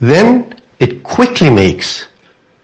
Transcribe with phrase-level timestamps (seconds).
[0.00, 2.06] then it quickly makes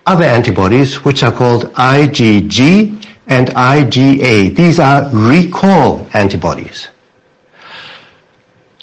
[0.07, 4.57] other antibodies which are called IgG and IgA.
[4.57, 6.89] These are recall antibodies.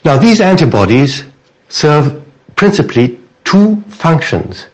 [0.05, 1.25] Now these antibodies
[1.69, 2.23] serve
[2.55, 4.67] principally two functions.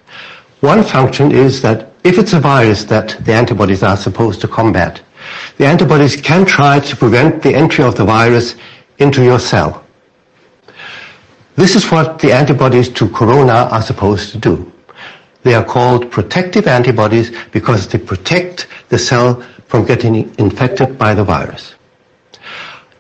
[0.62, 5.02] One function is that if it's a virus that the antibodies are supposed to combat,
[5.58, 8.56] the antibodies can try to prevent the entry of the virus
[9.00, 9.84] into your cell.
[11.56, 14.72] This is what the antibodies to corona are supposed to do.
[15.44, 21.24] They are called protective antibodies because they protect the cell from getting infected by the
[21.24, 21.76] virus.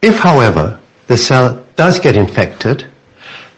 [0.02, 2.86] If, however, the cell does get infected,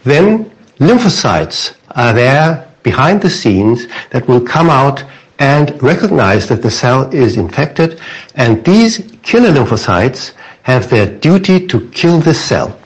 [0.03, 5.03] then lymphocytes are there behind the scenes that will come out
[5.39, 7.99] and recognize that the cell is infected,
[8.35, 10.33] and these killer lymphocytes
[10.63, 12.79] have their duty to kill the cell.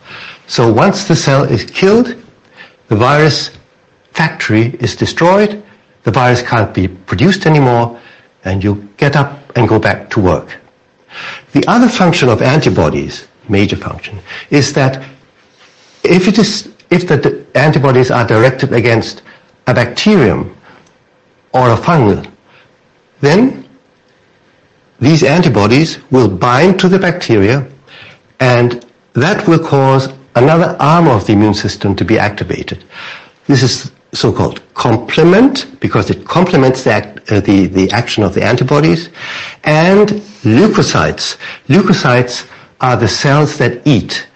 [0.50, 2.16] So once the cell is killed,
[2.88, 3.52] the virus
[4.14, 5.62] factory is destroyed,
[6.04, 8.00] the virus can't be produced anymore,
[8.46, 10.58] and you get up and go back to work.
[11.52, 14.20] The other function of antibodies, major function,
[14.50, 15.06] is that
[16.04, 19.22] if it is if the antibodies are directed against
[19.68, 20.58] a bacterium
[21.54, 22.26] or a fungal,
[23.22, 23.70] then
[25.00, 27.68] these antibodies will bind to the bacteria
[28.40, 30.10] and that will cause
[30.40, 32.84] another arm of the immune system to be activated.
[33.48, 38.44] This is so-called complement because it complements the, act, uh, the, the action of the
[38.44, 39.10] antibodies
[39.66, 40.10] and
[40.44, 41.38] leukocytes.
[41.68, 42.48] Leukocytes
[42.82, 44.28] are the cells that eat.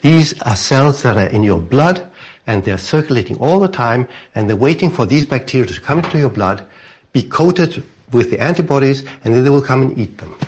[0.00, 2.10] These are cells that are in your blood
[2.46, 6.18] and they're circulating all the time and they're waiting for these bacteria to come into
[6.18, 6.66] your blood,
[7.12, 10.38] be coated with the antibodies, and then they will come and eat them.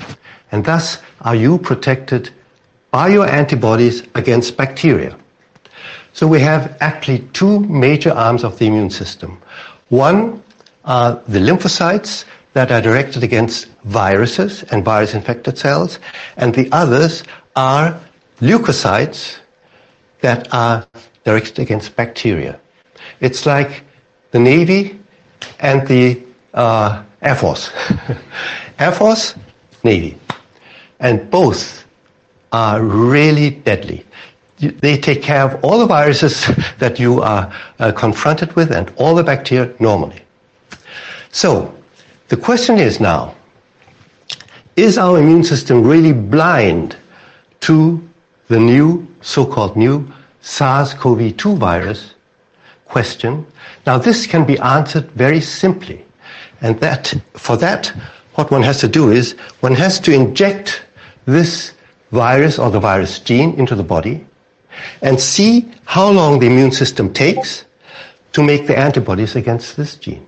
[0.52, 2.30] And thus are you protected
[2.90, 5.16] by your antibodies against bacteria.
[6.12, 9.40] So we have actually two major arms of the immune system.
[9.88, 10.42] One
[10.84, 15.98] are the lymphocytes that are directed against viruses and virus infected cells,
[16.36, 17.22] and the others
[17.54, 17.98] are
[18.40, 19.38] leukocytes
[20.20, 20.86] that are
[21.24, 22.58] directed against bacteria.
[23.20, 23.84] It's like
[24.32, 24.98] the Navy
[25.60, 26.22] and the
[26.54, 27.70] uh, Air Force.
[28.78, 29.34] Air Force,
[29.84, 30.18] Navy.
[30.98, 31.84] And both
[32.52, 34.04] are really deadly.
[34.58, 36.46] They take care of all the viruses
[36.78, 40.22] that you are uh, confronted with and all the bacteria normally.
[41.32, 41.74] So,
[42.28, 43.34] the question is now,
[44.76, 46.96] is our immune system really blind
[47.60, 48.08] to
[48.48, 52.14] the new, so-called new SARS-CoV-2 virus
[52.84, 53.46] question?
[53.86, 56.04] Now this can be answered very simply.
[56.60, 57.86] And that, for that,
[58.34, 60.82] what one has to do is one has to inject
[61.26, 61.72] this
[62.10, 64.26] virus or the virus gene into the body
[65.02, 67.64] and see how long the immune system takes
[68.32, 70.26] to make the antibodies against this gene.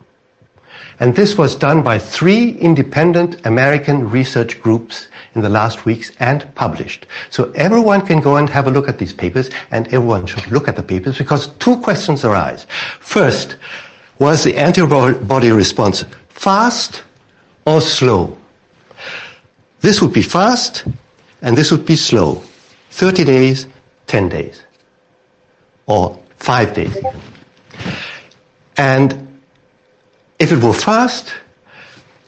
[1.00, 6.52] And this was done by three independent American research groups in the last weeks and
[6.54, 7.06] published.
[7.30, 10.68] So everyone can go and have a look at these papers and everyone should look
[10.68, 12.66] at the papers because two questions arise.
[13.00, 13.56] First,
[14.18, 17.02] was the antibody response fast
[17.66, 18.36] or slow?
[19.80, 20.84] This would be fast
[21.42, 22.42] and this would be slow.
[22.90, 23.66] 30 days,
[24.06, 24.62] 10 days,
[25.86, 26.96] or 5 days.
[28.76, 29.40] And
[30.38, 31.32] if it were fast,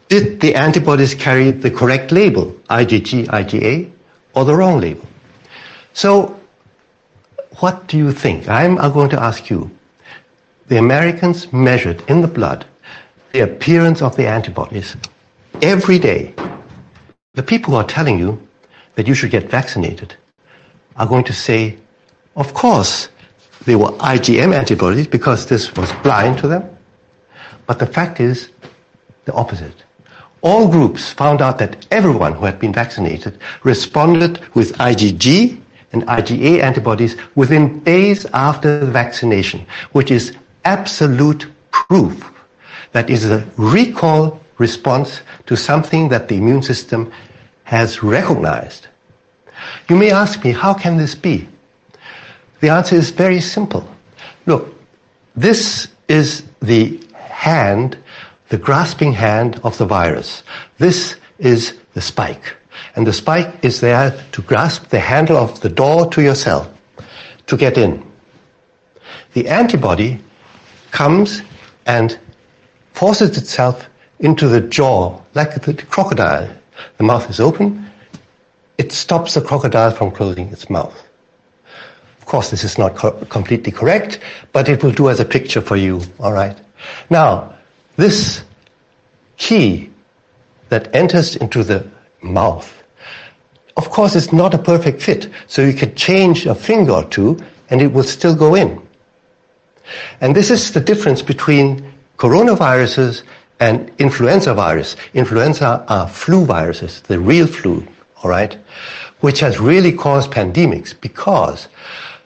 [0.08, 3.90] did the antibodies carry the correct label, IgG, IgA,
[4.34, 5.06] or the wrong label?
[5.92, 6.38] So,
[7.60, 8.48] what do you think?
[8.48, 9.70] I'm going to ask you.
[10.66, 12.64] The Americans measured in the blood
[13.32, 14.96] the appearance of the antibodies
[15.60, 16.32] every day.
[17.34, 18.40] The people who are telling you
[18.94, 20.16] that you should get vaccinated
[20.96, 21.78] are going to say,
[22.36, 23.08] of course,
[23.64, 26.76] they were IgM antibodies because this was blind to them.
[27.66, 28.50] But the fact is
[29.24, 29.84] the opposite.
[30.42, 35.60] All groups found out that everyone who had been vaccinated responded with IgG
[35.92, 42.30] and IgA antibodies within days after the vaccination, which is absolute proof
[42.92, 47.12] that is a recall response to something that the immune system
[47.64, 48.88] has recognized.
[49.88, 51.48] You may ask me, how can this be?
[52.60, 53.88] The answer is very simple.
[54.46, 54.74] Look,
[55.36, 57.98] this is the hand,
[58.48, 60.42] the grasping hand of the virus.
[60.78, 62.56] This is the spike.
[62.96, 66.72] And the spike is there to grasp the handle of the door to your cell,
[67.46, 68.04] to get in.
[69.32, 70.20] The antibody
[70.90, 71.42] comes
[71.86, 72.18] and
[72.92, 73.88] forces itself
[74.20, 76.48] into the jaw, like the crocodile.
[76.98, 77.90] The mouth is open,
[78.78, 81.06] it stops the crocodile from closing its mouth.
[82.18, 84.18] Of course, this is not co- completely correct,
[84.52, 86.58] but it will do as a picture for you, all right?
[87.10, 87.54] Now,
[87.96, 88.42] this
[89.36, 89.90] key
[90.70, 91.86] that enters into the
[92.22, 92.82] mouth,
[93.76, 95.30] of course, it's not a perfect fit.
[95.46, 97.38] So you can change a finger or two
[97.70, 98.80] and it will still go in.
[100.20, 103.22] And this is the difference between coronaviruses
[103.64, 104.94] and influenza virus.
[105.14, 107.86] Influenza are flu viruses, the real flu,
[108.22, 108.58] all right,
[109.20, 111.68] which has really caused pandemics because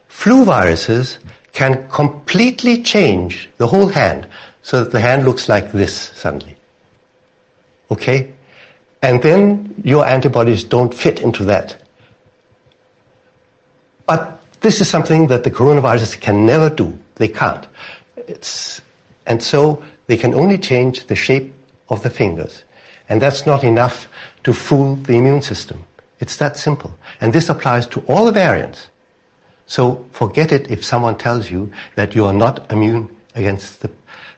[0.08, 1.20] flu viruses
[1.52, 4.26] can completely change the whole hand
[4.62, 6.56] so that the hand looks like this suddenly.
[7.93, 8.34] Okay?
[9.02, 11.81] And then your antibodies don't fit into that.
[14.06, 16.99] But this is something that the coronavirus can never do.
[17.14, 17.64] They can't.
[18.17, 18.82] It's,
[19.26, 21.55] and so they can only change the shape
[21.88, 22.64] of the fingers.
[23.08, 24.08] And that's not enough
[24.43, 25.84] to fool the immune system.
[26.19, 26.93] It's that simple.
[27.20, 28.88] And this applies to all the variants.
[29.66, 33.90] So forget it if someone tells you that you are not immune against the,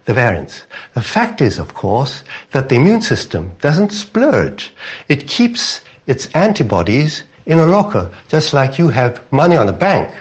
[0.05, 0.65] the variants.
[0.95, 4.73] The fact is, of course, that the immune system doesn't splurge.
[5.09, 10.13] It keeps its antibodies in a locker, just like you have money on a bank.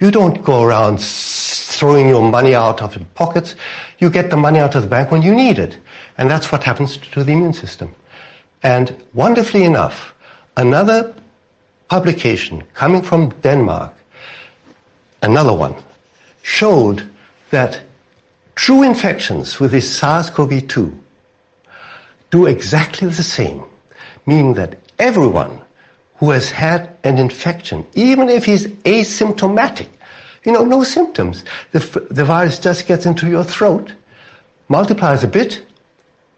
[0.00, 3.56] You don't go around throwing your money out of your pockets.
[3.98, 5.78] You get the money out of the bank when you need it.
[6.18, 7.94] And that's what happens to the immune system.
[8.62, 10.14] And wonderfully enough,
[10.56, 11.14] another
[11.88, 13.94] publication coming from Denmark,
[15.22, 15.74] another one,
[16.42, 17.10] showed
[17.50, 17.82] that
[18.54, 20.98] true infections with this SARS-CoV-2
[22.30, 23.64] do exactly the same,
[24.26, 25.63] meaning that everyone
[26.24, 29.88] who has had an infection, even if he's asymptomatic,
[30.44, 31.44] you know, no symptoms.
[31.72, 31.80] The,
[32.10, 33.92] the virus just gets into your throat,
[34.68, 35.66] multiplies a bit,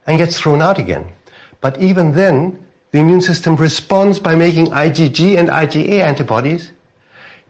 [0.09, 1.13] and gets thrown out again.
[1.61, 6.73] But even then, the immune system responds by making IgG and IgA antibodies,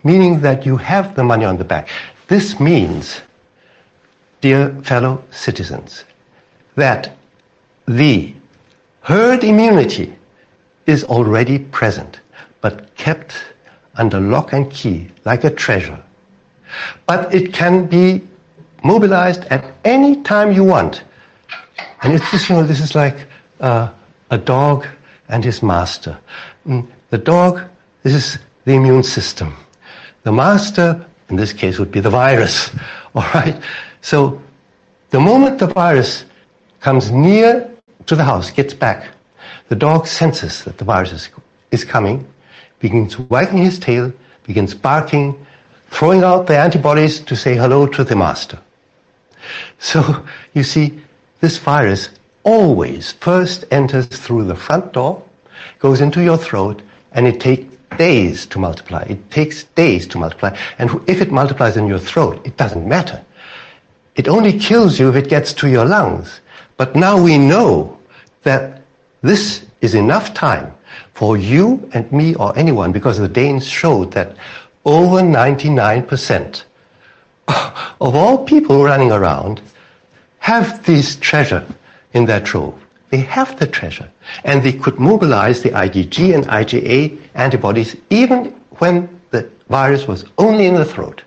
[0.05, 1.89] meaning that you have the money on the back.
[2.29, 3.23] This means,
[4.43, 6.05] dear fellow citizens,
[6.75, 7.17] that
[7.87, 8.35] the
[9.01, 10.15] herd immunity
[10.85, 12.21] is already present,
[12.67, 13.33] but kept
[13.95, 16.03] under lock and key like a treasure.
[17.07, 18.27] But it can be
[18.83, 21.05] mobilized at any time you want.
[22.03, 23.29] And it's just, you know, this is like
[23.61, 23.93] uh,
[24.33, 24.85] a dog
[25.29, 26.19] and his master.
[26.67, 27.63] Mm, the dog,
[28.03, 29.57] this is the immune system.
[30.25, 32.71] The master, in this case, would be the virus.
[33.15, 33.63] All right?
[34.01, 34.43] So
[35.11, 36.25] the moment the virus
[36.81, 37.71] comes near
[38.07, 39.07] to the house, gets back,
[39.69, 41.29] the dog senses that the virus is,
[41.71, 42.27] is coming,
[42.79, 44.13] begins wagging his tail,
[44.45, 45.47] begins barking,
[45.91, 48.59] throwing out the antibodies to say hello to the master.
[49.79, 51.01] So you see,
[51.41, 52.11] this virus
[52.43, 55.23] always first enters through the front door,
[55.79, 56.83] goes into your throat,
[57.13, 59.03] and it takes days to multiply.
[59.09, 60.57] It takes days to multiply.
[60.79, 63.25] And if it multiplies in your throat, it doesn't matter.
[64.17, 66.41] It only kills you if it gets to your lungs.
[66.77, 67.99] But now we know
[68.43, 68.83] that
[69.23, 70.76] this is enough time
[71.15, 74.37] for you and me or anyone, because the Danes showed that
[74.85, 76.65] over 99%
[77.49, 79.61] of all people running around
[80.39, 81.67] have this treasure
[82.13, 82.81] in their trove.
[83.11, 84.11] They have the treasure.
[84.45, 88.47] And they could mobilize the IgG and IgA antibodies even
[88.79, 91.23] when the virus was only in the throat.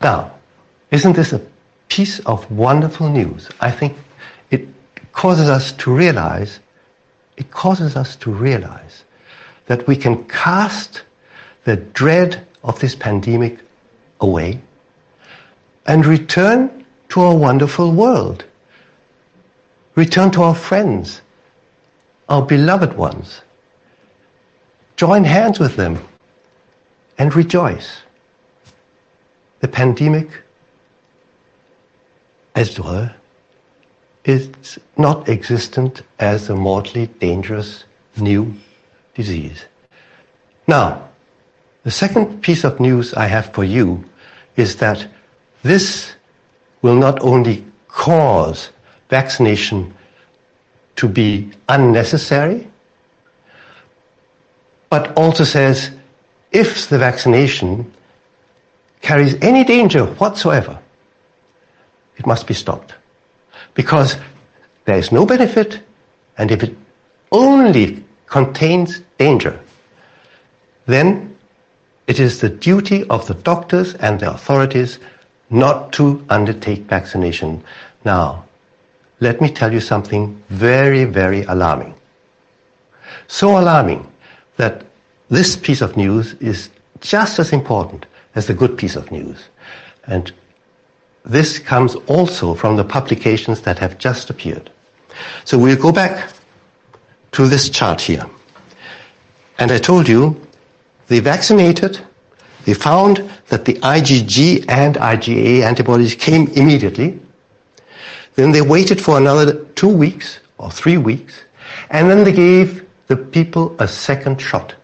[0.00, 0.32] Now,
[0.90, 1.40] isn't this a
[1.88, 3.48] piece of wonderful news?
[3.60, 3.96] I think
[4.50, 4.66] it
[5.12, 6.60] causes us to realize,
[7.36, 9.04] it causes us to realize
[9.66, 11.02] that we can cast
[11.64, 13.58] the dread of this pandemic
[14.20, 14.60] away
[15.86, 18.44] and return to our wonderful world.
[19.94, 21.20] Return to our friends,
[22.28, 23.42] our beloved ones.
[24.96, 25.98] Join hands with them
[27.18, 28.02] and rejoice.
[29.60, 30.28] The pandemic,
[32.54, 33.14] as it were,
[34.24, 37.84] is not existent as a mortally dangerous
[38.16, 38.54] new
[39.14, 39.64] disease.
[40.68, 41.08] Now,
[41.84, 44.04] the second piece of news I have for you
[44.56, 45.08] is that
[45.62, 46.14] this
[46.82, 48.70] will not only cause
[49.08, 49.94] vaccination
[50.96, 52.68] to be unnecessary,
[54.90, 55.90] but also says
[56.52, 57.92] if the vaccination
[59.00, 60.78] carries any danger whatsoever,
[62.16, 62.94] it must be stopped.
[63.74, 64.16] Because
[64.84, 65.80] there is no benefit,
[66.38, 66.76] and if it
[67.30, 69.58] only contains danger,
[70.86, 71.36] then
[72.06, 74.98] it is the duty of the doctors and the authorities
[75.50, 77.62] not to undertake vaccination.
[78.04, 78.44] Now,
[79.20, 81.94] let me tell you something very, very alarming.
[83.28, 84.10] So alarming
[84.56, 84.84] that
[85.28, 89.48] this piece of news is just as important as the good piece of news.
[90.04, 90.32] And
[91.24, 94.70] this comes also from the publications that have just appeared.
[95.44, 96.32] So we'll go back
[97.32, 98.28] to this chart here.
[99.58, 100.40] And I told you,
[101.08, 102.00] they vaccinated,
[102.64, 107.20] they found that the IgG and IgA antibodies came immediately.
[108.34, 111.42] Then they waited for another two weeks or three weeks,
[111.90, 114.74] and then they gave the people a second shot.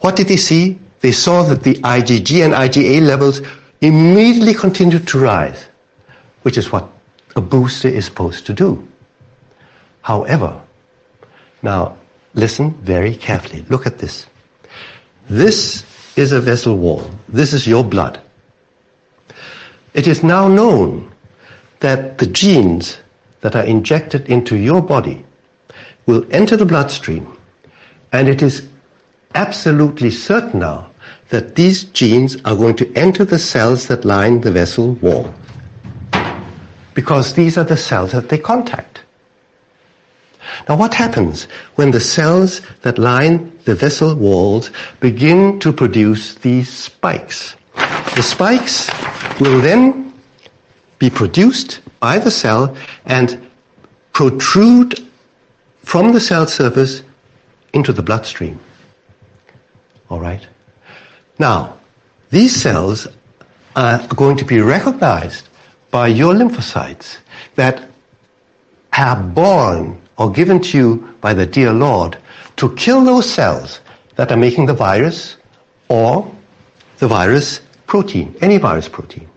[0.00, 0.78] What did they see?
[1.00, 3.40] They saw that the IgG and IgA levels
[3.82, 5.66] immediately continued to rise,
[6.42, 6.88] which is what
[7.36, 8.88] a booster is supposed to do.
[10.02, 10.60] However,
[11.62, 11.98] now
[12.34, 13.62] listen very carefully.
[13.68, 14.26] Look at this.
[15.28, 15.84] This
[16.16, 17.10] is a vessel wall.
[17.28, 18.20] This is your blood.
[19.94, 21.12] It is now known
[21.80, 22.98] that the genes
[23.40, 25.24] that are injected into your body
[26.06, 27.36] will enter the bloodstream,
[28.12, 28.68] and it is
[29.34, 30.91] absolutely certain now
[31.28, 35.34] that these genes are going to enter the cells that line the vessel wall.
[36.94, 39.02] Because these are the cells that they contact.
[40.68, 41.44] Now what happens
[41.76, 47.56] when the cells that line the vessel walls begin to produce these spikes?
[48.14, 48.90] The spikes
[49.40, 50.12] will then
[50.98, 52.76] be produced by the cell
[53.06, 53.50] and
[54.12, 55.08] protrude
[55.84, 57.02] from the cell surface
[57.72, 58.60] into the bloodstream.
[60.10, 60.46] All right?
[61.42, 61.76] Now,
[62.30, 63.08] these cells
[63.74, 65.48] are going to be recognized
[65.90, 67.16] by your lymphocytes
[67.56, 67.82] that
[68.96, 72.16] are born or given to you by the dear Lord
[72.58, 73.80] to kill those cells
[74.14, 75.36] that are making the virus
[75.88, 76.32] or
[76.98, 79.28] the virus protein, any virus protein.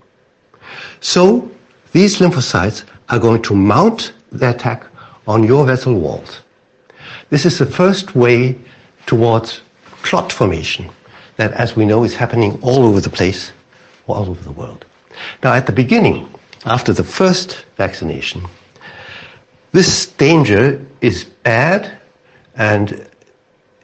[0.99, 1.49] So
[1.91, 4.85] these lymphocytes are going to mount the attack
[5.25, 6.41] on your vessel walls.
[7.31, 8.59] This is the first way
[9.07, 9.61] towards
[10.03, 10.91] clot formation
[11.37, 13.51] that, as we know, is happening all over the place,
[14.07, 14.85] all over the world.
[15.43, 16.29] Now, at the beginning,
[16.65, 18.45] after the first vaccination,
[19.71, 21.99] this danger is bad
[22.55, 23.07] and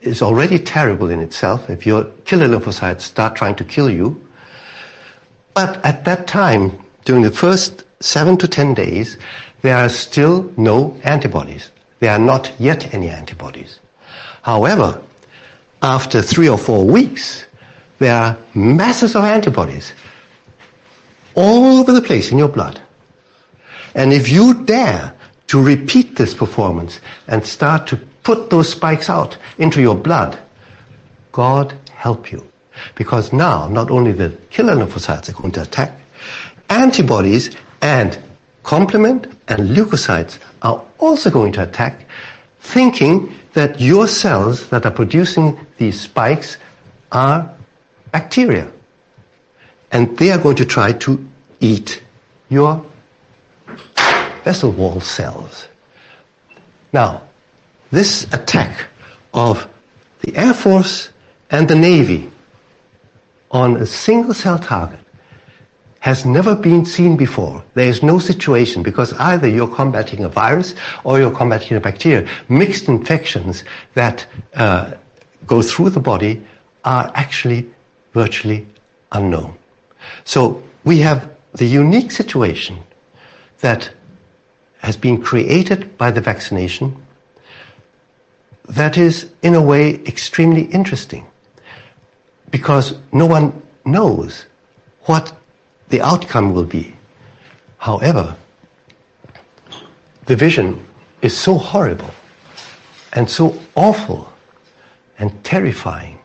[0.02, 4.28] is already terrible in itself if your killer lymphocytes start trying to kill you.
[5.54, 9.18] But at that time, during the first seven to ten days,
[9.62, 11.72] there are still no antibodies.
[12.00, 13.80] There are not yet any antibodies.
[14.42, 15.04] However,
[15.82, 17.46] after three or four weeks,
[18.00, 19.94] there are masses of antibodies
[21.36, 22.82] all over the place in your blood.
[23.96, 25.14] And if you dare
[25.48, 30.40] to repeat this performance and start to put those spikes out into your blood,
[31.32, 32.48] God help you.
[32.96, 36.00] Because now, not only the killer lymphocytes are going to attack,
[36.70, 38.22] antibodies and
[38.64, 42.06] complement and leukocytes are also going to attack,
[42.62, 46.58] thinking that your cells that are producing these spikes
[47.12, 47.54] are
[48.12, 48.72] bacteria.
[49.92, 51.28] And they are going to try to
[51.60, 52.02] eat
[52.50, 52.86] your
[54.44, 55.68] vessel wall cells.
[56.94, 57.28] Now,
[57.92, 58.88] this attack
[59.34, 59.70] of
[60.22, 61.10] the Air Force
[61.50, 62.32] and the Navy
[63.50, 65.01] on a single cell target
[66.02, 67.64] has never been seen before.
[67.76, 72.28] There is no situation because either you're combating a virus or you're combating a bacteria.
[72.50, 74.96] Mixed infections that uh,
[75.46, 76.44] go through the body
[76.84, 77.72] are actually
[78.14, 78.68] virtually
[79.12, 79.56] unknown.
[80.24, 82.84] So we have the unique situation
[83.60, 83.92] that
[84.80, 87.06] has been created by the vaccination
[88.70, 91.28] that is, in a way, extremely interesting
[92.50, 94.46] because no one knows
[95.02, 95.36] what
[95.92, 96.96] the outcome will be.
[97.78, 98.36] However,
[100.26, 100.84] the vision
[101.22, 102.10] is so horrible
[103.14, 104.32] and so awful
[105.20, 106.20] and terrifying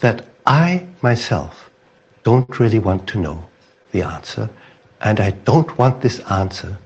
[0.00, 1.70] that I myself
[2.22, 3.42] don't really want to know
[3.92, 4.48] the answer,
[5.00, 6.78] and I don't want this answer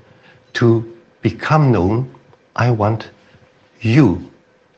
[0.55, 2.15] to become known,
[2.55, 3.11] I want
[3.81, 4.31] you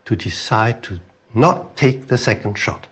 [0.07, 0.99] to decide to
[1.35, 2.87] not take the second shot.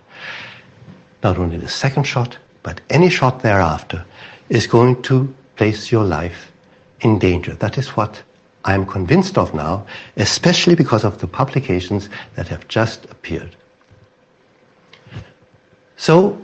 [1.23, 4.05] Not only the second shot, but any shot thereafter
[4.49, 6.51] is going to place your life
[7.01, 7.53] in danger.
[7.55, 8.21] That is what
[8.65, 9.85] I'm convinced of now,
[10.17, 13.55] especially because of the publications that have just appeared.
[15.97, 16.39] So,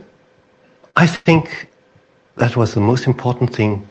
[0.95, 1.69] I think
[2.35, 3.87] that was the most important thing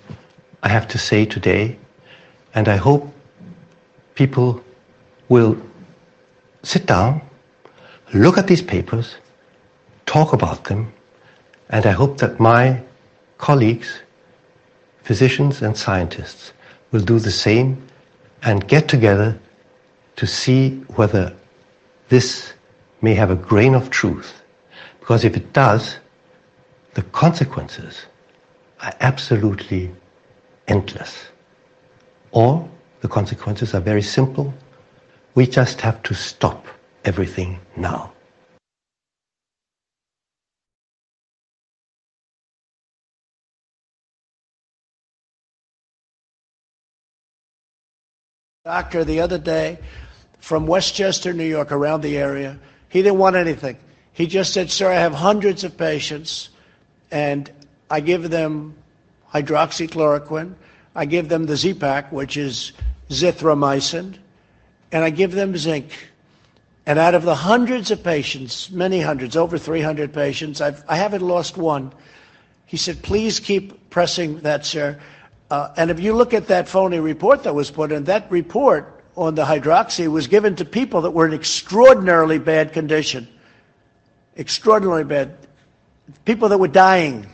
[0.63, 1.77] I have to say today.
[2.55, 3.13] And I hope
[4.15, 4.63] people
[5.29, 5.57] will
[6.63, 7.21] sit down,
[8.13, 9.17] look at these papers,
[10.07, 10.93] talk about them,
[11.69, 12.83] and I hope that my
[13.41, 14.03] colleagues,
[15.03, 16.53] physicians and scientists,
[16.93, 17.83] will do the same
[18.43, 19.39] and get together
[20.17, 21.35] to see whether
[22.09, 22.53] this
[23.01, 24.43] may have a grain of truth.
[25.01, 25.97] Because if it does,
[26.95, 28.07] the consequences
[28.83, 29.91] are absolutely
[30.69, 31.29] endless.
[32.33, 32.69] Or
[33.01, 34.53] the consequences are very simple.
[35.35, 36.67] We just have to stop
[37.05, 38.10] everything now.
[48.67, 49.79] Doctor, the other day
[50.41, 52.59] from Westchester, New York, around the area,
[52.91, 53.79] he didn't want anything.
[54.13, 56.51] He just said, Sir, I have hundreds of patients,
[57.11, 57.51] and
[57.89, 58.75] I give them
[59.33, 60.53] hydroxychloroquine,
[60.95, 62.73] I give them the Z-Pak, which is
[63.09, 64.19] zithromycin,
[64.93, 66.11] and I give them zinc.
[66.85, 71.23] And out of the hundreds of patients, many hundreds, over 300 patients, I've, I haven't
[71.23, 71.95] lost one.
[72.67, 75.01] He said, please keep pressing that, sir.
[75.51, 79.03] Uh, and if you look at that phony report that was put in, that report
[79.17, 83.27] on the hydroxy was given to people that were in extraordinarily bad condition.
[84.39, 85.37] Extraordinarily bad.
[86.25, 87.27] People that were dying.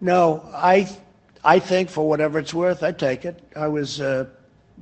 [0.00, 0.88] No, I,
[1.44, 3.40] I think for whatever it's worth, I take it.
[3.54, 4.26] I was, uh,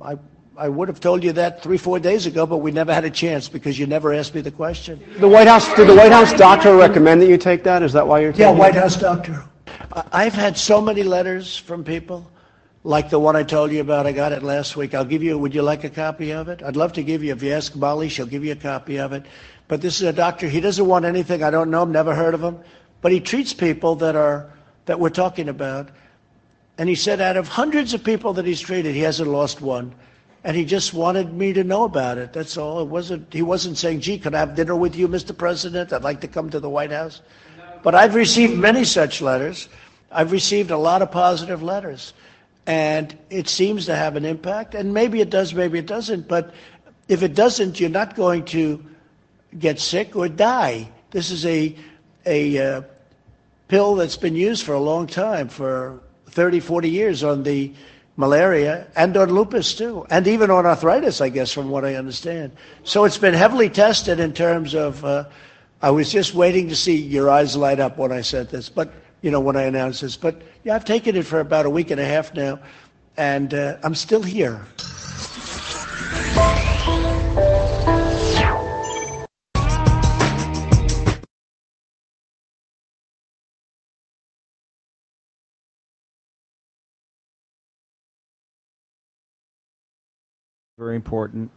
[0.01, 0.17] I
[0.59, 3.09] I would have told you that three, four days ago, but we never had a
[3.09, 5.01] chance because you never asked me the question.
[5.17, 7.81] The White House, did the White House doctor recommend that you take that?
[7.81, 8.49] Is that why you're taking it?
[8.49, 9.45] Yeah, White House doctor.
[10.11, 12.29] I've had so many letters from people,
[12.83, 14.07] like the one I told you about.
[14.07, 14.93] I got it last week.
[14.93, 16.63] I'll give you, would you like a copy of it?
[16.63, 19.13] I'd love to give you, if you ask Molly, she'll give you a copy of
[19.13, 19.25] it.
[19.67, 21.43] But this is a doctor, he doesn't want anything.
[21.43, 22.59] I don't know him, never heard of him.
[23.01, 24.51] But he treats people that are,
[24.85, 25.89] that we're talking about.
[26.77, 29.93] And he said out of hundreds of people that he's treated, he hasn't lost one
[30.43, 32.31] and he just wanted me to know about it.
[32.31, 32.81] That's all.
[32.81, 33.33] It wasn't.
[33.33, 35.37] He wasn't saying, "Gee, could I have dinner with you, Mr.
[35.37, 35.91] President?
[35.91, 37.21] I'd like to come to the White House."
[37.83, 39.67] But I've received many such letters.
[40.11, 42.13] I've received a lot of positive letters,
[42.69, 44.75] and it seems to have an impact.
[44.75, 46.27] And maybe it does, maybe it doesn't.
[46.27, 46.53] But
[47.07, 48.85] if it doesn't, you're not going to
[49.57, 50.87] get sick or die.
[51.09, 51.75] This is a
[52.27, 52.81] a uh,
[53.69, 57.73] pill that's been used for a long time, for 30, 40 years on the
[58.17, 62.51] malaria and on lupus too, and even on arthritis, I guess, from what I understand.
[62.83, 65.03] So it's been heavily tested in terms of.
[65.03, 65.25] Uh,
[65.81, 68.91] I was just waiting to see your eyes light up when I said this, but
[69.21, 70.17] you know when I announced this.
[70.17, 72.59] But yeah, I've taken it for about a week and a half now,
[73.17, 74.65] and uh, I'm still here.
[90.79, 91.51] Very important.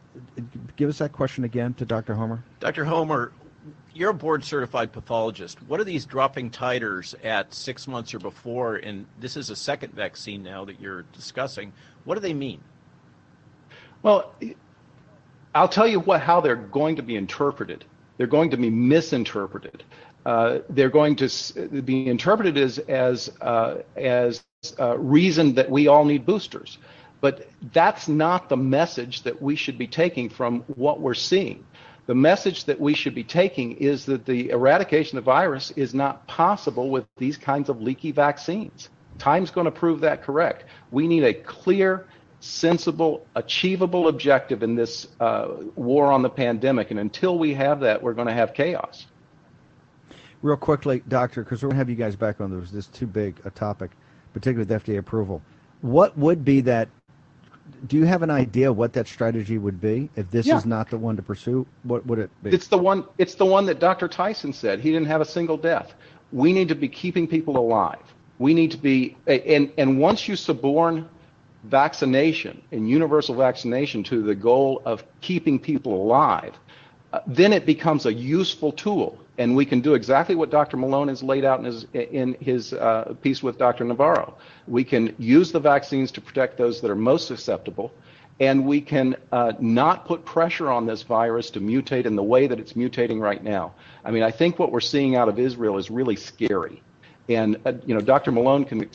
[0.75, 2.13] Give us that question again to Dr.
[2.13, 2.43] Homer.
[2.59, 2.85] Dr.
[2.85, 3.31] Homer,
[3.95, 5.59] you're a board certified pathologist.
[5.69, 8.77] What are these dropping titers at six months or before?
[8.77, 11.73] And this is a second vaccine now that you're discussing.
[12.05, 12.61] What do they mean?
[14.03, 14.35] Well,
[15.55, 17.85] I'll tell you what how they're going to be interpreted.
[18.17, 19.85] They're going to be misinterpreted.
[20.25, 21.29] Uh, they're going to
[21.85, 24.43] be interpreted as as uh, as
[24.79, 26.79] uh, reason that we all need boosters.
[27.21, 31.65] But that's not the message that we should be taking from what we're seeing.
[32.07, 35.95] The message that we should be taking is that the eradication of the virus is
[35.95, 38.89] not possible with these kinds of leaky vaccines.
[39.19, 40.65] Time's going to prove that correct.
[40.91, 42.07] We need a clear,
[42.41, 46.91] sensible, achievable objective in this uh, war on the pandemic.
[46.91, 49.07] And until we have that, we're going to have chaos.
[50.43, 53.07] Real quickly, Doctor, because we're going to have you guys back on this, this too
[53.07, 53.93] big a topic,
[54.33, 55.41] particularly with FDA approval.
[55.83, 56.89] What would be that
[57.87, 60.57] do you have an idea what that strategy would be if this yeah.
[60.57, 61.67] is not the one to pursue?
[61.83, 62.51] What would it be?
[62.51, 63.05] It's the one.
[63.19, 64.09] It's the one that Dr.
[64.09, 64.81] Tyson said.
[64.81, 65.95] He didn't have a single death.
[66.33, 68.03] We need to be keeping people alive.
[68.39, 71.09] We need to be, and and once you suborn
[71.65, 76.55] vaccination and universal vaccination to the goal of keeping people alive,
[77.13, 80.77] uh, then it becomes a useful tool, and we can do exactly what Dr.
[80.77, 83.85] Malone has laid out in his in his uh, piece with Dr.
[83.85, 84.35] Navarro.
[84.67, 87.93] We can use the vaccines to protect those that are most susceptible,
[88.41, 92.47] and we can uh, not put pressure on this virus to mutate in the way
[92.47, 93.73] that it's mutating right now.
[94.05, 96.83] I mean, I think what we're seeing out of Israel is really scary,
[97.29, 98.33] and uh, you know, Dr.
[98.33, 98.89] Malone can.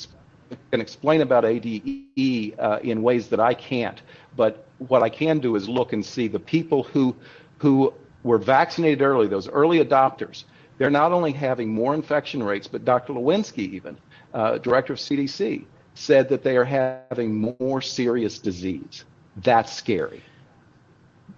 [0.72, 4.02] can explain about ADE uh, in ways that I can't,
[4.38, 7.14] but what I can do is look and see the people who
[7.58, 7.94] who
[8.28, 10.44] were vaccinated early, those early adopters,
[10.78, 13.14] they're not only having more infection rates, but Dr.
[13.14, 13.98] Lewinsky, even,
[14.34, 19.06] uh, director of CDC, said that they are having more serious disease.
[19.38, 20.22] That's scary.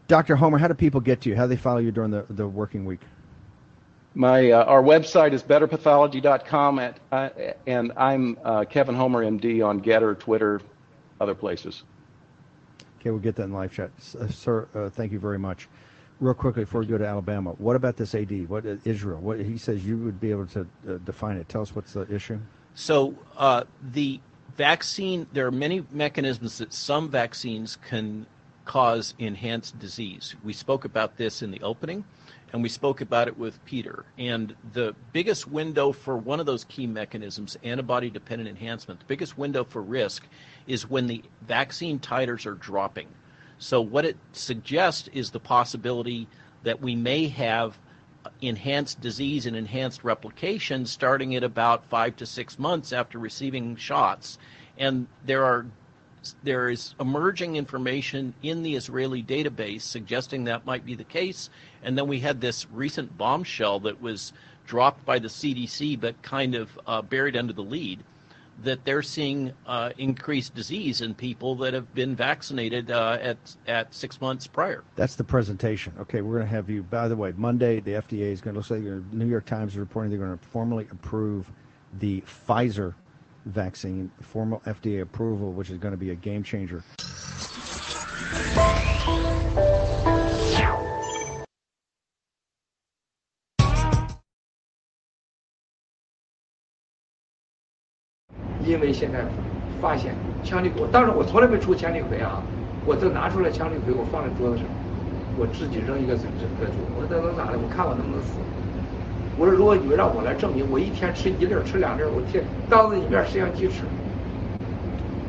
[0.08, 0.36] Dr.
[0.36, 1.36] Homer, how do people get to you?
[1.36, 3.02] How do they follow you during the, the working week?
[4.16, 7.30] My uh, our website is betterpathology.com, at, uh,
[7.68, 10.62] and I'm uh, Kevin Homer, MD, on Gettr, Twitter,
[11.22, 11.84] other places.
[13.00, 13.92] Okay, we'll get that in live chat.
[14.20, 15.70] Uh, sir, uh, thank you very much.
[16.20, 18.48] Real quickly before we go to Alabama, what about this AD?
[18.50, 19.20] What uh, Israel?
[19.20, 21.48] What he says you would be able to uh, define it.
[21.50, 22.40] Tell us what's the issue.
[22.76, 24.20] So uh, the
[24.58, 28.26] vaccine, there are many mechanisms that some vaccines can
[28.66, 30.36] cause enhanced disease.
[30.44, 32.04] We spoke about this in the opening,
[32.54, 34.06] and we spoke about it with Peter.
[34.18, 39.38] And the biggest window for one of those key mechanisms, antibody dependent enhancement, the biggest
[39.38, 40.24] window for risk
[40.68, 43.08] is when the vaccine titers are dropping.
[43.60, 46.28] So, what it suggests is the possibility
[46.64, 47.78] that we may have
[48.42, 54.38] enhanced disease and enhanced replication starting at about five to six months after receiving shots.
[54.78, 55.66] And there are
[56.44, 61.50] there is emerging information in the Israeli database suggesting that might be the case.
[61.84, 64.34] And then we had this recent bombshell that was
[64.68, 68.04] dropped by the CDC but kind of uh, buried under the lead
[68.64, 73.94] that they're seeing uh, increased disease in people that have been vaccinated uh, at at
[73.94, 74.84] six months prior.
[74.96, 75.94] That's the presentation.
[76.00, 76.84] Okay, we're going to have you.
[76.84, 79.78] By the way, Monday the FDA is going to say the New York Times is
[79.78, 81.52] reporting they're going to formally approve
[82.00, 82.94] the Pfizer
[83.46, 86.84] vaccine, formal FDA approval, which is going to be a game changer.
[98.70, 99.26] 因为现在
[99.82, 100.14] 发现
[100.46, 102.38] 羟氯喹，当然我从来没出羟氯喹啊，
[102.86, 104.66] 我这拿出来羟氯喹，我放在桌子上，
[105.40, 107.58] 我自己扔一个整整个猪，我说这能咋的？
[107.58, 108.38] 我看我能不能死？
[109.40, 113.82] 我说如果你们让我来证明，我一天吃一粒吃两粒我天当着你面摄像机吃。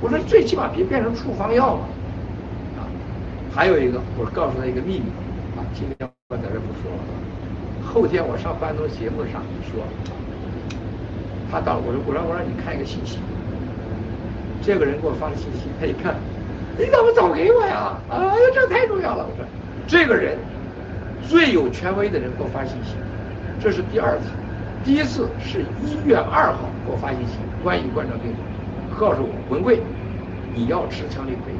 [0.03, 1.89] 我说最起码别变成处方药嘛，
[2.77, 2.85] 啊，
[3.55, 5.09] 还有一个，我告诉他一个秘密，
[5.57, 7.09] 啊，今天我在这不说了，
[7.89, 9.81] 后天我上班东节目上说。
[11.51, 13.19] 他到了我说我让我让你看一个信息，
[14.63, 16.15] 这个人给我发的信息，他一看，
[16.79, 17.97] 你怎么早给我呀？
[18.09, 19.27] 哎呀，这太重要了！
[19.29, 19.45] 我说，
[19.87, 20.39] 这个人
[21.27, 22.95] 最有权威的人给我发信息，
[23.61, 24.27] 这是第二次，
[24.85, 28.39] 第一次是一月二号给我发信息，关于冠状病毒，
[28.99, 29.81] 告诉我文贵，
[30.55, 31.51] 你要吃羟氯喹。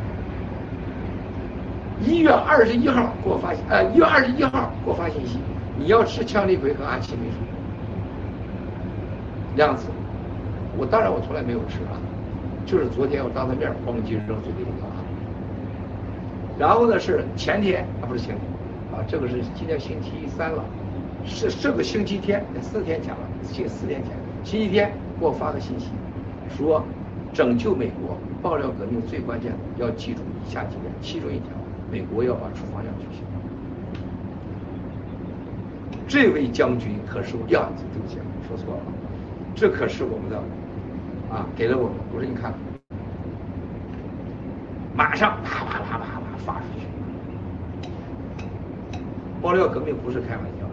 [2.03, 5.39] 一月二十一号给我发信，呃，一月二十一号给我发信息，
[5.77, 7.37] 你要吃羟氯喹和阿奇霉素。
[9.61, 9.87] 样子，
[10.79, 12.01] 我当然我从来没有吃啊，
[12.65, 14.97] 就是昨天我当他面咣叽扔嘴里了啊。
[16.59, 18.41] 然后呢是前天啊不是前天
[18.93, 20.65] 啊，这个是今天星期三了，
[21.25, 24.13] 是这个星期天四天前了，星四天前
[24.45, 25.91] 星期天给我发个信息，
[26.57, 26.83] 说
[27.33, 31.49] 拯救美国爆料革命最关键的要记住以下几点，其中一条，
[31.91, 33.23] 美国要把处方药取消。
[36.09, 38.19] 这位将军可是我样子对不起，
[38.49, 38.83] 说错了。
[39.55, 40.39] 这可是我们的
[41.31, 41.99] 啊，给了我们。
[42.13, 42.55] 我说你看，
[44.95, 46.87] 马上啪啪啪啪啪发出去。
[49.43, 50.67] 爆料革命不是开玩笑。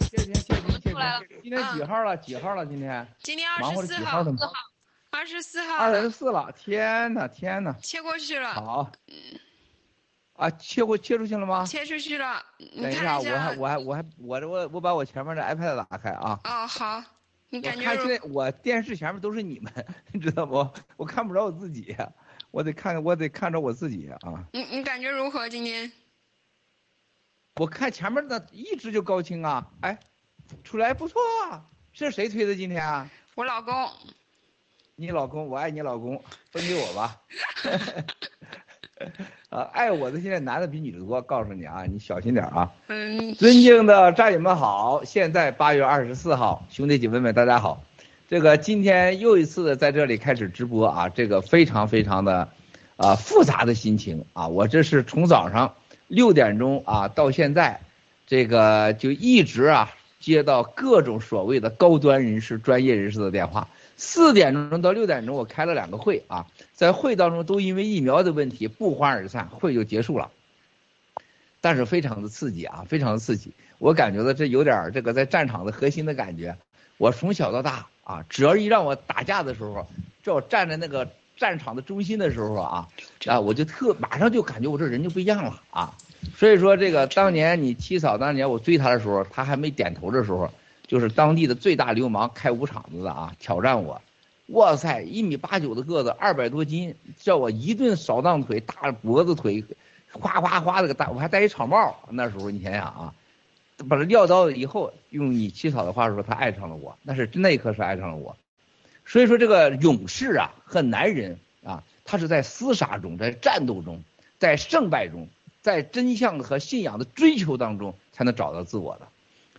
[0.00, 0.96] 谢谢谢谢谢谢。
[1.42, 2.16] 今天几号了？
[2.18, 2.66] 几号了？
[2.66, 3.06] 今天？
[3.22, 4.52] 今天二忙活十四号了几号的。
[5.10, 7.74] 二十四号二了十四了，天呐天呐！
[7.82, 8.92] 切过去了，好，
[10.34, 11.64] 啊，切过切出去了吗？
[11.66, 12.42] 切出去了。
[12.58, 16.38] 你等一下，我还我还我还我这我我把我前面的 iPad 打开啊。
[16.44, 17.02] 哦，好，
[17.48, 19.72] 你我感觉如看现在我电视前面都是你们，
[20.12, 20.68] 你知道不？
[20.96, 21.96] 我看不着我自己，
[22.50, 24.44] 我得看我得看着我自己啊。
[24.52, 25.48] 你你感觉如何？
[25.48, 25.90] 今天
[27.56, 29.98] 我看前面的一直就高清啊，哎，
[30.62, 33.08] 出来不错啊，是谁推的今天啊？
[33.34, 33.90] 我老公，
[35.00, 37.16] 你老公，我爱你老公，分给我吧。
[39.48, 42.68] 啊，爱我的现在男的比女的多，告诉你啊，你小心点啊。
[42.88, 47.80] 嗯，尊敬的战友们好，现在八月二十四号，兄弟姐妹们大家好，
[48.28, 52.48] 这个今天又一次的在这里开始直播啊，这个非常非常的
[52.96, 55.76] 啊复杂的心情啊，我这是从早上
[56.08, 57.80] 六点钟啊到现在，
[58.26, 70.30] 这个就一直啊接到各种所谓的高端人士、专业人士的电话，四点钟到六点钟我开了两个会啊，在会当中都因为疫苗的问题不欢而散，会就结束了。
[71.60, 73.52] 但是非常的刺激啊，非常的刺激。
[73.78, 76.56] 我感觉到这有点这个在战场的核心的感觉。
[76.96, 79.86] 我从小到大啊，只要一让我打架的时候，
[80.22, 82.88] 叫我站在那个战场的中心的时候啊，
[83.26, 85.92] 啊，我就特马上就感觉我这人就不一样了啊。
[86.36, 90.52] 所以说这个当年你七嫂当年我追她的时候，她还没点头的时候，
[90.88, 94.02] 就是当地的最大流氓开五场子的啊，挑战我。
[94.46, 99.62] 哇塞，一米八九的个子，二百多斤，叫我一顿扫荡腿，大脖子腿，
[100.10, 103.14] 哗哗哗的个大，我还戴一草帽，那时候你想想啊，
[103.86, 108.34] 把他撂倒以后，用你七嫂的话说，他爱上了我，那是那一刻是爱上了我。
[109.04, 114.02] 所以说，这个勇士啊和男人啊，他是在厮杀中，在战斗中，
[114.38, 115.28] 在胜败中，
[115.60, 119.08] 在真相和信仰的追求当中，才能找到自我的。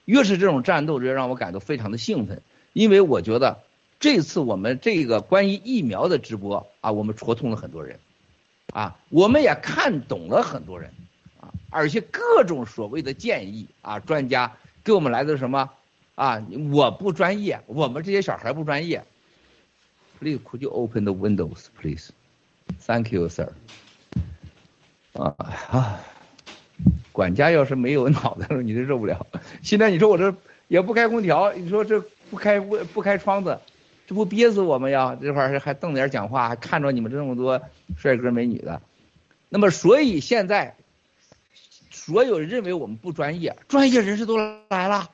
[0.10, 2.42] 越是这种战斗，越让我感到非常的兴奋，
[2.74, 3.60] 因为我觉得
[4.00, 8.00] 这次我们这个关于疫苗的直播啊，我们戳痛了很多人，
[8.74, 10.92] 啊，我们也看懂了很多人，
[11.40, 14.52] 啊，而且各种所谓的建议啊，专家
[14.84, 15.70] 给我们来的什么
[16.16, 19.06] 啊，我不专业，我们这些小孩不专业。
[20.20, 22.10] Please could you open the windows, please?
[22.80, 23.54] Thank you, sir.
[25.14, 25.36] 啊
[25.70, 26.02] 啊，
[27.12, 29.26] 管家要是没有脑袋了，你就受不了。
[29.62, 30.34] 现在你说我这
[30.68, 33.60] 也不开空调，你说这不开不不开窗子，
[34.08, 35.18] 这不憋死我们呀？
[35.22, 37.62] 这块儿还瞪着眼讲话，还看着你们这么多
[37.98, 38.82] 帅哥美女的。
[39.50, 40.76] 那么，所以现在
[41.90, 45.10] 所有认为我们不专业，专业人士都来了。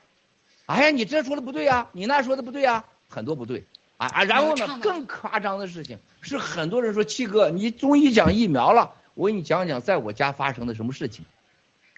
[0.66, 3.64] 哎呀，你这说的不对呀，你那说的不对呀，很多不对。
[3.98, 4.24] 啊啊！
[4.24, 11.24] 然后呢，更夸张的事情是，很多人说七哥，你终于讲疫苗了，我给你讲讲在我家发生的什么事情，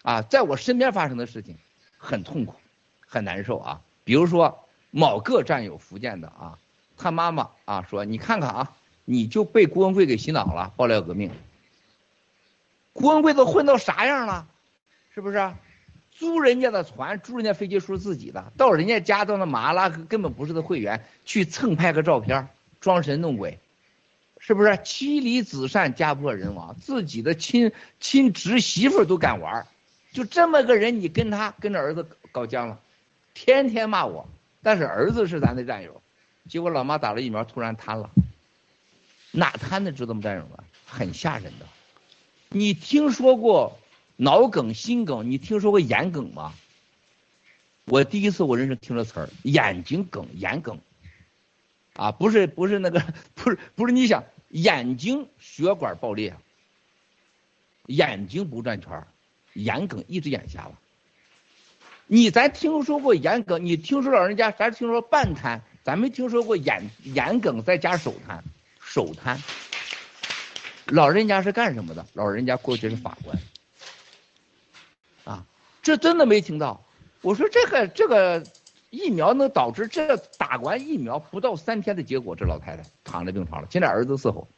[0.02, 1.56] 啊，在我身边发生的事情，
[1.96, 2.54] 很痛苦，
[3.06, 3.80] 很难受啊。
[4.04, 6.58] 比如说某个战友福建的啊，
[6.96, 8.72] 他妈妈啊说，你看看啊，
[9.04, 11.30] 你就被郭文贵给洗脑了，爆料革命。
[12.92, 14.46] 郭文贵都混到啥样了，
[15.14, 15.52] 是不是？
[16.10, 22.48] 租人家的船，租人家飞机说自己的，到人家家到那马拉根本不是他会员，去蹭拍个照片，
[22.80, 23.56] 装神弄鬼，
[24.40, 24.76] 是不是？
[24.82, 29.64] 妻离子散，家破人亡，自己的亲亲侄媳妇都敢玩，
[30.12, 32.80] 就这么个人，你跟他跟着儿子搞僵了，
[33.34, 34.28] 天天骂我，
[34.62, 36.02] 但是儿子是咱的战友，
[36.48, 38.10] 结果老妈打了疫苗突然瘫了，
[39.30, 40.20] 哪瘫的知道吗？
[40.22, 41.66] 战友们，很吓人的，
[42.48, 43.78] 你听说过？
[44.20, 46.52] 脑梗、心梗，你听说过眼梗吗？
[47.84, 50.80] 我第一次我认识听这词儿，眼睛梗、眼梗，
[51.94, 53.00] 啊，不是不是那个，
[53.36, 56.36] 不是不是你想眼睛血管爆裂，
[57.86, 59.06] 眼睛不转圈
[59.62, 60.72] 眼梗一只眼瞎了。
[62.06, 63.64] 你咱听说过眼梗？
[63.64, 68.42] 你听说老人家咱听说半瘫，咱没听说过眼眼梗再加手瘫，
[68.80, 69.38] 手瘫。
[70.86, 72.06] 老人家是干什么的？
[72.14, 73.38] 老人家过去是法官。
[75.24, 75.44] 啊
[75.82, 76.82] 这真的没听到，
[77.20, 78.42] 我说这个这个
[78.88, 83.68] 疫苗能导致这打完疫苗不到三天的结果，这老太太躺在病床了。
[83.70, 84.48] 现在儿子伺候，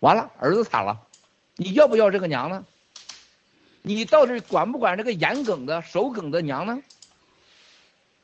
[0.00, 0.98] 完了儿子惨了，
[1.56, 2.64] 你要不要这个娘呢？
[3.86, 6.80] 你到底管不管这个眼梗的手梗的娘呢？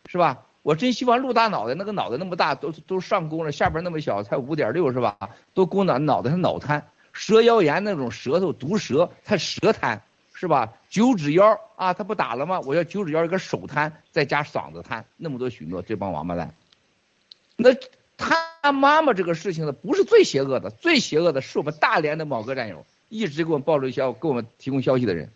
[0.07, 0.42] 是吧？
[0.62, 5.16] 我真希望陆大脑袋那个脑袋那么大，都都上弓了，下边那么小才五点六是吧？
[5.55, 10.03] 都弓脑脑袋上脑瘫，蛇腰炎那种舌头毒蛇，他舌瘫。
[10.33, 10.73] 是吧？
[10.88, 12.59] 九指腰啊，他不打了吗？
[12.61, 16.55] 我要九指腰一个手瘫，再加嗓子瘫，那么多许诺，这帮王八蛋。
[17.57, 17.68] 那
[18.16, 25.31] 他妈妈这个事情呢，不是最邪恶的，最邪恶的是我们大连的某个战友，一直给我们报了消，给我们提供消息的人。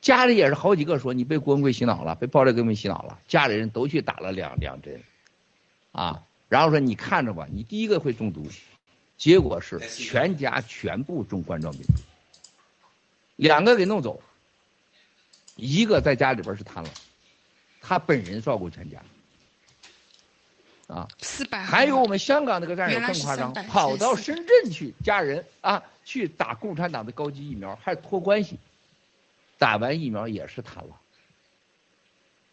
[0.00, 5.02] 家里也是好几个说你被郭文贵洗脑了，被暴力革命洗脑了，家里人都去打了两两针，
[5.92, 8.46] 啊，然后说你看着吧，你第一个会中毒，
[9.16, 11.94] 结果是全家全部中冠状病毒。
[13.36, 14.22] 两个给弄走，
[15.56, 16.90] 一个在家里边是瘫了，
[17.80, 19.02] 他本人照顾全家，
[20.86, 28.58] 啊，四百，还有我们香港那个战友更夸张，跑到深圳去家人啊去打共产党的高级疫苗，还托关系，
[29.58, 31.00] 打完疫苗也是瘫了，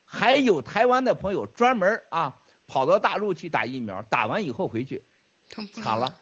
[0.05, 5.03] 还有台湾的朋友专门啊跑到大陆去打疫苗，打完以后回去，
[5.73, 6.17] 惨了，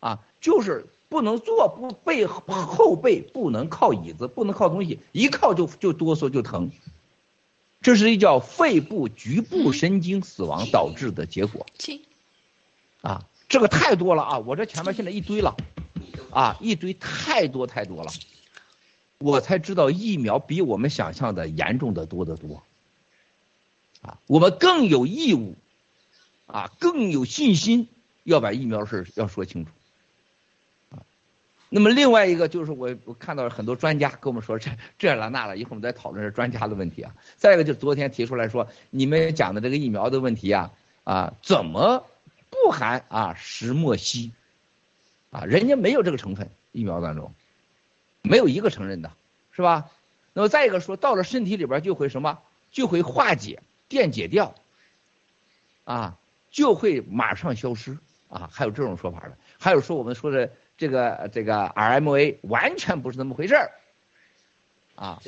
[0.00, 0.86] 啊，就是。
[1.08, 6.72] 不能坐，不背后背不能靠椅子，不能靠东西，一靠就就哆嗦就疼。
[7.80, 11.64] 这是一叫肺部局部神经死亡导致的结果。
[13.02, 14.38] 啊，这个太多了啊！
[14.40, 15.56] 我这前面现在一堆了，
[16.32, 18.10] 啊，一堆太多太多了，
[19.18, 22.62] 我才知道疫苗比我们想象的严重的多得多。
[24.02, 25.54] 啊，我们更有义务，
[26.46, 27.88] 啊，更有信心
[28.24, 29.70] 要把疫苗事要说清楚。
[30.90, 31.02] 啊
[31.68, 37.12] 那么另外一个就是我我看到很多专家跟我们说这这了那了，一会儿我们再讨论这专家的问题啊。
[37.36, 40.70] 再一个就是昨天提出来说你们讲的这个疫苗的问题啊
[41.02, 42.06] 啊怎么
[42.50, 44.30] 不含啊石墨烯
[45.30, 45.44] 啊？
[45.44, 47.32] 人家没有这个成分，疫苗当中
[48.26, 49.12] 没有一个承认的，
[49.52, 49.90] 是吧？
[50.32, 52.38] 那么再一个说到了身体里边就会什么
[52.70, 54.54] 就会化解电解掉
[55.84, 56.18] 啊，
[56.50, 57.96] 就会马上消失
[58.28, 60.50] 啊，还有这种说法的，还有说我们说的。
[60.78, 63.70] 这个这个 RMA 完全不是那么回事儿，
[64.94, 65.22] 啊，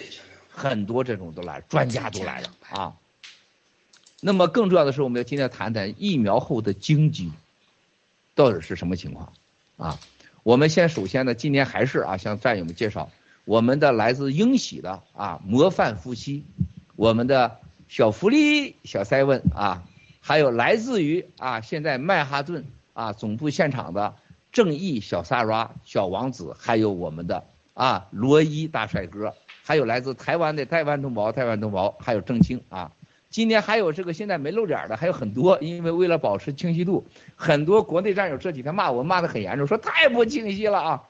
[0.50, 2.94] 很多这种都来，专家都来了啊。
[4.20, 7.32] 那么更重要的是，我们要今天谈谈疫苗后的经济
[8.34, 9.32] 到底是什么情况
[9.78, 9.98] 啊？
[10.48, 13.10] 我们先首先呢，今天还是啊，向战友们介绍
[13.44, 16.42] 我们的来自英喜的啊模范夫妻，
[16.96, 19.84] 我们的小福利小 seven 啊，
[20.20, 24.14] 还有来自于啊现在曼哈顿啊总部现场的
[24.50, 32.90] 正义小萨拉小王子，还有我们的啊罗伊大帅哥，还有来自台湾的台湾同胞，台湾同胞，还有郑清啊。
[33.30, 41.02] 今天还有这个现在没露脸的还有很多，因为为了保持清晰度，很多国内战友这几天骂我骂的很严重，说太不清晰了啊！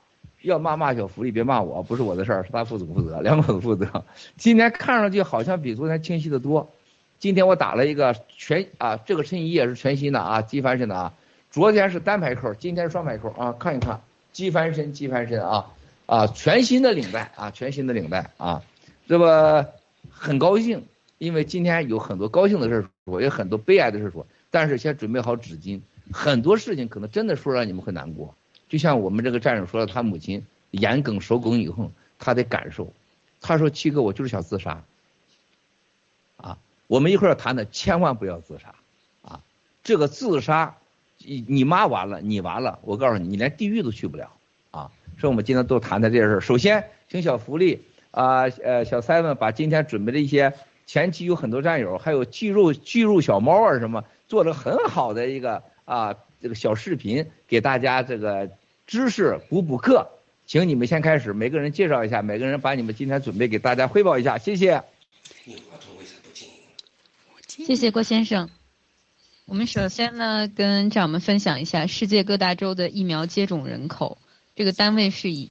[0.42, 4.04] 要骂骂小福利，别骂我，不是我的事儿，是他副总负责，两口子负责。
[4.36, 6.70] 今天看上去好像比昨天清晰的多。
[7.18, 11.12] 今天我打了一个全啊，这个衬衣也是全新的啊，机翻身的啊。
[11.50, 14.00] 昨天是单排扣，今天是双排扣啊，看一看，
[14.30, 15.66] 机翻身，机翻身啊
[16.06, 18.62] 啊，全新的领带啊，全新的领带啊，
[19.08, 19.24] 这不
[20.08, 20.84] 很高兴。
[21.18, 25.80] 因为今天有很多高兴的事说，也很多悲哀的事说，但是先准备好纸巾，
[26.12, 28.34] 很多事情可能真的说让你们会难过。
[28.68, 32.92] 就像我们这个战友说了，他母亲眼梗、手梗以后，他的感受，
[33.40, 34.84] 他说：“七哥，我就是想自杀。”
[36.38, 38.74] 啊，我们一会儿要谈的，千万不要自杀
[39.22, 39.40] 啊！
[39.82, 40.76] 这个自杀，
[41.18, 44.30] 你你妈完了，你完了，我告诉你，你连地狱都去不了
[44.70, 44.92] 啊！
[45.18, 46.40] 所以我们今天都谈谈这事儿。
[46.40, 50.54] 首先，请小福利啊，呃，小 seven 把今天准备的一些。
[50.88, 58.50] 前期有很多战友，还有巨肉巨肉小猫啊什么，做了很好的一个啊这个小视频，给大家这个
[58.86, 60.08] 知识补补课。
[60.46, 64.82] 请你们先开始，每个人介绍一下，每个人把你们今天准备给大家汇报一下，谢谢。
[67.46, 68.48] 谢谢郭先生。
[69.44, 74.16] 我们首先呢，跟战友们分享一下世界各大洲的疫苗接种人口，
[74.54, 75.50] 这个单位是以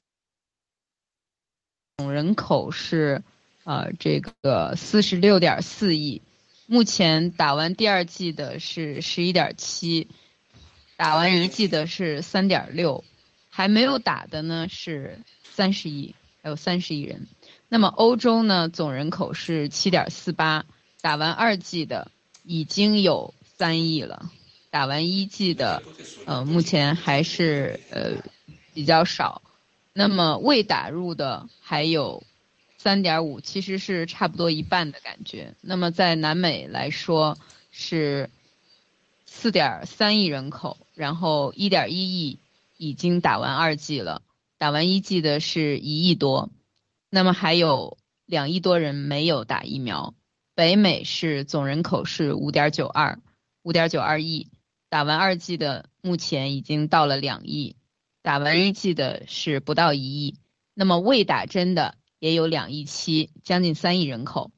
[1.96, 3.22] 总人口是。
[3.68, 6.22] 呃，这个四十六点四亿，
[6.64, 10.08] 目前打完第二季的是十一点七，
[10.96, 13.04] 打完一季的是三点六，
[13.50, 17.26] 还没有打的呢是三十亿，还有三十亿人。
[17.68, 20.64] 那么欧洲呢，总人口是七点四八，
[21.02, 22.10] 打完二季的
[22.44, 24.30] 已经有三亿了，
[24.70, 25.82] 打完一季的，
[26.24, 28.12] 呃，目前还是呃
[28.72, 29.42] 比较少。
[29.92, 32.22] 那么未打入的还有。
[32.80, 35.56] 三点五其实是差不多一半的感觉。
[35.60, 37.36] 那么在南美来说
[37.72, 38.30] 是
[39.26, 42.38] 四点三亿人口，然后一点一亿
[42.76, 44.22] 已经打完二剂了，
[44.58, 46.50] 打完一剂的是一亿多，
[47.10, 50.14] 那么还有两亿多人没有打疫苗。
[50.54, 53.18] 北美是总人口是五点九二，
[53.62, 54.48] 五点九二亿，
[54.88, 57.74] 打完二剂的目前已经到了两亿，
[58.22, 60.36] 打完一剂的是不到一亿，
[60.74, 61.97] 那么未打针的。
[62.18, 64.50] 也有两亿七，将近三亿人口。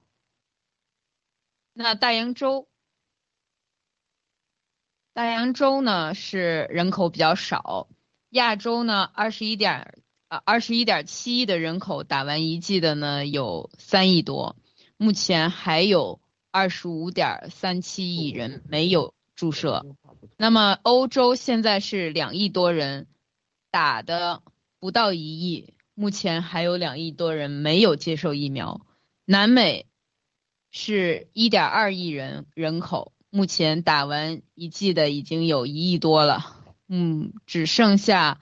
[1.72, 2.68] 那大洋洲，
[5.12, 7.88] 大洋洲呢是人口比较少。
[8.30, 9.94] 亚洲呢，二十一点
[10.28, 14.56] 啊二十一点七亿的人口打完一剂的呢有三亿多，
[14.96, 16.20] 目前还有
[16.50, 19.84] 二十五点三七亿人没有注射。
[20.36, 23.06] 那么欧洲现在是两亿多人
[23.70, 24.42] 打的
[24.78, 25.74] 不到一亿。
[26.00, 28.86] 目前还有两亿多人没有接受疫苗，
[29.26, 29.84] 南美
[30.70, 36.56] 是一点二亿人人口，目前打完一剂的已经有一亿多了，
[36.88, 38.40] 嗯，只剩下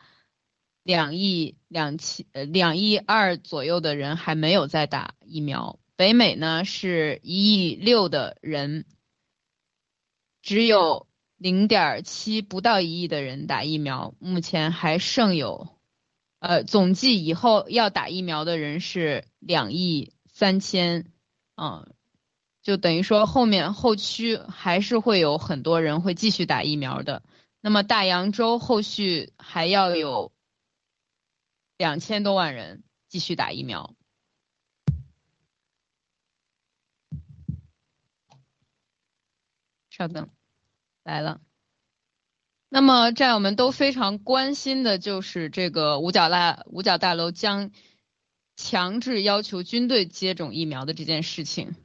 [0.85, 5.81] 两亿两千呃两亿二左右的人还没有在打疫苗。
[5.97, 8.85] 北美呢是一亿六的人，
[10.42, 15.77] 只有零点七不到一亿的人打疫苗，目前还剩有。
[16.40, 21.12] 呃，总计以后要打疫苗的人是两亿三千，
[21.57, 21.92] 嗯，
[22.62, 27.24] 就等于说后面后区还是会有很多人会继续打疫苗的。
[27.61, 30.33] 那么大洋洲后续还要有
[31.77, 33.96] 两千多万人继续打疫苗。
[39.90, 40.31] 稍等，
[41.03, 41.40] 来了。
[42.71, 47.71] 那么战友们都非常关心的就是这个五角大五角大楼将
[48.57, 51.77] 强制要求军队接种疫苗的这件事情。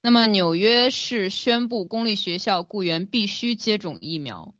[0.00, 4.54] 那么纽约市宣布公立学校雇员必须接种疫苗，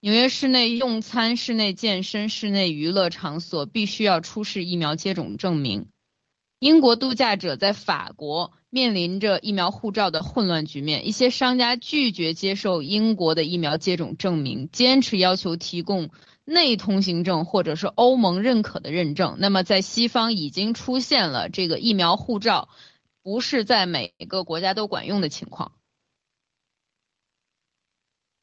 [0.00, 5.88] 纽约室内用餐、室内健身、室内娱乐场所必须要出示疫苗接种证明。
[6.58, 8.52] 英国度假者在法国。
[8.74, 16.10] 面临着疫苗护照的混乱局面，一些商家拒绝接受英国的疫苗接种证明，坚持要求提供
[16.44, 19.36] 内通行证或者是欧盟认可的认证。
[19.38, 22.68] 那么在西方已经出现了这个疫苗护照
[23.22, 25.70] 不是在每个国家都管用的情况。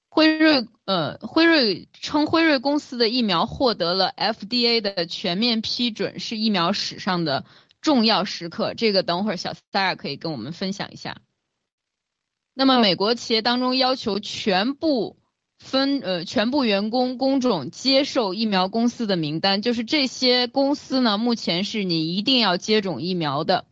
[0.09, 7.43] 辉瑞呃，辉瑞称辉瑞公司的疫苗获得了 FDA 的全面批准，是疫苗史上的
[7.81, 8.73] 重要时刻。
[8.73, 11.17] 这个等会儿小 s a r 可以跟我们分享一下。
[12.53, 15.17] 那么美国企业当中要求全部
[15.57, 23.65] 分呃全部员工工种接受疫苗公司的名单，就是这些公司呢，目前是你一定要接种疫苗的。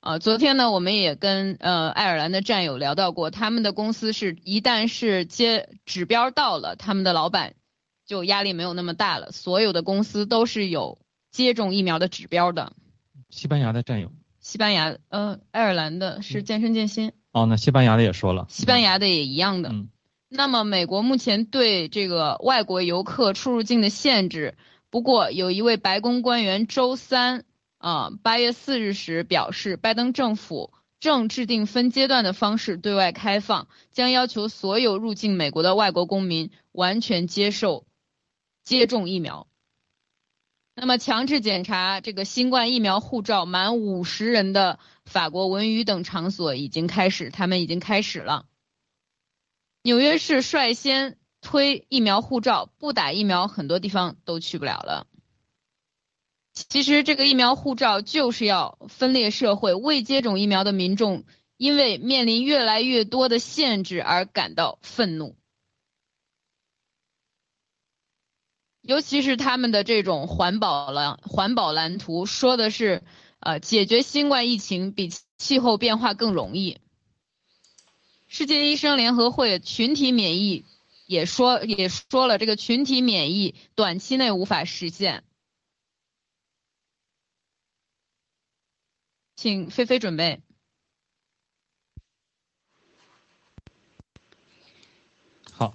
[0.00, 7.54] 啊，昨天呢，我们也跟呃爱尔兰的战友聊到过，他们的公司是一旦是接指标到了，他们的老板
[8.04, 9.32] 就压力没有那么大了。
[9.32, 10.98] 所有的公司都是有
[11.30, 12.74] 接种疫苗的指标的。
[13.34, 17.10] 西班牙的战友，西班牙呃爱尔兰的是健身健心。
[17.32, 19.70] 哦，那西班牙的也说了，西班牙的也一样的。
[19.70, 19.88] 嗯。
[20.28, 24.56] 那么美国目前对这个外国游客出入境的限制，
[24.88, 27.44] 不过有一位白宫官员周三。
[27.78, 37.84] 啊，八月四日时表示，拜登政府正制定分阶段的方式对外开放，将要求所有入境美国的外国公民完全接受
[38.62, 39.48] 接种疫苗。
[40.76, 48.46] 那么，强制检查这个新冠疫苗护照满五十人的法国文娱等场所已经开始，他们已经开始了。
[49.82, 55.06] 纽约市率先推疫苗护照，不打疫苗，很多地方都去不了了。
[56.54, 61.24] 其实这个疫苗护照就是要分裂社会，未接种疫苗的民众
[61.56, 65.36] 因为面临越来越多的限制而感到愤怒，
[68.86, 73.02] 尤其是他们的这种环保蓝环保蓝图说的是，
[73.40, 76.78] 呃，解决新冠疫情比气候变化更容易。
[78.28, 80.66] 世界医生联合会群体免疫
[81.06, 85.24] 也说也说了，这个群体免疫短期内无法实现。
[89.34, 90.42] 请菲菲准备。
[95.52, 95.74] 好。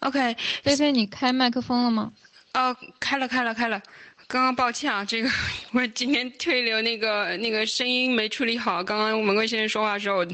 [0.00, 2.12] OK，菲菲，你开麦克风了吗？
[2.54, 3.80] 哦，开了，开了，开了。
[4.26, 5.30] 刚刚抱歉啊，这个
[5.72, 8.84] 我今天推流那个那个声音没处理好。
[8.84, 10.24] 刚刚文贵先生说话的时候，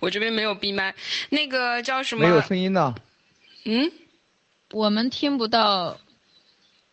[0.00, 0.92] 我这边没有闭麦。
[1.30, 2.24] 那个叫什么？
[2.24, 2.92] 没有声音呢。
[3.64, 3.90] 嗯，
[4.72, 5.96] 我们听不到。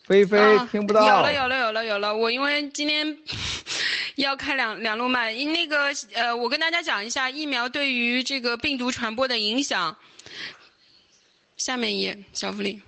[0.06, 0.38] 菲菲
[0.72, 1.02] 听不到。
[1.08, 3.18] 有了有了有了有了，我因为今天
[4.18, 9.98] 要开两两路麦，那个呃，我跟大家讲一下疫苗对于这个病毒传播的影响。
[11.62, 12.82] 下面一页，小福利。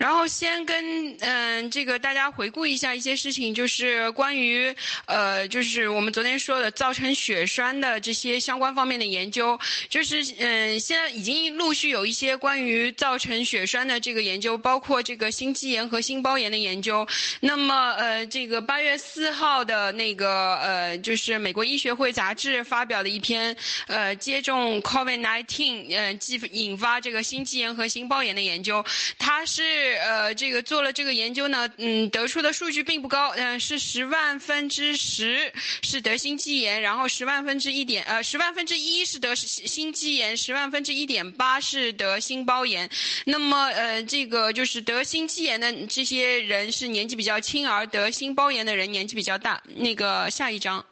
[0.00, 4.74] 然后先跟嗯这个大家回顾一下一些事情，就是关于
[5.04, 17.06] 呃就是我们昨天说的造成血栓的这些相关方面的研究，就是嗯现在已经陆续有一些关于造成血栓的这个研究，包括这个心肌炎和心包炎的研究。
[17.40, 23.54] 那么呃这个八月四号的那个呃就是美国医学会杂志发表的一篇
[23.86, 28.82] 呃接种 COVID-19 呃继引发这个心肌炎和心包炎的研究，
[29.18, 29.89] 它是。
[29.96, 42.88] 呃，这个做了这个研究呢，嗯，得出的数据并不高，嗯，是十万分之十是得心肌炎，然后十万分之一点，呃，十万分之一是得心肌炎，十万分之一点八是得心包炎。
[43.24, 49.62] 那么，呃，这个就是得心肌炎的这些人是年纪比较轻，而得心包炎的人年纪比较大。
[49.76, 50.84] 那个下一章，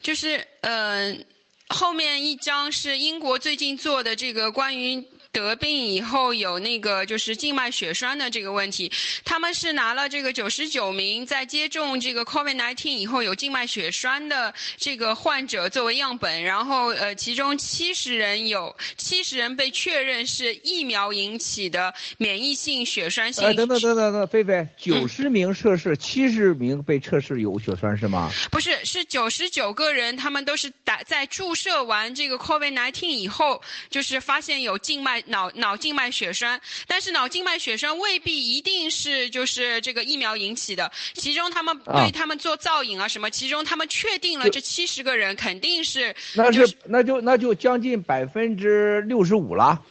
[0.00, 1.26] 就是嗯。
[1.68, 5.04] 后面一张是英国最近做的这个关于。
[5.42, 8.90] 得病以后有那个就是静脉血栓的这个问题，
[9.24, 23.44] 他们是拿了这个九十九名在接种这个 COVID-19 以后有静脉血栓的这个患者作为样本，然后呃其中七十人有七十人被确认是疫苗引起的免疫性血栓性。
[23.44, 28.30] 呃等等等等等，菲菲，九十名测试，七十名被测试有血栓是吗？
[28.50, 33.60] 不是，是九十九个人，他们都是打在注射完这个 COVID-19 以后，
[33.90, 35.22] 就是发现有静脉。
[35.26, 40.90] 脑脑静脉血栓，但是脑静脉血栓未必一定是就是这个疫苗引起的。
[41.14, 46.14] 其中他们对他们做造影啊什么，其中他们确定了这七十个人肯定是。
[46.34, 49.82] 那是那就那就将近百分之六十五了。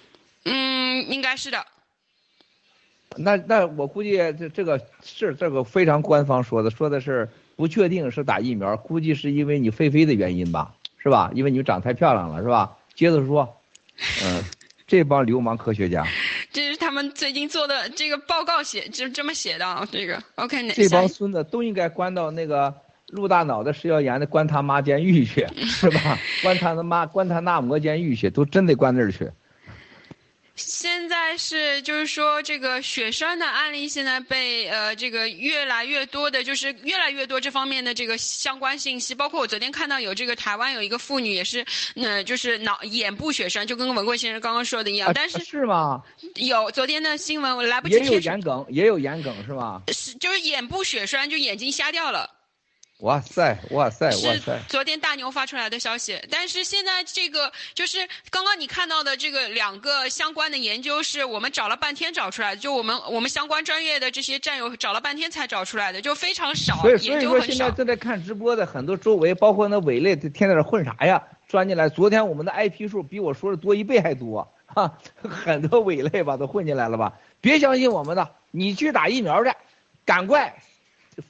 [0.44, 1.66] 嗯，应该是的。
[3.18, 11.32] 那那我估计这这个是这个非常官方说的，说的是不确定是打疫苗，估计是因为你菲菲的原因吧，是吧？
[11.34, 12.76] 因为你长太漂亮了，是吧？
[12.94, 13.58] 接着说，
[14.24, 14.44] 嗯。
[14.88, 16.06] 这帮流氓科学家，
[16.52, 17.12] 这是他们。
[17.12, 22.74] 最近做的这个报告写就这么写的啊，这个 OK 哪这帮孙子都应该关到那个
[23.08, 26.20] 陆大脑的食药岩的关他妈监狱去， 是吧？
[26.44, 29.30] 关他他妈关他那摩监狱去，都真得关那儿去。
[30.56, 46.01] 现在是就是说这个血栓的案例，现在被呃这个越来越多的，就是越来越多这方面的这个相关信息，包括我昨天看到有这个台湾有一个妇女也是，呃就是脑眼部血栓，就跟文贵先生刚刚说的一样，啊但是是吗？
[46.36, 49.82] 有昨天的新闻我来不及也有眼梗，也有眼梗是吧？
[49.93, 52.30] 是就是眼部血栓，就眼睛瞎掉了。
[53.00, 54.58] 哇塞，哇塞，哇塞！
[54.70, 67.72] 昨天大牛发出来的消息，但是现在这个就是刚刚你看到的这个两个相关的研究，是我们找了半天找出来的，就我们我们相关专业的这些战友找了半天才找出来的，就非常少，所以所研究很以说现在。
[67.72, 71.22] 正在看直播的很多周围，包括那伪类，天天在那混啥呀？
[71.50, 77.14] 钻进来，昨天我们的 IP 数比我说的多一倍还多，哈， 很多伪类吧都混进来了吧？
[77.41, 79.52] 别相信我们的，你去打疫苗去，
[80.06, 80.56] 赶快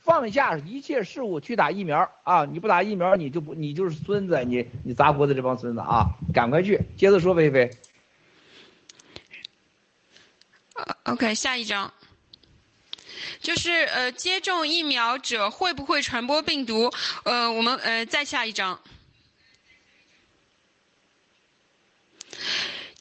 [0.04, 2.46] 放下一切事物去打疫苗啊！
[2.46, 6.06] 你不打疫苗，你就不你就是孙子，你你砸锅的这帮孙子啊！
[6.34, 7.70] 赶快去，接着说，菲菲。
[11.04, 11.94] OK，下一张。
[13.40, 16.92] 就是呃，接种疫苗者会不会传播病毒？
[17.24, 18.80] 呃，我们呃再下一张。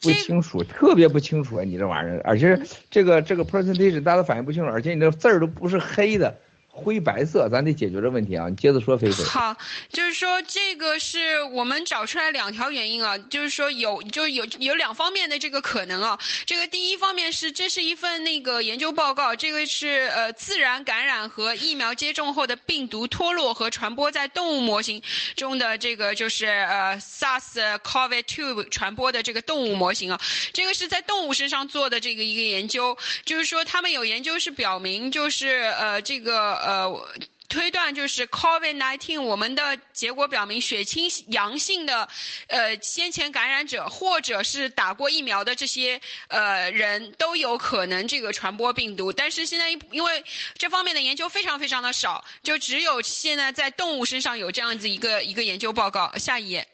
[0.01, 1.63] 不清楚，特别不清楚啊！
[1.63, 2.61] 你这玩意儿，而且
[2.91, 6.39] 这个这个 presentation 大家都反应不清楚，而且你这字儿都不是黑的，
[6.77, 8.49] 灰白色，咱得解决这问题啊！
[8.49, 9.23] 你接着说，菲菲。
[9.23, 9.55] 好，
[9.89, 16.19] 就是说这个是我们找出来两条原因啊，就是说有就有有两方面的这个可能啊。
[16.45, 25.01] 这个第一方面是这是一份那个研究报告，这个是呃自然感染和疫苗接种后的病毒脱落和传播在动物模型
[25.37, 30.19] 中的这个就是呃 SARS-CoV-2 传播的这个动物模型啊，
[30.51, 37.07] 这个是在动物身上做的这个一个研究，就是说他们有研究是表明就是呃这个呃。
[37.47, 42.09] 推断就是 COVID-19，我们的结果表明，血清阳性的，
[42.47, 49.13] 呃，先前感染者或者是打过疫苗的这些呃人都有可能这个传播病毒。
[49.13, 50.23] 但是现在因为
[50.57, 56.11] 这方面的研究非常非常的少，就只有现在在动物身上有这样子一个一个研究报告。
[56.17, 56.67] 下一页。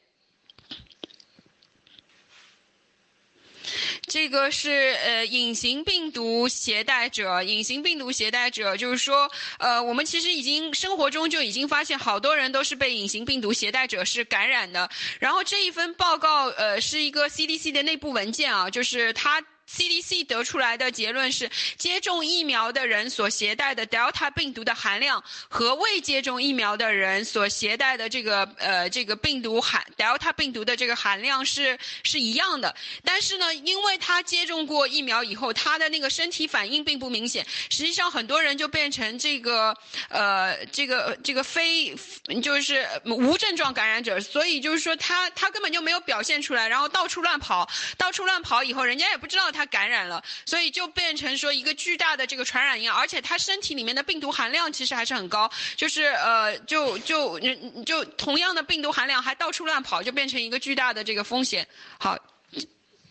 [4.07, 14.89] 这个是呃隐形病毒携带者，隐形病毒携带者就是说，呃，我们其实已经生活中就已经发现好多人都是被隐形病毒携带者是感染的。
[15.19, 19.41] 然后这一份报告，呃，是一个 CDC 的内部文件啊，就是它。
[19.71, 32.75] CDC 得出来的结论是，接种疫苗的人所携带的 Delta 病毒的含量和未接种疫苗的人所携带的这个呃这个病毒含 Delta 病毒的这个含量是是一样的。
[33.05, 39.73] 但是呢，因为他接种过疫苗以后，他的那个身体反应并不明显，实际上很多人就变成这个
[40.09, 41.95] 呃这个这个非
[42.43, 49.60] 就是无症状感染者，所以就是说他他根本就没有表现出来，然后到处乱跑，到处乱跑以后，人家也不知道他。
[49.61, 57.39] 他感染了，所以就变成说一个巨大的这个传染源，而且他身体里面的病毒含量其实还是很高，就是呃，就就
[57.85, 61.67] 就同样的病毒含量还到处乱跑，就变成一个巨大的这个风险。
[61.99, 62.17] 好，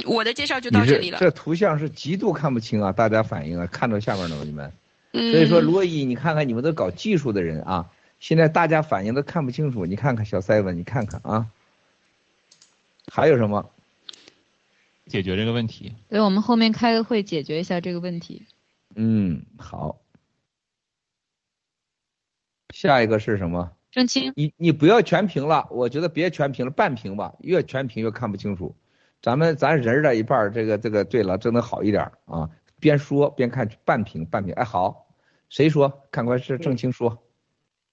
[0.04, 1.18] 我的介绍就到这里了。
[1.20, 4.42] 这图像是极度看不清啊，大家反应啊，看到下面了吗？
[4.44, 4.72] 你们？
[5.12, 5.32] 嗯。
[5.32, 7.86] 所以说，罗伊，你看看你们都搞技术的人啊，
[8.18, 11.46] 现在大家反应都看不清楚，你看看小塞文，你看看啊，
[13.12, 13.70] 还有什么？
[15.10, 15.92] 解决这个问题。
[16.08, 18.46] 所以我们后面开个会解决一下这个问题。
[18.94, 20.00] 嗯，好。
[22.72, 23.72] 下一个是什么？
[23.90, 28.74] 郑清，你你不要全屏了，我觉得别全屏了，半屏吧，越全屏越看不清楚。
[29.20, 32.48] 咱们咱人的一半，这个这个对了，这能好一点啊。
[32.78, 35.08] 边说边看半屏半屏，哎好，
[35.48, 36.06] 谁说？
[36.12, 37.20] 看官是郑清说。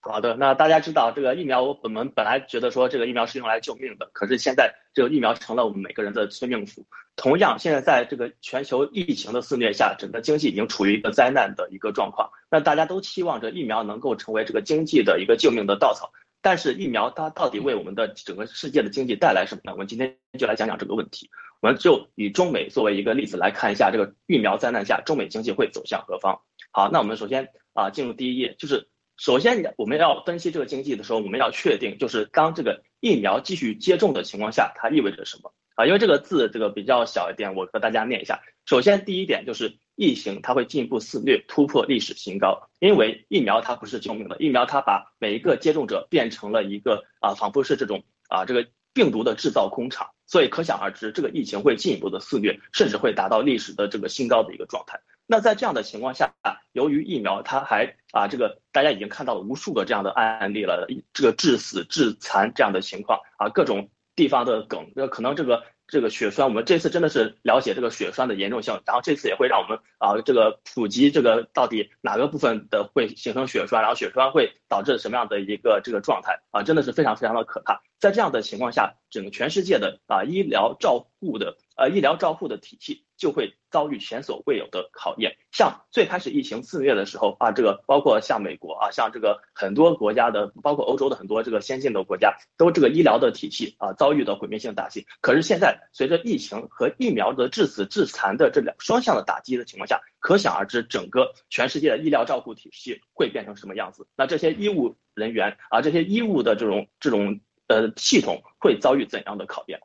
[0.08, 6.86] 好的，那大家知道这个疫苗，我们本来觉得说这个疫苗是用来救命的，可是现在这个疫苗成了我们每个人的催命符。
[7.16, 12.30] 同样，现在在这个全球疫情的肆虐下，整个经济已经处于一个灾难的一个状况。
[12.49, 19.72] 那大家都期望着疫苗能够成为这个经济的一个救命的稻草，但是疫苗它到底为我们的整个世界的经济带来什么呢？
[19.74, 21.30] 我们今天就来讲讲这个问题。
[21.60, 26.39] 我们就以中美作为一个例子来看一下，这个疫苗灾难下，中美经济会走向何方？
[26.72, 28.88] 好，那我们首先啊进入第一页，就是。
[29.18, 35.88] 首先，我们要分析这个经济的时候，我们要确定，就是当这个疫苗继续接种的情况下，它意味着什么啊？
[35.88, 38.41] 因为这个字这个比较小一点，我和大家念一下。
[38.65, 42.70] 首先，第一点就是疫情它会进一步肆虐，突破历史新高。
[42.80, 54.99] 因为疫苗它不是救命的，疫苗它把每一个接种者变成了一个啊，仿佛是这种啊这个病毒的制造工厂所以可想而知，这个疫情会进一步的肆虐，甚至会达到历史的这个新高的一个状态。
[55.28, 56.34] 那在这样的情况下，
[56.72, 65.64] 由于疫苗它还啊这个大家已经看到了无数个这样的案例了，这个致死致残这样的情况啊，各种地方的梗，那可能这个。
[65.90, 77.82] 这个血栓，我们这次真的是了解这个血栓的严重性，然后这次也会让我们啊这个普及这个到底哪个部分的会形成血栓，然后血栓会导致什么样的一个这个状态啊，真的是非常非常的可怕。
[78.02, 85.38] 在这样的情况下，整个全世界的啊医疗照护的呃医疗照护的体系就会遭遇前所未有的考验。
[85.52, 95.08] 像最开始疫情肆虐的时候啊，这个包括像美国啊，像这个很多国家的，包括欧洲的很多这个先进的国家，都这个医疗的体系啊遭遇的毁灭性打击。
[95.22, 104.08] 可是现在随着疫情和疫苗的致死致残的这两双向的打击的情况下，可想而知整个全世界的医疗照护体系会变成什么样子。
[104.16, 107.40] 那这些医务人员啊，这些医务的这种这种。
[107.70, 109.82] 呃，系统会遭遇怎样的考验？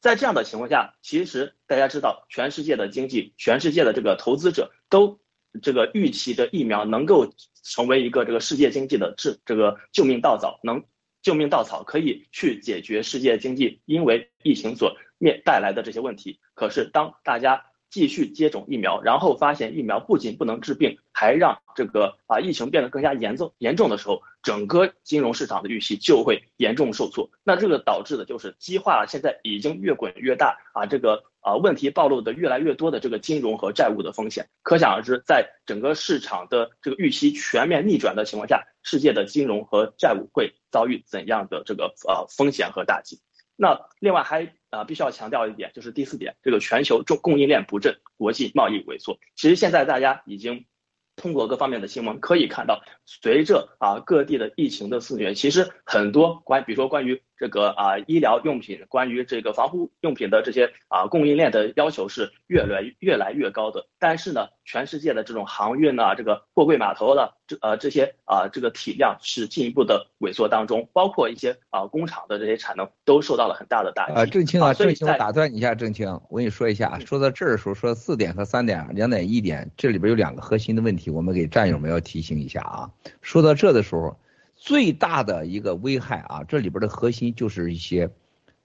[0.00, 5.18] 在这样的情况下，其实大家知道，全世界的经济，全世界的这个投资者都
[5.60, 7.32] 这个预期着疫苗能够
[7.64, 10.84] 成为一个这个世界经济的治这个救命稻草，能
[11.20, 16.38] 救命稻草可以去解决世界经济因为疫情所面带来的这些问题。
[16.54, 27.28] 可是当大家继续接种疫苗，然后发现疫苗不仅不能治病，还让这个啊疫情变得更加严重严重的时候，整个金融市场的预期就会严重受挫。
[27.44, 34.48] 那这个导致的就是激化了现在已经越滚越大啊这个啊问题暴露的越来越多的这个金融和债务的风险。
[34.62, 43.20] 可想而知，在整个市场的这个预期全面逆转的情况下，世界的金融和债务会遭遇怎样的这个呃风险和打击？
[43.54, 49.18] 那另外还啊必须要强调一点，就是第四点，这个全球重供应链不振，国际贸易萎缩。
[49.36, 50.64] 其实现在大家已经
[51.18, 57.22] 通过各方面的新闻可以看到，随着啊各地的疫情的肆虐，其实很多关，比如说关于。
[57.38, 63.86] 这个啊，医疗用品关于这个防护用品的这些啊供应链的要求是越来越来越高的。
[64.00, 74.14] 但是呢，全世界的这种航运啊，这个货柜码头的这呃这些啊这个体量是进一步的萎缩当中，包括一些啊工厂的这些产能都受到了很大的打击。
[74.14, 82.90] 啊，郑清啊，郑清，我打断你一下，郑清，我跟你说一下，说到这儿的时候说四点和三点两点一点，这里边有两个核心的问题，我们给战友们要提醒一下啊。
[83.22, 84.18] 说到这的时候。
[84.58, 88.10] 最大的一个危害啊，这里边的核心就是一些，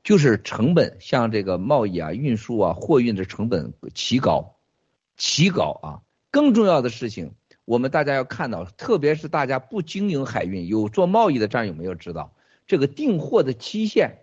[0.03, 4.55] 就是成本，像这个贸易啊、运输啊、货运的成本奇高，
[5.15, 6.01] 奇高啊。
[6.31, 12.33] 更重要的事情，我们大家要看到，特别是大家不经营海运、有做贸易的战友们要知道，
[12.65, 14.15] 这个订货的期限，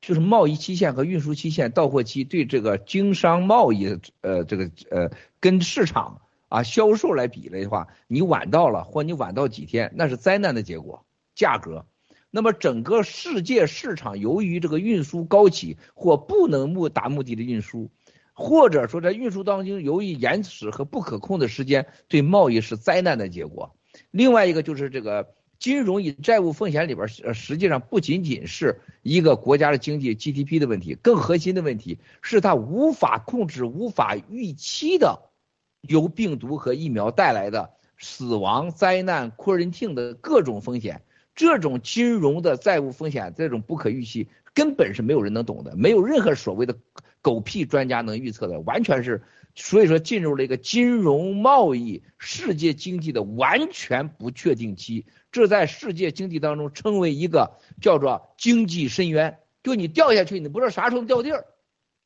[0.00, 5.10] 就是贸易期限和运输期限、到货期，对这个经商贸易呃这个呃
[5.40, 11.04] 跟市场啊销售来比的话，你晚到了或你晚到几天，那是灾难的结果。
[11.36, 11.86] 价格，
[12.32, 17.90] 那么整个世界市场由于这个运输高企或不能目达目的的运输，
[18.32, 23.76] 或者说在运输当中由于延迟和不可控的时间，对贸易是灾难的结果。
[24.10, 35.30] 另外一个就是这个金融与债务风险里边，呃，实际上不仅仅是一个国家的经济 GDP 的问题，更核心的问题是它无法控制、无法预期的
[35.80, 41.00] 由病毒和疫苗带来的死亡、灾难、quarantine 的各种风险。
[41.36, 46.74] 这种金融的债务风险，这种不可预期，根本是没有人能懂的，没有任何所谓的
[47.20, 49.22] 狗屁专家能预测的，完全是，
[49.54, 61.44] 所以说进入了一个金融贸易世界经济的完全不确定期，这在世界经济当中称为一个叫做经济深渊，就你掉下去，你不知道啥时候掉地儿，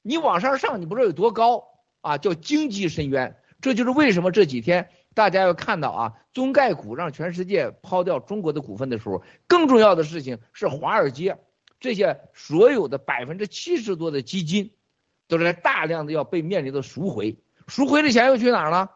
[0.02, 1.68] 你往上上，你不知道有多高
[2.00, 4.88] 啊，叫经济深渊，这就是为什么这几天。
[5.14, 11.38] 大家要看到啊，中概股让全世界抛掉中国的股份的时候，更重要的事情是华尔街
[11.80, 14.72] 这些所有的百分之七十多的基金，
[15.28, 18.92] 都在大量的要被面临的赎回，赎回的钱又去哪儿了？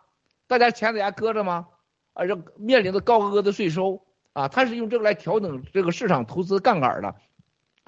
[0.47, 1.67] 大家钱在家搁着吗？
[2.13, 4.05] 啊，这面临的高额的税收
[4.35, 7.17] 啊，他是用这个来调整这个市场投资杠杆的，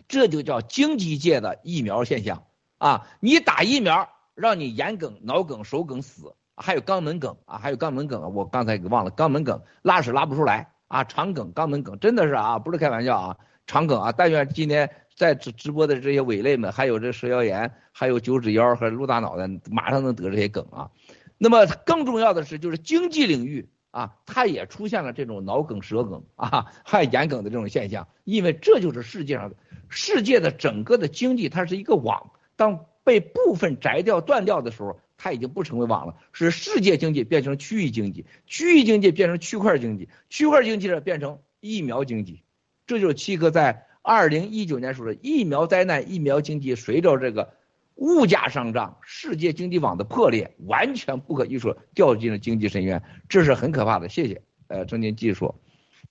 [0.09, 2.45] 这就叫经济界的疫苗现象
[2.79, 3.09] 啊！
[3.21, 6.35] 你打疫苗，让你眼梗、脑梗、手梗死。
[6.57, 13.37] 还有肛门梗啊，还有肛门梗，我刚才给忘了肛门梗，拉屎拉不出来啊，肠梗、肛门梗，真的是啊，不是开玩笑啊，
[13.67, 20.91] 肠梗啊，但愿今天在直直播的这些伪类们，还有这蛇腰炎，还有九指腰和鹿大脑的，马上能得这些梗啊。
[21.37, 29.53] 那么更重要的是，就是经济领域啊，它也出现了这种脑梗、舌梗啊，还有眼梗的这种现象，因为这就是世界上
[29.91, 34.99] 世界的整个的经济，它是一个网，当被部分摘掉、断掉的时候。
[35.17, 42.43] 它已经不成为网了，是世界经济变成区域经济，区域经济变成区块经济，区块经济呢变成疫苗经济，
[42.87, 47.55] 这就是七哥在二零一九年说的疫苗灾难、疫苗经济随着这个
[47.95, 54.09] 物价上涨、世界经济网的破裂，完全不可预测掉进了经济深渊，这是很可怕的。
[54.09, 54.43] 谢谢。
[54.69, 55.59] 呃，郑经继续说。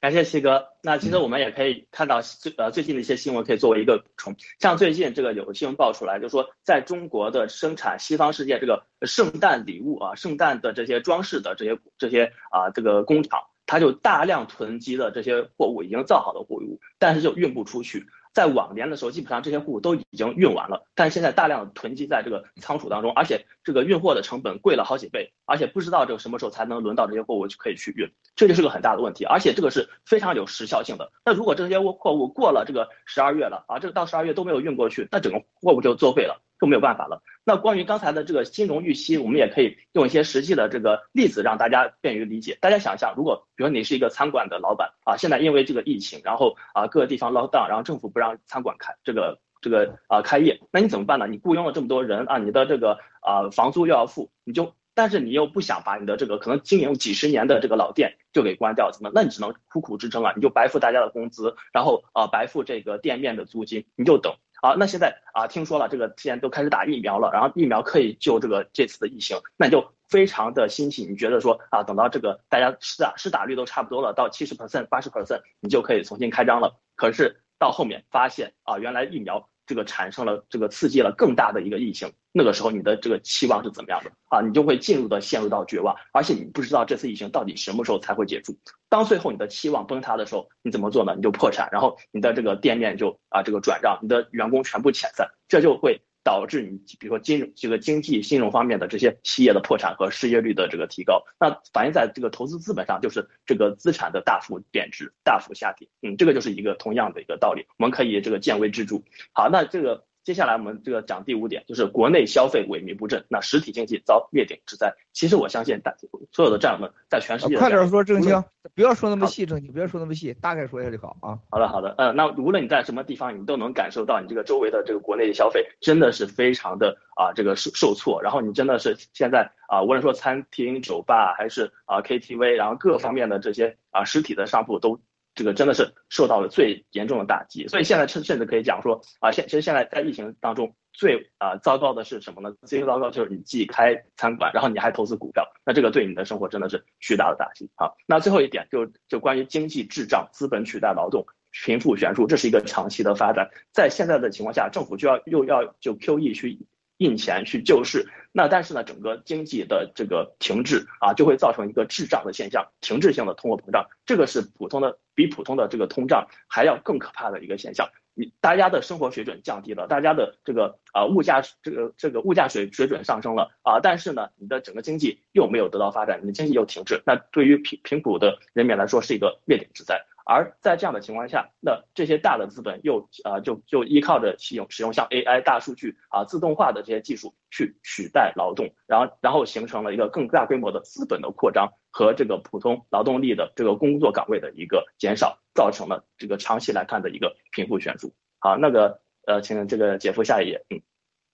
[0.05, 0.67] 感谢七哥。
[0.83, 4.35] 那其实我们也可以看到最呃最近的一些新闻，可以作为一个补充。
[4.59, 18.05] 像最近这个有新闻爆出来，就说在中国的生产西方世界这个圣诞礼物啊、圣诞的这些装饰的这些这些啊这个工厂，它就大量囤积的这些货物，已经造好的货物，但是就运不出去。
[18.35, 31.11] 在往年的时候，基本上这些货物都已经运完了，但现在大量囤积在这个仓储当中，而且这个运货的成本贵了好几倍，而且不知道这个什么时候才能轮到这些货物可以去运，这就是个很大的问题，而且这个是非常有时效性的。
[31.25, 36.41] 那如果这些货物过了这个十二月了啊，这个到十二月都没有运过去，那整个货物就作废了。
[36.57, 37.21] 就没有办法了。
[37.47, 42.57] 那关于刚才的这个金融预期，我们也可以用一些实际的这个例子让大家便于理解。
[42.59, 51.27] 大家想一下，如果比如说你是一个餐馆的老板啊，现在因为这个疫情，然后啊各个地方 lock down，然后政府不让餐馆开这个这个啊开业，那你怎么办呢？
[51.27, 59.11] 你雇佣了这么多人啊，你的这个啊房租又要付，你就但是你又不想把你的这个可能经营几十年的这个老店就给关掉，怎么？
[59.13, 64.33] 那你只能苦苦支撑啊，你就白付大家的工资，然后啊白付这个店面的租金，你就等。
[64.65, 76.79] 好，那现在啊，听说了这个现在都开始打疫苗了，然后疫苗可以救这个这次的疫情，那就非常的欣喜，你觉得说啊，等到这个大家施打施打率都差不多了，到七十 percent、八十 percent，你就可以重新开张了。
[76.95, 79.47] 可是到后面发现啊，原来疫苗。
[79.65, 84.41] 这个产生了这个刺激了更大的一个疫情，那个时候你的这个期望是怎么样的啊？
[84.41, 88.57] 你就会进入的陷入到绝望，而且你不知道这次疫情到底什么时候才会结束。
[88.89, 91.13] 当最后你的期望崩塌的时候，你怎么做呢？
[91.15, 96.01] 你就破产，然后你的这个店面就啊这个转让，你的员工全部遣散，这就会。
[96.25, 105.87] 导致你比如说金融这个经济金融方面的这些企业的破产和失业率的这个提高，那反映在这个投资资本上就是这个资产的大幅贬值、大幅下跌。
[106.01, 109.01] 嗯，这个就是一个同样的一个道理，我们可以这个见微知著。
[109.31, 110.03] 好，那这个。
[110.25, 114.91] 接下来我们这个讲第五点，就是国内消费萎靡不振，那实体经济遭灭顶之灾。
[115.13, 115.95] 其实我相信大
[116.31, 121.37] 所有的战友们在全世界，快点说正经，不要说那么细，正经不要说那么细，大概说一下就好啊。
[121.51, 134.99] 好的好的，嗯，那无论你在什么地方，你都能感受到你这个周围的这个国内的消费真的是非常的啊这个受受挫，然后你真的是现在啊无论说餐厅、酒吧还是啊 KTV，然后各方面的这些啊实体的商铺都。
[135.35, 142.55] 这个真的是受到了最严重的打击，所以现在甚甚至可以讲说啊，现其实现在在疫情当中最啊糟糕的是什么呢？
[142.65, 147.91] 最糟糕就是你既开餐馆，然后你还投资股票，那这个对你的生活真的是巨大的打击啊。
[148.07, 156.65] 那最后一点就就关于经济滞胀、资本取代劳动、贫富悬殊，这是一个长期的发展，在现在的情况下，政府就要又要就 QE 去。
[156.97, 167.89] 印钱去救市，那但是呢，整个经济的这个停滞啊，就会造成一个滞胀的现象，停滞性的通货膨胀，这个是普通的比普通的这个通胀还要更可怕的一个现象。
[168.17, 180.05] 你大家的生活水准降低了，大家的这个啊物价这个这个物价水水准上升了啊，但是呢，你的整个经济又没有得到发展，你的经济又停滞，那对于贫贫苦的人民来说是一个灭顶之灾。
[180.25, 198.13] 而在这样的情况下，那这些大的资本又啊就就依靠着使用使用像 AI 大数据啊自动化的这些技术去取代劳动，然后然后形成了一个更大规模的资本的扩张和这个普通劳动力的这个工作岗位的一个减少，造成了这个长期来看的一个贫富悬殊。
[198.39, 200.81] 好，那个呃，请这个姐夫下一页，嗯。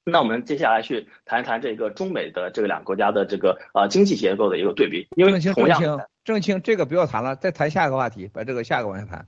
[0.04, 5.80] 那我们接下来去谈一谈这个中美的这个两个国家的这个呃经济结构的一个对比，因为同样，
[6.24, 9.28] 郑清这个不要谈了，再谈下一个话题，把这个下一个往下谈。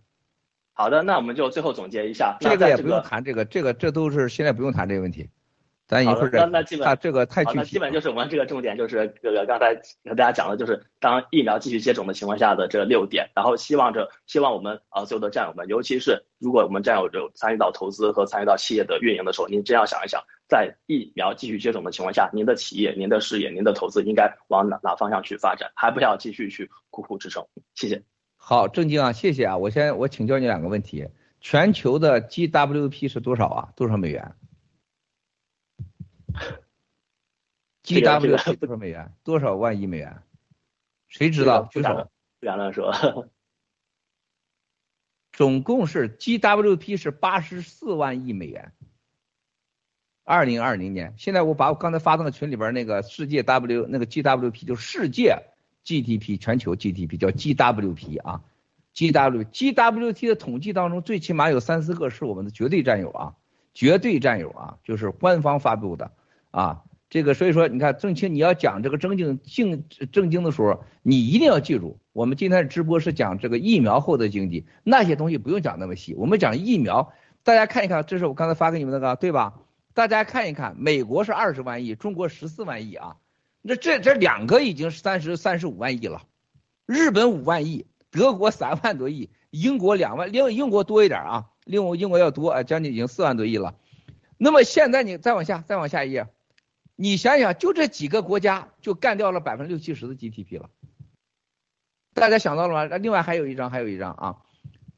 [0.73, 5.29] 好的，那我们就最后总结一下，这个也不用谈这个，这个这都是现在不用谈这个问题。
[5.85, 9.75] 咱一会儿那那基本这个太具体，那基本就是我们这个重点就是这个刚才
[10.05, 20.23] 和大家讲的，就是当疫苗继续接种的情况下的这六点，然后希望着希望我们啊所有的战友们，尤其是如果我们战友有参与到投资和参与到企业的运营的时候，您真要想一想，
[20.53, 27.47] 在疫苗继续接种的情况下，您的企业、您的事业、您的投资应该往哪哪方向去发展，还不要继续去苦苦支撑。
[27.73, 28.03] 谢谢。
[28.37, 31.09] 好，郑经啊，谢谢啊，我先我请教你两个问题，
[31.41, 33.73] 全球的 GWP 是多少啊？
[33.75, 34.35] 多少美元？
[37.83, 39.11] GWP 多少美元？
[39.23, 40.21] 多少万亿美元？
[41.07, 41.63] 谁知道？
[41.71, 42.11] 举手。
[42.39, 42.93] 不敢乱说。
[45.31, 48.71] 总共是 GWP 是八十四万亿美元。
[50.23, 55.37] 二零二零年，现在我把我刚才发到的群里边那个世界 W 那个 GWP 就是世界
[55.83, 58.41] GDP 全球 GDP 叫 GWP 啊
[58.95, 63.33] ，GW GWT 的统计当中最起码有三四个是我们的绝对战友啊，
[63.73, 66.11] 绝对战友啊，就是官方发布的。
[66.51, 77.11] 啊，这个所以说，你看郑清，你要讲这个正经正正经的时候，你一定要记住，我们今天的直播是讲这个疫苗后的经济，那些东西不用讲那么细，我们讲疫苗
[77.43, 79.55] 大家看一看，这是我刚才发给你们那个，对吧？
[79.93, 83.17] 大家看一看，美国是二十万亿，中国十四万亿啊，
[83.61, 86.23] 那这这两个已经是三十三十五万亿了，
[86.85, 93.75] 日本五万亿，德国三万多亿，英国两万，另英国多一点啊，另英国要多啊，将近已经四万多亿了。
[94.37, 96.27] 那么现在你再往下，再往下一页，
[96.95, 100.69] 你想想，就这几个国家就干掉了百分之六七十的 GDP 了。
[102.15, 102.87] 大家想到了吗？
[102.87, 104.37] 那另外还有一张，还有一张啊。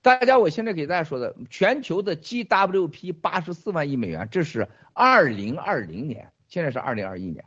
[0.01, 7.43] 大家，我现在给大家说的，全球的 GWP 八十四万亿美元，这是二零二零年，现在是二零二一年。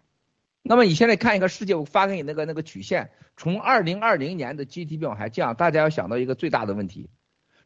[0.62, 7.08] 那么你现在看一个世界，我发给你那个那个曲线，从二零二零年的 GDP 往下降，大家要想到一个最大的问题：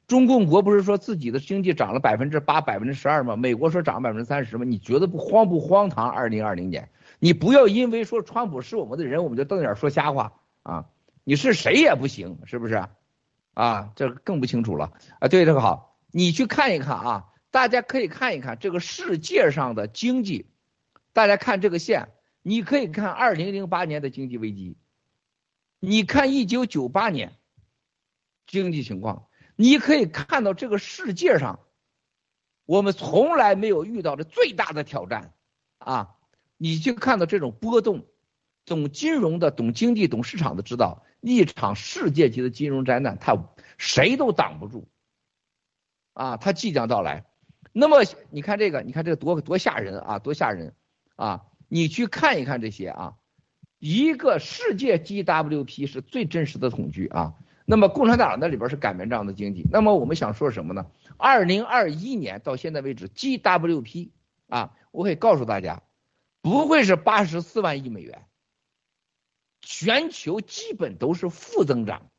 [0.07, 3.35] 中共国不是说自己的经济涨了百分之八、百分之十二吗？
[3.35, 4.65] 美国说涨百分之三十吗？
[4.65, 6.09] 你觉得不荒不荒唐？
[6.09, 10.87] 二零二零年，你不要因为说川普是我们的人，我们就瞪眼说瞎话啊！
[11.25, 12.85] 你是谁也不行，是不是？
[13.55, 15.29] 啊，这更不清楚了啊！
[15.29, 20.51] 对，这个好，你去看一看啊，大家可以看一看这个世界上的经济，
[21.13, 22.09] 大家看这个线，
[22.41, 24.79] 你可以看二零零八年的经济危机，
[25.79, 27.39] 你看一九九八年
[28.47, 31.61] 经济情况，你可以看到这个世界上
[32.65, 35.35] 我们从来没有遇到的最大的挑战
[35.77, 36.17] 啊！
[36.57, 38.07] 你去看到这种波动，
[38.65, 41.05] 懂金融的、懂经济、懂市场的知道。
[41.21, 43.37] 一场世界级的金融灾难，它
[43.77, 44.89] 谁都挡不住，
[46.15, 47.27] 啊，它即将到来。
[47.73, 47.99] 那么
[48.31, 50.75] 你看这个，你看这个多多吓人啊，多吓人
[51.17, 51.47] 啊！
[51.69, 53.15] 你去看一看这些啊，
[53.79, 57.35] 一个世界 GWP 是最真实的统计啊。
[57.65, 59.65] 那么共产党那里边是擀面杖的经济。
[59.71, 60.87] 那么我们想说什么呢？
[61.17, 64.11] 二零二一年到现在为止，GWP
[64.49, 65.83] 啊，我可以告诉大家，
[66.43, 68.27] 不会是八十四万亿美元。
[69.61, 72.11] 全球基本都是负增长，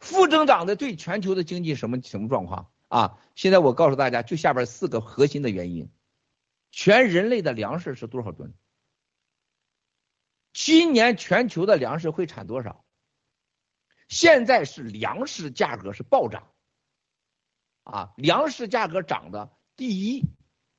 [0.00, 3.18] 负增长的对全球的经济什么什么状况啊？
[3.34, 5.90] 现在我告诉大家，就下边四个核心的原因：
[6.70, 8.54] 全人类的粮食是多少吨？
[10.52, 12.84] 今年全球的粮食会产多少？
[14.06, 16.52] 现在是粮食价格是暴涨，
[17.82, 20.22] 啊，粮食价格涨的第一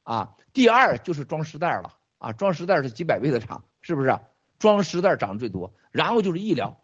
[0.03, 4.18] 啊，第二就是装尸袋了啊，装尸袋是几百倍的涨，是不是？
[4.57, 6.82] 装尸袋涨最多，然后就是医疗，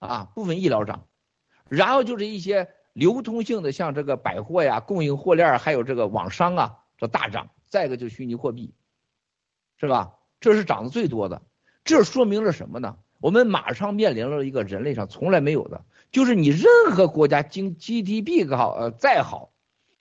[0.00, 1.06] 啊，部分医疗涨，
[1.68, 7.50] 然后就是一些流通性的，像这个百货呀、供应货链，还有这个网商啊，这大涨。
[7.68, 8.72] 再一个就是虚拟货币，
[9.78, 10.14] 是吧？
[10.40, 11.42] 这是涨得最多的。
[11.84, 12.96] 这说明了什么呢？
[13.20, 19.50] 我们马上面临了一个人类上从来没有的，就是你任何国家经 GDP 好呃再好，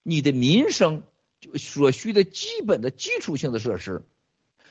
[0.03, 1.03] 你的民生
[1.55, 4.05] 所需的基本的基础性的设施，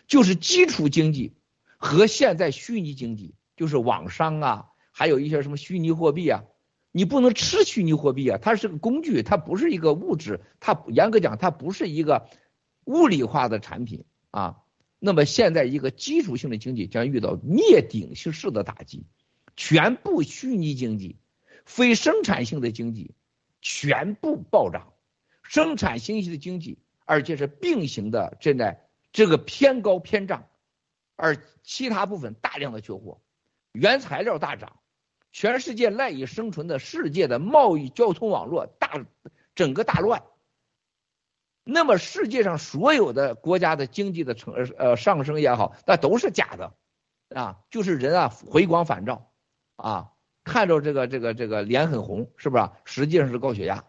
[0.06, 1.34] 就是基础经济。
[1.76, 6.44] 和现在虚拟经济就是网商啊，还有一些什么虚拟货币啊，
[6.92, 12.28] 你不能吃虚拟货币啊，它是个工具，它不是一个物质，它严格讲它不是一个
[12.84, 14.58] 物理化的产品啊。
[14.98, 19.06] 那么现在一个基础性的经济将遇到灭顶式的打击，
[19.56, 21.16] 全部虚拟经济、
[21.64, 23.14] 非生产性的经济
[23.60, 24.92] 全部暴涨，
[25.42, 30.46] 生产信息的经济而且是并行的，正在这个偏高偏涨。
[31.16, 33.20] 而其他部分大量的缺货，
[33.72, 34.80] 原材料大涨，
[35.32, 39.04] 全世界赖以生存的世界的贸易交通网络大
[39.54, 40.22] 整个大乱。
[41.64, 46.74] 那么世界上所有的国家的经济的成呃上升也好，那都是假的
[47.34, 49.30] 啊，就是人啊回光返照
[49.76, 50.10] 啊，
[50.44, 52.68] 看着这个这个这个脸很红，是不是？
[52.84, 53.84] 实际上是高血压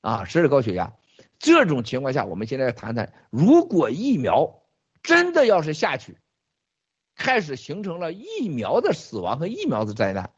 [0.00, 0.92] 啊，是高血压。
[1.38, 4.62] 这种情况下，我们现在谈谈，如果疫苗
[5.02, 6.18] 真的要是下去。
[7.14, 10.32] 开始形成了疫苗的死亡和疫苗的灾难，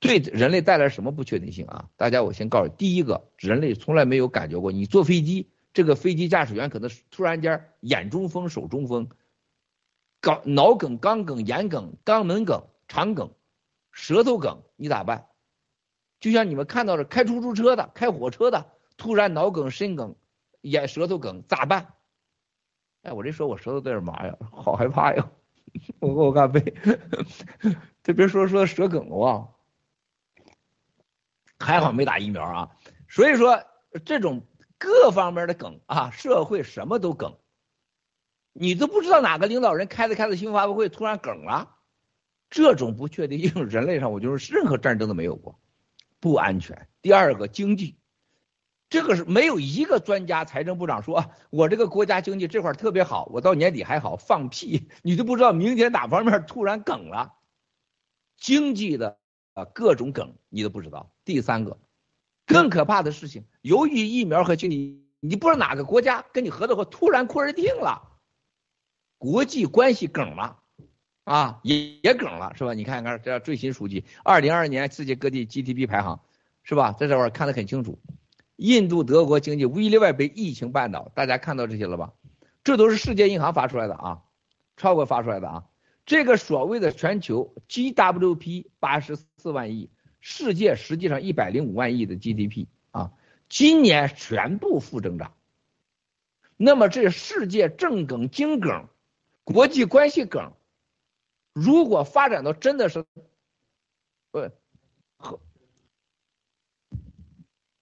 [0.00, 1.88] 对人类带来什么不确定性啊？
[1.96, 9.08] 大家，我先告诉第一个，人类从来没有感觉过，你坐飞机，这个飞机驾驶员可能突然间眼中风、手中风，
[10.22, 13.32] 脑脑梗、肛梗、眼梗、肛门梗、肠梗、
[13.90, 15.26] 舌头梗，你咋办？
[16.20, 20.14] 就像你们看到的开出租车的、开火车的，突然脑梗、心梗、
[20.60, 21.94] 眼舌头梗，咋办？
[23.02, 25.30] 哎，我这说我舌头有点麻呀，好害怕呀。
[26.00, 26.74] 我我干杯，
[28.02, 29.48] 这别说说舌梗了啊，
[31.58, 32.70] 还好没打疫苗啊。
[33.08, 33.62] 所以说
[34.04, 34.46] 这种
[34.78, 37.38] 各方面的梗啊，社会什么都梗，
[38.52, 41.76] 你都不知道哪个领导人开着开着新闻发布会突然梗了，
[42.50, 45.58] 这种不确定性，人类上我就是任何战争都没有过，
[46.20, 46.88] 不安全。
[47.02, 47.98] 第二个经济。
[48.90, 57.34] 这个是没有一个专家，财政部长说，我这个国家经济这块特别好，我到年底还好，放屁，你都不知道明天哪方面突然梗了，
[58.38, 59.18] 经济的
[59.58, 61.10] 啊各种梗你都不知道。
[61.24, 61.76] 第三个，
[62.46, 68.00] 更可怕的事情，由于疫苗和经济，你不知道哪个国家跟你合作后突然库尔定了，
[69.18, 70.58] 国际关系梗了，
[71.24, 72.72] 啊，也也梗了，是吧？
[72.72, 76.20] 你看看这最新数据，二零二二年世界各地 GDP 排行，
[76.62, 76.92] 是吧？
[76.92, 77.98] 在这块看得很清楚，
[78.56, 82.12] 印度、德国经济无一例外被疫情绊倒，大家看到这些了吧？
[82.62, 84.22] 这都是世界银行发出来的啊，
[84.76, 85.64] 超过发出来的啊。
[86.08, 89.90] 这个所谓的全球 GWP 八十四万亿，
[90.20, 93.12] 世界实际上一百零五万亿的 GDP 啊，
[93.50, 95.34] 今年全部负增长。
[96.56, 98.88] 那么这世界政梗、经梗、
[99.44, 100.54] 国际关系梗，
[101.52, 103.04] 如果发展到真的是，
[104.30, 104.50] 呃，
[105.18, 105.38] 和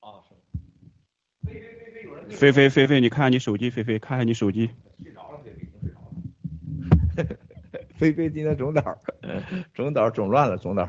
[0.01, 0.35] 啊是，
[2.37, 4.69] 菲菲菲菲，你看看你手机，飞飞看看你手机。
[7.97, 8.99] 菲菲今天总导，
[9.75, 10.89] 总导总乱了，总导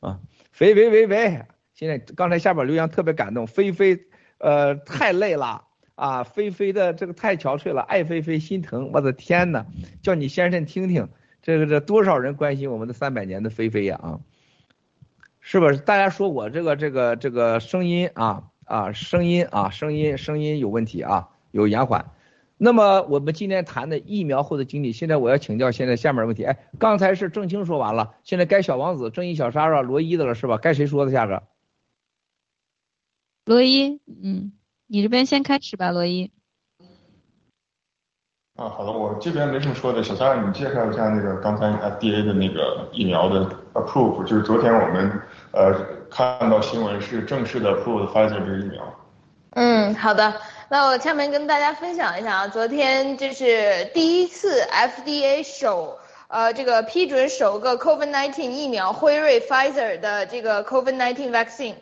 [0.00, 0.18] 啊，
[0.52, 1.42] 菲菲菲菲，
[1.74, 3.98] 现在刚才下边留言特别感动，菲菲
[4.38, 9.66] 呃太累了啊，菲菲的这个太憔悴了，爱菲菲心疼，我的天呐，
[10.02, 11.08] 叫你先生听听，
[11.42, 14.20] 这个这多少人关心我们的三百年的菲菲呀啊，
[15.40, 15.78] 是不是？
[15.78, 22.12] 大家说我这个这个这个声音啊啊声音啊声音声音有问题啊，有延缓。
[22.60, 26.42] 那么我们今天谈的疫苗后的经历，现在我要请教现在下面的问题。
[26.44, 30.58] 哎，刚才是郑清说完了，现在该小王子、正义小莎莎、罗伊的了，是吧？
[30.58, 31.44] 该谁说的下个？
[33.44, 34.52] 罗伊，嗯，
[34.88, 36.32] 你这边先开始吧，罗伊。
[38.56, 40.02] 啊，好的，我这边没什么说的。
[40.02, 45.08] 小莎，你介绍一下那个刚才 FDA 的那个疫苗的 approve，就是昨天我们
[45.52, 45.72] 呃
[46.10, 48.94] 看到新闻是正式的 approve Pfizer 这个疫苗。
[49.50, 50.34] 嗯，好的。
[50.70, 55.98] 那我下面跟大家分享一下啊，昨天这是第一次 FDA 首
[56.28, 61.74] 呃这个批准首个 COVID-19 疫苗辉瑞 Pfizer 的这个 COVID-19 vaccine，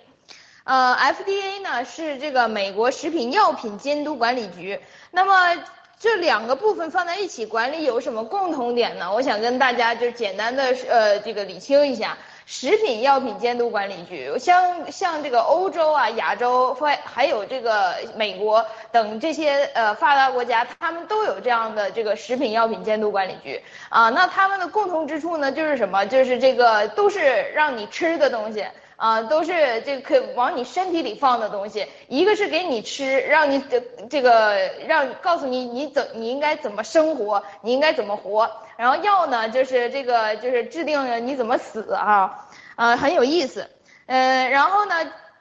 [0.62, 4.78] 呃 FDA 呢是这个美国食品药品监督管理局，
[5.11, 5.61] 那么
[5.99, 9.12] 这两个部分放在一起管理有什么共同点呢？
[9.12, 12.16] 我想跟大家就简单的呃这个理清一下。
[12.49, 24.11] 食品药品监督管理局，像像这个欧洲啊、亚洲，还还有这个美国等这些呃发达国家，他们都有这样的这个食品药品监督管理局啊。
[24.11, 26.07] 那他们的共同之处呢，就是什么？
[26.07, 28.65] 就是这个都是让你吃的东西
[28.97, 31.87] 啊，都是这个可往你身体里放的东西。
[32.09, 38.51] 一个是给你吃，让你这这个让告诉你你怎你应该怎么生活，你应该怎么活。
[38.79, 43.69] 然后药呢，就是这个就是制定你怎么死啊，呃很有意思，
[44.07, 44.95] 呃然后呢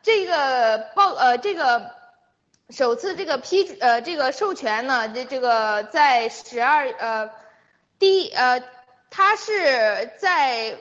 [0.03, 1.91] 这个报呃这个
[2.69, 7.29] 首次这个批呃这个授权呢这这个在十二呃
[7.99, 8.61] 第呃
[9.09, 10.75] 它是在。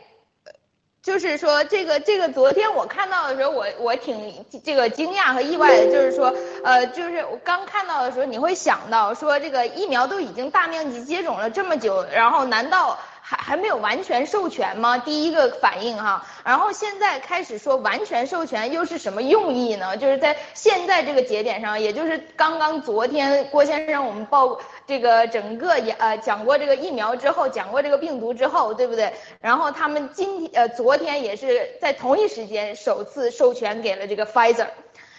[1.05, 5.93] 就是说，这个这个，昨天我看到的时候，我我挺这个惊讶和意外的。
[5.93, 6.35] 就是说，
[6.65, 14.97] 呃，就是我刚看到的时候，你会想到说，这个疫苗都已经大面积接种了这么久，然后难道还还没有完全授权吗？
[14.97, 19.99] 第一个反应哈，然后现在开始说完全授权又是什么用意呢？
[19.99, 24.59] 就是在现在这个节点上，也就是刚刚昨天郭先生我们报。
[24.87, 29.13] 这个整个也呃讲过这个疫苗之后，讲过这个病毒之后，对不对？
[29.41, 34.69] 然后他们今天呃昨天也是在同一时间首次授权给了这个 Pfizer，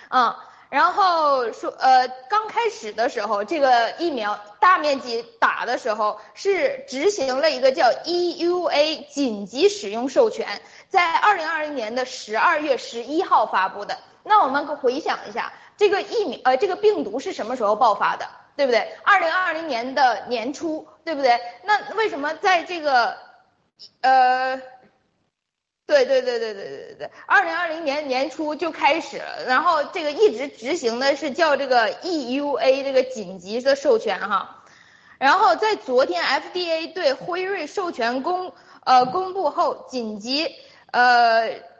[0.09, 0.38] 啊，
[0.70, 13.97] 然后说呃刚开始的时候，这个疫苗大面积打的时候是执行了一个叫 EUA 紧急使用授权，在二零二零年的十二月十一号发布的。
[14.24, 18.28] 那我们回想一下，这个疫苗呃这个病毒是什么时候爆发的？
[18.56, 18.88] 对不对？
[19.03, 21.39] 二零二零年的年初，对不对？
[21.64, 23.18] 那为什么在这个，
[24.01, 24.56] 呃，
[25.86, 34.64] 对对对对对对对对，二零二零年年初就开始了，然后这个一直执行的是叫这个 EUA 这个紧急的授权哈，
[35.20, 38.53] 然后在昨天 FDA 对辉瑞授权公
[38.86, 40.56] 呃公布后，紧急
[40.91, 41.74] 呃。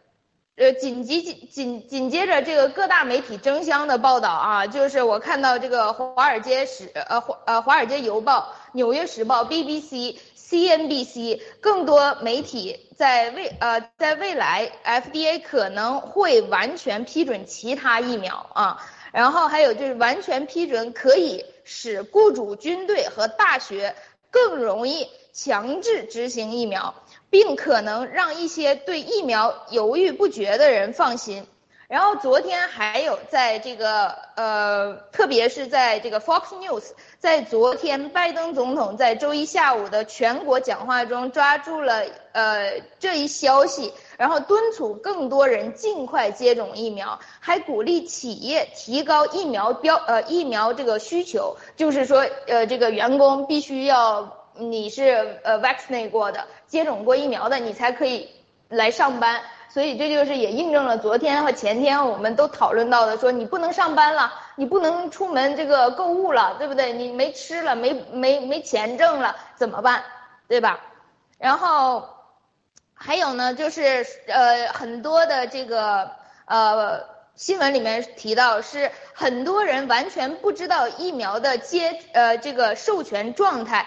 [0.58, 18.82] 呃，紧急紧紧紧接着这个各大媒体争相的报道啊，就是我看到这个华尔街时呃华呃华尔街邮报、纽约时报、BBC、CNBC 更多媒体在未呃在未来 FDA 可能会完全批准其他疫苗啊，
[19.12, 23.94] 然后还有就是完全批准可以使雇主、军队和大学
[24.32, 26.96] 更容易强制执行疫苗。
[27.36, 31.46] 并可能让一些对疫苗犹豫不决的人放心。
[31.90, 58.30] 然后昨天还有在这个呃，特别是在这个 Fox News，在昨天拜登总统在周一下午的全国讲话中抓住了呃这一消息，然后敦促更多人尽快接种疫苗，还鼓励企业提高疫苗标呃疫苗这个需求，就是说呃这个员工必须要你是呃 vaccinate 过的，接种过疫苗的，你才可以
[58.70, 59.42] 来上班。
[59.68, 66.94] 所以这就是也印证了昨天和前天我们都讨论到的，说你不能上班了，你不能出门这个购物了，对不对？
[66.94, 70.02] 你没吃了，没没没钱挣了，怎么办？
[70.48, 70.80] 对吧？
[71.38, 72.08] 然后
[72.94, 76.10] 还有呢，就是呃很多的这个
[76.46, 77.04] 呃
[77.36, 83.86] 新闻里面提到，是很多人完全不知道疫苗的接呃这个授权状态，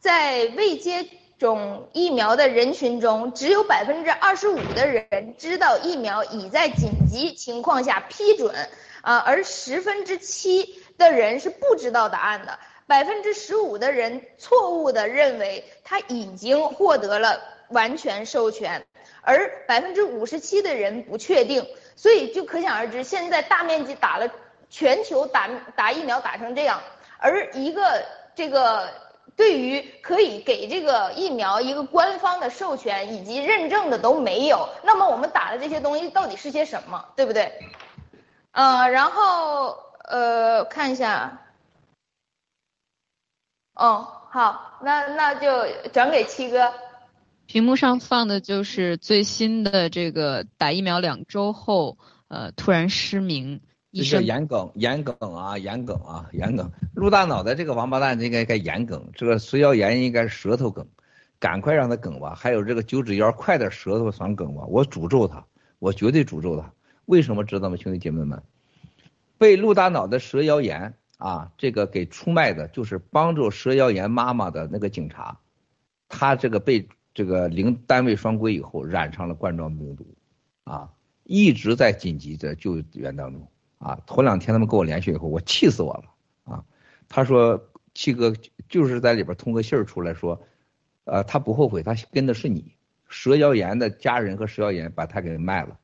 [0.00, 1.06] 在未接。
[1.38, 8.56] 种疫苗的人群中，只有百分之二十五的人知道疫苗已在紧急情况下批准，
[9.02, 17.38] 啊，而十分之七的人是不知道答案的，百分之十五的人错误的认为他已经获得了
[17.68, 18.82] 完全授权，
[19.20, 24.26] 而百分之五十七的人不确定，所以就可想而知，现在大面积打了
[24.70, 26.82] 全球打打疫苗打成这样，
[27.18, 28.02] 而一个
[28.34, 28.88] 这个。
[29.36, 37.52] 对于可以给这个疫苗一个官方的授权以及认证的都没有，那么我们打的这些东西到底是些什么，对不对？
[38.52, 39.76] 嗯，然后
[40.08, 41.42] 呃看一下，
[43.74, 46.72] 哦，好，那那就转给七哥。
[47.44, 53.60] 屏幕上放的就是最新的这个打疫苗两周后，呃，突然失明。
[53.96, 56.70] 这叫眼梗，眼梗啊，眼梗啊，眼梗。
[56.94, 60.86] 陆大脑的这个王八蛋应该该眼梗，这个食药盐应该是舌头梗，
[61.38, 62.34] 赶快让他梗吧。
[62.34, 64.64] 还有这个九指妖，快点舌头上梗吧。
[64.66, 65.44] 我诅咒他，
[65.78, 66.72] 我绝对诅咒他。
[67.06, 68.42] 为什么知道吗，兄弟姐妹们？
[69.38, 75.38] 被陆大脑的蛇妖炎啊，这个给出卖的就是帮助蛇妖炎妈妈的那个警察，
[76.08, 80.06] 他这个被这个零单位双规以后染上了冠状病毒，
[80.64, 80.90] 啊，
[81.24, 83.46] 一直在紧急的救援当中。
[83.86, 86.64] 啊，头两天他们跟我联系以后，我气死我了啊！
[87.08, 88.34] 他说七哥
[88.68, 90.42] 就是在里边通个信儿出来说，
[91.04, 92.74] 呃，他不后悔，他跟的是你
[93.06, 95.78] 蛇妖岩的家人和蛇妖岩把他给卖了。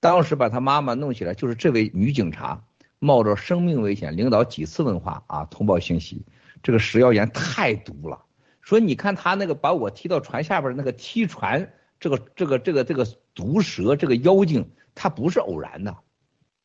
[0.00, 2.62] 当时把他妈妈弄起来，就是这位女警察
[2.98, 6.26] 冒着生命危险领导几次问话啊，通报信息。
[6.62, 8.22] 这个蛇妖岩太毒了，
[8.60, 15.96] 说你看他那个把我踢到船下边那个踢船，这个这个这个这个毒蛇这个妖精，他不是偶然的。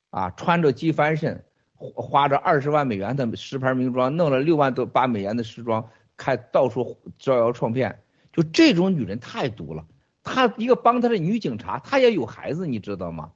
[0.09, 1.43] 啊，穿着机翻身，
[1.75, 5.87] 花着二十万美元的实牌名装，弄了六万多八美元的时装，
[6.17, 8.01] 开到处招摇撞骗，
[8.33, 9.85] 就这种女人太毒了。
[10.23, 13.31] 她一个帮她的女警察，她也有孩子，你知道吗？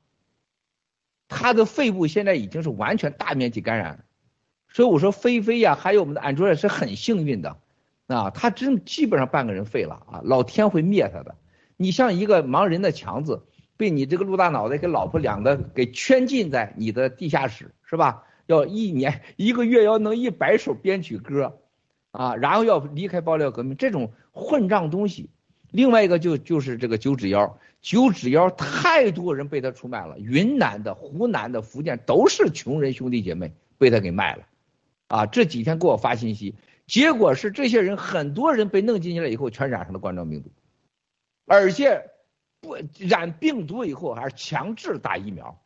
[1.27, 4.03] 她的肺部现在已经是完全大面积感染，
[4.67, 7.57] 所以我说菲菲呀，还有我们的安卓也是很幸运的
[8.07, 11.35] 啊，她真基本上半个人废了啊，老天会灭她的。
[11.77, 13.43] 你像一个盲人的强子。
[13.83, 18.23] 被你这个陆大脑袋跟老婆两个给圈禁在你的地下室是吧？
[18.45, 21.59] 要一年一个月要能一百首编曲歌，
[22.11, 25.29] 啊，然后要离开爆料革命这种混账东西。
[25.69, 34.43] 另外一个就就是这个九指妖，九指妖太多人被他出卖了，云南的、湖南的、福建都是穷人兄弟姐妹被他给卖了，
[35.09, 36.55] 啊，这几天给我发信息，
[36.87, 40.49] 结果是这些人很多人被弄进去了以后全染上了冠状病毒，
[41.47, 42.12] 而且。
[42.63, 45.61] 不染病毒以后还是强制打疫苗，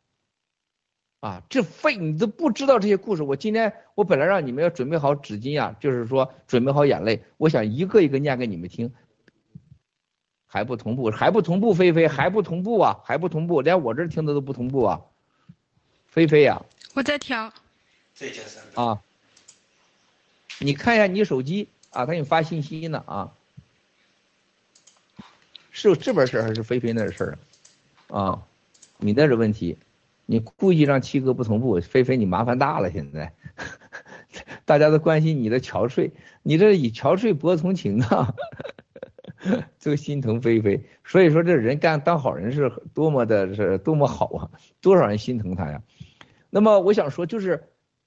[1.19, 3.21] 啊，这废你都不知道这些故事。
[3.21, 8.91] 我今天我本来让你们要准备好纸巾啊，就是说准备好眼泪，我想一个一个念给你们听，
[10.47, 15.01] 还不同步，还不同步，菲菲还不同步啊，还不同步，连我这听的都不同步啊，
[16.07, 17.53] 菲菲呀，我在调，
[18.73, 18.99] 啊，
[20.57, 23.31] 你看一下你手机啊，他给你发信息呢啊。
[25.79, 27.37] 是这边事儿还是菲菲那事儿
[28.07, 28.41] 啊？
[28.97, 29.77] 你那是问题，
[30.25, 32.89] 你故意让七哥不同步，菲菲你麻烦大了。
[32.89, 33.31] 现在
[34.65, 36.09] 大家都关心你的憔悴，
[36.41, 38.33] 你这以憔悴博同情啊，
[39.77, 40.83] 就心疼菲菲。
[41.05, 44.49] 所以说这人干当好人是多么的是多么好啊，
[44.81, 45.83] 多少人心疼他呀。
[46.49, 47.65] 那么我想说，就是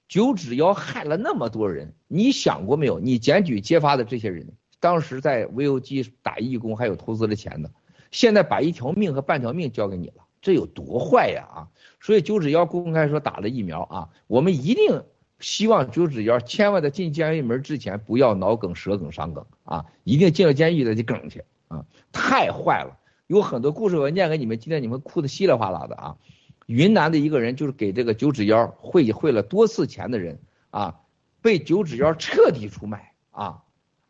[0.09, 2.99] 九指妖害了那么多人，你想过没有？
[2.99, 4.45] 你检举揭发的这些人。
[4.81, 7.69] 当时在 VOG 打义工还有投资的钱呢，
[8.11, 11.67] 现在把一条命和半条命交给你了，这有多坏呀啊！
[12.01, 15.03] 所以九指妖公开说打了疫苗啊，我们一定
[15.39, 21.85] 希望九指妖千万在进监狱门之前不要脑梗、舌梗、伤梗啊，一定进了监狱的就梗去啊！
[22.11, 22.97] 太坏了，
[23.27, 26.17] 有很多故事我念给你们，今天你们哭的稀里哗啦的啊！
[26.65, 30.39] 云南的一个人就是给这个九指妖汇汇了多次钱的人
[30.71, 31.01] 啊，
[31.41, 33.61] 被九指妖彻底出卖啊，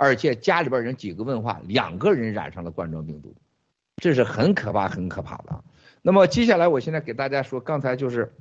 [0.03, 3.35] 而且家里边人几个问话，两个人染上了冠状病毒，
[3.97, 5.63] 这是很可怕很可怕的。
[6.01, 8.33] 那么接下来我现在给大家说，刚才就是，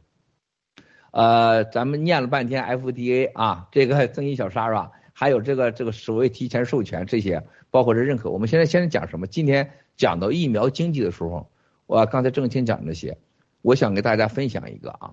[1.11, 4.91] 呃，咱们念了半天 FDA 啊，这个增益小沙是吧？
[5.13, 8.31] 还有这个这个所谓提前授权这些，包括这认可。
[8.31, 9.27] 我们现在现在讲什么？
[9.27, 11.51] 今天讲到疫苗经济的时候，
[11.85, 13.19] 我刚才正清讲这些，
[13.61, 15.13] 我想给大家分享一个啊。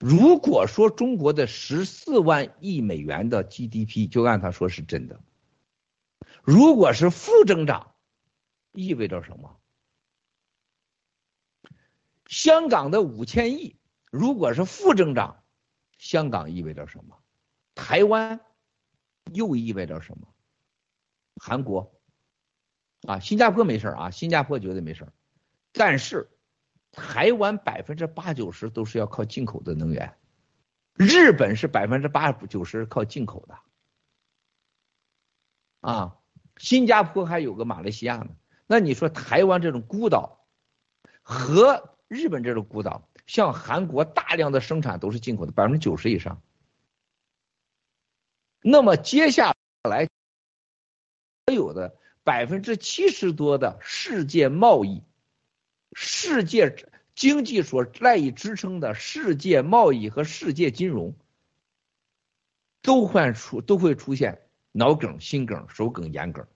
[0.00, 5.20] 如果说中国的十四万亿美元的 GDP 就按他说是真的，
[6.42, 7.94] 如果是负增长，
[8.72, 9.60] 意味着什么？
[12.26, 13.76] 香港的五千亿
[14.10, 15.44] 如果是负增长，
[15.98, 17.22] 香港意味着什么？
[17.74, 18.40] 台湾
[19.32, 20.28] 又意味着什么？
[21.36, 21.92] 韩国
[23.06, 25.06] 啊，新加坡没事啊，新加坡绝对没事
[25.72, 26.30] 但是
[26.92, 30.16] 台湾百分之八九十都是要靠进口的能源，
[30.94, 33.58] 日本是百分之八九十靠进口的，
[35.80, 36.16] 啊，
[36.56, 38.30] 新加坡还有个马来西亚呢。
[38.66, 40.46] 那你说台湾这种孤岛
[41.22, 46.42] 和日本这种孤岛，像韩国大量的生产都是进口的，百分之九十以上。
[48.62, 49.54] 那么接下
[49.88, 50.06] 来
[51.46, 55.02] 所有的百分之七十多的世界贸易、
[55.92, 61.14] 世界经济所赖以支撑的世界贸易和世界金融，
[62.82, 66.46] 都会出都会出现脑梗、心梗、手梗、眼梗。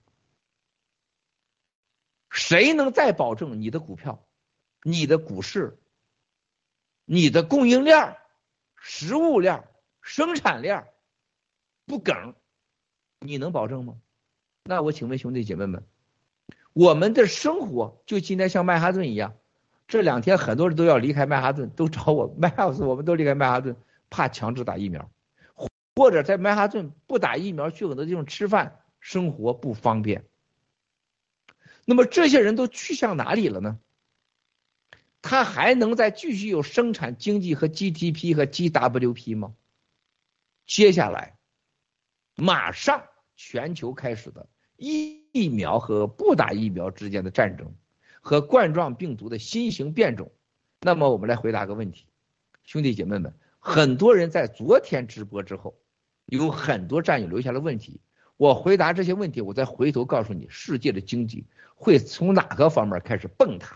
[2.29, 4.25] 谁能再保证你的股票、
[4.83, 5.77] 你的股市、
[7.05, 8.17] 你的供应链、
[8.75, 9.67] 食物链、
[10.01, 10.87] 生产链
[11.85, 12.35] 不梗？
[13.19, 14.01] 你能保证吗？
[14.63, 15.87] 那我请问兄弟姐妹们，
[16.75, 19.33] 我们的生活就今天像曼哈顿一样，
[19.87, 23.77] 这两天很多人都要离开曼哈顿，都找我麦哈斯， 我们都离开曼哈顿，
[24.09, 25.09] 怕强制打疫苗，
[25.95, 30.25] 或者在曼哈顿不打疫苗去很多地方吃饭，生活不方便。
[31.85, 33.79] 那么这些人都去向哪里了呢？
[35.21, 39.55] 他还能再继续有生产经济和 GDP 和 GWP 吗？
[40.65, 41.37] 接下来，
[42.35, 43.05] 马上
[43.37, 47.75] 全球开始的一疫苗和不打疫苗之间的战争，
[48.21, 50.31] 和冠状病毒的新型变种。
[50.79, 52.05] 那么我们来回答个问题，
[52.63, 55.75] 兄弟姐妹们，很多人在昨天直播之后，
[56.27, 57.99] 有很多战友留下了问题。
[58.37, 61.45] 我回答这些问题，我再回头告诉你，世界的经济
[61.75, 63.75] 会从哪个方面开始崩塌？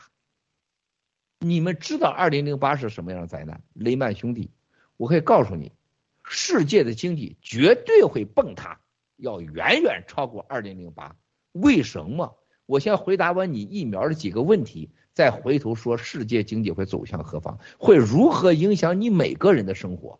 [1.40, 3.62] 你们知道二零零八是什么样的灾难？
[3.74, 4.50] 雷曼兄弟，
[4.96, 5.74] 我可以告诉你，
[6.24, 8.80] 世界的经济绝对会崩塌，
[9.18, 11.18] 要远远超过二零零八。
[11.52, 12.38] 为什么？
[12.66, 20.20] 我先回答完你疫苗的几个问题，再回头说世界经济会走向何方，会如何影响你每个人的生活。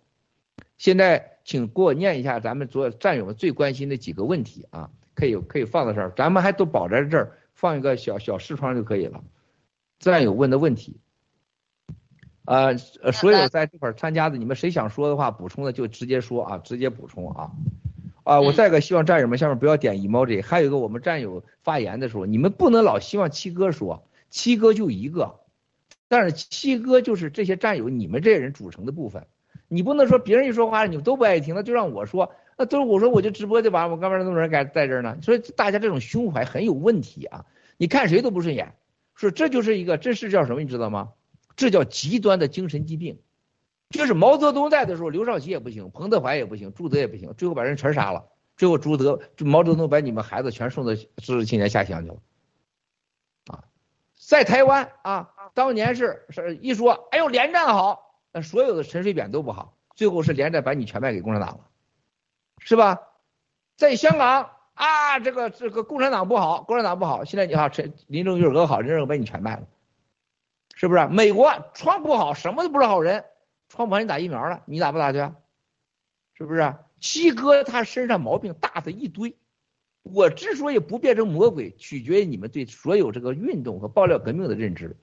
[0.78, 9.24] 现在，请给我念一下咱们昨战友们最关心的几个问题啊，可以可以放到这儿，咱们还都保在这儿，放一个小小视窗就可以了。
[10.00, 10.98] 战友问的问题，
[12.46, 17.52] 呃呃，所有在这块参加的，你们谁想说的话补充的就直接说啊，直接补充啊。
[18.30, 25.40] 啊，我再一个希望战友们下面不要点 emoji，还有一个我们战友发言的时候，你们不能老希望七哥说，七哥就一个，
[26.08, 29.26] 但是七哥就是这些战友你们这些人组成的部分。
[29.68, 35.18] 你不能说别人一说话你们都不爱听，那就让我说，那都是我说我就直播就完了，我干嘛让那么多人在在这儿呢？
[35.24, 37.48] 所以大家这种胸怀很有问题啊！
[37.78, 38.76] 你看谁都不顺眼，
[39.16, 40.62] 说这就是一个，这是叫什么？
[40.62, 41.10] 你知道吗？
[41.56, 43.18] 这叫极端的精神疾病。
[43.90, 48.24] 就是毛泽东在的时候，刘少奇也不行，彭德怀也不行，朱德也不行，最后把人全杀了。
[48.56, 52.18] 最后朱德、毛泽东把你们孩子全送到知识青年下乡去了。
[53.48, 53.64] 啊，
[54.16, 58.16] 在台湾啊，当年是是一说，哎呦连战好。
[58.32, 61.62] 那所有的陈水扁都不好，最后是连战把你全卖给共产党了，
[62.60, 63.02] 是吧？
[63.76, 67.26] 在香港啊，这个这个共产党不好，共产党不好。
[67.26, 69.64] 现在你看陈林郑月娥好，林郑月娥把你全卖了，
[70.76, 71.08] 是不是？
[71.08, 73.26] 美国川普好，什么都不是好人，
[73.70, 75.20] 川普让你打疫苗了，你打不打去？
[76.34, 76.76] 是不是？
[77.00, 79.38] 七哥他身上毛病大的一堆，
[80.04, 84.98] 我之所以不变成魔鬼，取决于你们对所有这个运动和爆料革命的认知。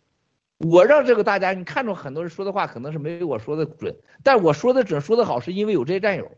[0.59, 6.32] 我让这个大家，你看着很多人说的话可能是没有我说的准，但我说的准、说的好，是因为有这些战友，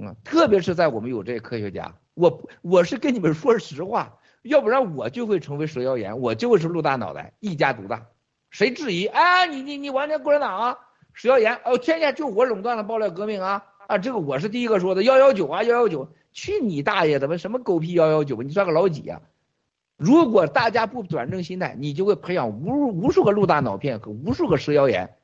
[0.00, 8.06] 嗯，特别是在我们有这些科学家，我我是跟你们说实话，要不然我就会成为蛇妖言，我就会是陆大脑袋，一家独大，
[8.50, 9.06] 谁质疑？
[9.06, 10.78] 哎，你你你完全共产党啊，
[11.14, 19.22] 蛇妖言，哦，天下就我垄断了爆料革命啊啊，这个我是第一个说的，幺幺九啊幺幺九，去你大爷的吧，什么狗屁幺幺九吧，你算个老几呀？
[19.96, 25.14] 如果大家不转正心态，你就会培养无无数个陆大脑片和无数个蛇谣言，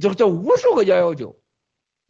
[0.00, 1.36] 就这无数个幺幺九，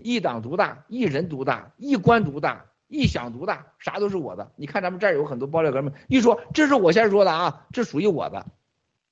[0.02, 4.50] 一党独大，一人独大，一官独大，一想独大，啥都是我的。
[4.56, 8.46] 你看咱们这儿有很多爆料哥们，一说这是我先说的啊，这属于我的，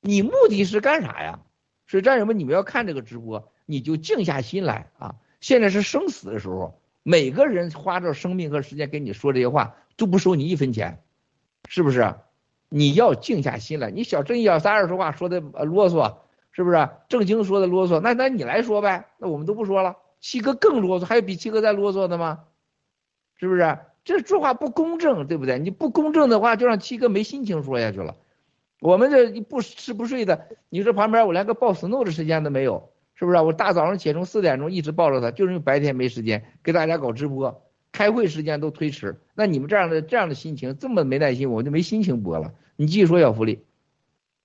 [0.01, 1.40] 你目的是干啥呀？
[1.86, 5.16] 所以战友们，你们要看这个直播，你就静下心来啊！
[5.40, 11.02] 现在是生死的时候，每个人花着生命和时间跟你说这些话，都不收你一分钱，
[11.68, 12.14] 是不是？
[12.68, 13.90] 你要静下心来。
[13.90, 16.16] 你小正义小三二说话说的啰嗦，
[16.50, 16.88] 是不是？
[17.08, 19.96] 正经说的啰嗦，那那你来说呗，那我们都不说了。
[20.20, 22.44] 七哥更啰嗦，还有比七哥再啰嗦的吗？
[23.36, 23.78] 是不是？
[24.04, 25.58] 这说话不公正，对不对？
[25.58, 28.16] 你不公正的话，就让七哥没心情说下去了。
[28.80, 33.38] 我们这不吃不睡的，你说旁边我连个抱 snow 的时间都没有，是不是？
[33.38, 37.62] 我大早上起从四点钟一直抱着他，就是因为白天没时间给大家搞直播，
[37.92, 39.20] 开会时间都推迟。
[39.34, 42.52] 那你们这样的这样的心情，这么没耐心，我就没心情播了。
[42.76, 43.64] 你继续说，小福利。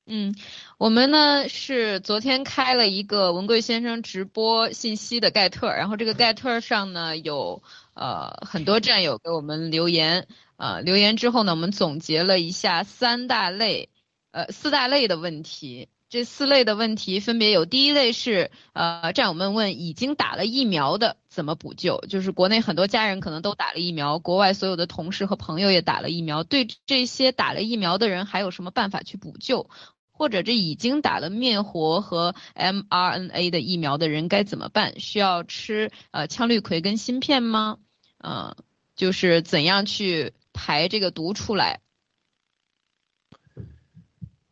[0.05, 0.35] 嗯，
[0.77, 7.61] 我们呢是昨天开了一个文贵先生直播信息的盖特，然后这个盖特上呢有
[7.93, 10.27] 呃很多战友给我们留言，
[10.57, 13.89] 呃留言之后呢，我们总结了一下三大类。
[14.31, 29.69] 呃，四大类的问题，这四类的问题分别有：第一类是呃，战友们问已经打了疫苗的怎么补救，就是国内很多家人可能都打了疫苗，国外所有的同事和朋友也打了疫苗，对这些打了疫苗的人还有什么办法去补救？
[30.11, 34.99] 或者这已经打了灭活和 mRNA 的疫苗的人该怎么办？
[34.99, 37.77] 需要吃呃羟氯喹跟芯片吗？
[38.17, 38.57] 呃，
[38.95, 41.79] 就是怎样去排这个毒出来？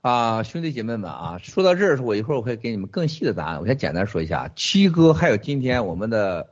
[0.07, 3.59] 啊，兄弟姐妹们啊，说到这儿，我一会儿我会给你们更细的答案。
[3.59, 6.49] 我先简单说一下，七哥还有今天我们的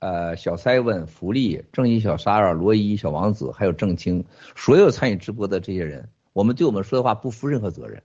[0.00, 4.22] 呃小 seven、福利、正义小沙尔、罗伊、小王子，还有郑青，
[4.54, 8.02] 所有参与直播的这些人，我们对我们说的话不负任何责任。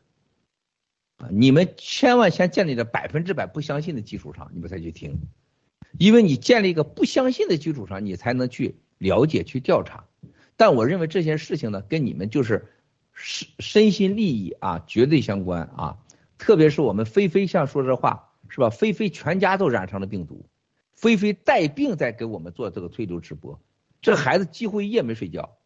[1.17, 5.19] 啊，你们千万先建立在百分之百不相信的基础上，你们再去听，
[5.99, 10.05] 因为你建立一个不相信的基础上，你才能去了解、去调查。
[10.55, 12.65] 但我认为这些事情呢，跟你们就是。
[13.15, 15.97] 身身心利益啊，绝对相关啊！
[16.37, 18.69] 特别是我们菲菲像说这话是吧？
[18.69, 20.45] 菲菲全家都染上了病毒，
[20.93, 23.59] 菲菲带病在给我们做这个推流直播，
[24.01, 25.57] 这孩子几乎一夜没睡觉，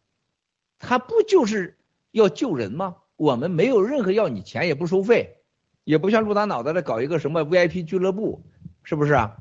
[0.78, 1.76] 他不就是
[2.12, 2.96] 要救人吗？
[3.16, 5.38] 我们没有任何要你钱，也不收费，
[5.84, 8.44] 也不像陆大脑袋的搞一个什么 VIP 俱乐部，
[8.84, 9.36] 是不是啊？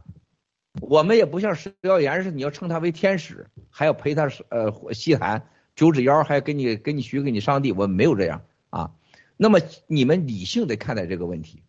[0.81, 5.47] 我们也不像石耀岩似的，你要称他为天使，还要陪他呃西谈。
[5.79, 8.91] 九指妖还给你给你许给你上帝，我没有这样啊。
[9.37, 11.63] 那么你们理性的看待这个问题。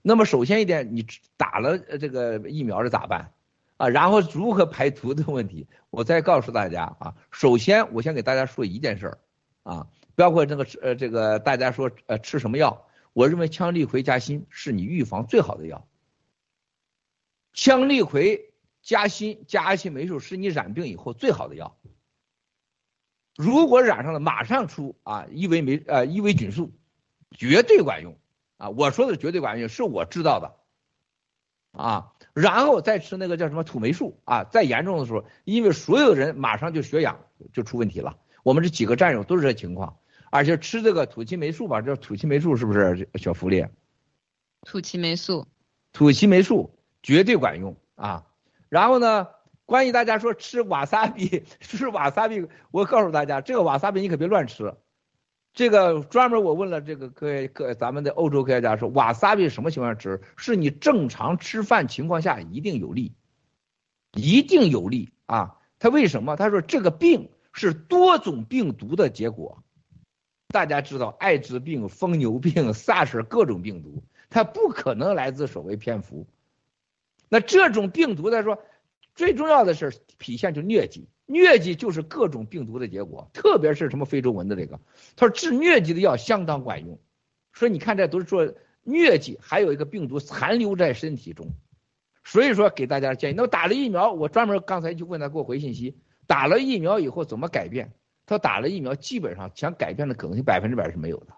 [0.00, 1.06] 那么首先一点，你
[1.36, 3.34] 打了这个疫苗是咋办
[3.76, 3.86] 啊？
[3.90, 7.14] 然后如何排毒的问题，我再告诉大家啊。
[7.30, 9.18] 首先，我先给大家说一件事儿
[9.62, 15.86] 啊，包括这个呃这个大家说呃吃什么药，我认为羟氯喹加锌是你预防最好的药。
[17.54, 18.40] 羟氯喹
[18.80, 21.76] 加锌加阿奇霉素是你染病以后最好的药。
[23.40, 26.70] 如果染上了，马上出啊伊维霉呃伊维菌素，
[27.30, 28.14] 绝对管用
[28.58, 28.68] 啊！
[28.68, 30.54] 我说的绝对管用，是我知道的
[31.72, 32.12] 啊。
[32.34, 37.18] 然后再吃那个叫什么土霉素啊，再严重的时候，因为所有人马上就血氧
[37.50, 38.18] 就出问题了。
[38.42, 39.96] 我们这几个战友都是这情况，
[40.30, 43.64] 而且吃这个土青霉素吧，这土青霉素是不是小福利？
[44.66, 45.46] 土青霉素，
[45.94, 48.26] 土青霉素绝对管用啊。
[48.68, 49.28] 然后呢？
[49.70, 54.74] 关于大家说吃瓦萨比，吃 瓦萨比，我告诉大家，这个瓦萨比你可别乱吃。
[55.52, 60.20] 这个专门我问了这个各位各咱们的欧洲科学家说，瓦萨比什么情况下吃？
[60.36, 63.12] 是你正常吃饭情况下一定有利，
[64.12, 65.54] 一定有利啊！
[65.78, 66.34] 他为什么？
[66.34, 69.62] 他说这个病是多种病毒的结果。
[70.48, 76.26] 大家知道艾滋病、疯牛病、SARS 各种病毒，它不可能来自所谓蝙蝠。
[77.28, 78.60] 那这种病毒他说。
[79.14, 84.80] 最重要的是体现就疟疾，疟疾就是各种病毒的结果，特别是什么非洲蚊子这个，
[85.16, 86.98] 他说治疟疾的药相当管用，
[87.52, 88.54] 说你看这都是说
[88.84, 91.48] 疟疾还有一个病毒残留在身体中，
[92.24, 97.92] 所以说给大家建议，那么打了疫苗，我专门刚才就问他给我回信息，打了疫苗以后怎么改变？
[98.26, 101.34] 他打了疫苗基本上想改变的可能性百分之百是没有的，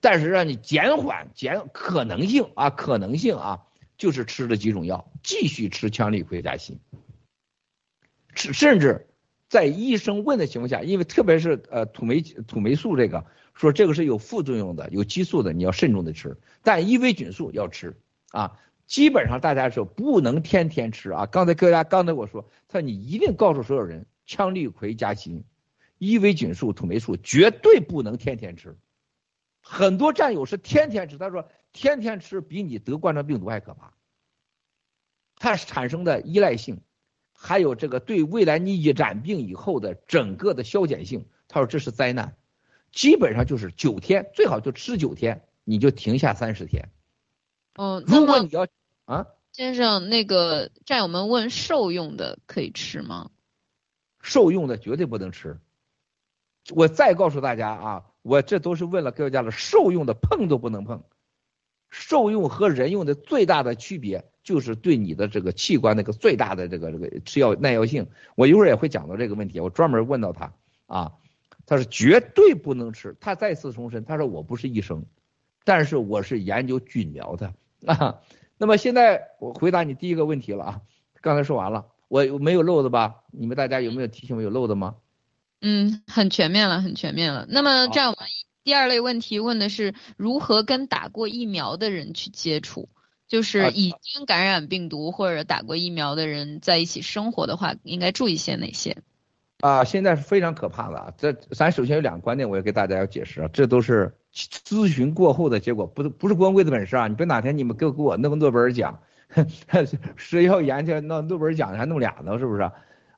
[0.00, 3.62] 但是让你减缓减可能性啊可能性啊。
[3.96, 6.78] 就是吃了几种药，继续吃羟氯喹加锌，
[8.34, 9.08] 吃甚至
[9.48, 13.24] 在医生问的情况下，因为特别是呃土霉土霉素这个，
[13.54, 16.36] 说这个是有副作用的，有激素的，你要慎重的吃。
[16.62, 17.96] 但伊维菌素要吃
[18.32, 21.26] 啊，基本上大家说不能天天吃啊。
[21.26, 25.44] 刚才各家刚才我说，他说你一定告诉所有人，羟氯喹加锌，
[25.98, 28.76] 伊维菌素、土霉素绝对不能天天吃。
[29.60, 33.92] 很多战友是天天吃，他说天天吃比你得冠状病毒还可怕。
[35.36, 36.80] 它产生的依赖性，
[37.34, 42.34] 还有这个对未来你一染病以后的整个的消减性，他说这是灾难。
[42.90, 46.88] 基本上就是九天，最好就吃九天，你就停下三十天。
[47.74, 48.66] 哦，如果你要
[49.04, 53.30] 啊，先生，那个战友们问兽用的可以吃吗？
[54.22, 55.60] 兽用的绝对不能吃。
[56.74, 61.04] 我再告诉大家啊，我这都是问了各家了，兽用的碰都不能碰。
[61.90, 68.06] 受用和人用的最大的区别就是对你的这个器官那个最大的这个这个吃药耐药性。
[68.34, 70.52] 我一会儿也会讲到这个问题，我专门问到他
[70.86, 71.12] 啊，
[71.64, 73.16] 他是绝对不能吃。
[73.20, 75.04] 他再次重申，他说我不是医生，
[75.64, 77.54] 但是我是研究菌苗的
[77.86, 78.20] 啊。
[78.58, 80.80] 那么现在我回答你第一个问题了啊，
[81.20, 83.24] 刚才说完了，我没有漏的吧？
[83.32, 84.96] 你们大家有没有提醒我有漏的吗？
[85.60, 87.46] 嗯，很全面了，很全面了。
[87.48, 88.28] 那么这样，我们
[88.66, 92.88] 第二类问题问的是如何跟打过疫苗的人去接触，
[93.28, 98.96] 就是已经感染病毒或者打过疫苗的人在一起生活的话，应该注意些哪些？
[99.60, 101.14] 啊，现在是非常可怕的啊！
[101.16, 107.06] 这咱首先有两个观点，我要给大家要解释啊，这都是咨询过后的结果，不是不是光棍的本事啊！
[107.06, 108.98] 你别哪天你们给给我弄个诺贝尔奖，
[110.16, 112.68] 谁要研究弄诺贝尔奖还弄俩呢，是不是？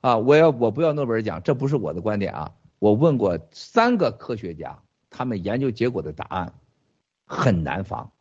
[0.02, 2.52] 啊，我要我不要诺贝尔奖，这不是我的观点啊！
[2.78, 4.78] 我问过三个科学家，
[5.10, 6.52] 他们研究结果的答案
[7.24, 8.12] 很难防，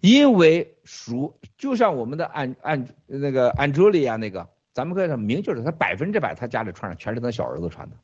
[0.00, 4.48] 因为熟就像我们的安安那个安卓利亚那个。
[4.72, 7.96] 咱们可以说明就是他百分之百他家里传染全是他小儿子传的，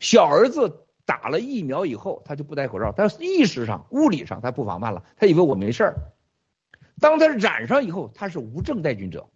[0.00, 6.12] 小儿子打了疫苗以后他就不戴口罩，他意识上物理上他不防范了，他以为我没事儿。
[7.00, 9.30] 当他染上以后，他是无症带菌者，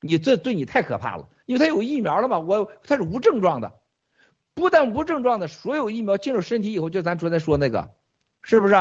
[0.00, 3.72] 你这对你太可怕了，因为他有疫苗了嘛，我他是无症状的，
[4.54, 7.90] 不但无症状的，所有疫苗进入身体以后，就咱昨天说那个，
[8.42, 8.74] 是不是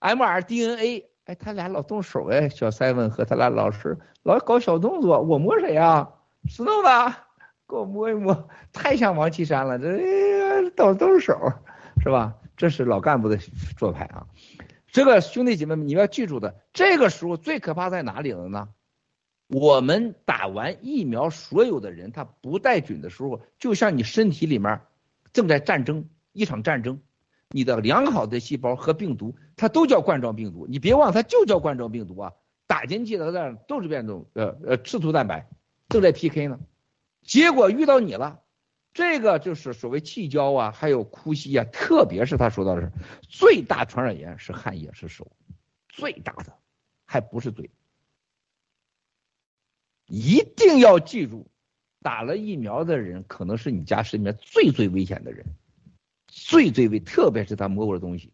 [0.00, 1.04] ？mRDNA。
[1.24, 5.20] 哎，他俩老动手哎，小 seven 和他俩老师老搞小动作。
[5.20, 6.08] 我摸谁啊？
[6.46, 6.88] 石头子，
[7.68, 8.48] 给我摸一摸。
[8.72, 11.36] 太像王岐山了，这动动手
[12.02, 12.34] 是吧？
[12.56, 13.36] 这是老干部的
[13.76, 14.26] 做派啊。
[14.86, 18.70] 这个兄弟姐妹们，你们要记住的，这个时候最可怕在哪里了呢？
[19.48, 24.80] 我们打完疫苗，所有的人他不带菌的时候，就像你身体里面
[25.32, 27.00] 正在战争一场战争。
[27.50, 30.66] 你的良好的细胞和病毒，它都叫冠状病毒。
[30.66, 32.32] 你别忘，它就叫冠状病毒啊！
[32.66, 35.48] 打进去的那都是变种，呃呃，刺突蛋白
[35.88, 36.60] 正在 PK 呢。
[37.22, 38.42] 结果遇到你了，
[38.92, 42.92] 这个就是所谓气胶啊，还有呼吸啊，特别是他说到的是
[43.26, 45.32] 最大传染源是汗液是手，
[45.88, 46.52] 最大的
[47.06, 47.70] 还不是嘴。
[50.06, 51.50] 一定要记住，
[52.02, 55.44] 打了疫苗的人可能是你家身边最最危险的人。
[56.26, 58.30] 最最危，特别是他摸过的东西，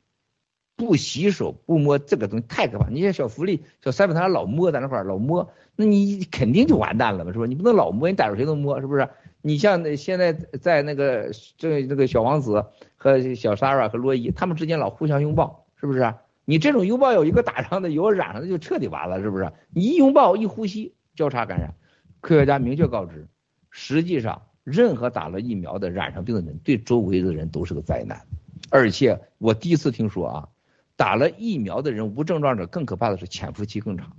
[0.76, 2.88] 不洗手不摸这个东西太可怕。
[2.88, 7.48] 你像小福利、小三本他老摸在那块儿老摸，那你肯定就完蛋了嘛，是不是？
[7.48, 9.08] 你不能老摸，你逮着谁都摸，是不是？
[9.40, 12.66] 你像那现在在那个这这个小王子
[12.96, 16.14] 和小 Sarah 和洛伊他们之间老互相拥抱，是不是？
[16.44, 19.52] 你这种拥抱有一个打上的，有染上的就彻底完了，是不是？
[19.72, 21.74] 你一拥抱一呼吸交叉感染，
[22.20, 23.26] 科学家明确告知，
[23.74, 24.40] 实际上。
[24.64, 28.26] 任何打了疫苗的染上病的人，对周围的人都是个灾难。
[28.70, 30.48] 而且我第一次听说啊，
[30.96, 34.16] 打了疫苗的人无症状者更可怕的是潜伏期更长，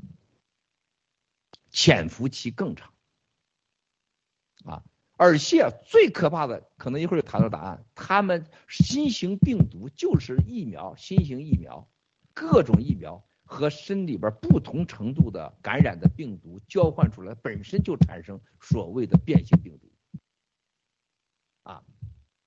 [1.72, 2.94] 潜伏期更长。
[4.66, 4.84] 啊，
[5.18, 7.84] 而且最可怕的，可能一会儿就谈到答案。
[7.96, 11.88] 他们新型病毒就是疫苗，新型疫苗，
[12.36, 19.92] 各种疫苗和身里边不同程度的感染的病毒交换出来，本身就产生所谓的变性病毒。
[21.64, 21.84] 啊，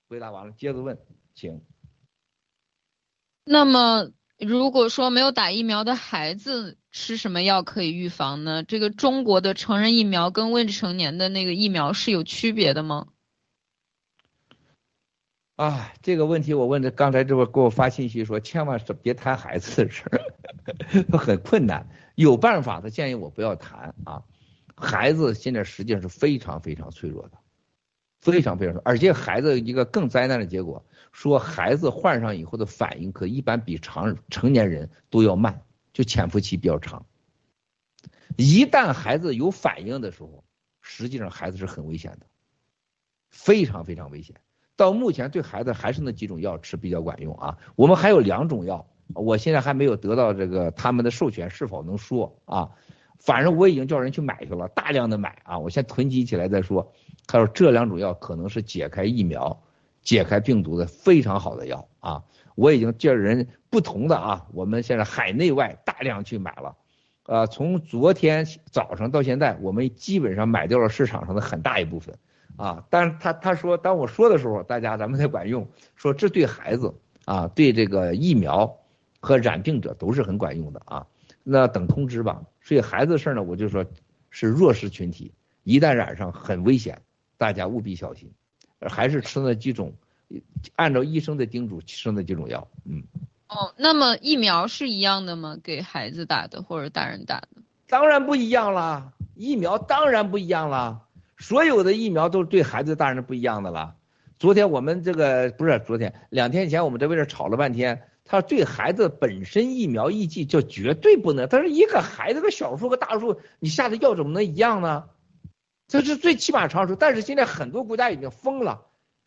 [0.09, 0.99] 回答完了，接着问，
[1.35, 1.65] 请。
[3.45, 8.63] 那么，如果说没有打疫苗的孩子吃什么药可以预防呢？
[8.63, 13.09] 这个中国的成人疫苗跟未成年的那个疫苗是有区别的吗？
[15.59, 20.23] 啊，这个问题我问的，刚才这不给我发信息说，千万是别谈孩子的事儿，
[21.19, 21.85] 很困难。
[22.15, 24.23] 有办法的建议我不要谈啊。
[24.77, 27.39] 孩子现在实际上是非常非常脆弱的。
[28.21, 35.61] 非常非常而且孩子一个更灾难的结果，说孩子患上以后的反应可一般比常成年人都要慢，
[35.93, 37.05] 就潜伏期比较长。
[38.37, 40.45] 一旦孩子有反应的时候，
[40.81, 42.27] 实际上孩子是很危险的，
[43.29, 44.37] 非常非常危险。
[44.79, 47.59] 到目前对孩子还是那几种药吃比较管用啊。
[47.77, 52.71] 我们还有两种药，我现在还没有得到这个他们的授权，是否能说啊？
[53.19, 56.93] 反正我已经叫人去买去了，大量的买啊，我先囤积起来再说。
[57.27, 59.61] 他说这两种药可能是解开疫苗
[60.03, 62.23] 解开病毒的非常好的药啊！
[62.55, 66.77] 我已经叫人不同的啊，我们现在海内外大量去买了，
[67.25, 72.17] 呃，从昨天早上到现在，我们基本上买掉了市场上的很大一部分
[72.59, 72.85] 啊。
[72.91, 75.67] 但是他他说，当我说的时候，大家咱们才管用，
[75.97, 76.93] 说这对孩子
[77.25, 78.77] 啊，对这个疫苗
[79.21, 81.07] 和染病者都是很管用的啊。
[81.43, 82.43] 那等通知吧。
[82.61, 83.87] 所以孩子的事呢，我就说
[84.29, 85.33] 是弱势群体，
[85.63, 87.01] 一旦染上很危险，
[87.39, 88.31] 大家务必小心。
[88.81, 89.95] 还是吃那几种，
[90.77, 92.69] 按照医生的叮嘱吃那几种药。
[92.85, 93.03] 嗯。
[93.49, 95.57] 哦，那么疫苗是一样的吗？
[95.65, 97.49] 给孩子打的或者大人打的？
[97.89, 101.01] 当然不一样啦，疫苗当然不一样啦。
[101.39, 103.95] 所有的疫苗都是对孩子、大人不一样的了。
[104.39, 108.03] 昨天我们这个不是昨天，两天前我们在为这吵了半天。
[108.31, 115.05] 他对孩子本身疫苗一剂就绝对不能，他说一个孩子个小数和大数，你下的药怎么能一样呢？
[115.87, 116.95] 这是最起码常识。
[116.95, 118.83] 但是现在很多国家已经疯了，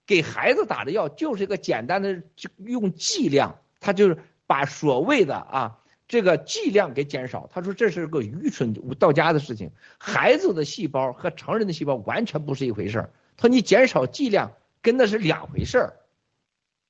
[0.05, 2.21] 给孩子打的药就是一个简单的
[2.57, 5.79] 用剂量，他就是把所谓的啊
[6.11, 7.49] 这个剂量给减少。
[7.53, 13.13] 他说这是个愚蠢到家的事情，孩子的细胞和成人的细胞完全不是一回事儿。
[13.38, 14.51] 他说你减少剂量
[14.81, 15.93] 跟那是两回事儿。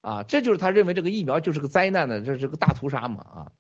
[0.02, 3.52] 啊，这就是他认为这个疫苗就是个灾难的，这是个大屠杀嘛啊。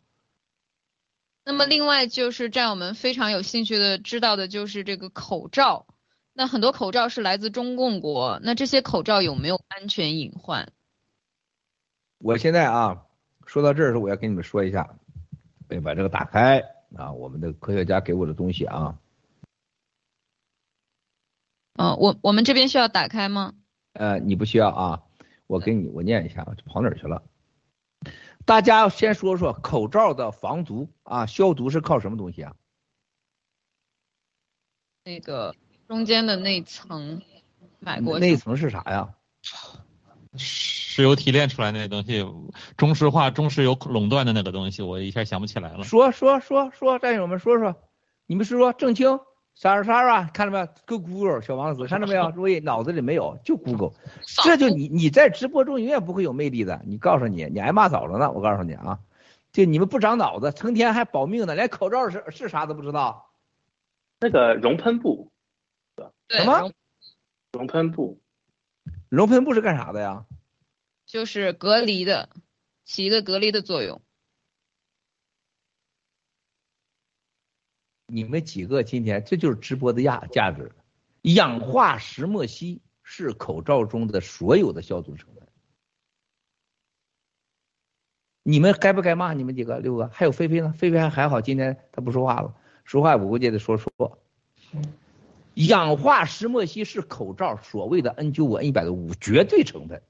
[1.45, 5.85] 那么另外就是战友们非常有兴趣的知道的就是这个口罩，
[6.33, 10.71] 那很多口罩是来自中共国，那这些口罩有没有安全隐患？
[12.17, 13.03] 我现在啊，
[13.45, 14.95] 说到这儿时候，我要跟你们说一下，
[15.77, 16.59] 我把这个打开
[16.95, 18.99] 啊，我们的科学家给我的东西啊。
[21.75, 23.53] 嗯，我我们这边需要打开吗？
[23.93, 25.03] 呃，你不需要啊。
[25.47, 27.23] 我给你，我念一下，跑哪儿去了？
[28.45, 32.55] 大家先说说口罩的防毒啊，消毒是靠什么东西啊？
[35.03, 35.55] 那个
[35.87, 37.21] 中间的那层
[37.79, 38.19] 买过。
[38.19, 39.15] 那层是啥呀？
[40.37, 42.25] 石油提炼出来那东西，
[42.77, 45.83] 中石化、中石油垄断的那个东西，我一下想不起来了。
[45.83, 47.75] 说说说说，战友们说说，
[48.25, 49.19] 你们是说，郑清。
[49.53, 50.29] 啥啥啊？
[50.33, 50.65] 看到没有？
[50.85, 52.31] 够 Google 小王子，看到没有？
[52.31, 53.91] 注意，脑子里没有，就 Google。
[54.43, 56.81] 这就你你在直播中永远不会有魅力的。
[56.85, 58.31] 你告诉你，你挨骂早了呢。
[58.31, 58.99] 我告诉你啊，
[59.51, 63.29] 就你们不长脑子，成天还保命呢，连口罩是是啥都不知道。
[64.21, 65.29] 那个熔喷布，
[66.29, 66.71] 什么？
[67.51, 68.19] 熔喷布？
[69.11, 70.25] 熔喷布是干啥的呀？
[71.05, 72.29] 就是隔离的，
[72.85, 74.01] 起一个隔离的作用。
[78.05, 80.71] 你们几个今天这就是直播的价价值，
[81.23, 85.45] 氧化石墨烯是口罩中的所有的消毒成分。
[88.43, 90.07] 你们该不该骂你们几个六个？
[90.07, 90.71] 还有菲菲呢？
[90.71, 92.55] 菲菲还还好，今天他不说话了，
[92.85, 93.91] 说话我估计得说说。
[95.53, 100.01] 氧化石墨烯是口罩所谓的 N95、N100 的五绝对成分。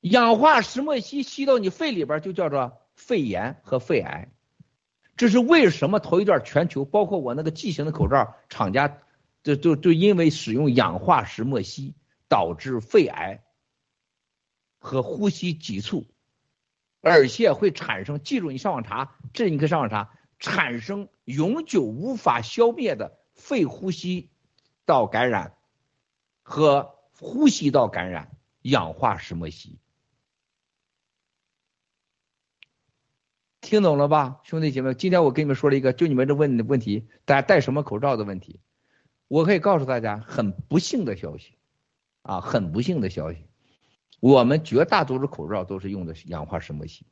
[0.00, 2.80] 氧化石墨烯吸到你肺里边就叫做。
[2.94, 4.28] 肺炎和肺癌，
[5.16, 5.98] 这是为什么？
[5.98, 9.00] 头一段全球，包括我那个 G 型的口罩厂家，
[9.42, 11.96] 就就就因为使用氧化石墨烯
[12.28, 13.42] 导致肺癌
[14.78, 16.06] 和呼吸急促，
[17.00, 20.12] 而且会产生，记住你上网查，这你可以上网查，
[20.44, 24.28] 产生永久无法消灭的肺呼吸
[24.84, 25.54] 道感染
[26.42, 29.78] 和呼吸道感染，氧化石墨烯。
[33.62, 38.60] 听懂了吧，兄弟姐妹，今天我跟你们说了一个，就你们这问的问题，大家戴什么口罩的问题，
[39.28, 41.56] 我可以告诉大家，很不幸的消息，
[42.20, 43.46] 啊，很不幸的消息，
[44.20, 47.06] 我们绝大多数口罩都是用的氧化石墨烯，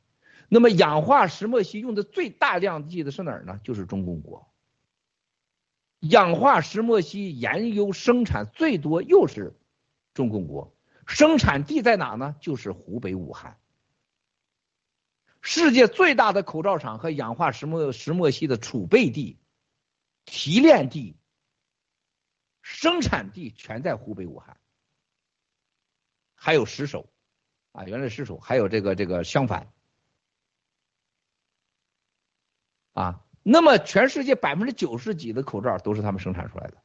[0.53, 3.59] 那么氧化石墨烯用的最大量的是哪儿呢？
[3.63, 4.47] 就是中共国，
[5.99, 9.55] 氧化石墨烯研究生产最多又是
[10.13, 10.71] 中共国，
[11.07, 12.35] 生产地在哪呢？
[12.39, 13.57] 就是湖北武汉。
[15.41, 19.39] 世界最大的口罩厂和氧化石墨石墨烯的储备地、
[20.23, 21.17] 提炼地、
[22.61, 24.57] 生产地全在湖北武汉，
[26.35, 27.09] 还有石首，
[27.71, 29.73] 啊，原来石首，还有这个这个相反，
[32.93, 36.77] 啊，那么全世界百分之九十几的口罩都是他们生产出来的，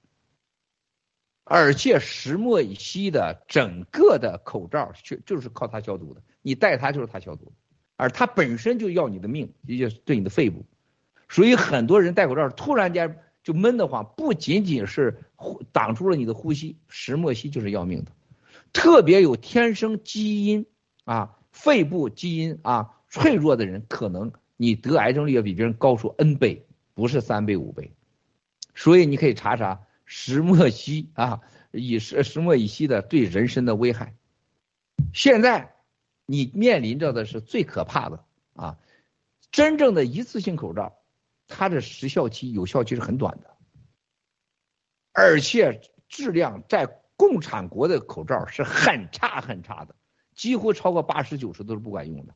[1.44, 7.52] 而且石墨烯的整个的口罩就就是靠它消毒的，你戴它就是它消毒。
[8.00, 10.64] 而它本身就要你的命，也就是对你的肺部，
[11.28, 15.24] 所以很多人戴口罩突然间就闷得慌，不仅仅是
[15.72, 18.12] 挡住了你的呼吸，石墨烯就是要命的。
[18.72, 20.64] 特别有天生基因
[21.06, 27.94] 啊，肺部基因啊脆弱的人，可能你得癌症率要比别人高出 n 倍，不是三倍五倍。
[28.74, 31.40] 所以你可以查查石墨烯啊，
[31.70, 34.14] 以石石墨乙烯的对人身的危害。
[35.14, 35.74] 现在
[36.26, 38.24] 你面临着的是最可怕的
[38.54, 38.78] 啊，
[39.50, 40.98] 真正的一次性口罩，
[41.46, 43.56] 它的时效期、有效期是很短的，
[45.12, 49.94] 而且质量在共产国的口罩是很差很差的，
[50.34, 52.34] 几乎超过八十九十都是不管用的。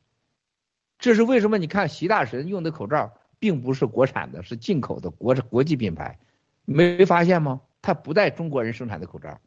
[0.99, 1.57] 这是为什么？
[1.57, 6.19] 你看习大神用的口罩并不是国产的，是进口的国国际品牌，
[6.65, 7.61] 没发现吗？
[7.81, 9.41] 他不带中国人生产的口罩，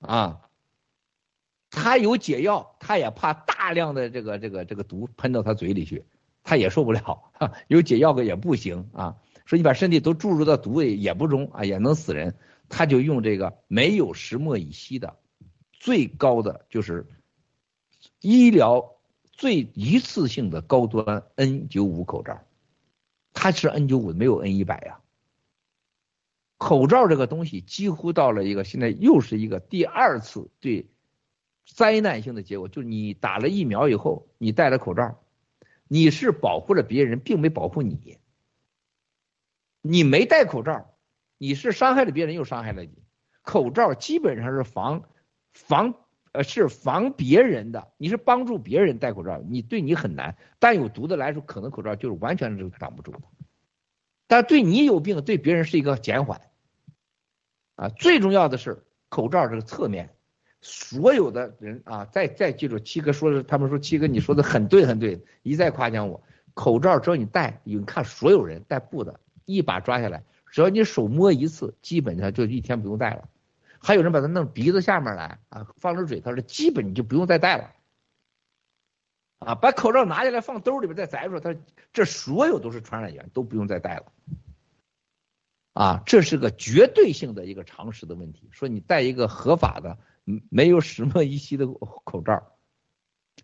[0.00, 0.48] 啊，
[1.70, 6.04] 他有解药，他也怕大量的这个这个这个毒喷到他嘴里去，
[6.42, 7.30] 他也受不了。
[7.68, 12.34] 有解药的也不行啊，说你把身体都注入到毒里也不中啊，也能死人。
[12.70, 15.18] 他就用这个没有石墨乙烯的，
[15.72, 17.06] 最高的就是
[18.20, 18.91] 医疗
[19.32, 22.40] 最一次性的高端 N 九五口罩，
[23.32, 25.00] 它是 N 九五没有 N 一百呀。
[26.58, 30.86] 口罩这个东西几乎到了一个现在又是一个第二次对
[31.66, 35.18] 灾难性的结果，就是你打了疫苗以后，你戴了口罩，
[35.88, 38.18] 你是保护了别人，并没保护你。
[39.80, 40.94] 你没戴口罩，
[41.38, 43.02] 你是伤害了别人，又伤害了你。
[43.42, 45.02] 口罩基本上是防
[45.52, 45.94] 防
[46.32, 50.36] 呃是防别人的，你是帮助别人戴口罩，你对你很难。
[50.58, 53.20] 但有毒的来说，可能口罩就是完全是挡不住的。
[54.26, 56.40] 但对你有病，对别人是一个减缓。
[57.76, 60.10] 啊，最重要的是口罩这个侧面，
[60.60, 66.22] 所有的人啊，再再记住，七哥说的，他们说七哥你说的很对很对，一再夸奖我。
[66.54, 73.28] 口罩只要你戴，你看所有人戴布的，一把抓下来，只要你手摸一次，基本上就一天不用戴了。
[73.82, 77.72] 还有人把它弄鼻子下面来啊，放着嘴，他说基本你就不用再戴了。
[79.40, 81.54] 啊，把口罩拿下来放兜里边再摘出来，他
[81.92, 84.12] 这所有都是传染源，都不用再戴了。
[85.72, 88.48] 啊，这是个绝对性的一个常识的问题。
[88.52, 89.98] 说你戴一个合法的、
[90.48, 92.56] 没有石墨乙烯的口罩。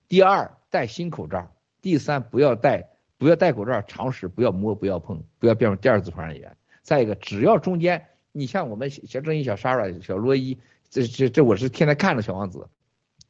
[0.07, 1.53] 第二，戴新口罩。
[1.81, 6.57] 第三，不要戴，不要戴口罩，常识不要摸，不要碰，不要变成第二次传染源。
[6.83, 10.59] 再一个，只要中间，你像我们小正义、小莎莎、小罗伊，
[10.91, 12.69] 这这这，我是天天看着小王子。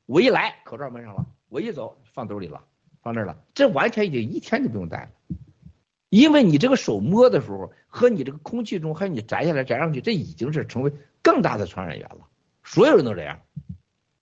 [0.06, 2.64] 我一来，口罩闷上了；我一走，放兜里了，
[3.02, 3.42] 放这儿了。
[3.54, 5.10] 这完全已经一天就不用戴了。
[6.08, 10.92] 因为你这个手摸的时候，和你这个空气中，还有你摘下来摘上去，这已经是成为
[11.22, 12.26] 更大的传染源了。
[12.64, 13.40] 所有人都这样，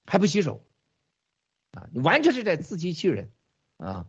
[0.05, 0.63] 还不洗手，
[1.73, 3.31] 啊，你完全是在自欺欺人，
[3.77, 4.07] 啊，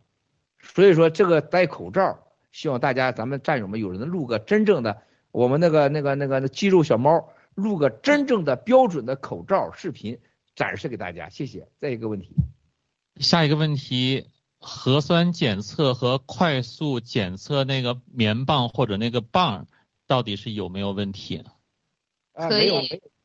[0.59, 10.19] 所以说这个戴口罩，希望大家咱们战友们有人录个真正的，我们那个那个那个肌肉小猫录个真正的标准的口罩视频
[10.55, 11.67] 展示给大家，谢谢。
[11.79, 12.35] 再一个问题，
[13.17, 14.27] 下一个问题。
[14.59, 19.67] 核酸检测和快速检测那个棉棒或者那个棒，
[20.07, 21.43] 到底是有没有问题？
[22.33, 22.71] 可以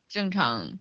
[0.09, 0.79] 正常，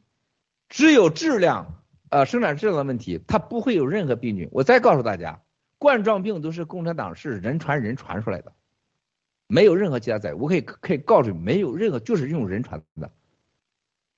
[0.68, 4.50] 只有质量，呃，生产质量的问题，它不会有任何病菌。
[4.52, 5.42] 我再告诉大家，
[5.78, 8.52] 冠状病毒是共产党是人传人传出来的，
[9.52, 10.34] 没有任何其他载。
[10.34, 13.12] 我可以可以告诉你，没有任何就是用人传的，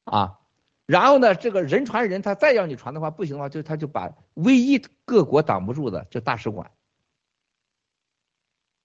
[0.04, 0.40] 啊。
[0.86, 6.72] 然后呢，这个人传人，他再让你传的话不行的话，就他就把唯一各国挡不住的，就大使馆。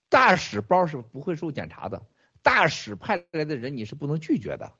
[0.09, 2.07] 大使包是不会受检查的，
[2.41, 4.73] 大使派来的人你是不能拒绝的，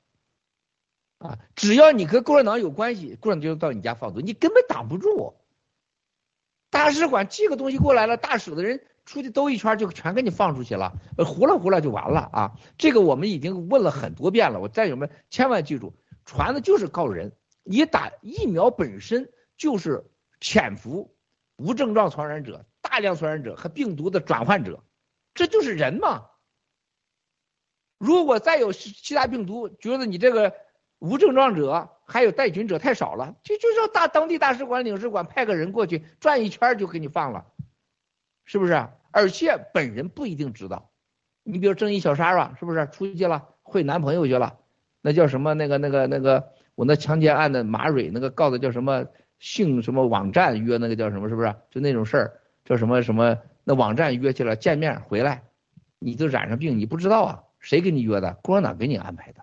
[1.19, 5.35] 啊，只要你跟共产党有关系，共产党就到你家放毒，你根本挡不住。
[6.71, 12.51] 大使馆寄个东西过来了，大使的人出去兜一圈就全给你放出去了，呃糊了糊了就完了啊！
[12.77, 15.95] 这个我们已经问了很多遍了，我战友们千万记住。
[16.25, 17.31] 传的就是告人，
[17.63, 20.05] 你打疫苗本身就是
[20.39, 21.17] 潜伏
[21.57, 24.83] 无症状传染者、大量传染者和病毒的转换者，
[25.33, 26.27] 这就是人嘛。
[27.97, 30.53] 如果再有其他病毒，觉得你这个
[30.99, 37.47] 无症状者还有带菌者太少了，就就叫大当地大使馆、领事馆派个人过去转一圈就给你放了，
[38.45, 38.87] 是不是？
[39.11, 40.89] 而且本人不一定知道。
[41.43, 44.57] 你比如正义小莎吧，是不是出去了会男朋友去了？
[45.01, 45.53] 那叫什么？
[45.53, 49.05] 那个、那个、那个，我那强奸案的马蕊，那个告的叫什么
[49.39, 51.29] 性什么网站约那个叫什么？
[51.29, 51.55] 是不是？
[51.71, 53.37] 就那种事儿，叫什么什么？
[53.63, 55.43] 那网站约去了见面回来，
[55.99, 57.43] 你就染上病，你不知道啊？
[57.59, 58.33] 谁给你约的？
[58.43, 59.41] 共产党给你安排的。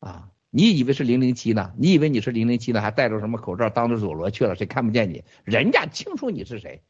[0.00, 1.72] 啊，你以为是零零七呢？
[1.76, 2.80] 你以为你是零零七呢？
[2.80, 4.54] 还戴着什么口罩当着佐罗去了？
[4.54, 5.24] 谁看不见你？
[5.44, 6.82] 人家清楚你是谁，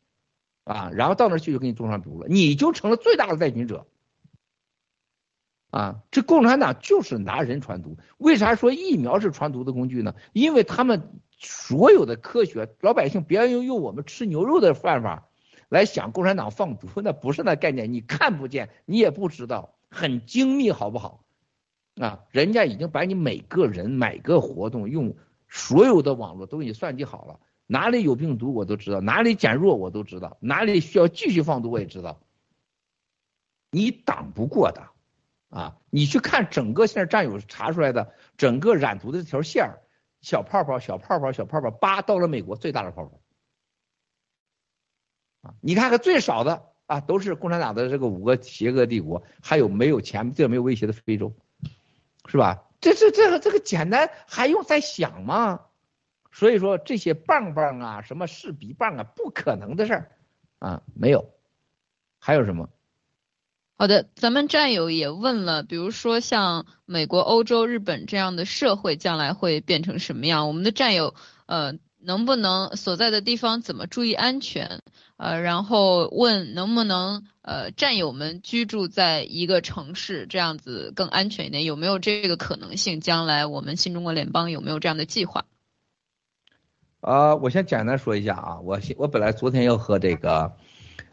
[0.65, 3.87] 啊，然后到那儿去就给你种上毒了，你就成了最大的带菌者。
[5.71, 7.99] 啊，这共产党就是拿人传毒。
[8.19, 10.15] 为啥说疫苗是传毒的工具呢？
[10.33, 15.29] 因为他们所有的科学，老百姓别用用我们吃牛肉的办法
[15.69, 21.25] 来想共产党放毒，那不是那概念，你看不见，你也不知道，很精密，好不好？
[22.01, 25.17] 啊，人家已经把你每个人每个活动用
[25.49, 32.21] 所有的网络都给你算计好了，哪里有病毒我都知道，哪里减弱我都知道，哪里需要继续放毒我也知道，
[33.71, 34.89] 你挡不过的
[35.49, 35.77] 啊！
[35.91, 39.79] 你去看整个现在战友查出来的整个染毒的这条线儿，
[40.21, 43.21] 小泡泡、小泡泡、小泡泡，叭到了美国最大的泡泡
[45.43, 45.55] 啊！
[45.61, 51.35] 你看看最少的啊，都是共产党的这个五个邪恶帝国，还有没有前、最没有威胁的非洲。
[52.27, 52.65] 是吧？
[52.81, 55.61] 这这这个这个简单还用再想吗？
[56.35, 60.11] 所以说这些棒棒啊，什么视鼻棒啊，不可能的事儿
[60.59, 61.31] 啊，没有。
[62.19, 62.69] 还有什么？
[63.79, 70.47] 好的，咱们战友也问了，比如说像美国、欧洲、日本这样的社会将来会变成什么样？
[70.49, 71.15] 我们的战友
[71.47, 71.79] 呃。
[72.07, 74.83] 能不能所在的地方怎么注意安全？
[75.17, 81.65] 呃，然后问能不能呃战友们居住在一个城市，这样子更安全一点？
[81.65, 83.01] 有没有这个可能性？
[83.01, 85.47] 将来我们新中国联邦有没有这样的计划？
[87.05, 90.51] 啊，我先简单说一下啊，我我本来昨天要和这个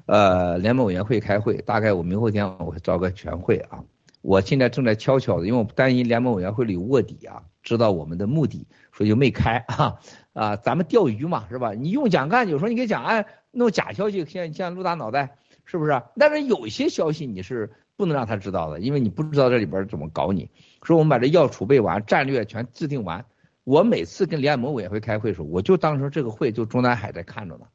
[0.06, 3.84] 呃联盟委员会开会，大概我明后天我会召个全会啊。
[4.22, 10.00] 我现在正在悄悄的，因为我担心联盟委员会里卧底啊，知道我们的目的，所以就没开啊。
[10.32, 11.74] 啊，咱们钓鱼嘛，是吧？
[11.74, 15.36] 你用蒋干，有时候你给蒋干弄假消息，像像陆大脑袋，
[15.66, 16.02] 是不是？
[16.16, 20.50] 但是有些消息你是不能让他知道的，因为你不知道这里边怎么搞你。
[20.84, 23.26] 说我们把这药储备完，战略全制定完。
[23.64, 27.66] 我每次跟联盟委员会开会时候，我就当成这个会就中南海在看着呢，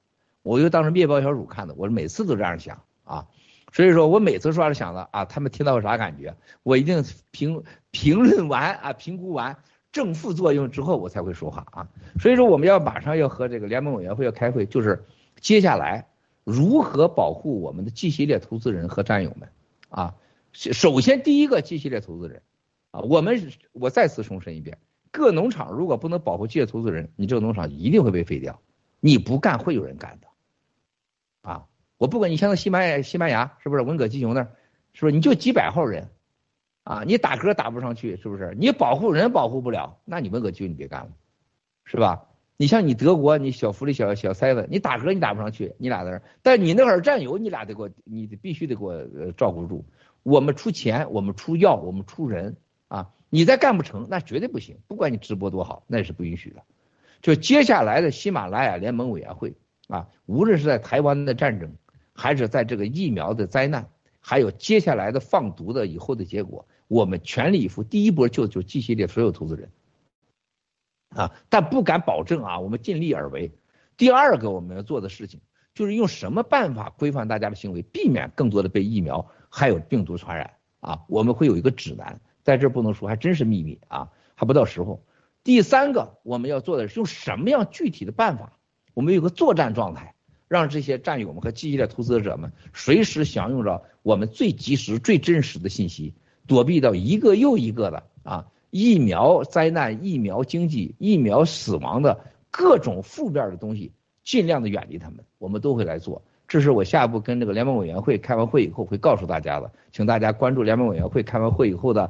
[0.43, 1.75] 我就当成灭暴小组看的。
[1.75, 3.27] 我每次都这样想啊，
[3.73, 6.35] 所以说我每次说话是想的啊，他们听到啥感觉？
[6.63, 9.57] 我一定评评论完啊，评估完。
[9.93, 11.89] 正副作用之后，我才会说话啊。
[12.21, 15.03] 所以说，我们要马上要和这个联盟委员会要开会，就是
[15.41, 16.07] 接下来
[16.45, 19.49] 如何保护我们的 G 系列投资人和战友们
[19.89, 20.15] 啊。
[20.53, 22.43] 首先，第一个 G 系列投资人
[22.91, 24.77] 啊，我们我再次重申一遍，
[25.17, 28.61] 各农场如果不能保护企业投资人，你这个农场一定会被废掉。
[29.01, 30.27] 你不干，会有人干的
[31.51, 31.67] 啊。
[31.97, 34.53] 我不管你像在西班牙，西班牙是不是文革鸡雄那儿，
[34.93, 36.11] 是不是你就几百号人？
[36.85, 38.55] 啊，你打嗝打不上去，是不是？
[38.59, 41.09] 你保护人保护不了，那你问个局，你别干了，
[41.87, 42.27] 是吧？
[42.59, 49.05] 你像你德国，你小福利小小塞子，你打嗝你打不上去，你俩在那儿，但你那会儿战友，你俩得给我，你必须得给我
[49.37, 49.85] 照顾住。
[50.23, 52.57] 我们出钱，我们出药，我们出人
[52.89, 54.79] 啊，你再干不成，那绝对不行。
[54.87, 56.63] 不管你直播多好，那也是不允许的。
[57.23, 59.55] 就接下来的喜马拉雅联盟委员会
[59.89, 61.75] 啊，无论是在台湾的战争，
[62.13, 63.89] 还是在这个疫苗的灾难，
[64.21, 66.67] 还有接下来的放毒的以后的结果。
[66.89, 69.71] 我们全力以赴，第一波救救 G 系列所有投资人，
[71.09, 73.51] 啊，但不敢保证啊，我们尽力而为。
[73.97, 75.41] 第二个我们要做的事情，
[75.75, 81.03] 就是用什么办法规范大家的行为，避免更多的被疫苗还有病毒传染啊。
[81.09, 85.03] 我们会有一个指南，在这不能说，还真是秘密啊，还不到时候。
[85.43, 88.53] 第三个我们要做的是用什么样具体的办法，
[88.95, 90.15] 我们有个作战状态，
[90.47, 96.15] 让这些战友们和 G 系列投资者们随时享用着我们最及时、最真实的信息。
[96.47, 102.21] 躲避到一个又一个的啊疫苗灾难、疫苗经济、疫苗死亡的
[102.53, 103.91] 各种负面的东西，
[104.23, 106.23] 尽量的远离他们，我们都会来做。
[106.47, 112.09] 这是我下一步跟这个联盟委员会开完会以后会告诉大家的，请大家关注联盟委员会开完会以后的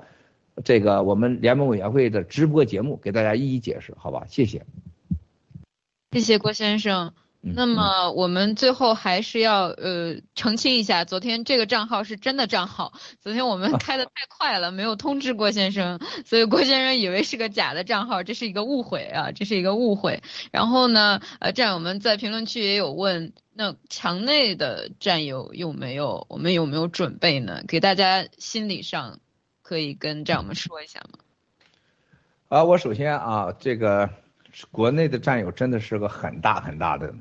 [0.65, 4.27] 这个我们联盟委员会的直播节目，给大家一一解释，好吧？
[4.29, 4.65] 谢谢。
[6.13, 7.13] 谢谢郭先生。
[7.49, 12.93] 那么我们最后还是要呃澄清一下，昨天这个账号是真的账号，
[13.23, 20.23] 昨天我们开的太快了，没有通知郭先生， 所以郭先生以为是个假的账号，这是一个误会啊，这是一个误会。
[20.51, 27.63] 然后呢，呃，战友们在评论区也有问，那墙内的战友有没有，我们有没有准备呢？
[27.69, 29.21] 给大家心理上
[29.67, 31.19] 可以跟战友们说一下吗？
[32.47, 34.09] 啊，我首先啊，这个。
[34.71, 37.15] 国内的战友真的是个很大很大的、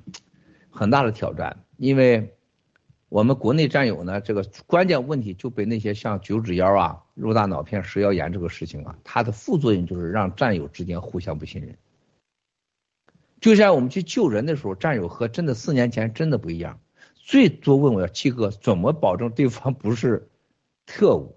[0.70, 2.34] 很大的挑战，因为
[3.10, 11.78] 我们国内战友呢，这个关键问题就被那些像九指妖啊、入大脑片、食药盐这个事情啊，它的副作用就是让战友之间互相不信任。
[13.42, 16.80] 就像我们去救人的时候，战友和真的四年前真的不一样，
[17.16, 20.30] 最多问我要七哥怎么保证对方不是
[20.86, 21.36] 特务，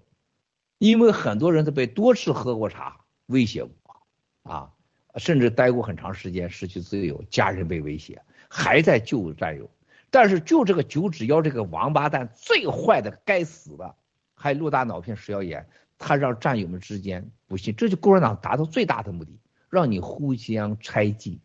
[0.78, 4.02] 因为很多人都被多次喝过茶威胁过
[4.42, 4.72] 啊。
[5.16, 9.68] 甚至待过很长时间，失去自由，家人被威胁，还在救战友。
[10.10, 13.96] 但是就这个九指妖这个王八蛋，最坏的，该死的，
[14.34, 15.68] 还陆大脑片食药盐，
[15.98, 19.36] 他让战友们之间不信，这就共产党达到最大的目的，
[19.70, 21.40] 让你互相猜忌，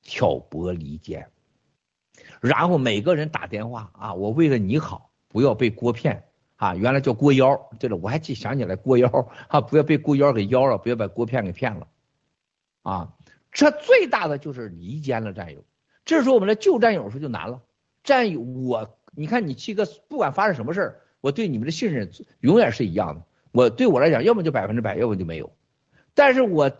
[0.00, 1.28] 挑拨离间，
[2.40, 6.24] 然后每个人打电话啊，我为了你好，不要被锅骗
[6.60, 9.08] 啊，原来叫郭妖，对了，我还记想起来郭妖
[9.48, 11.88] 啊，不要被郭妖给妖了，不要把郭骗给骗了，
[12.82, 13.14] 啊，
[13.50, 15.64] 这最大的就是离间了战友，
[16.04, 17.62] 这时候我们来救战友的时候就难了，
[18.04, 22.10] 战友我，你看你七哥不管发生什么事儿，我对你们的信任
[22.40, 25.50] 永远是一样的，我对我来讲，要么就百分之百，要么就没有，
[26.12, 26.70] 但是我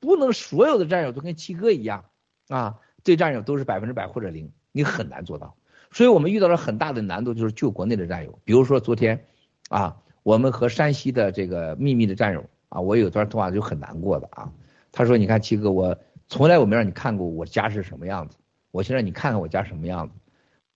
[0.00, 2.06] 不能所有的战友都跟七哥一样
[2.48, 5.54] 啊，对战友都是百分之百或者零，你很难做到。
[5.96, 8.38] 所以我们遇到了很大的难度，就是救国内的战友。
[8.44, 9.24] 比如说昨天，
[9.70, 14.52] 啊，我们和山西的这个秘密的战友啊，我有段通话就很难过的啊。
[14.92, 15.98] 他说：“你看七哥，我
[16.28, 18.36] 从来我没让你看过我家是什么样子，
[18.72, 20.14] 我先让你看看我家什么样子。”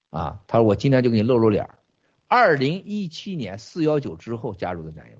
[0.09, 1.69] 啊，他说：“我今天就给你露露脸。”
[2.27, 5.19] 二零一七年四幺九之后加入的战友，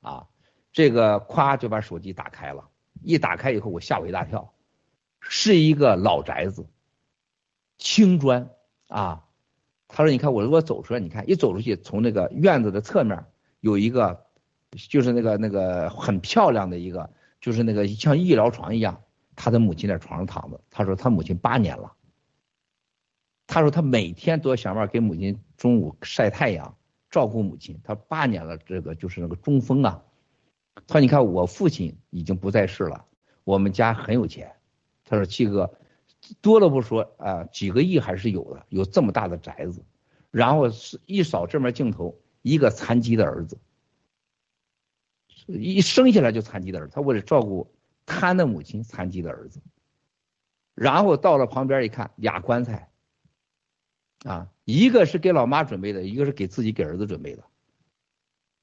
[0.00, 0.26] 啊，
[0.72, 2.68] 这个咵就把手机打开了，
[3.00, 4.52] 一打开以后我吓我一大跳，
[5.20, 6.66] 是一个老宅子，
[7.78, 8.50] 青砖。
[8.90, 9.24] 啊，
[9.86, 13.24] 他说：“你看我如果走出来，你看一走出去，从那个院子的侧面
[13.60, 14.26] 有一个，
[14.72, 17.08] 就是那个那个很漂亮的一个，
[17.40, 19.00] 就是那个像医疗床一样，
[19.36, 20.60] 他的母亲在床上躺着。
[20.70, 21.92] 他说他母亲八年了，
[23.46, 26.76] 他说他每天都要想办法给母亲中午晒太阳，
[27.10, 27.80] 照顾母亲。
[27.84, 30.02] 他八年了，这个就是那个中风啊。
[30.88, 33.04] 他说你看我父亲已经不在世了，
[33.44, 34.50] 我们家很有钱。
[35.04, 35.72] 他说七哥。”
[36.40, 39.84] 多了不说啊，几个亿还是有的，有这么大的宅子，
[40.30, 43.58] 然后是一扫这面镜头，一个残疾的儿子，
[45.46, 47.72] 一生下来就残疾的儿子，他为了照顾
[48.06, 49.60] 瘫的母亲，残疾的儿子，
[50.74, 52.90] 然后到了旁边一看，俩棺材，
[54.24, 57.44] 啊，一个是给老妈准备的，一个是给自己给儿子准备的，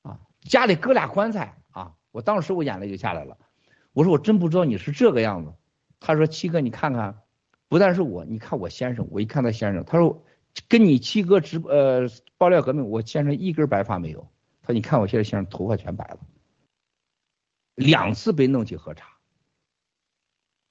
[0.03, 3.37] 啊，家里搁俩棺材啊，我当时我眼泪就下来了，
[3.93, 5.53] 我说我真不知道你是这个样子，
[5.99, 7.21] 他说七哥你看看。
[7.69, 10.23] 不但是我，你看我先生，我一看他先生，他说
[10.69, 14.21] 跟你七哥直呃爆料革命，我先生一根白发没有。
[14.61, 16.19] 他说你看我现在先生头发全白了，
[17.75, 19.17] 两次被弄去喝茶，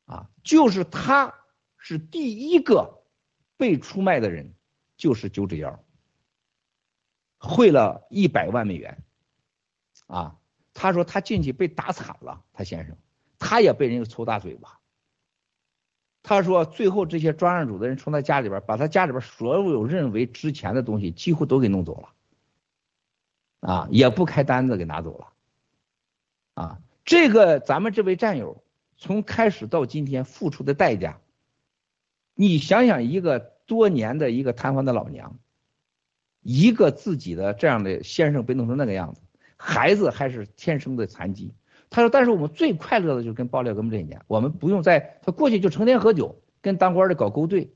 [0.07, 1.35] 啊，就是他
[1.77, 3.03] 是第一个
[3.57, 4.55] 被出卖的人，
[4.97, 5.85] 就是九指妖，
[7.39, 9.05] 汇了一百万美元，
[10.07, 10.39] 啊，
[10.73, 12.97] 他说他进去被打惨了，他先生，
[13.39, 14.81] 他也被人家抽大嘴巴。
[16.29, 22.01] 他说：“最后这些专案组的人从他家里边把他家里边所有认为值钱的东西几乎都给弄走
[23.61, 25.27] 了，啊，也不开单子给拿走了，
[26.55, 28.61] 啊，这个咱们这位战友
[28.97, 31.21] 从开始到今天付出的代价，
[32.35, 35.39] 你想想，一个多年的一个瘫痪的老娘，
[36.41, 39.21] 一个自己的这样的先生被弄成那个样子，
[39.57, 41.55] 孩子还是天生的残疾。”
[41.89, 47.73] 他说：“但是我们最快乐的就是跟爆料革命这一年，我们不用在他过去就成天喝酒，跟当官的搞勾兑，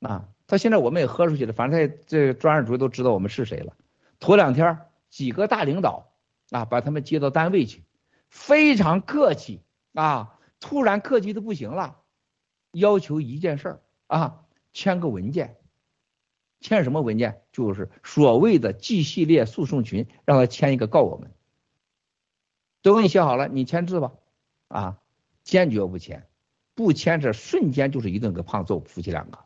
[0.00, 3.76] 啊，他现在我们也喝出去了，反正他这专案组都知道我们是谁了。
[4.20, 4.78] 头两天
[5.10, 6.12] 几个大领导
[6.50, 7.82] 啊，把他们接到单位去，
[8.30, 9.60] 非常客气
[9.92, 11.98] 啊，突然客气的不行了，
[12.70, 15.56] 要求一件事儿啊，签个文件，
[16.60, 17.42] 签什么文件？
[17.50, 21.32] 就是所谓的 G 系列诉讼群，让他签一个告我们。”
[22.82, 24.12] 都给你写好了，你签字吧，
[24.68, 25.00] 啊，
[25.42, 26.28] 坚决不签，
[26.74, 29.44] 不签这瞬间就是一顿给胖揍，夫妻两个，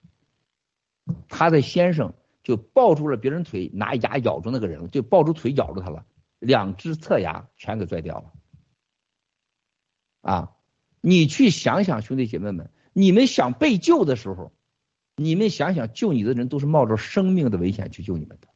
[1.28, 2.12] 他的先生
[2.42, 6.04] 就抱住了别人腿，拿牙咬住那个人，就抱住腿咬住他了，
[6.38, 8.32] 两只侧牙全给拽掉了，
[10.20, 10.56] 啊，
[11.00, 14.52] 你去想想，兄弟姐妹们，你们想被救的时候，
[15.16, 18.48] 你们想想救你的人都是冒着生命的危险去救你们的，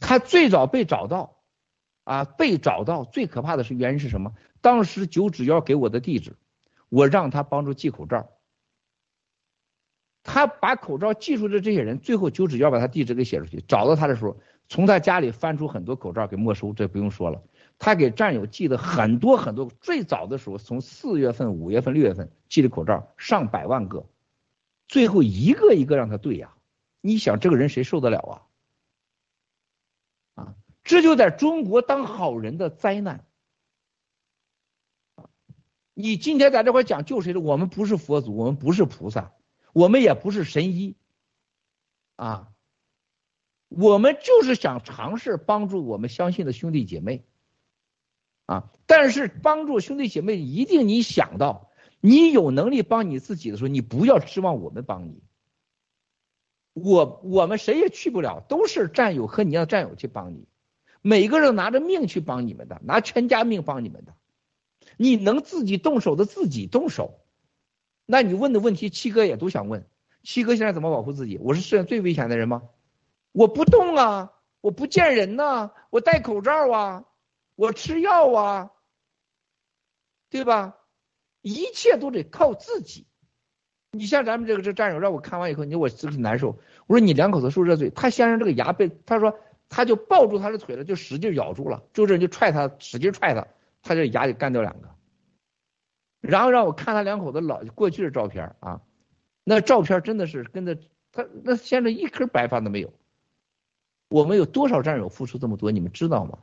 [0.00, 1.35] 他最早被找到。
[2.06, 4.32] 啊，被找到最可怕的是原因是什么？
[4.60, 6.36] 当时九指妖给我的地址，
[6.88, 8.28] 我让他帮助寄口罩，
[10.22, 14.36] 他把口罩寄出的这些人，最后九指妖把他地址给写出去，找到他的时候，
[14.68, 17.42] 从他家里翻出很多口罩给没收，这不用说了。
[17.76, 24.06] 他给战友寄的很多很多，最早的时候从四月份、五月份、六月份寄的口罩上百万个，
[24.86, 26.54] 最后一个一个让他对呀，
[27.00, 28.45] 你想这个人谁受得了啊？
[30.86, 33.26] 这就在中国当好人的灾难。
[35.92, 37.40] 你今天在这块讲救谁的？
[37.40, 39.32] 我们不是佛祖，我们不是菩萨，
[39.72, 40.94] 我们也不是神医，
[42.14, 42.52] 啊，
[43.68, 47.24] 我们就是想尝试帮助我们相信的兄弟姐妹，
[48.44, 55.22] 啊，但是帮助兄弟姐妹一定你想到，你有能力帮你自己的时候，你不要指望我们帮你。
[56.74, 60.46] 我我们谁也去不了，都是战友和你的战友去帮你。
[61.06, 64.16] 每个人拿着命去帮你们的，拿全家命帮你们的，
[64.96, 67.20] 你能自己动手的自己动手。
[68.06, 69.86] 那你问的问题，七哥也都想问。
[70.24, 71.38] 七哥现在怎么保护自己？
[71.38, 72.64] 我是世界上最危险的人吗？
[73.30, 77.04] 我不动啊，我不见人呐、我戴口罩啊，
[77.54, 78.72] 我吃药啊，
[80.28, 80.76] 对吧？
[81.40, 83.06] 一切都得靠自己。
[83.92, 86.58] 你像咱们这个这战友让我看完以后，你说我是不是难受？
[86.88, 89.38] 我说你两口子受热罪，他先生这个牙被他说
[89.68, 93.46] 他就抱住他的腿了，就使劲咬住了，就这就踹他，使劲踹他，
[93.82, 94.88] 他这牙就干掉两个。
[96.20, 98.82] 然后让我看他两口子老过去的照片啊，
[99.44, 100.78] 那照片真的是跟着
[101.12, 102.92] 他那现在一根白发都没有。
[104.08, 106.38] 我们有多少战友付出这么多，你们知道吗？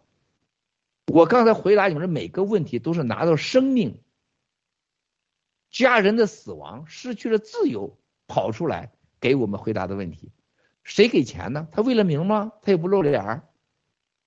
[1.07, 3.99] 我刚才回答你们的每个问题都是拿到生命、
[5.69, 7.97] 家人的死亡、失去了自由
[8.27, 10.31] 跑出来给我们回答的问题。
[10.83, 11.67] 谁给钱呢？
[11.71, 12.51] 他为了名吗？
[12.61, 13.47] 他也不露脸儿。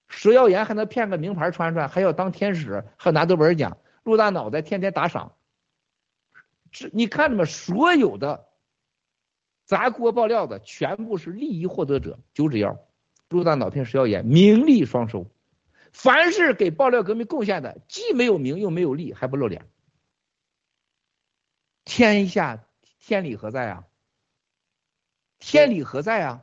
[0.08, 5.36] 蛇妖言还能骗个名牌穿穿，还要当天使，还拿诺贝尔奖，陆大脑袋天天打赏。
[6.70, 7.44] 是你看着吗？
[7.44, 8.46] 所有的
[9.64, 12.78] 砸锅爆料的全部是利益获得者，九指妖、
[13.28, 15.26] 陆大脑片、蛇妖言，名利双收。
[15.92, 19.66] 凡是给爆料革命贡献的，既没有名又没有利，还不露脸。
[21.84, 22.64] 天下
[23.00, 23.84] 天理何在啊？
[25.38, 26.42] 天理何在啊？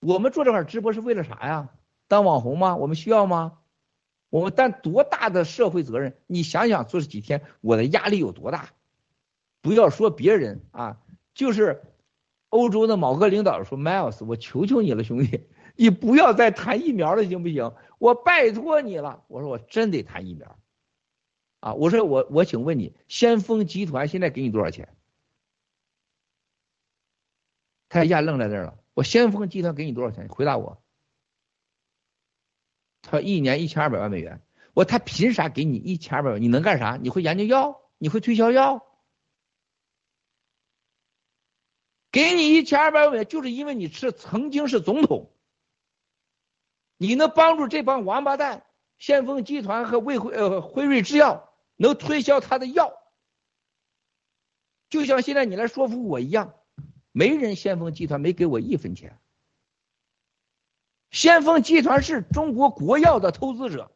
[0.00, 1.70] 我们做这块直播是为了啥呀？
[2.08, 2.74] 当网红吗？
[2.76, 3.58] 我们需要吗？
[4.30, 6.16] 我们担多大的社会责任？
[6.26, 8.70] 你想想，做这几天我的压力有多大？
[9.60, 11.00] 不要说别人啊，
[11.34, 11.82] 就是
[12.48, 15.46] 欧洲的某个领导说，Miles，我求求你了，兄弟，
[15.76, 17.74] 你不要再谈疫苗了，行不行？
[17.98, 19.22] 我拜托你了。
[19.28, 20.58] 我说我真得谈疫苗。
[21.60, 24.88] 啊，我说我我请问你，先锋集团现在给你多少钱？
[27.90, 28.79] 他一下愣在这儿了。
[29.00, 30.28] 我先锋集团给你多少钱？
[30.28, 30.82] 回答我。
[33.00, 34.42] 他说一年一千二百万美元。
[34.74, 36.42] 我他凭啥给你一千二百万？
[36.42, 36.98] 你能干啥？
[37.00, 37.80] 你会研究药？
[37.96, 38.86] 你会推销药？
[42.12, 45.32] 给你一千二百万美元，就是因为你是曾经是总统，
[46.98, 48.66] 你能帮助这帮王八蛋，
[48.98, 52.92] 先锋集团和卫辉呃辉瑞制药能推销他的药，
[54.90, 56.59] 就像现在你来说服我一样，
[57.12, 59.18] 没人先锋集团没给我一分钱。
[61.10, 63.90] 先锋集团是中国国药的投资者，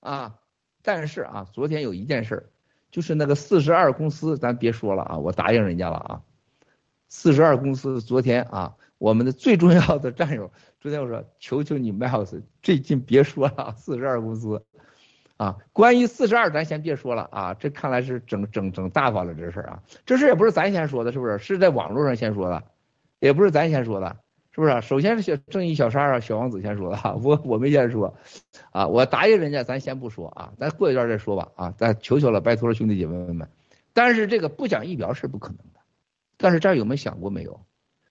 [0.00, 0.40] 啊，
[0.82, 2.50] 但是啊，昨天有一件事儿，
[2.90, 6.24] 就是那个四十二公司，咱别说了啊，我答应人家了啊。
[7.08, 14.64] 四十二公司昨天啊，我们的最重要的战友，昨天我说求求你 Miles，最近别说了，四十二公司，
[15.40, 21.38] 啊，关于四十二咱先别说了啊，这看来是整整整大发了这事儿啊，这事也不是咱先说的，是不是？
[21.38, 22.62] 是在网络上先说的。
[23.20, 24.18] 也不是咱先说的，
[24.52, 24.82] 是不是？
[24.82, 28.14] 首先是小正义小三啊，小王子先说的，我我没先说，
[28.70, 33.48] 啊，我答应人家，咱先不说啊，咱过一段再说吧啊，咱求求了，拜托了，兄弟姐妹们。
[33.94, 35.80] 但是这个不讲疫苗是不可能的，
[36.36, 37.64] 但是这儿有没有想过没有？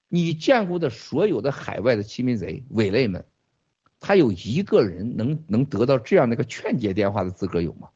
[0.07, 3.25] 你见过的所有的海外的欺民贼、伪类们，
[3.99, 7.89] 他有一个人能能得到这样的一个劝解电话的资格有吗？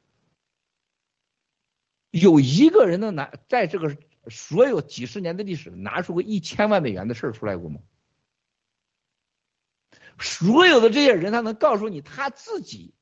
[2.11, 3.97] 有一个人能拿在这个。
[4.29, 7.81] 所有几十年的历史，拿出个一千万美元的事儿出来过吗？
[10.17, 12.93] 所有的这些人，他能告诉你他自己，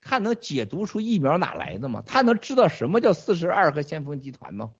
[0.00, 2.02] 他能解读出疫苗哪来的吗？
[2.04, 4.74] 他能知道什么叫四十二和先锋集团吗？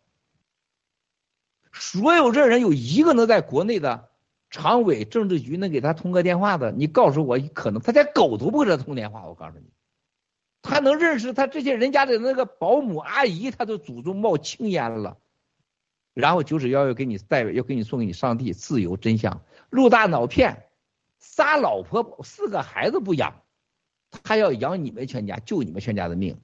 [1.72, 4.10] 所有这人有一个能在国内的
[4.50, 9.26] 常委、政治局能给他通个电话的，你告诉我，可能他连狗都不给他通电话。
[9.26, 9.66] 我告诉你，
[10.62, 15.18] 他能认识他这些人家的那个保姆阿姨，他都祖宗冒青烟了。
[16.14, 19.42] 然后九指妖要给你带，要给你送给你上帝自由真相。
[19.70, 20.64] 陆大脑片，
[21.18, 23.42] 仨老婆四个孩子不养，
[24.24, 26.40] 他要养你们全家，救你们全家的命。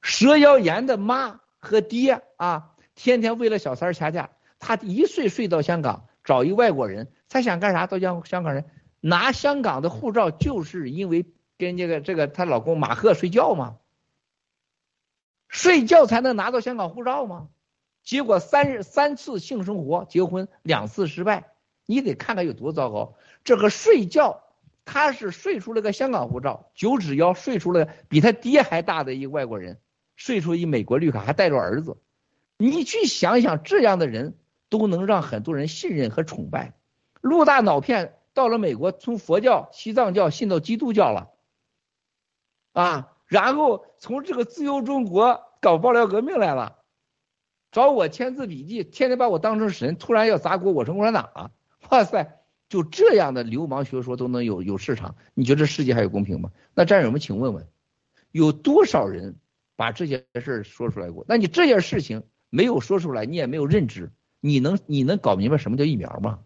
[0.00, 4.30] 蛇妖炎的妈和爹啊，天天为了小三掐架。
[4.58, 7.86] 他一岁睡到香港，找一外国人，他想干啥？
[7.86, 8.64] 到香香港人
[9.00, 11.26] 拿香港的护照，就是因为
[11.58, 13.76] 跟这个这个她老公马赫睡觉吗？
[15.48, 17.48] 睡觉才能拿到香港护照吗？
[18.02, 21.52] 结果三三次性生活结婚两次失败，
[21.86, 23.14] 你得看看有多糟糕。
[23.44, 24.42] 这个睡觉，
[24.84, 29.78] 他是睡出了个香港护照，九指妖睡出了比他爹还大的一个外国人，
[30.16, 31.96] 睡出一美国绿卡，还带着儿子。
[32.56, 34.36] 你去想想，这样的人
[34.74, 36.74] 都能让很多人信任和崇拜。
[37.20, 41.30] 陆大脑片到了美国，从佛教、西藏教信到基督教了，
[42.72, 46.80] 啊，然后从这个自由中国搞爆料革命来了。
[47.70, 51.52] 找我签字笔记，天天把我当成神，突然要砸锅，我成共产党了。
[51.90, 56.50] 哇塞，就这样的流氓学说都能有有市场，你觉得这世界还有公平吗？
[56.74, 57.68] 那战友们，请问问，
[58.32, 59.36] 有多少人
[59.76, 61.24] 把这些事儿说出来过？
[61.28, 64.12] 那你这件事情没有说出来，你也没有认知，
[64.46, 66.44] 你能你能搞明白什么叫疫苗吗？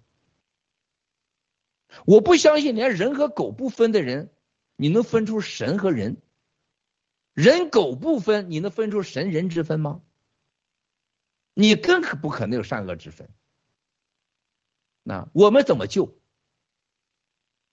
[2.06, 4.32] 我不相信连人和狗不分的人，
[4.76, 6.22] 你能分出神和人？
[7.34, 10.00] 人狗不分，你能分出神人之分吗？
[11.54, 13.28] 你更可不可能有善恶之分。
[15.02, 16.16] 那我们怎么救？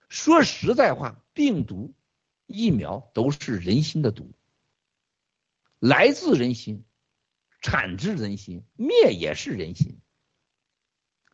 [0.09, 1.93] 说实在话，病毒、
[2.47, 4.31] 疫苗都是人心的毒，
[5.77, 6.83] 来自人心，
[7.61, 9.99] 产自人心，灭也是人心。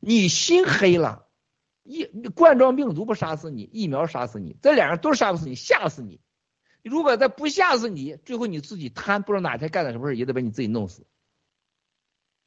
[0.01, 1.27] 你心黑了，
[1.83, 2.05] 疫
[2.35, 6.19] 冠状病毒不杀死你，疫苗杀死你，这两样都杀不死你，吓死你。
[6.83, 11.05] 如果再不吓死你，最后你自己贪，不知道哪天干点什么事也得把你自己弄死。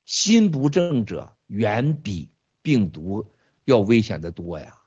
[0.04, 3.32] 心不正者远比病毒
[3.64, 4.80] 要危险的多呀！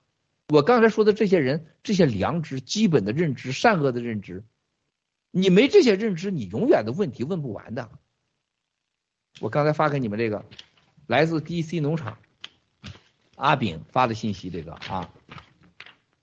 [0.49, 4.43] 我刚才说的这些人，这些良知、基本的认知、善恶的认知，
[5.31, 7.89] 你没这些认知，你永远的问题问不完的。
[9.39, 10.45] 我刚才发给你们这个，
[11.07, 12.17] 来自 DC 农场
[13.37, 15.09] 阿炳发的信息，这个啊，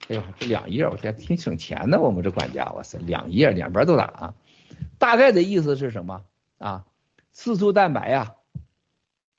[0.09, 4.35] 哎呦，这两页，我天，挺省钱的，我们这管家，哇塞，两页两边都打啊。
[4.99, 6.25] 大概的意思是什么
[6.59, 6.87] 啊？
[7.33, 8.37] 刺突蛋白呀。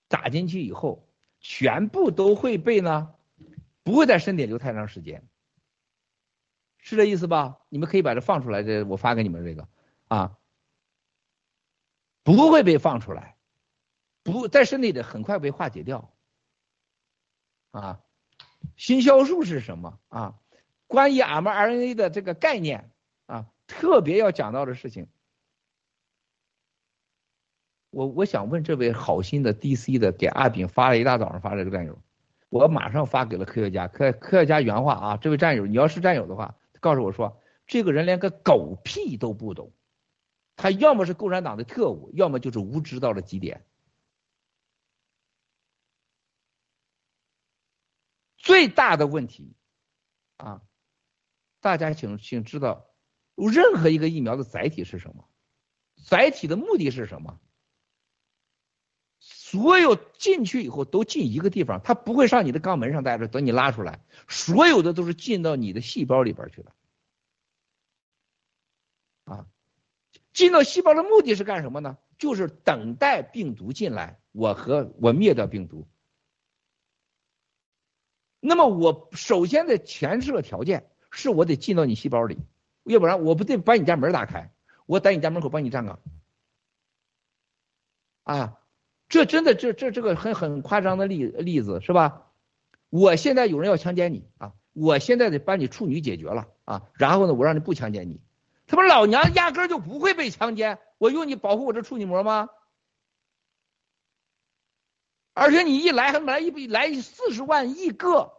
[0.07, 1.09] 打进去以后，
[1.41, 3.11] 全部都会被呢，
[3.83, 5.27] 不会在身体留太长时间，
[6.77, 7.57] 是这意思吧？
[7.69, 9.67] 你们可以把这放出来，这我发给你们这个
[10.07, 10.37] 啊，
[12.23, 13.35] 不会被放出来，
[14.21, 16.13] 不在身体里很快被化解掉
[17.79, 17.99] 啊。
[18.77, 20.35] 新销售是什么啊？
[20.87, 22.91] 关于 mRNA 的这个概念
[23.27, 25.07] 啊，特别要讲到的事情。
[27.91, 31.97] 我我想问这位好心的 DC 的给阿炳发了一大早上发这个战友，
[32.49, 39.71] 我马上发给了科学家，科科学家原话啊，这位战友，你要是战友的话，告诉我说，这个人连个狗屁都不懂，
[40.55, 43.63] 他要么是共产党的特务，要么就是无知到了极点。
[48.45, 49.55] 最大的问题
[50.37, 50.61] 啊，
[51.61, 52.85] 大家请请知道，
[53.35, 55.27] 任何一个疫苗的载体是什么？
[56.05, 57.39] 载体的目的是什么？
[59.19, 66.75] 所有进去以后都进一个地方，它不会上你的肛门上待着，等你拉出来，所有的都是进到你的细胞里边去了。
[69.23, 69.47] 啊，
[70.33, 71.97] 进到细胞的目的是干什么呢？
[72.19, 75.87] 就是等待病毒进来，我和我灭掉病毒。
[78.45, 82.37] 那么我首先的前设条件是我得进到你细胞里，
[82.83, 84.51] 要不然我不得把你家门打开，
[84.85, 85.99] 我在你家门口帮你站岗。
[88.23, 88.57] 啊。
[89.07, 92.23] 这真的这这这个很很夸张的例例子是吧？
[92.89, 98.19] 我现在有人要强奸你啊，我现在得把你处女解决了啊，然后呢，我让你不强奸你，
[98.65, 102.49] 他妈老娘压根就不会被强奸，我用你保护我这处女膜吗？
[105.35, 108.33] 而且你一来还来一来四十万亿个，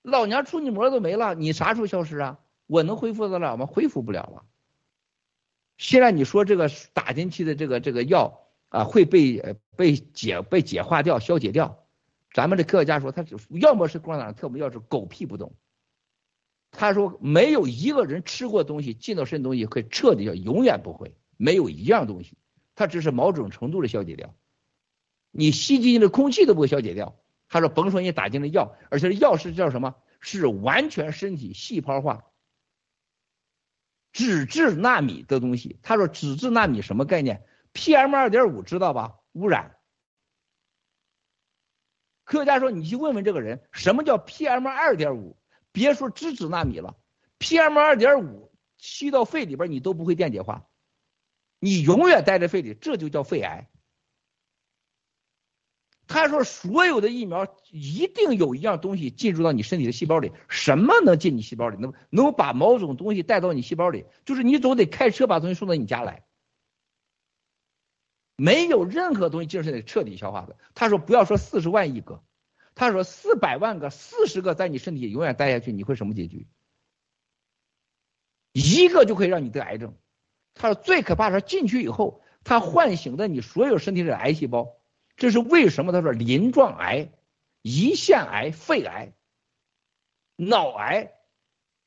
[0.00, 2.38] 老娘处女膜都没了，你啥时候消失啊？
[2.66, 3.66] 我能恢复得了吗？
[3.66, 4.46] 恢复不了了。
[5.76, 8.46] 现在你说这个打进去的这个这个药。
[8.70, 11.84] 啊，会被被解被解化掉、消解掉。
[12.32, 15.56] 咱们的科学家说，他要么是共产党特务，要是狗屁不懂。
[16.70, 22.36] 他说，没有一个人吃过东西进到身东西可以彻底消，永远不会，没有一样东西，
[22.76, 24.36] 它只是某种程度的消解掉。
[25.30, 27.16] 你吸进去的空气都不会消解掉。
[27.48, 29.96] 他说，甭说你打进了药，而且药是叫什么？
[30.20, 32.26] 是完全身体细胞化、
[34.12, 35.78] 脂质纳米的东西。
[35.82, 39.16] 他说，脂质纳米什么概念？PM 二点五知道吧？
[39.32, 39.76] 污染。
[42.24, 45.38] 科学家说，你去问问这个人，什么叫 PM 二点五？
[45.72, 46.96] 别说脂质纳米了
[47.38, 50.68] ，PM 二点五吸到肺里边，你都不会电解化，
[51.60, 53.69] 你永远待在肺里，这就叫肺癌。
[56.12, 61.76] 他说，所有的疫苗一定有一样东西进入到你身体的细胞里，什么能进你细胞里？
[61.78, 64.04] 能能把某种东西带到你细胞里？
[64.24, 66.24] 就是你总得开车把东西送到你家来。
[68.34, 70.56] 没有任何东西就是得彻底消化的。
[70.74, 72.24] 他说不要说四十万亿个，
[72.74, 76.48] 他说四百万个、四十个在你身体永远待下去，你会什么结局？
[78.52, 79.94] 一个就可以让你得癌症。
[80.54, 84.74] 他说最可怕是进去以后，他唤醒的你所有身体的癌细胞，
[85.20, 85.92] 这是为什么？
[85.92, 87.10] 他说鳞状癌、
[87.62, 89.12] 胰腺癌、肺癌、
[90.34, 91.12] 脑癌、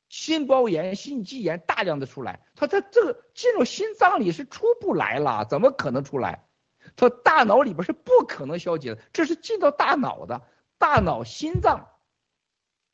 [0.08, 2.46] 心包炎、心肌炎大量的出来。
[2.54, 6.46] 他他这个进入心脏里是出不来了，怎么可能出来？
[6.94, 10.42] 他大脑里边是不可能消解的，这是进到大脑的，
[10.78, 11.88] 大脑、心脏、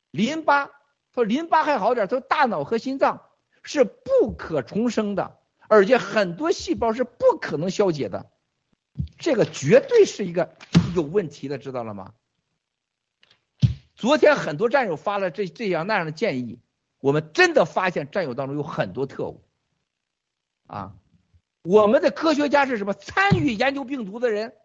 [0.09, 0.65] 淋巴。
[0.65, 0.73] 他
[1.13, 3.29] 说淋巴还好点，他说大脑和心脏
[3.61, 5.37] 是不可重生的，
[5.67, 8.31] 而且很多细胞是不可能消解的。
[9.21, 10.57] 这个绝对是一个
[10.95, 12.13] 有问题的，知道了吗？
[13.95, 16.59] 昨天很多战友发了这这样那样的建议，
[16.99, 19.43] 我们真的发现战友当中有很多特务，
[20.65, 20.95] 啊，
[21.61, 22.93] 我们的科学家是什么？
[22.93, 24.55] 参与研究病毒的人，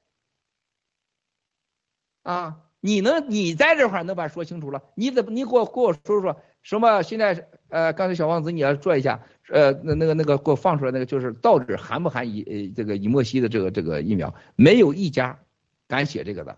[2.22, 4.82] 啊，你能你在这块能把说清楚了？
[4.94, 7.02] 你怎么你给我给我说说什么？
[7.02, 14.34] 现在呃，刚才小王子你要做一下，呃，那那个那个给我放出来那个就是到底含不含乙呃这个乙莫西的这个这个疫苗？
[14.56, 15.38] 没有一家
[15.86, 16.56] 敢写这个的。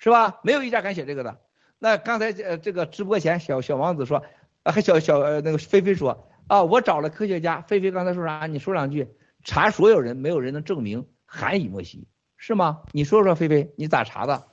[0.00, 0.38] 是吧？
[0.44, 1.40] 没有一家敢写这个的。
[1.80, 4.22] 那刚才呃这个直播前小小王子说，
[4.62, 8.46] 啊还小小那个菲菲说啊我找了科学家，菲菲刚才说啥？
[8.46, 9.08] 你说两句，
[9.42, 12.06] 查所有人，没有人能证明含乙莫西，
[12.36, 12.82] 是吗？
[12.92, 14.46] 你说说菲菲，你咋查的？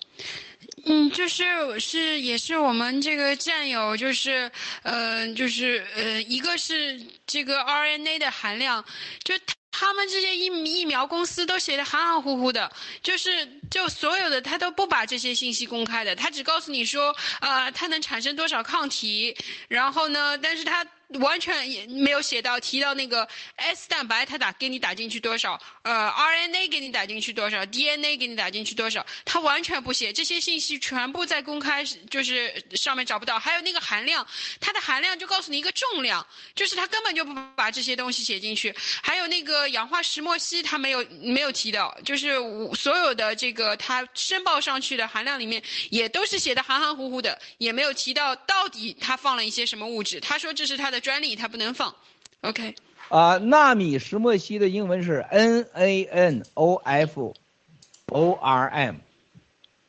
[0.85, 4.51] 嗯，就是是也是我们这个战友，就是
[4.83, 8.83] 呃就是呃一个是这个 RNA 的含量，
[9.23, 9.35] 就。
[9.77, 12.71] 他们这些疫疫苗公司都写的含含糊糊的，
[13.03, 19.35] 就是就所有的他都不把这些信息公开的，他只告诉你说，呃，它能产生多少抗体，
[19.67, 20.87] 然后呢，但是他。
[21.19, 23.27] 完全也没有写到提到那个
[23.57, 25.61] S 蛋白，它打给你打进去多少？
[25.83, 29.05] 呃，RNA 给你打进去多少？DNA 给你打进去多少？
[29.23, 33.37] 它完全不写这些信息，全部在公开就是上面找不到。
[33.37, 34.25] 还有那个含量，
[34.59, 36.25] 它的含量就告诉你一个重量，
[36.55, 38.75] 就是它根本就不把这些东西写进去。
[39.03, 42.35] 还有那个氧化石墨烯，它没有没有提到，就是
[42.73, 45.61] 所有的这个它申报上去的含量里面
[45.91, 50.19] 也都是写的含含糊糊的，也没有提到到底它放了一些什么物质。
[50.19, 50.94] 他说这是它的。
[50.95, 51.93] 的专利它不能放
[52.41, 52.73] ，OK。
[53.09, 56.55] 啊，纳米石墨烯的英文是 NaNOFORm，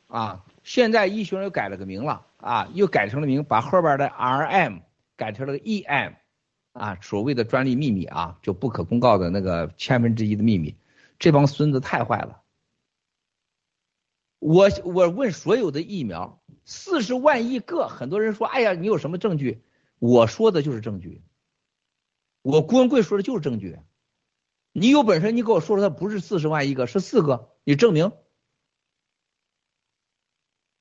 [0.07, 4.81] 啊，现在医学又改了个名了啊，又改成了名，把后边的 Rm
[5.15, 6.13] 改成了 Em，
[6.73, 10.75] 啊，所谓的专利秘密啊，就不可公告的那个千分之一的秘密，
[11.17, 12.41] 这帮孙子太坏了。
[14.39, 19.61] 我我问所有的疫苗，四十万亿个，很多人说，哎呀，你有什么证据？
[19.99, 21.23] 我说的就是证据，
[22.41, 23.79] 我郭文贵说的就是证据。
[24.71, 28.11] 你有本事，你给我说说，它不是四十万一个，是四个，你证明。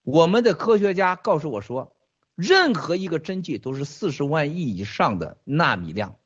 [0.03, 1.97] 我们的科学家告诉我说，
[2.35, 6.19] 任何一个针剂都是四十万亿以上的纳米量。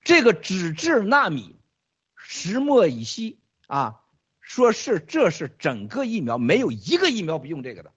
[0.00, 1.60] 这个纸质纳米
[2.16, 3.38] 石墨乙烯
[3.68, 4.02] 啊，
[4.40, 7.94] 说是这是整个疫苗没有一个疫苗不用这个的。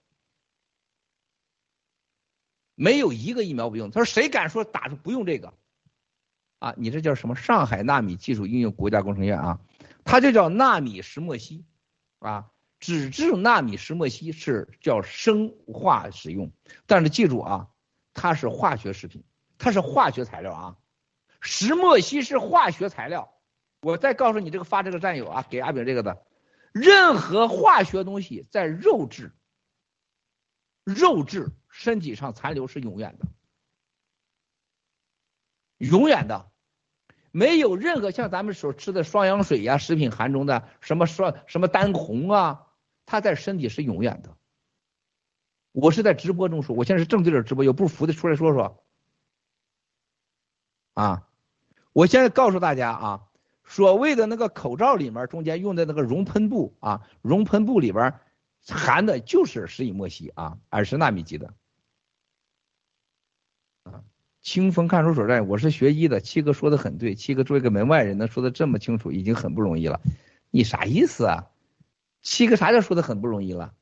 [2.76, 3.90] 没有一个疫苗不用。
[3.90, 5.52] 他说谁敢说打出不用这个？
[6.58, 7.36] 啊，你这叫什么？
[7.36, 9.60] 上海纳米技术应用国家工程院啊，
[10.04, 11.66] 它就叫纳米石墨烯
[12.18, 12.50] 啊，
[12.80, 16.50] 脂质纳米石墨烯是叫生化使用，
[16.86, 17.68] 但是记住啊，
[18.14, 19.22] 它是化学食品，
[19.58, 20.76] 它是化学材料啊，
[21.40, 23.34] 石墨烯是化学材料。
[23.82, 26.24] 我再告诉你这个发这个战友啊，给阿炳这个的，
[26.72, 29.32] 任何化学东西在肉质，
[30.84, 31.52] 肉质。
[31.78, 33.26] 身体上残留是永远的，
[35.76, 36.50] 永远的，
[37.30, 42.66] 没有任何像咱们所吃的双氧水呀、食品含中的什么双什么单红啊，
[43.04, 44.34] 它在身体是永远的。
[45.72, 48.82] 我是在直播中说，我现在是正对着直播，有不服的出来说说。
[50.94, 51.28] 啊，
[51.92, 53.28] 我现在告诉大家啊，
[53.64, 58.18] 所谓的那个口罩里面中间用的那个熔喷布啊，熔喷布里边
[58.66, 61.52] 含的就是石英墨烯啊，二十纳米级的。
[64.46, 66.20] 清风看守所在，我是学医的。
[66.20, 70.00] 七哥说的很对，七哥作为一个门外人能说的这么清楚，已经很不容易了。
[70.52, 71.50] 你啥意思啊？
[72.22, 73.74] 七哥啥叫说的很不容易了？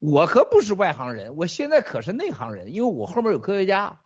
[0.00, 4.00] 我可不是外行人，我现在可是内行人，因为我后面有科学家。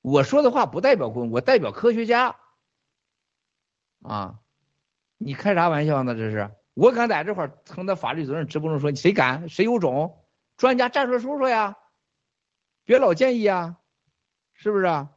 [0.00, 2.36] 我说的话不代表公，我代表科学家。
[4.00, 4.40] 啊，
[5.18, 6.14] 你开啥玩笑呢？
[6.14, 9.50] 这是我敢在这块儿承担法律责任，直播中说谁敢？
[9.50, 10.24] 谁有种？
[10.56, 11.76] 专家站出来说说呀，
[12.86, 13.76] 别老建议啊。
[14.62, 15.08] 是不是啊？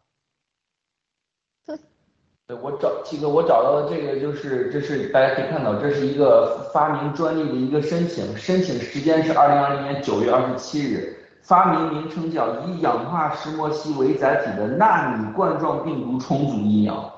[2.48, 17.14] 对，我找七哥，我找到的这个就是，这是大家可以看到，这是一个发明专利的一个申请，申请时间是二零二零年九月二十七日，发明名称叫以氧化石墨烯为载体的纳米冠状病毒重组疫苗，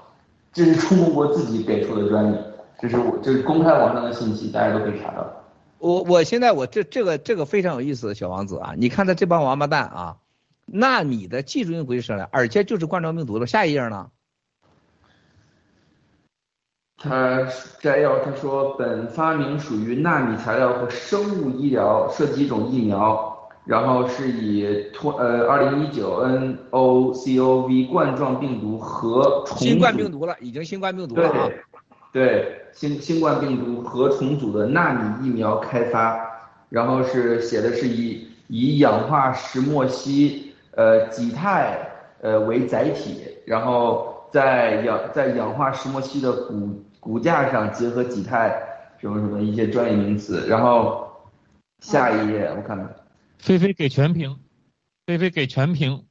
[0.51, 2.35] 这是中国自己给出的专利，
[2.79, 5.23] 这是我这是公开网上的信息，大家都可以查到。
[5.77, 10.17] 我我现在我这这个这个非常有意思，小王子啊，你看他这帮王八蛋啊。
[10.65, 13.45] 纳米的技术性规则了，而且就是冠状病毒了。
[13.47, 14.09] 下一页呢？
[16.97, 17.47] 他
[17.81, 31.49] 摘要他说，本发明属于纳米材料和生物医疗，涉及一种疫苗，然后是以托呃二零一九 N O C O V 冠状病毒和新冠病毒了，已经新冠病毒了啊。
[32.11, 36.17] 对新新冠病毒和重组的纳米疫苗开发，
[36.69, 40.44] 然后是写的是以以氧化石墨烯
[40.75, 41.77] 呃己肽
[42.21, 48.49] 呃为载体，然后在氧在氧化石墨烯的骨骨架上结合己肽
[48.99, 51.07] 什么什么一些专业名词，然后
[51.79, 52.95] 下一页我看看。
[53.37, 54.39] 菲菲给全屏，
[55.05, 56.05] 菲菲给全屏。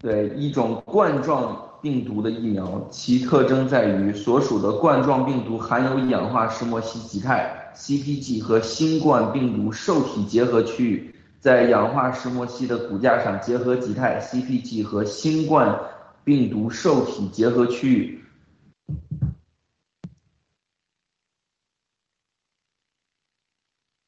[0.00, 15.78] 对一种冠状病毒的疫苗，其特征在于所属的冠状病毒含有氧化石墨烯基肽 （CpG） 和新冠病毒受体结合区域，在氧化石墨烯的骨架上结合基肽 （CpG） 和新冠
[16.24, 18.24] 病毒受体结合区域。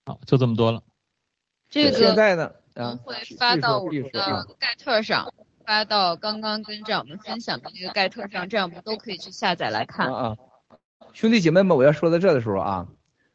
[0.07, 0.83] 好，就这么多了。
[1.69, 5.33] 这个现在呢，啊，会发到我们的盖特上。
[5.71, 10.13] 发到刚刚跟长们分享的那个盖特上，这样我们都可以去下载来看。
[10.13, 10.37] 啊，
[11.13, 12.89] 兄弟姐妹们，我要说到这的时候啊，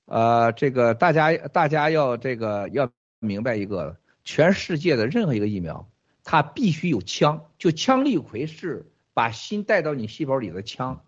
[0.03, 5.90] 呃，这个大家大家要这个要明白一个，全世界的任何一个疫苗，
[6.26, 11.06] 它必须有枪，就羟氯喹是把心带到你细胞里的枪。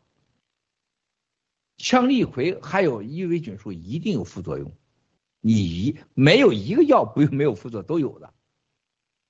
[1.77, 4.71] 羟氯喹还有伊维菌素一定有副作用，
[5.41, 8.33] 你没有一个药不没有副作用都有的，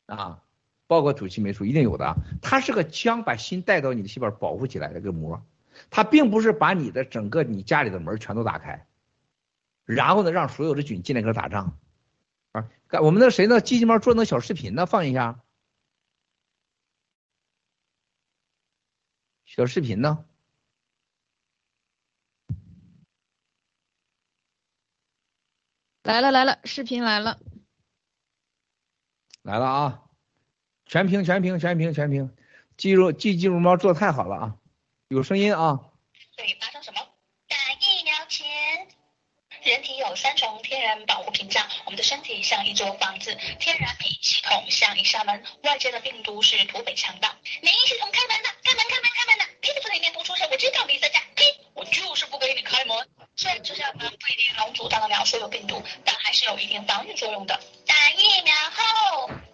[0.05, 0.43] 啊。
[0.87, 5.45] 包括土气霉素一定有的，它是个枪，把心带到你的细胞保护起来的个膜，
[5.89, 8.87] 它并不是把你的整个你家里的门全都打开，
[9.83, 11.77] 然后呢让所有的菌进来跟打仗
[12.53, 12.69] 啊！
[13.01, 13.59] 我们那谁呢？
[13.59, 14.85] 机器猫做那小视频呢？
[14.85, 15.41] 放一下，
[19.45, 20.23] 小视频呢？
[26.03, 27.41] 来了来了，视频来了，
[29.41, 30.06] 来了啊！
[30.87, 32.33] 全屏全屏全屏全屏，
[32.77, 34.55] 记住记记住猫做的太好了啊！
[35.09, 35.79] 有声音啊。
[36.37, 37.01] 会发生什么？
[37.49, 38.47] 打疫苗前，
[39.63, 41.67] 人体有三重天然保护屏障。
[41.83, 47.35] 我们的身体像一座房子，天然免疫系统像一扇门，外界的病毒是土匪强盗。
[47.61, 49.45] 免疫系统开门的，开门开门开门了！
[49.59, 51.19] 屁股里面不出声，我知道你在家。
[51.35, 51.43] 呸！
[51.73, 52.95] 我就是不给你开门。
[53.35, 57.59] 虽然这扇门不一定能阻挡得了所有病毒，但还是有一定防御作用的。
[57.85, 59.46] 打疫苗后。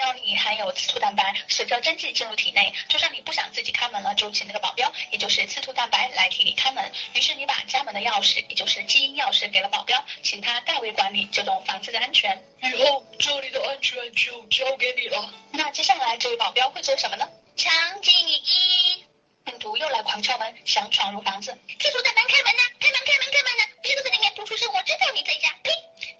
[0.00, 6.90] 疫苗里含有刺突蛋白，随着针剂进入体内，就算你不想自己开门了，就请那个保镖，也就是刺突蛋白来替你开门。
[7.12, 12.42] 于是你把家门的钥匙，也就是基因钥匙给了保镖，请他代为管理这栋房子的安全。
[12.62, 15.34] 以后这里的安全就交给你了。
[15.52, 17.28] 那接下来这位保镖会做什么呢？
[17.58, 19.04] 场景一，
[19.44, 21.52] 病毒又来狂敲门，想闯入房子。
[21.78, 22.62] 刺突蛋白开门呐！
[22.80, 23.68] 开门开门开门呐！
[23.82, 25.54] 别在里面不出声，我知道你在家。
[25.62, 25.70] 呸！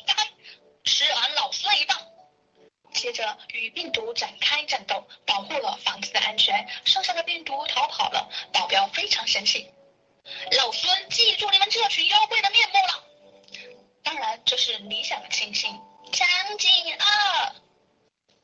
[0.06, 0.28] 打开，
[0.84, 1.96] 吃俺老孙一棒！
[2.92, 6.68] 接着与病毒展开战斗，保护了房子的安全。
[6.84, 9.70] 剩下的病毒逃跑了，保镖非常生气。
[10.58, 13.04] 老孙记住你们这群妖怪的面目了。
[14.02, 15.80] 当然，这是理想的情形。
[16.12, 16.26] 场
[16.58, 17.54] 景二，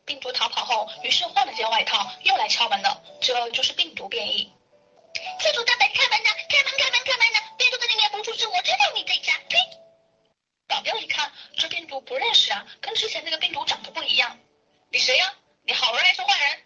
[0.04, 3.02] 病毒逃跑后，于是换了件外套，又来敲门了。
[3.20, 4.52] 这就是病毒变异。
[5.40, 6.30] 刺突蛋白开门呐！
[6.48, 7.40] 开门开门开门呐！
[7.58, 9.32] 病毒在里面不出声，我知道你在家。
[9.48, 9.58] 呸！
[10.68, 14.38] 保镖一看，这病毒不认识啊，跟之前那个病毒长得不一样。
[14.90, 15.34] 你谁呀？
[15.64, 16.62] 你好人还是坏人？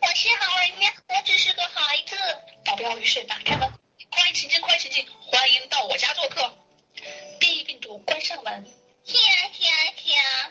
[0.00, 2.16] 我是好人呀，我只是个孩子。
[2.64, 3.72] 保镖于是打开门，
[4.10, 6.54] 快请进，快请进，欢迎到我家做客。
[7.38, 8.66] 变异病毒关上门，
[9.06, 9.12] 呀
[9.58, 9.70] 呀
[10.04, 10.50] 呀！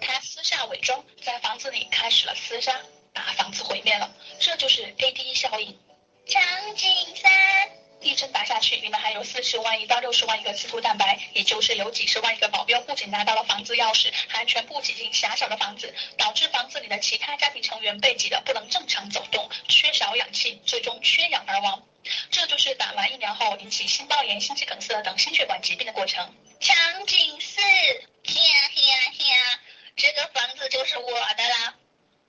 [0.00, 2.80] 他私下伪装，在房子里开始了厮杀，
[3.12, 4.14] 把房子毁灭了。
[4.38, 5.78] 这就是 AD 效应。
[6.26, 7.79] 场景三。
[8.00, 21.82] 一针打下去，里面还有四十万亿到六十万亿个刺突蛋白，也就是有几十万亿个保镖，不仅拿到了房子钥匙，还全部挤进狭小的房子，导致房子里的其他家庭成员被挤得不能正常走动，缺少氧气，最终缺氧而亡。
[22.30, 26.34] 这就是打完疫苗后引起心包炎、心肌梗塞等心血管疾病的过程。
[26.58, 28.42] 场景四，呀
[28.74, 28.96] 呀
[29.26, 29.60] 呀，
[29.96, 31.74] 这个房子就是我的啦。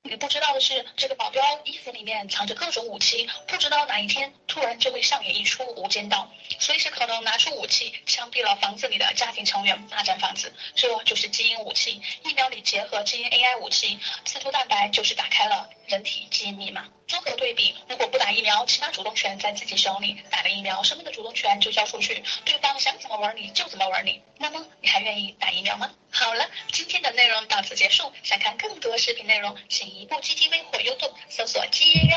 [0.04, 6.30] 你不知道的是，这个保镖衣服里面藏着各种武器，不知道哪一天突然就会上演一出无间道，
[6.60, 10.52] 随时可能拿出武器枪毙了房子里的家庭成员，霸占房子。
[10.76, 16.90] 这就是基因武器，疫苗里结合基因 AI 武器，刺突蛋白就是打开了人体基因密码。
[17.08, 24.22] 综合对比，如果不打疫苗，起码主动权在自己手里；打了疫苗，生命的主动权就交出去，对方想怎么玩你就怎么玩你。
[24.40, 25.92] 那么你还愿意打疫苗吗？
[26.10, 28.12] 好了，今天的内容到此结束。
[28.24, 32.16] 想看更多视频内容，请移步 GTV 或 YouTube 搜索肌肉。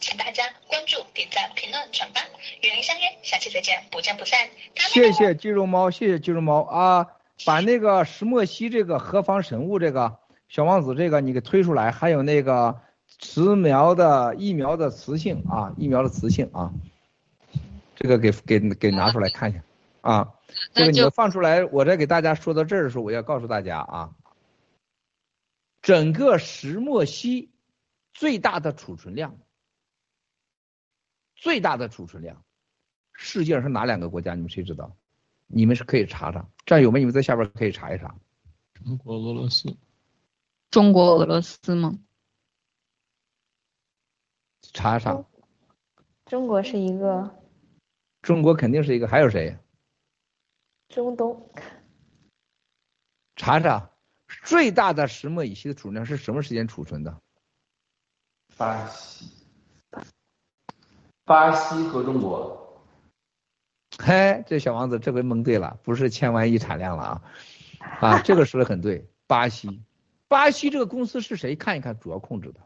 [0.00, 2.20] 请大家关注、点赞、评论、转发，
[2.62, 4.48] 与您相约，下期再见，不见不散。
[4.76, 7.06] 谢谢肌肉猫，谢谢肌肉猫啊！
[7.44, 10.18] 把那个石墨烯这个何方神物这个
[10.48, 12.80] 小王子这个你给推出来，还有那个。
[13.18, 16.70] 磁苗的疫苗的磁性啊，疫苗的磁性啊，
[17.94, 19.60] 这个给给给拿出来看一下
[20.02, 20.28] 啊。
[20.74, 24.10] 这个你们放出来，我再给大家说到这儿的时候，我要告诉大家啊，
[25.86, 27.52] 整个石墨烯
[28.12, 29.38] 最大的储存量，
[31.36, 32.44] 最大的储存量，
[33.12, 34.34] 世界上是哪两个国家？
[34.34, 34.96] 你们谁知道？
[35.46, 38.18] 你们是可以查查，战友们，你们在下边可以查一查。
[38.74, 39.76] 中国、俄罗斯。
[40.72, 41.96] 中国、俄罗斯吗？
[44.62, 45.24] 查查。
[46.24, 47.44] 中国是一个。
[48.22, 49.56] 中国肯定是一个，还有谁？
[50.88, 51.48] 中东。
[53.36, 53.88] 查查，
[54.44, 57.20] 最大的石墨乙烯的储量是什么时间储存的？
[58.56, 59.30] 巴西。
[61.24, 62.84] 巴西和中国。
[63.98, 67.22] 嘿，这小王子这回蒙对了，不是千万亿产量了啊！
[68.00, 69.82] 啊， 这个说的很对，巴西。
[70.28, 71.56] 巴西这个公司是谁？
[71.56, 72.60] 看一看主要控制的，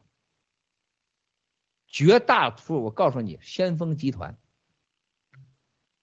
[1.87, 4.37] 绝大多数我告诉你，先锋集团。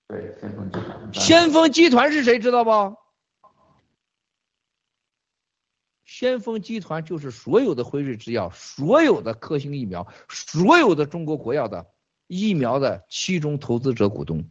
[0.08, 1.14] 对，先锋集团。
[1.14, 2.40] 先锋集团是谁？
[2.40, 2.96] 知道不？
[6.08, 11.86] 先锋集团就是所有的辉瑞制药、所有的科兴疫苗、所有的中国国药的
[12.28, 14.50] 疫苗的其中投资者股东。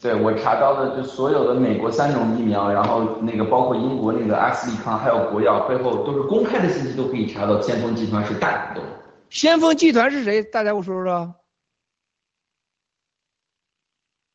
[0.00, 7.60] 对我查到的，就所有的美国三种疫苗，然后那个包括英国那个阿斯利康，还有国药，背后都是公开的信息，都可以查到。
[7.60, 8.88] 先锋集团是大股东。
[9.28, 10.42] 先锋集团是谁？
[10.42, 11.34] 大家给我说说。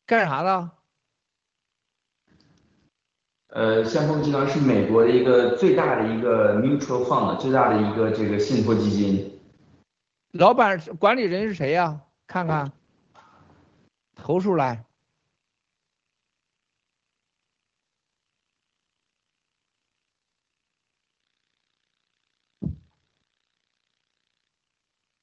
[0.06, 0.70] 干啥的？
[3.48, 9.40] 呃，先锋集团是美国的一个最大的一个 mutual fund，最大的一个这个信托基金。
[10.32, 12.00] 老板管理人是谁呀？
[12.26, 12.72] 看看，
[14.14, 14.84] 投出来。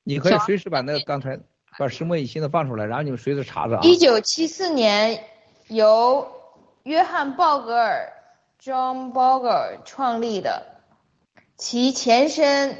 [0.06, 1.40] 你可以随时把那个刚才
[1.78, 3.80] 把石墨乙烯的放出来，然后你们随时查查啊。
[3.84, 5.24] 一九七四年
[5.68, 6.30] 由
[6.84, 8.12] 约翰鲍格尔
[8.62, 10.82] （John Bogle） 创立的，
[11.56, 12.78] 其前身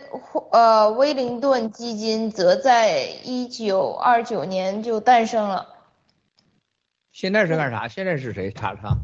[0.52, 5.70] 呃威灵顿基金则在一九二九年就诞生了。
[7.14, 7.88] 现在是干啥？
[7.88, 8.52] 现在是谁？
[8.52, 8.98] 查查。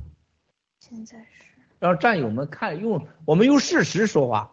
[0.79, 1.45] 现在是
[1.79, 4.51] 让战友们看，用我们用事实说话。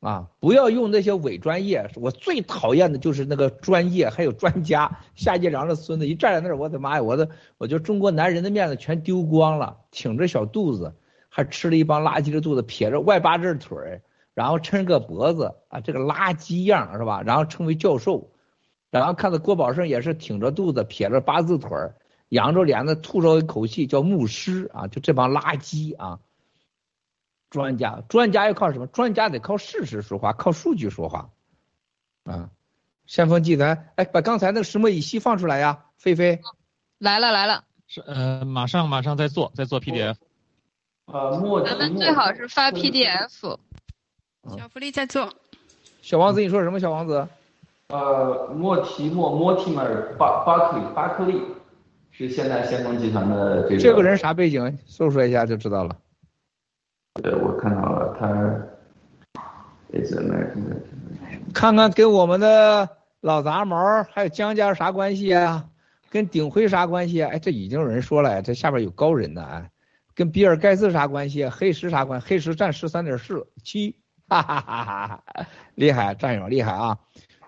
[0.00, 1.86] 啊，不要用那些伪专业！
[1.96, 4.98] 我最讨厌的就是那个专业，还有专家。
[5.14, 7.28] 夏季良的孙子一站在那儿，我的妈呀，我的，
[7.58, 10.94] 我觉得中国男人的面子全丢光了，挺着小肚子，
[11.28, 14.00] 还吃了一帮垃圾的肚子，撇着外八字腿儿，
[14.32, 17.20] 然后抻个脖子啊，这个垃圾样是吧？
[17.20, 18.30] 然后称为教授，
[18.90, 21.94] 然后看到郭宝胜也是挺着肚子，撇着八字腿儿，
[22.30, 26.20] 仰着脸子吐着一口气叫牧师啊，就这帮垃圾啊！
[27.50, 28.86] 专家，专家要靠什么？
[28.86, 31.30] 专家得靠事实说话，靠数据说话。
[32.24, 32.50] 啊，
[33.06, 36.40] 先锋集团，哎，把刚才那个石墨乙烯放出来呀，菲菲。
[36.98, 37.64] 来了来了。
[37.88, 40.14] 是呃，马上马上在做，在做 PDF。
[41.06, 43.56] 呃，莫咱们最好是发 PDF。
[44.56, 45.28] 小福利在做。
[46.02, 46.78] 小王子，你说什么？
[46.78, 47.26] 小王子。
[47.88, 51.42] 呃，莫提莫莫提莫尔巴巴克利巴克利
[52.12, 53.78] 是现在先锋集团的这个。
[53.80, 54.78] 这个人啥背景？
[54.86, 55.96] 搜索一下就知道了。
[57.14, 58.28] 对，我看到了，他
[61.52, 62.88] 看看跟我们的
[63.20, 65.66] 老杂毛还有江家啥关系啊？
[66.08, 67.30] 跟鼎晖啥关系啊？
[67.32, 69.70] 哎，这已经有人说了，这下边有高人呢，哎，
[70.14, 71.46] 跟比尔盖茨啥关系？
[71.48, 72.20] 黑石啥关？
[72.20, 73.96] 黑石占十三点四七，
[74.28, 75.22] 哈哈哈哈，
[75.74, 76.96] 厉害，战友厉害啊！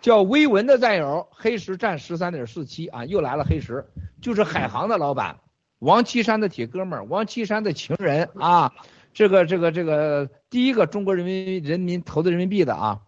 [0.00, 3.86] 叫威文的战友，黑石占十三点四七啊，又来了黑石，
[4.20, 5.36] 就是海航的老板，
[5.78, 8.72] 王岐山的铁哥们儿，王岐山的情人啊。
[9.12, 13.02] 这个这个这个第一个中国人民人民投的人民币的啊，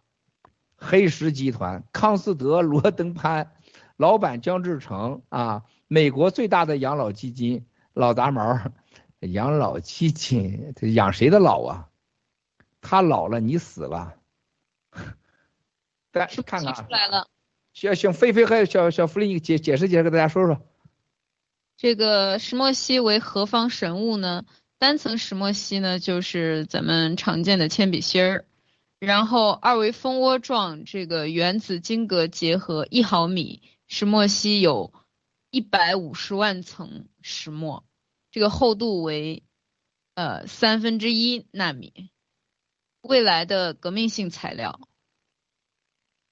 [0.76, 3.52] 黑石集团、康斯德、罗登潘，
[3.96, 8.60] 老板姜志成啊，美国最大的养老基金老杂毛，
[9.20, 11.88] 养老基金他养谁的老啊？
[12.80, 14.16] 他老了你死了，
[16.12, 16.74] 大家看看。
[16.74, 17.26] 出来了。
[17.72, 20.60] 小小菲菲和小小福利解解释解释给大家说说。
[21.76, 24.44] 这个石墨烯为何方神物呢？
[24.84, 28.44] 单层石墨烯呢，就是咱们常见的铅笔芯儿，
[28.98, 34.92] 然后二维蜂窝状这个原子晶格结合一毫米石墨烯有
[35.48, 37.82] 一百五十万层石墨，
[38.30, 39.42] 这个厚度为
[40.16, 42.10] 呃三分之一纳米，
[43.00, 44.78] 未来的革命性材料。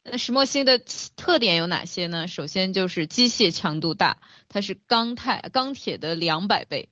[0.03, 0.79] 那石墨烯的
[1.17, 2.29] 特点有哪些呢？
[2.29, 4.21] 首先就是机械强度大，
[4.51, 6.91] 它是钢钛钢铁的两百倍。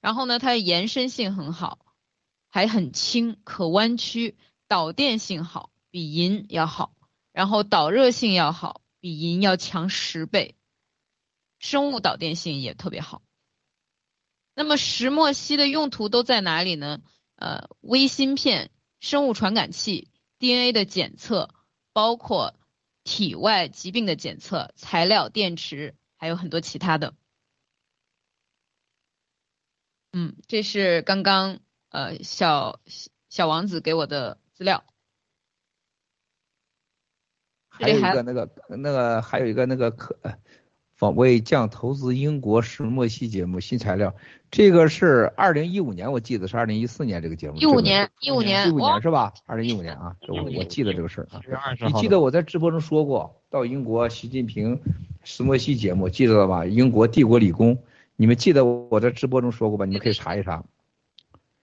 [0.00, 1.78] 然后呢，它的延伸性很好，
[2.48, 4.36] 还很轻，可弯曲，
[4.68, 6.94] 导电性好，比银要好，
[7.32, 10.54] 然后导热性要好，比银要强十倍，
[11.58, 13.22] 生物导电性也特别好。
[14.54, 17.02] 那么石墨烯的用途都在哪里呢？
[17.34, 18.70] 呃，微芯片、
[19.00, 20.08] 生物传感器、
[20.38, 21.54] DNA 的检测，
[21.92, 22.54] 包括
[23.04, 27.14] 体外疾病的检测、材料、电池，还有很多其他的。
[30.18, 31.58] 嗯，这是刚刚
[31.90, 32.80] 呃小
[33.28, 34.82] 小王子给我的资料。
[37.68, 40.16] 还有一个那个那个还有一个那个可
[40.94, 44.16] 访问将投资英国石墨烯节目新材料，
[44.50, 47.58] 这个是二零一五年，我记得是二零一四年这个节目。
[47.58, 49.34] 一五年，一五年，一五年是吧？
[49.44, 51.42] 二零一五年啊，我我记得这个事儿啊。
[51.86, 54.80] 你记得我在直播中说过，到英国习近平
[55.24, 56.64] 石墨烯节目，记得了吧？
[56.64, 57.76] 英国帝国理工。
[58.16, 59.84] 你们记得我在直播中说过吧？
[59.84, 60.64] 你们可以查一查。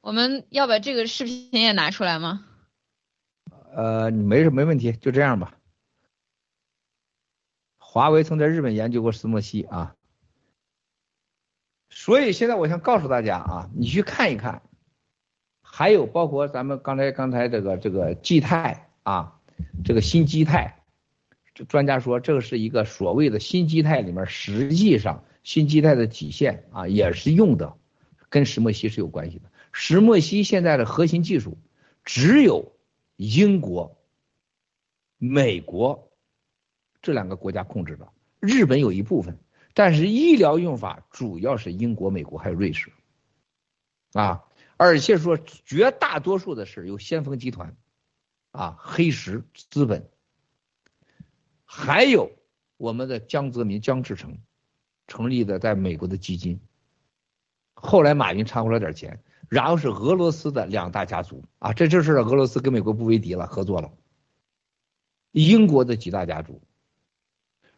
[0.01, 2.45] 我们要把这个视频也拿出来吗？
[3.73, 5.57] 呃，没没问题，就这样吧。
[7.79, 9.95] 华为曾在日本研究过石墨烯啊，
[11.89, 14.61] 所以现在我想告诉大家啊，你去看一看，
[15.61, 19.39] 还有包括咱们刚才刚才这个这个基态啊，
[19.83, 20.83] 这个新基态，
[21.55, 25.23] 这专家说这个是一个所谓的新基态里面实际上。
[25.43, 27.75] 新基带的体现啊，也是用的，
[28.29, 29.51] 跟石墨烯是有关系的。
[29.71, 31.57] 石墨烯现在的核心技术
[32.05, 32.73] 只有
[33.17, 33.97] 英国、
[35.17, 36.11] 美国
[37.01, 38.07] 这两个国家控制的，
[38.39, 39.37] 日本有一部分，
[39.73, 42.91] 但是医疗用法主要是英国、美国还有瑞士
[44.13, 44.45] 啊，
[44.77, 47.75] 而且说绝大多数的是由先锋集团
[48.51, 50.09] 啊、黑石资本，
[51.65, 52.31] 还有
[52.77, 54.37] 我们的江泽民、江志成。
[55.07, 56.59] 成立的在美国的基金，
[57.73, 63.91] 后来马云掺和了点钱，然后是俄罗斯的两大家族啊，这就是俄罗斯跟美国不为敌了，合作了。
[65.31, 66.61] 英国的几大家族，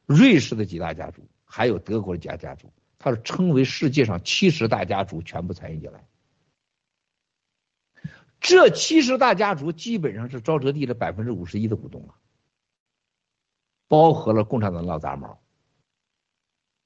[0.06, 6.06] 瑞士的几大家族，还有德国的几大家族，它是称为世界上七十大家族全部参与进来。
[8.40, 12.14] 这七十大家族基本上是沼泽地的百分之五十一的股东了，
[13.88, 15.42] 包合了共产党老杂毛。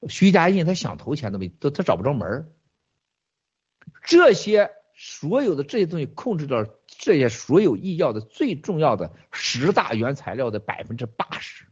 [0.07, 2.51] 徐家印他想投钱都没，都他找不着门儿。
[4.03, 11.65] 这些所有的这些东西控制着这些所有医药的最重要的十大原材料的百分之八十。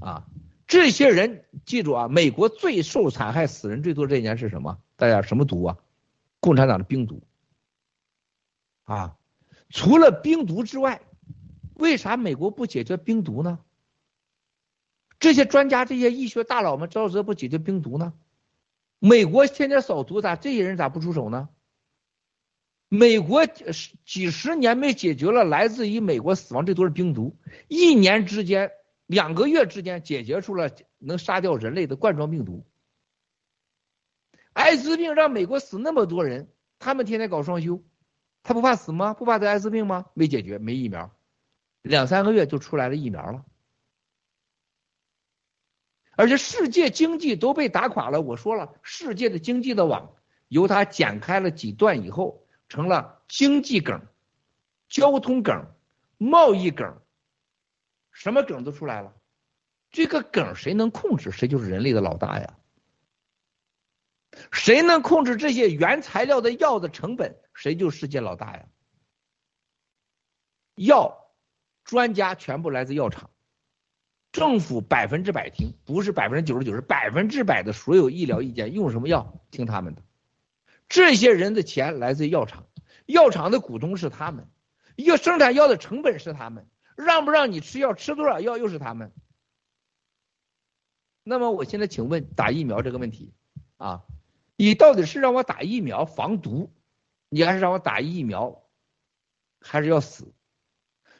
[0.00, 0.26] 啊，
[0.66, 4.78] 这些人记住啊，美国最受残害、死人最多这一年是什么？
[4.96, 5.78] 大家什么毒啊？
[6.40, 7.22] 共产党的冰毒。
[8.84, 9.16] 啊，
[9.70, 11.00] 除了冰毒之外，
[11.74, 13.58] 为啥美国不解决冰毒呢？
[15.18, 18.14] 这些专家、这些医学大佬们，沼泽不解决病毒呢？
[19.00, 21.48] 美国天天扫毒，咋这些人咋不出手呢？
[22.88, 27.36] 美国几十年没解决了来自于美国死亡最多的病毒，
[27.68, 28.72] 一年之间、
[29.06, 32.66] 两个月之间解决出了能杀掉人类的冠状病毒。
[34.52, 37.84] 艾滋病让美国死那么多人，他们天天搞双休，
[38.42, 39.14] 他不怕死吗？
[39.14, 40.06] 不怕得艾滋病吗？
[40.14, 41.14] 没解决，没疫苗，
[41.82, 43.44] 两三个月就出来了疫苗了。
[46.18, 48.20] 而且世界经济都被打垮了。
[48.20, 50.16] 我说了，世界的经济的网
[50.48, 54.04] 由它剪开了几段以后，成了经济梗、
[54.88, 55.64] 交通梗、
[56.16, 57.00] 贸易梗，
[58.10, 59.14] 什么梗都出来了。
[59.92, 62.58] 这个梗谁能控制，谁就是人类的老大呀。
[64.50, 68.66] 谁能控制这些原材料的药的成本，谁就世界老大呀。
[70.74, 71.32] 药
[71.84, 73.30] 专家全部来自药厂。
[74.32, 80.02] 政府百分之百听，不是百分之九十九，是百分之百的所有医疗意见用什么药听他们的。
[80.88, 82.66] 这些人的钱来自药厂，
[83.06, 84.48] 药厂的股东是他们，
[84.96, 89.12] 要生产药的成本是他们，让不让你吃药，吃多少药又是他们。
[91.22, 93.34] 那么我现在请问打疫苗这个问题
[93.76, 94.04] 啊，
[94.56, 96.72] 你到底是让我打疫苗防毒，
[97.28, 98.62] 你还是让我打疫苗，
[99.60, 100.32] 还是要死？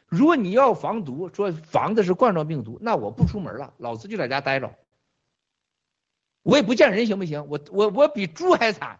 [0.09, 4.75] 如果你要防毒，说防的是冠状病毒，那我不出门了，老子就在家待着，
[6.41, 7.47] 我也不见人，行不行？
[7.47, 8.99] 我我我比猪还惨，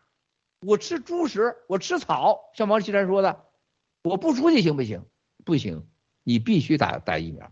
[0.62, 3.44] 我吃猪食，我吃草，像王岐山说的，
[4.04, 5.04] 我不出去行不行？
[5.44, 5.90] 不行，
[6.24, 7.52] 你必须打打疫苗，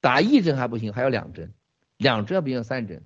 [0.00, 1.52] 打一针还不行，还要两针，
[1.98, 3.04] 两针不行三针，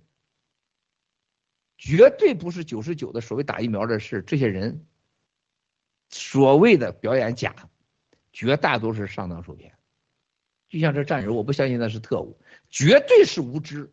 [1.77, 4.87] 绝对不是九十九的所谓打疫苗的事这些人
[6.09, 7.69] 所谓的表演假。
[8.33, 9.77] 绝大多数是上当受骗，
[10.69, 13.93] 就像这战友，我不相信那是特务，绝对是无知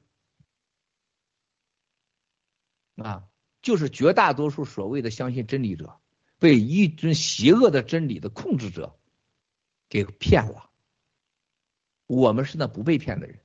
[2.95, 3.23] 啊！
[3.61, 5.99] 就是绝大多数所谓的相信真理者，
[6.39, 8.97] 被一尊邪恶的真理的控制者
[9.89, 10.69] 给骗了。
[12.05, 13.39] 我们是那不被骗的人，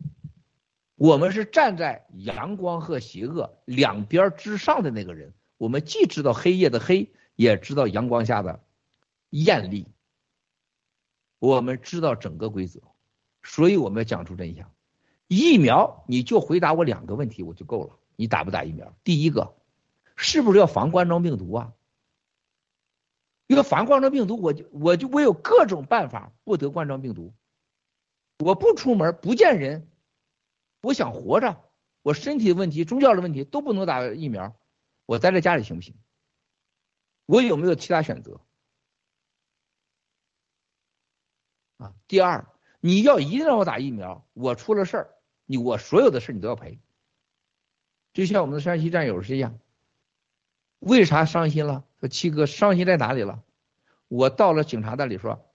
[0.94, 5.34] 我们是站在阳光和邪恶两边之上的那个人。
[5.56, 8.64] 我们既知道黑夜的黑，也知道阳光下的
[9.30, 9.88] 艳丽。
[11.42, 12.80] 我们知道整个规则，
[13.42, 14.72] 所以我们要讲出真相。
[15.26, 17.98] 疫苗，你就回答我两个问题，我就够了。
[18.14, 18.94] 你打不打疫苗？
[19.02, 19.56] 第一个，
[20.14, 21.72] 是不是要防冠状病毒啊？
[23.48, 27.34] 因为防冠状病毒，我就我就我有各种办法不得冠状病毒。
[28.38, 29.88] 我不出门，不见人，
[30.80, 31.60] 我想活着，
[32.02, 34.54] 我身体的问题、宗教的问题都不能打疫苗，
[35.06, 35.96] 我待在家里行不行？
[37.26, 38.40] 我有没有其他选择？
[41.82, 42.46] 啊，第二，
[42.80, 45.10] 你要一定让我打疫苗，我出了事儿，
[45.46, 46.78] 你我所有的事你都要赔。
[48.12, 49.58] 就像我们的山西战友是一样，
[50.78, 51.84] 为啥伤心了？
[51.98, 53.42] 说七哥伤心在哪里了？
[54.06, 55.52] 我到了警察那里说，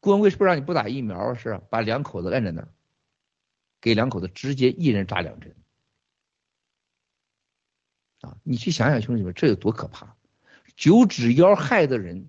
[0.00, 1.32] 公安为什么让你不打疫苗？
[1.34, 2.68] 是把两口子摁在那儿，
[3.80, 5.54] 给两口子直接一人扎两针。
[8.20, 10.14] 啊，你去想想，兄弟们，这有多可怕！
[10.76, 12.28] 九指妖害的人，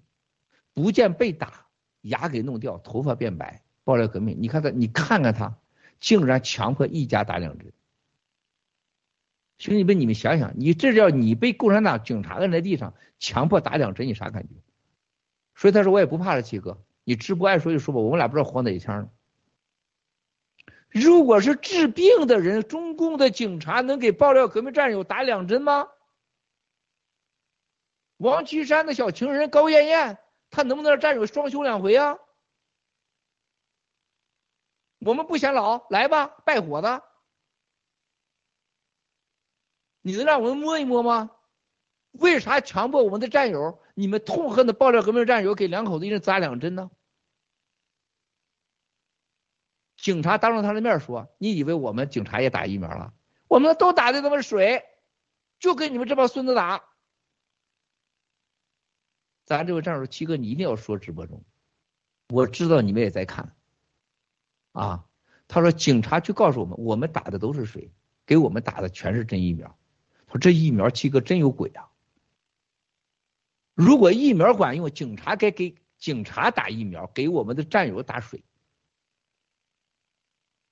[0.74, 1.66] 不见被打，
[2.02, 4.38] 牙给弄掉，头发变白，爆料革命。
[4.40, 5.58] 你看他，你看看他，
[6.00, 7.72] 竟然强迫一家打两针。
[9.58, 14.50] 兄弟们，你们想想，你这叫你被共产党警察摁在地上，强迫打两针，你啥感觉？
[15.54, 19.10] 所以他说我也不怕了，七哥，你直播爱说就说吧，我们俩不知道活哪一枪呢。
[20.90, 25.88] 如果是治病的人，中共的警察能给爆料革命战友打两针吗？
[28.18, 30.18] 王岐山的小情人高艳艳，
[30.52, 32.20] 他能不能让战友双休两回啊？
[35.00, 37.04] 我们不显老，来吧，拜火的。
[40.02, 41.32] 你能让我们摸一摸吗？
[42.12, 43.82] 为啥强迫我们的战友？
[43.96, 46.92] 你们痛恨的爆料革命战友给两口子一人扎两针呢？
[49.96, 53.14] 警察当着他的面说：“你以为我们警察也打疫苗了？
[53.48, 54.84] 我们都打的他妈水，
[55.60, 56.84] 就跟你们这帮孙子打。”
[59.58, 61.44] 咱这位战友七哥，你一定要说直播中，
[62.30, 63.54] 我知道你们也在看。
[64.72, 65.06] 啊，
[65.50, 67.92] 他说警察去告诉我们，我们打的都是水，
[68.26, 69.78] 给我们打的全是真疫苗。
[70.28, 71.90] 他说这疫苗七哥真有鬼啊！
[73.74, 78.46] 如果疫苗管用，警察该给警察打疫苗，给我们的战友打水。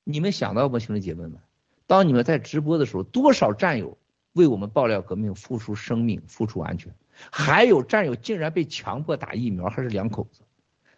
[0.06, 1.38] 你们想到吗，兄弟姐妹们？
[1.85, 3.97] 当你们在直播的时候，多少战友
[4.31, 6.95] 为我们爆料革命付出生命、付出安全？
[7.31, 10.41] 还有战友竟然被强迫打疫苗，还是两口子，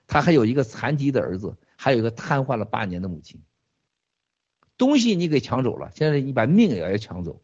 [0.07, 3.41] 他还有一个残疾的儿子，还有一个瘫痪了八年的母亲。
[4.77, 7.41] 东西你给抢走了，现在你把命也要抢走。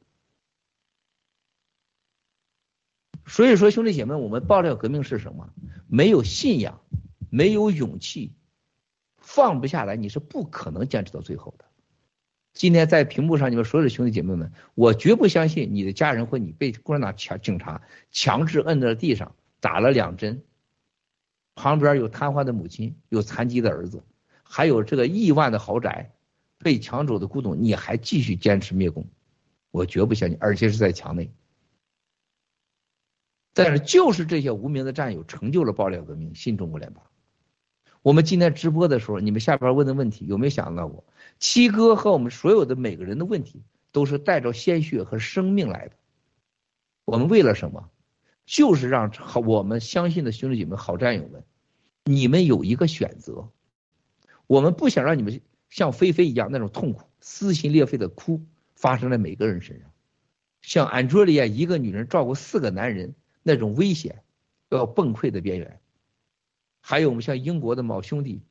[3.26, 5.54] 所以说，兄弟姐妹，我们爆料革命是什么？
[5.88, 6.82] 没有信仰，
[7.30, 8.34] 没有勇气，
[9.18, 11.66] 放不下来，你是不可能坚持到最后的。
[12.58, 20.42] 今天在屏幕上，你们所有的兄弟姐妹们，我绝不相信你的家人或你被共产党强警察强制摁在了地上打了两针，
[21.54, 24.02] 旁边有瘫痪的母亲，有残疾的儿子，
[24.42, 26.12] 还有这个亿万的豪宅
[26.58, 29.08] 被抢走的古董，你还继续坚持灭共？
[29.70, 31.32] 我绝不相信，而且是在墙内。
[33.54, 37.04] 但是就是这些无名的战友成就了爆料革命，新中国联邦。
[38.08, 41.04] 我们今天直播的时候，你们下边问的问题有没有想到过？
[41.40, 45.96] 七哥和我们所有的每个人的问题，都是带着鲜血和生命来的。
[47.04, 47.90] 我们为了什么？
[48.46, 51.44] 就是让好我们相信的兄弟姐妹、好战友们，
[52.06, 53.50] 你们有一个选择。
[54.48, 58.42] 我们不想让你们像菲菲一样那种痛苦、撕心裂肺的哭
[58.74, 59.92] 发生在每个人身上，
[60.62, 63.16] 像安卓利亚一个女人照顾四个男人。
[63.44, 64.24] 那种危险，
[64.70, 65.82] 要崩溃的边缘，
[66.90, 68.42] 还有我们像英国的毛兄弟，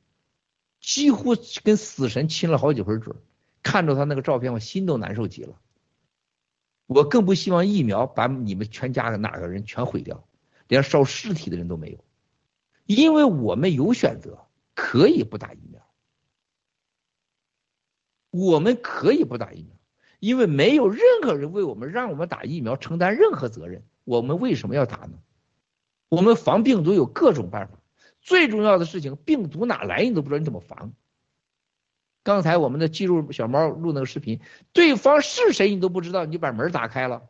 [0.79, 3.15] 几乎跟死神亲了好几回嘴，
[3.63, 5.59] 看着他那个照片，我心都难受极了。
[6.85, 10.27] 我更不希望疫苗把你们全家的哪个人全毁掉，
[10.67, 12.05] 连烧尸体的人都没有，
[12.85, 15.81] 因为我们有选择，可以不打疫苗，
[18.29, 19.75] 我们可以不打疫苗，
[20.19, 23.83] 因为没有任何人为我们让我们打疫苗承担任何责任。
[24.03, 25.17] 我们为什么要打呢？
[26.09, 27.76] 我们防病毒有各种办法，
[28.27, 30.91] 最重要的事情，病毒哪来你都不知道，你怎么防？
[32.23, 34.41] 刚才我们的记录小猫录那个视频，
[34.73, 37.29] 对方是谁你都不知道，你就把门打开了，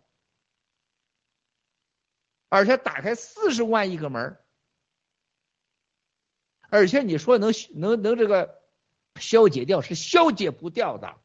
[2.50, 4.38] 而且打开四十万亿个门，
[6.72, 8.60] 而且你说能能能这个
[9.20, 11.16] 消解掉，是消解不掉的。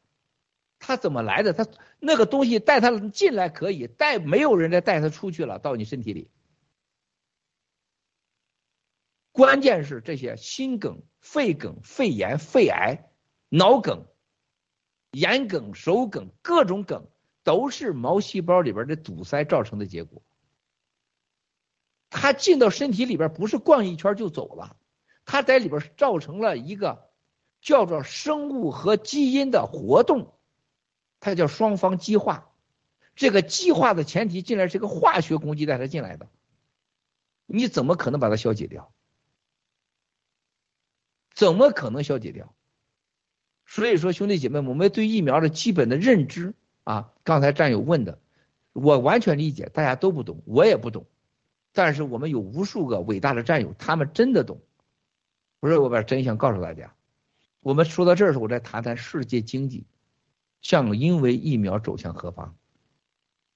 [0.77, 1.51] 他怎么来的？
[1.51, 1.65] 他
[1.97, 6.29] 那个东西带他进来可以，带没有人再带他出去了，到你身体里。
[9.33, 13.09] 关键是这些心梗、肺梗、肺炎、肺癌、
[13.49, 14.05] 脑梗、
[15.11, 17.07] 眼梗、手梗，各种梗
[17.43, 20.21] 都是毛细胞里边的堵塞造成的结果。
[22.11, 24.77] 它进到身体里边不是逛一圈就走了，
[25.25, 27.09] 它在里边造成了一个
[27.59, 30.35] 叫做生物和基因的活动，
[31.19, 32.51] 它叫双方激化。
[33.15, 36.27] 这个激化的前提进来是个化学攻击带它进来的，
[37.47, 38.93] 你怎么可能把它消解掉？
[41.33, 42.53] 怎么可能消解掉？
[43.65, 46.53] 所以说，兄弟姐妹，我们对疫苗的基本的认知
[46.83, 48.19] 啊，刚才战友问的，
[48.73, 51.05] 我完全理解，大家都不懂，我也不懂，
[51.71, 54.61] 但是我们有无数个伟大的战友，他们真的懂。
[55.59, 56.93] 不是我把真相告诉大家。
[57.61, 59.85] 我们说到这儿时候，我再谈谈世界经济，
[60.61, 62.55] 像因为疫苗走向何方？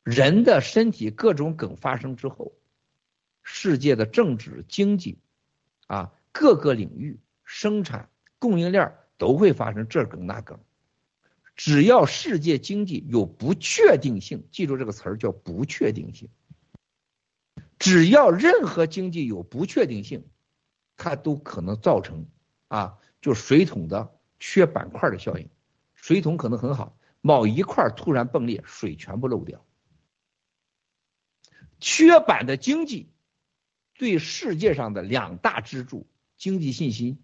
[0.03, 2.53] 人的身体各种梗发生之后，
[3.43, 5.19] 世界的政治、经济
[5.87, 7.19] 啊，各个领域。
[7.47, 8.09] 生产
[8.39, 10.59] 供应链都会发生这梗那梗，
[11.55, 16.29] 只要世界经济有不确定性，记住这个词儿叫不确定性。
[17.79, 20.27] 只要任何经济有不确定性，
[20.97, 22.27] 它都可能造成
[22.67, 25.49] 啊，就水桶的缺板块的效应。
[25.95, 29.65] 水桶可能很好，某一块突然崩裂，水全部漏掉。
[31.79, 33.09] 缺板的经济
[33.93, 37.23] 对世界上的两大支柱经济信心。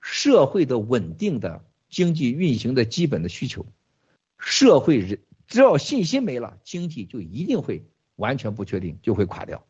[0.00, 3.66] 社会的稳定的经济运行的基本的需求，
[4.38, 7.84] 社会人只要信心没了，经济就一定会
[8.16, 9.66] 完全不确定，就会垮掉。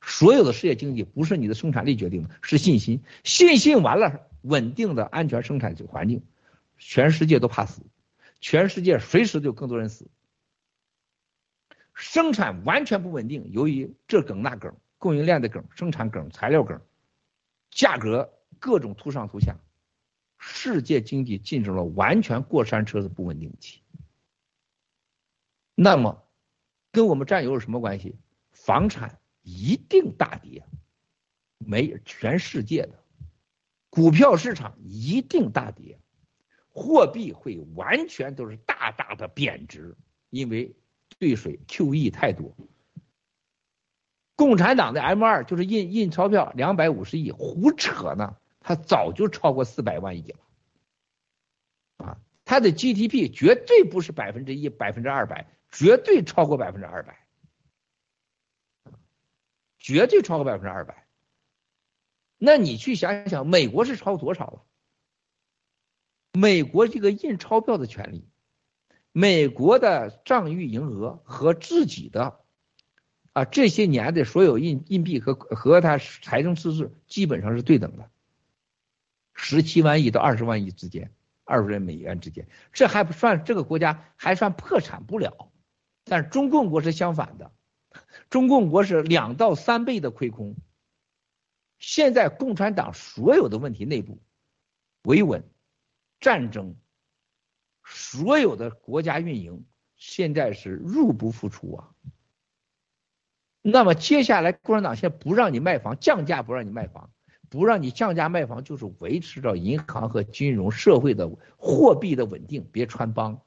[0.00, 3.02] 所有的世界经济不是你的生产力决定的，是信心。
[3.24, 6.22] 信心完了，稳定的安全生产环境，
[6.78, 7.82] 全世界都怕死，
[8.40, 10.08] 全世界随时就更多人死。
[11.94, 16.80] 生产完全不稳定，由于这梗那梗，供应链的梗、生产梗、材料梗，
[17.70, 18.32] 价格。
[18.60, 19.56] 各种突上突下，
[20.38, 23.82] 世界经济进入了完全过山车的不稳定期。
[25.74, 26.24] 那么，
[26.90, 28.16] 跟我们战友有什么关系？
[28.50, 30.64] 房产一定大跌，
[31.58, 33.04] 没全世界的
[33.88, 36.00] 股票市场一定大跌，
[36.68, 39.96] 货币会完全都是大大的贬值，
[40.30, 40.74] 因为
[41.18, 42.56] 兑水 QE 太多。
[44.34, 48.36] 共产党的 M 二就是印印钞票两百五十亿，胡扯呢。
[48.68, 50.38] 它早就超过四百万亿了，
[52.04, 57.26] 啊，它的 GDP 绝对不是百分之一、百分之二百，绝对超过百分之二百，
[59.78, 61.06] 绝对超过百分之二百。
[62.36, 64.66] 那你去想想，美国是超多少了？
[66.34, 68.28] 美国这个印钞票的权利，
[69.12, 72.44] 美国的账预营额和自己的
[73.32, 78.10] 啊这些年的所有印硬币和和它财政赤字基本上是对等的。
[79.40, 81.12] 十七万亿到二十万亿之间，
[81.44, 85.52] 二十万美元之间，这还不算这个国家还算破产不了，
[86.04, 87.52] 但是中共国是相反的，
[88.30, 90.56] 中共国是两到三倍的亏空。
[91.78, 94.20] 现在共产党所有的问题内部
[95.04, 95.48] 维稳、
[96.18, 96.74] 战争，
[97.84, 101.94] 所有的国家运营现在是入不敷出啊。
[103.62, 107.12] 那么接下来共产党现在不让你卖房，降价不让你卖房。
[107.50, 113.40] 不让你降价卖房，就是维持着银行和金融社会的货币的稳定，别穿帮。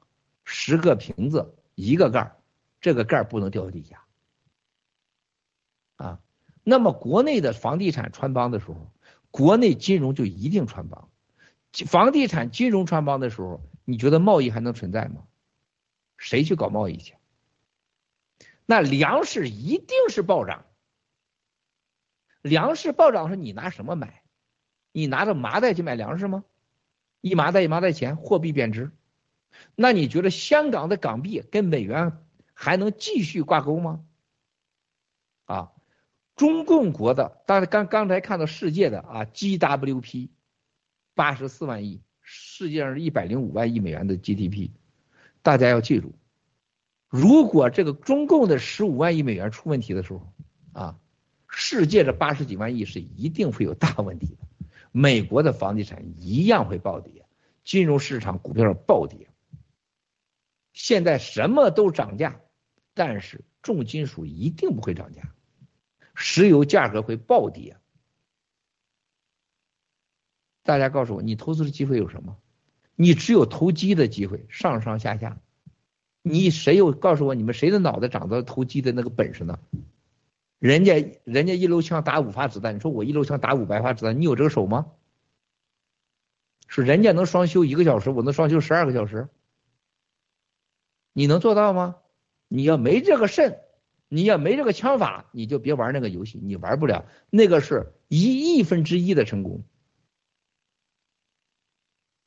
[0.44, 2.36] 十个瓶子一个盖儿，
[2.80, 4.04] 这个盖儿不能掉地下。
[5.96, 6.20] 啊，
[6.64, 8.90] 那么国内的房地产穿帮的时候，
[9.30, 11.08] 国内金融就一定穿帮。
[11.86, 15.22] 房地产金融穿帮的时候，你觉得贸易还能存在吗？
[16.16, 17.14] 谁去搞贸易去？
[18.66, 20.64] 那粮食一定是暴涨。
[22.42, 24.22] 粮食暴涨时，你拿什么买？
[24.92, 26.44] 你拿着麻袋去买粮食吗？
[27.20, 28.90] 一麻袋一麻袋钱，货币贬值。
[29.76, 32.18] 那你觉得香港的港币跟美元
[32.52, 34.04] 还能继续挂钩吗？
[35.44, 35.72] 啊，
[36.36, 40.30] 中共国的，大家刚刚才看到世界的啊，GWP
[41.14, 44.70] 八十四万亿，世界上是一百零五万亿美元的 GDP。
[45.42, 46.12] 大家要记住，
[47.08, 50.32] 如果这个中共的十五万亿美元出问题的时候，
[50.72, 50.98] 啊。
[51.54, 54.38] 世界的八十几万亿是一定会有大问题的，
[54.90, 57.26] 美国的房地产一样会暴跌，
[57.62, 59.28] 金融市场股票暴跌。
[60.72, 62.40] 现在什么都涨价，
[62.94, 65.34] 但是重金属一定不会涨价，
[66.14, 67.76] 石油价格会暴跌。
[70.62, 72.38] 大家告诉我，你投资的机会有什么？
[72.96, 75.38] 你只有投机的机会，上上下下。
[76.22, 79.58] 你谁有告诉我，你们谁的脑袋长到投机的那个本事呢？
[80.62, 84.92] 人家人家一楼枪打五发子弹，你说我一楼枪打五百发子弹，你有这个手吗？
[86.68, 89.28] 是人家能双休一个小时，我能双休十二个小时，
[91.12, 91.96] 你能做到吗？
[92.46, 93.58] 你要没这个肾，
[94.06, 97.06] 你要没这个枪法，你就别玩那个游戏，你玩不了。
[97.28, 99.64] 那个是一亿分之一的成功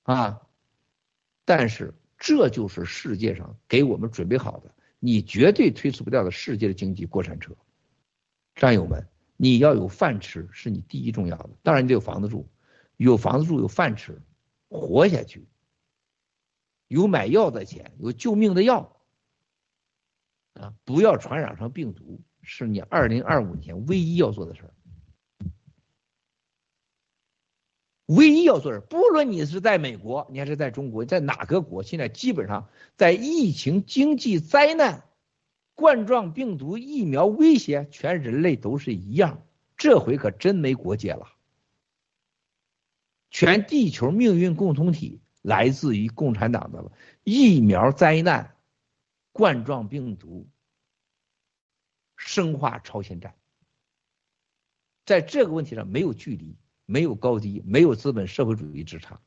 [0.04, 0.42] 啊！
[1.46, 7.56] 但是这就是世界上给我们准备好的，你绝对推辞不掉的世界的经济过山车。
[8.56, 12.48] 战友们，你要有饭吃是你第一重要的，当然你得有房子住，
[12.98, 14.22] 有房子住有饭吃，
[14.69, 15.45] 活下去，
[16.88, 18.98] 有买药的钱，有救命的药，
[20.53, 24.74] 啊，不要传染上病毒，是你二零二五年唯一要做的事儿。
[28.08, 35.03] 唯一要做的，不论你是在美国，你还是在中国，在哪个国，现在基本上在疫情、经济灾难。
[35.76, 39.45] 冠状病毒疫苗威胁全人类都是一样，
[39.78, 41.34] 这回可真没国界了。
[43.30, 46.92] 全地球命运共同体来自于共产党的
[47.26, 48.56] 疫苗灾难，
[49.34, 50.48] 冠状病毒
[52.16, 53.36] 生化超限战，
[55.06, 59.20] 在这个问题上没有距离，没有高低，没有资本社会主义之差，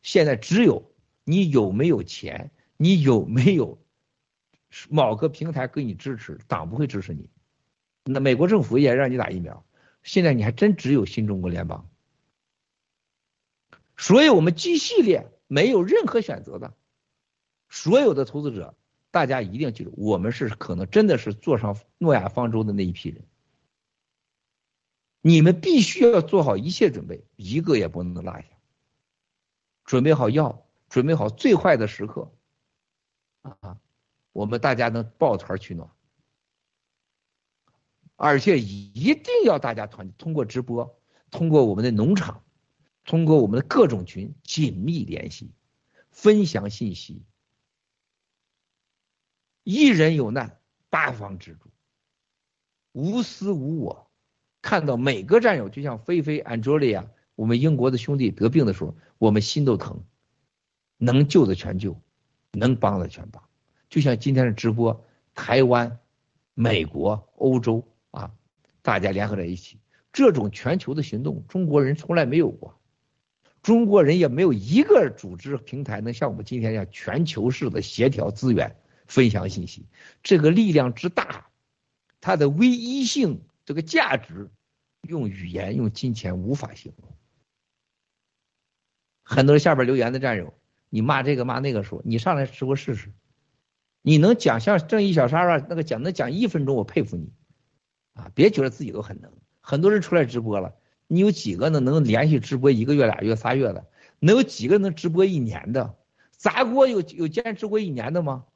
[0.00, 0.90] 现在只有
[1.24, 3.78] 你有没有钱，你有没有。
[4.90, 7.30] 某个平台给你支持，党不会支持你。
[8.04, 9.64] 那美国政府也让你打疫苗，
[10.02, 11.88] 现在你还真只有新中国联邦。
[13.96, 16.74] 所以，我们 G 系列没有任何选择的。
[17.68, 18.74] 所有的投资者，
[19.10, 23.24] 大家一定记住，我们是可能真的是坐上诺亚方舟的那一批人。
[25.22, 28.44] 你们必须要做好一切准备，一个也不能落下。
[29.84, 32.30] 准备好药，准备好最坏的时刻，
[33.42, 33.78] 啊。
[34.36, 35.88] 我们大家能抱团取暖，
[38.16, 41.00] 而且一定要大家团通过直播，
[41.30, 42.44] 通过我们的农场，
[43.06, 45.54] 通过我们的各种群紧密联系，
[46.10, 47.24] 分享信息。
[49.62, 51.70] 一人有难，八方支柱，
[52.92, 54.10] 无私无我。
[54.60, 60.04] 看到每个战友，就像菲菲、Angelia，我们英国的兄弟得病的时候，我们心都疼。
[60.98, 61.98] 能救的全救，
[62.52, 63.45] 能帮的全帮。
[63.88, 65.98] 就像今天的直播，台湾、
[66.54, 68.32] 美国、欧洲啊，
[68.82, 69.78] 大家联合在一起，
[70.12, 72.78] 这种全球的行动，中国人从来没有过，
[73.62, 79.86] 中国人也没有一个组织平台能像我们今天这样全球式的协调资源、分享信息，
[80.22, 81.46] 这个力量之大，
[82.20, 84.50] 它的唯一性，这个价值，
[85.02, 87.08] 用语言、用金钱无法形容。
[89.22, 90.54] 很多人下边留言的战友，
[90.88, 93.12] 你骂这个骂那个说，你上来直播试试。
[94.08, 97.32] 你能讲像正义小沙发那个讲能讲一分钟，我佩服你，
[98.14, 99.32] 啊，别觉得自己都很能。
[99.60, 100.76] 很多人出来直播了，
[101.08, 103.84] 你有几个能能连续直播一个月、俩月、仨月的？
[104.20, 105.96] 能有几个能直播一年的？
[106.30, 108.46] 砸锅有有坚持过一年的吗？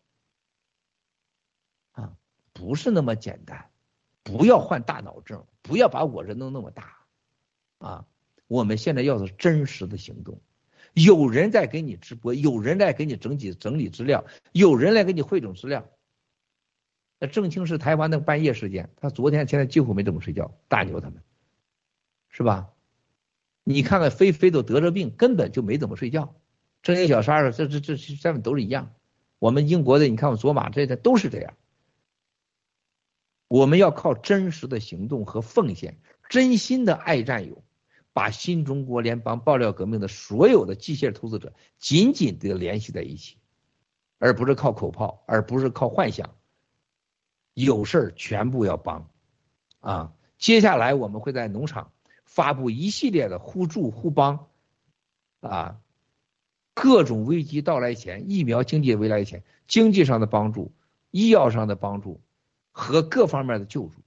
[1.90, 2.12] 啊，
[2.52, 3.70] 不是那么简单，
[4.22, 6.96] 不要患大脑症，不要把我这弄那么大，
[7.78, 8.06] 啊，
[8.46, 10.40] 我们现在要的真实的行动。
[10.94, 15.88] 有人在给你直播，有人在给你整理整理资料，有人来给你汇总资料。
[17.18, 21.22] 那郑清是台湾的半夜时间，他昨天现在几乎没怎么睡觉，大牛他们，
[22.28, 22.70] 是吧？
[23.62, 26.34] 你看看飞飞都得着病，根本就没怎么睡觉。
[26.82, 28.94] 郑英小沙这这这这们都是一样。
[29.38, 31.54] 我们英国的，你看我卓玛这些都是这样。
[33.48, 37.62] 我们要靠真实的行动和奉献，真心的爱战友。
[38.12, 43.36] 把新中国联邦爆料革命的所有的机械投资者紧紧的联系在一起，
[44.18, 46.34] 而不是靠口炮，而不是靠幻想。
[47.54, 49.10] 有事儿全部要帮，
[49.80, 50.12] 啊！
[50.38, 51.92] 接下来我们会在农场
[52.24, 54.46] 发布一系列的互助互帮，
[55.40, 55.80] 啊，
[56.74, 60.72] 各种危机到来前，疫苗经济未来前，经济上的帮助，
[61.10, 62.20] 医药上的帮助
[62.70, 64.00] 和各方面的救助。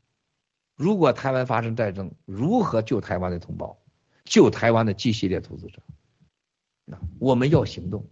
[0.76, 3.78] 如果台湾发生战争，如何救台湾的同胞？
[4.26, 5.82] 救台湾的 G 系列投资者，
[6.92, 8.08] 啊，我们要行动，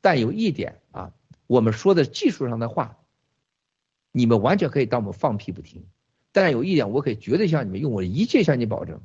[0.00, 1.14] 但有一点啊，
[1.46, 2.98] 我们说的技术上的话，
[4.12, 5.86] 你们完全可以当我们放屁不听。
[6.32, 9.00] 但有一点，我可以绝对向你们用我一切向你保证，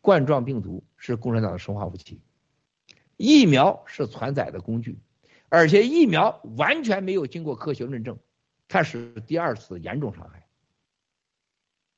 [0.00, 2.20] 冠状病毒是共产党的生化武器，
[3.18, 4.98] 疫苗是传载的工具，
[5.50, 8.18] 而且疫苗完全没有经过科学论证，
[8.66, 10.46] 它是第二次严重伤害，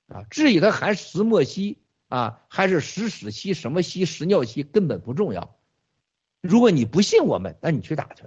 [0.09, 1.79] 啊，至于它含石墨烯。
[2.09, 5.59] 啊，还是石屎烯、什么烯、石尿烯根本不重要。
[6.41, 8.25] 如果你不信我们，那你去打去，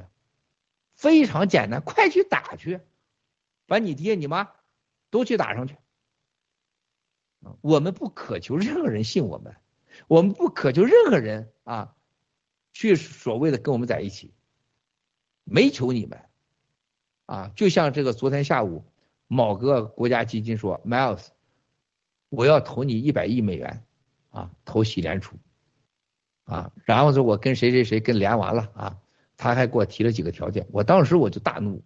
[0.94, 2.82] 非常简单，快去打去，
[3.68, 4.52] 把你爹你妈
[5.10, 5.76] 都去打上去。
[7.62, 9.56] 我们不渴求任何人信我们，
[10.08, 11.96] 我们不渴求任何人啊，
[12.74, 14.34] 去所谓的跟我们在一起，
[15.44, 16.26] 没求你们，
[17.28, 18.84] 啊，就像这个昨天下午
[19.28, 21.28] 某个国家基金说，Miles，
[22.30, 23.84] 我要投你一百亿美元，
[24.30, 25.36] 啊，投喜联储，
[26.46, 29.00] 啊，然后说我跟谁谁谁跟连完了啊，
[29.38, 31.84] 他还给我提了几个条件，我当时我就大怒，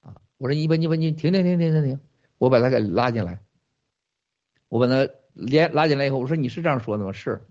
[0.00, 2.00] 啊，我说你把你把你停停停停停停，
[2.38, 3.40] 我把他给拉进来。
[4.68, 7.10] 我把他连拉进来以后，我说你是这样说的吗？
[7.10, 7.44] 是。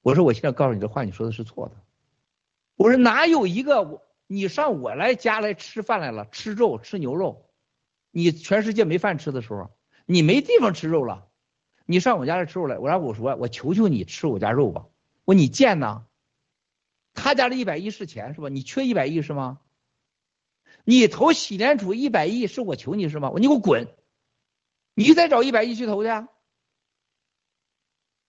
[0.00, 1.76] 我说我现在告诉你这话，你说的是错的。
[2.74, 7.50] 我说哪有一个我你上我来家来吃饭来了，吃肉吃牛肉，
[8.10, 9.70] 你全世界没饭吃的时候，
[10.12, 11.28] 你没地方吃肉了，
[11.86, 14.86] 你上我家来吃肉来，我让我说我求求你吃我家肉吧。
[15.24, 16.04] 我说你贱呐，
[17.14, 18.48] 他家的一百亿是钱是吧？
[18.50, 19.60] 你缺一百亿是吗？
[20.84, 23.30] 你投喜联储一百亿是我求你是吗？
[23.30, 23.88] 我你给我滚！
[24.94, 26.28] 你再找一百亿去投去，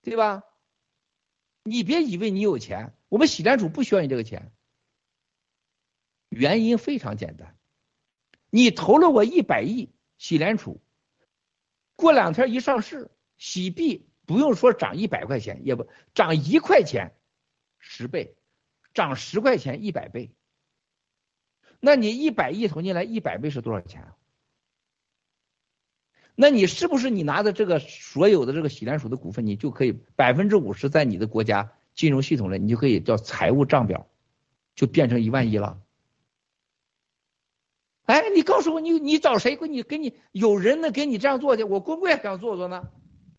[0.03, 0.43] 对吧？
[1.63, 4.53] 你别以为你有钱，我们喜联储不需要你这个钱。
[6.29, 7.57] 原因非常简单，
[8.49, 10.81] 你投了我一百亿，喜联储
[11.95, 17.13] 过两天一上市，喜币不用说涨一百块钱，也不涨一块钱，
[17.79, 18.35] 十倍，
[18.93, 20.31] 涨十块钱一百倍。
[21.79, 24.13] 那你一百亿投进来，一百倍是多少钱？
[26.35, 34.09] 那你是不是你拿的这个所有的这个喜联鼠的股份，你就可以百分之五十在你的国家金融系统里，你就可以叫财务账表，
[34.73, 35.82] 就变成一万亿了。
[38.05, 41.63] 哎，你告诉我，你你找谁给你给你有人能给你这样做去？
[41.63, 42.83] 我公会想做做呢，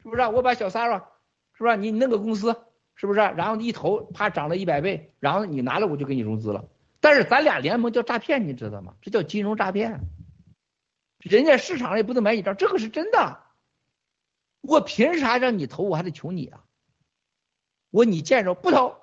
[0.03, 0.23] 是不是？
[0.23, 1.07] 我把小三儿，
[1.53, 1.77] 是不是？
[1.77, 2.57] 你弄个公司，
[2.95, 3.21] 是不是？
[3.21, 6.65] 然后一投，啪涨了一百倍，然后你拿了我就给你融资了。
[7.01, 8.95] 但是咱俩联盟叫诈骗，你知道吗？
[9.03, 10.01] 这叫金融诈骗。
[11.19, 13.41] 人家市场上也不能买你账，这个是真的。
[14.63, 15.83] 我凭啥让你投？
[15.83, 16.65] 我还得求你啊！
[17.91, 18.97] 我你见着不投，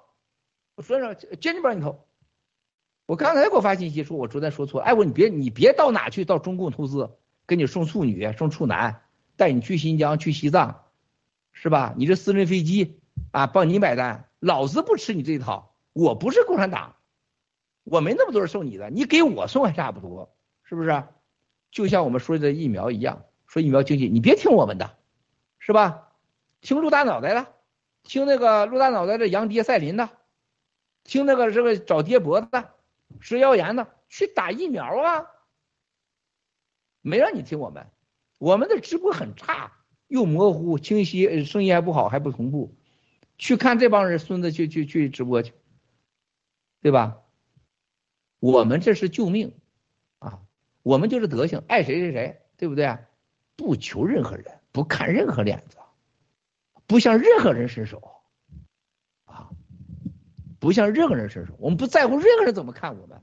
[0.75, 2.07] 我说说坚决不让你投。
[3.11, 4.79] 我刚才给我发信息说，我昨天说错。
[4.79, 7.09] 哎，我你别你别到哪去，到中共投资，
[7.45, 9.01] 给你送处女送处男，
[9.35, 10.85] 带你去新疆去西藏，
[11.51, 11.93] 是吧？
[11.97, 15.75] 你这私人飞机啊，帮你买单，老子不吃你这一套。
[15.91, 16.95] 我不是共产党，
[17.83, 20.33] 我没那么多人送你的，你给我送还差不多，
[20.63, 21.03] 是不是？
[21.69, 24.95] 就像我们说的疫苗一样，说疫苗经济，你别听我们的，
[25.59, 26.13] 是吧？
[26.61, 27.47] 听陆大脑袋的，
[28.03, 30.07] 听那个陆大脑袋的杨爹赛林的，
[31.03, 32.69] 听那个这个找爹脖子的，
[33.19, 35.25] 食谣言呢，去打疫苗啊！
[37.01, 37.87] 没让你听我们，
[38.37, 39.71] 我们的直播很差，
[40.07, 42.77] 又模糊清晰，声音还不好，还不同步。
[43.37, 45.53] 去看这帮人孙子去去去直播去，
[46.81, 47.23] 对吧？
[48.39, 49.55] 我们这是救命
[50.19, 50.41] 啊。
[50.83, 52.97] 我们就是德行，爱谁谁谁，对不对？
[53.55, 55.77] 不求任何人，不看任何脸子，
[56.87, 58.10] 不向任何人伸手，
[60.61, 61.55] 不向任何人伸手。
[61.57, 63.17] 我们不在乎任何人怎么看我们，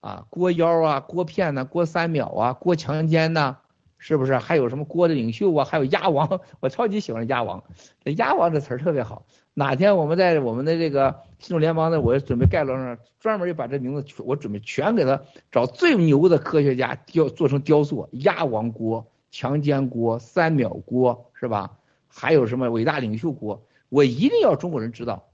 [0.00, 3.56] 啊，郭幺啊，郭片呐，郭三秒啊，郭强奸呐，
[3.98, 4.38] 是不是？
[4.38, 5.64] 还有什么郭的领袖啊？
[5.64, 7.64] 还有鸭王，我超级喜欢鸭王，
[8.04, 9.26] 这鸭王这词儿特别好。
[9.52, 21.72] 哪天我们在我们的这个新众联邦呢，我准备盖楼上专门就把这名字，我准备全给他找最牛的科学家雕做成雕塑，鸭王锅、强奸锅、三秒锅，是吧？
[22.06, 23.66] 还有什么伟大领袖锅？
[23.88, 25.29] 我一定要中国人知道，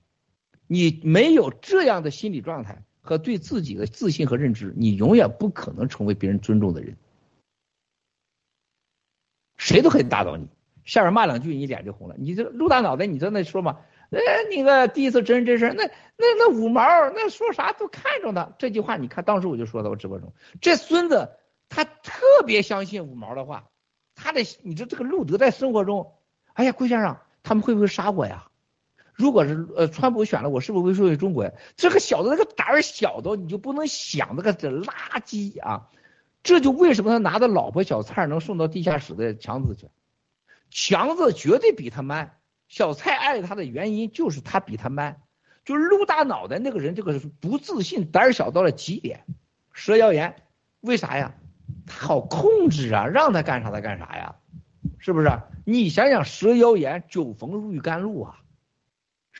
[0.67, 6.97] 你没有这样的心理状态和对自己的自信和认知，你永远不可能成为别人尊重的人。
[9.57, 10.49] 谁都可以打倒你，
[10.85, 12.17] 下边骂两句，你脸就红了。
[12.19, 13.81] 你这陆大脑袋，你在那说嘛？
[14.11, 14.21] 哎，
[14.51, 15.85] 那个第一次真人真事，那
[16.17, 18.55] 那那五毛，那说啥都看着呢。
[18.59, 21.31] 这句话你看，当时我就说到我直播中，这孙子
[21.69, 23.69] 他特别相信五毛的话，
[24.15, 26.13] 他的你说这个路德在生活中，
[26.53, 28.49] 哎呀，顾先生，他们会不会杀我呀？
[29.17, 31.55] 如果是呃川普选了我，是不是会输给中国人？
[31.77, 35.89] 这个小子那个胆儿小的，你就不能想那个这垃圾啊！
[36.43, 39.89] 这就为什么他拿着老婆小蔡能送到地下室的强子去，
[40.71, 42.37] 强子绝对比他慢。
[42.69, 45.23] 小蔡爱他的原因就是他比他慢，
[45.65, 49.25] 就是露大脑袋那个人，这个不自信、胆儿小到了极点，
[49.73, 50.37] 蛇妖言，
[50.81, 51.35] 为啥呀？
[51.87, 54.37] 他好控制啊，让他干啥他干啥呀，
[54.99, 55.31] 是不是？
[55.65, 58.39] 你想想，蛇妖言酒逢玉甘露啊，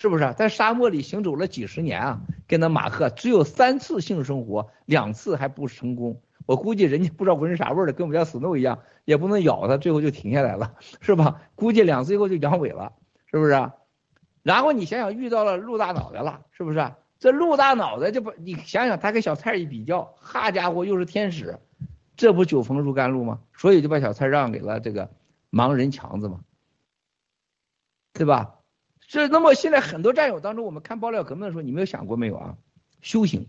[0.01, 0.35] 是不是？
[0.37, 6.21] 在沙漠里行走了几十年啊，跟那马克只有三次性生活，两次还不成功。
[6.45, 11.43] 我估计人家不知道闻啥味儿的，跟我们家 Snow 一样，也不能咬他，最后就停下来了，是吧？
[11.55, 12.93] 估计两次以后就阳痿了。
[13.29, 13.71] 是不是？
[14.43, 16.93] 然后你想想，遇到了陆大脑袋了，是不是？
[17.19, 21.59] 这陆大脑袋就不，你想想，他跟小蔡一比较，哈家伙又是天使，
[22.17, 23.41] 这不酒逢如甘露吗？
[23.55, 25.11] 所以就把小蔡让给了这个
[25.51, 26.41] 盲人强子吗？
[28.13, 28.56] 对吧？
[29.09, 32.57] 这那么现在很多战友当中，我们看爆料革命的时候，你没有想过没有啊？
[33.01, 33.49] 修行、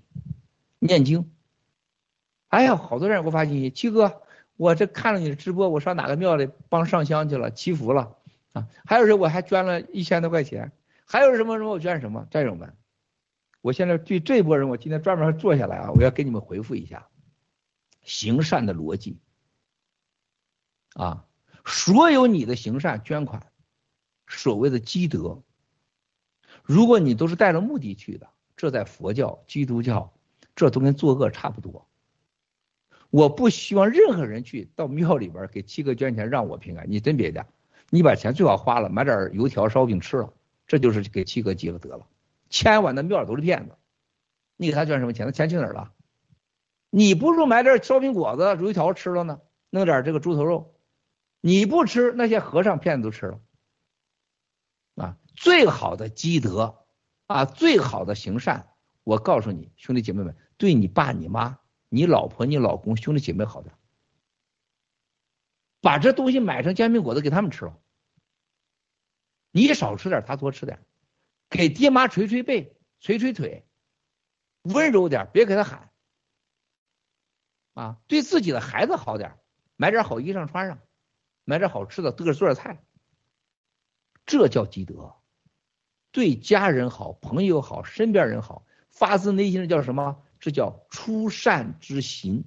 [0.80, 1.32] 念经。
[2.50, 4.22] 哎呀，好多人给我发信息，七哥，
[4.56, 8.18] 我这看了你的直播，我上哪个庙里帮上香去了，祈福了
[8.54, 8.68] 啊？
[8.86, 10.72] 还有人我还捐了一千多块钱，
[11.06, 12.28] 还有什么什么我捐什么？
[12.30, 12.76] 战友们，
[13.62, 17.08] 我现在对这波人，我今天专门坐下来啊，我要给你们回复一下，
[18.04, 19.20] 行善的逻辑
[20.94, 21.26] 啊，
[21.66, 23.52] 所有你的行善捐款，
[24.28, 25.44] 所谓的积德，
[26.68, 30.14] 如果你都是带着目的去的，这在佛教、基督教，
[30.54, 31.88] 这都跟作恶差不多。
[33.10, 37.46] 我不希望任何人去到庙里边给七哥捐钱让我平安，你真别的，
[37.90, 40.34] 你把钱最好花了，买点油条烧饼吃了，
[40.68, 42.06] 这就是给七哥积了德了。
[42.50, 43.78] 千万的庙都是骗子，
[44.58, 45.26] 你给他捐什么钱？
[45.26, 45.94] 那钱去哪儿了？
[46.90, 49.40] 你不如买点烧饼果子、油条吃了呢，
[49.70, 50.74] 弄点这个猪头肉，
[51.40, 53.40] 你不吃，那些和尚骗子都吃了。
[55.38, 56.86] 最好的积德
[57.28, 61.60] 啊，最好的行善，我告诉你，兄弟姐妹们，对你爸你妈。
[61.90, 63.74] 你老婆、你老公、兄弟姐妹好点，
[65.80, 67.80] 把这东西买成煎饼果子给他们吃了。
[69.52, 70.86] 你少吃点，他多吃点。
[71.50, 73.66] 给爹妈捶捶背、捶捶腿，
[74.64, 75.90] 温柔点，别给他喊。
[77.74, 79.40] 啊，对自己的孩子好点，
[79.78, 80.80] 买点好衣裳穿上，
[81.46, 82.84] 买点好吃的，自个做点菜。
[84.26, 85.16] 这叫积德。
[86.18, 90.24] 对家人好、朋友好、身边人好，发自内心的叫什么？
[90.40, 92.46] 这叫出善之行，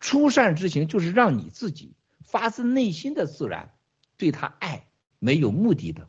[0.00, 3.74] 出善之行就是让你自己发自内心的自然
[4.16, 4.88] 对他爱，
[5.18, 6.08] 没有目的的。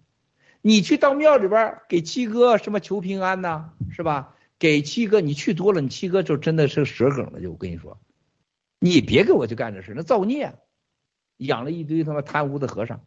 [0.62, 4.38] 你去到庙里边给七哥什么求平安呐，是吧？
[4.58, 7.42] 给七哥你去多了，你七哥就真的是蛇梗了。
[7.42, 8.00] 就我跟你说，
[8.80, 10.58] 你别给我去干这事，那造孽，
[11.36, 13.06] 养了一堆他妈贪污的和尚。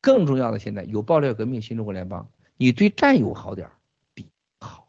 [0.00, 3.70] 更重要的，现在有爆料革命新中国联邦，你对战友好点
[4.14, 4.26] 比
[4.58, 4.88] 好。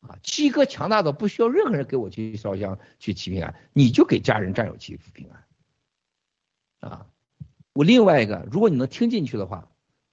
[0.00, 6.90] 啊，七哥强大到不需要任何人给我去烧香去祈平安，你就给家人战友祈福平安。
[6.90, 7.06] 啊，
[7.74, 9.70] 我另外一个，如果你能听进去的话，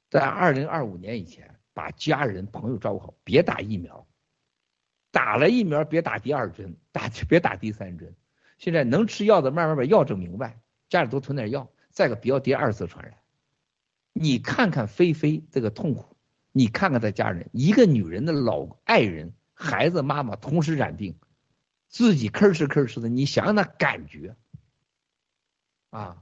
[0.10, 4.06] 在二零二五年以前，把家人朋友照顾好，别打疫苗，
[5.12, 8.14] 打了疫苗别打第二针，打别打第三针。
[8.60, 11.70] 现在能吃药的慢慢把药整明白，家里多囤点药。
[11.98, 13.18] 再个不要第二次传染。
[14.14, 16.16] 你看看菲菲这个痛苦，
[16.52, 19.34] 你看看她家人，一个女人的老爱人。
[19.56, 21.18] 孩子、妈妈同时染病，
[21.88, 24.36] 自己吭哧吭哧的，你想想那感觉
[25.90, 26.22] 啊！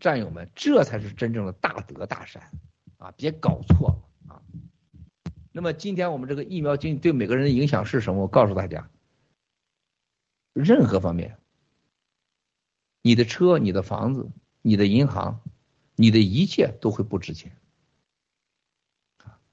[0.00, 2.50] 战友们，这才是真正的大德大善
[2.96, 3.12] 啊！
[3.18, 4.40] 别搞错了啊！
[5.52, 8.22] 那么今天我们这个疫苗经济对每个人的影响是什么？
[8.22, 8.88] 我告诉大家，
[10.54, 11.36] 任何方面，
[13.02, 14.30] 你的车、你的房子、
[14.66, 15.40] 你的银行、
[15.94, 17.56] 你的一切都会不值钱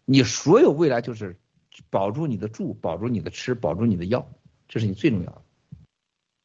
[0.05, 1.39] 你所有未来就是。
[1.89, 4.29] 保住你的住，保住你的吃，保住你的药，
[4.67, 5.41] 这是你最重要的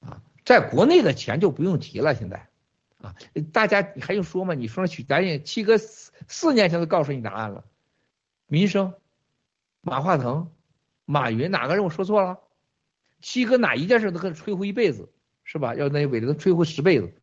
[0.08, 0.22] 啊！
[0.42, 2.48] 在国内的钱就不用提了，现在
[2.96, 3.14] 啊，
[3.52, 4.54] 大家还用说吗？
[4.54, 7.66] 你说去，咱也七哥四四年前都告诉你答案了。
[8.46, 8.94] 民生，
[9.82, 10.50] 马化腾、
[11.04, 12.40] 马云哪个人我说错了？
[13.20, 15.12] 七哥哪一件事都可以吹呼一辈子，
[15.44, 15.74] 是吧？
[15.74, 17.20] 要那伟能吹呼十辈子。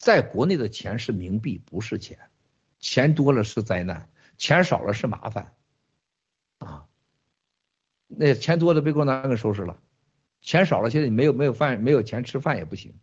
[0.00, 2.18] 在国内的钱是冥币，不是钱，
[2.78, 5.52] 钱多了是灾难，钱少了是麻烦。
[6.56, 6.86] 啊，
[8.06, 9.78] 那钱多的被共产党给收拾了，
[10.40, 12.94] 钱少了，现在你没有没有饭，没有钱吃饭也不行。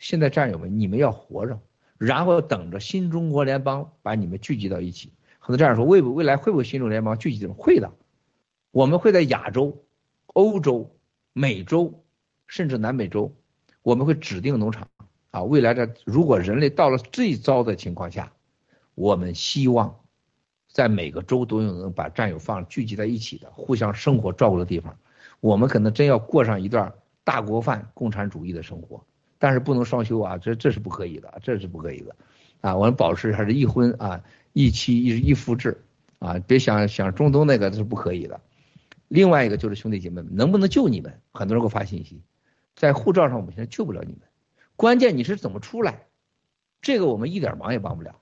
[0.00, 1.60] 现在战友们，你们要活着，
[1.98, 5.12] 然后等着新中国联邦把你们聚集到一起。
[5.38, 7.46] 很多战友说，未未来会不会新中国联邦聚集？
[7.46, 7.92] 会的，
[8.72, 9.84] 我们会在亚洲、
[10.26, 10.98] 欧洲、
[11.32, 12.04] 美洲，
[12.48, 13.36] 甚至南美洲，
[13.82, 14.88] 我们会指定农场
[15.30, 15.42] 啊。
[15.42, 18.32] 未来的如果人类到了最糟的情况下，
[18.94, 19.96] 我们希望。
[20.72, 24.96] 在每个州都有能把战友放聚集在一起的，互相生活照顾的地方，
[25.40, 26.94] 我们可能真要过上一段
[27.24, 29.04] 大锅饭共产主义的生活，
[29.40, 32.14] 但是不能双休啊，这这是不可以的，这是不可以的，
[32.60, 35.82] 啊，我们保持还是一婚啊，一妻一一夫制
[36.20, 38.40] 啊，别想想中东那个是不可以的。
[39.08, 41.20] 另外一个就是兄弟姐妹们，能不能救你们？
[41.32, 42.22] 很多人给我发信息，
[42.76, 44.20] 在护照上我们现在救不了你们，
[44.80, 46.06] 关键你是怎么出来，
[46.80, 48.18] 这个我们一点忙也帮不了。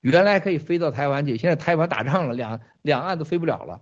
[0.00, 3.80] 原来可以飞到台湾去，现在台湾打仗了，两两岸都飞不了了，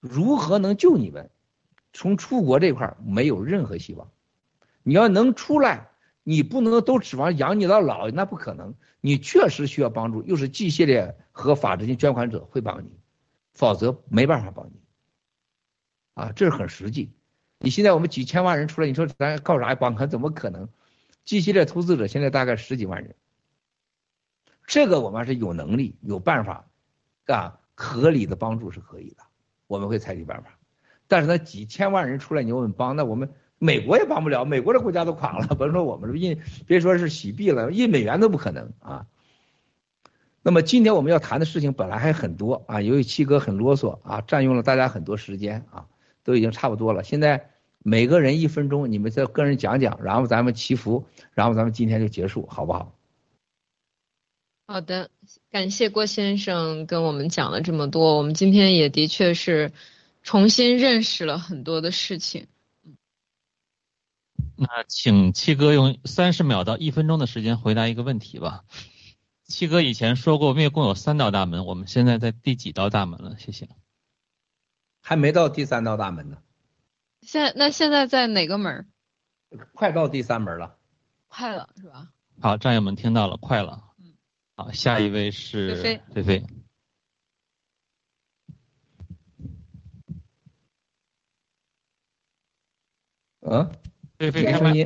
[0.00, 1.28] 如何能救你们？
[1.92, 4.10] 从出国这块没有任何希望。
[4.82, 5.90] 你要能出来，
[6.22, 8.74] 你不能都指望养你到老，那不可能。
[9.02, 12.98] 你确实需要帮助，又是 G 系列和法制金捐款者会帮你，
[13.52, 14.80] 否则没办法帮你。
[16.14, 17.12] 啊，这是很实际。
[17.58, 19.94] 你现在我们几千万人出来，你说咱靠啥帮？
[19.94, 20.66] 可怎么可能？
[21.26, 23.14] G 系列投资者现在大概十几万人，
[24.64, 26.64] 这个我们是有能力、有办法，
[27.26, 29.24] 啊，合理的帮助是可以的，
[29.66, 30.56] 我们会采取办法。
[31.08, 39.06] 但是那几千万人出来，你我们帮，那我们美国也帮不了，美国的国家都垮了， 甭说我们印，别说是洗币了，印美元都不可能啊。
[40.42, 45.86] 那么今天我们要谈的事情本来还很多啊，由于七哥很啰嗦啊，占用了大家很多时间啊，
[46.22, 47.02] 都已经差不多了。
[47.02, 47.50] 现在
[47.88, 52.92] 每个人一分钟，你们再个人讲讲，然后咱们祈福，然后咱们今天就结束，好不好？
[54.66, 55.08] 好的，
[55.52, 59.70] 感谢郭先生跟我们讲了这么多，我们今天也的确是
[60.24, 62.48] 重新认识了很多的事情。
[64.56, 68.64] 那请七哥用三十秒到一分钟的时间回答一个问题吧。
[69.44, 73.38] 七哥以前说过，灭共有三道大门，我们现在在第几道大门了？
[73.38, 73.68] 谢谢。
[75.00, 76.38] 还没到第三道大门呢。
[77.26, 78.88] 现那现在在哪个门？
[79.74, 80.78] 快到第三门了。
[81.26, 82.12] 快了是吧？
[82.40, 83.82] 好，战友们听到了，快了。
[83.98, 84.14] 嗯。
[84.54, 86.46] 好，下一位是菲菲菲。
[93.40, 93.72] 嗯。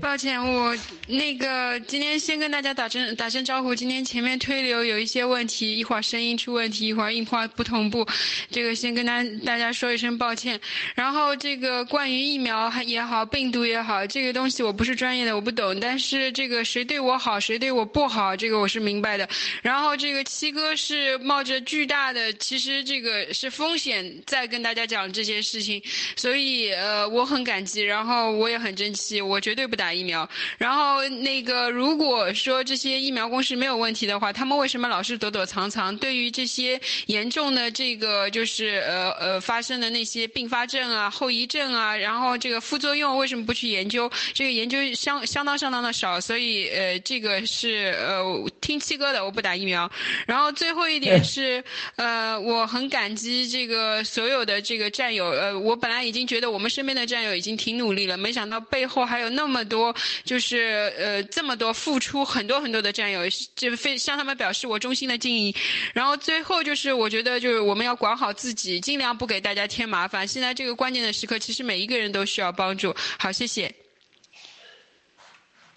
[0.00, 0.76] 抱歉，我
[1.07, 3.73] 那个今天先跟大家打声打声招呼。
[3.73, 8.05] 今天前面推流有一些问题，一会儿声音出问题，一会儿音画不同步，
[8.50, 10.60] 这个先跟大大家说一声抱歉。
[10.97, 15.78] 然后这个关于疫苗也好，病毒也好，这个东西我不是专业的，我不懂。
[15.78, 19.28] 但是这个谁对我好，谁对我不好，这个我是明白的。
[19.62, 25.81] 然后这个七哥是冒着巨大的，其实这个是风险在跟大家讲这些事情，
[26.17, 29.19] 所以呃我很感激，然后我也很珍惜。
[29.20, 30.28] 我绝对不打疫苗。
[30.58, 35.97] 然后那个，如果说这些疫苗公司没有问题的话，他们为什么老是躲躲藏藏？
[35.99, 44.10] 对于这些严重的这个就是呃呃发生的那些并发症啊、后遗症啊，然后这个副作用为什么不去研究？
[44.32, 48.24] 这个研究相相当相当的少，所以呃这个是呃
[48.60, 49.90] 听七哥的，我不打疫苗。
[50.26, 51.62] 然后最后一点是
[51.97, 59.00] 呃我很感激这个所有的这个战友，呃我本来已经觉得我们身边的战友已经挺努力了，没想到背后。
[59.11, 63.23] 还有那么多，就是呃这么多付出很多很多的战友，
[63.57, 65.55] 就非向他们表示我衷心的敬意。
[65.93, 70.27] 然后最后就是我觉得就是我们要管好自己，尽量不给大家添麻烦。
[70.27, 72.95] 现在这个关键的时刻，其实每一个人都需要帮助。
[73.19, 73.75] 好，谢谢。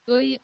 [0.06, 0.40] 所以，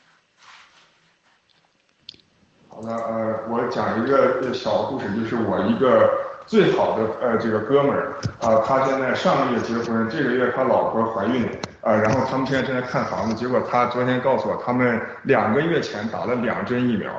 [2.80, 6.10] 好的，呃，我讲一个小故事，就是我一个
[6.46, 11.46] 最好的呃这个哥们儿啊，他现在上个月结婚，这个月他老婆怀孕。
[11.82, 17.12] 啊，然后他们现在正在看房子，结果他昨天告诉我，他们两个月前打了两针疫苗，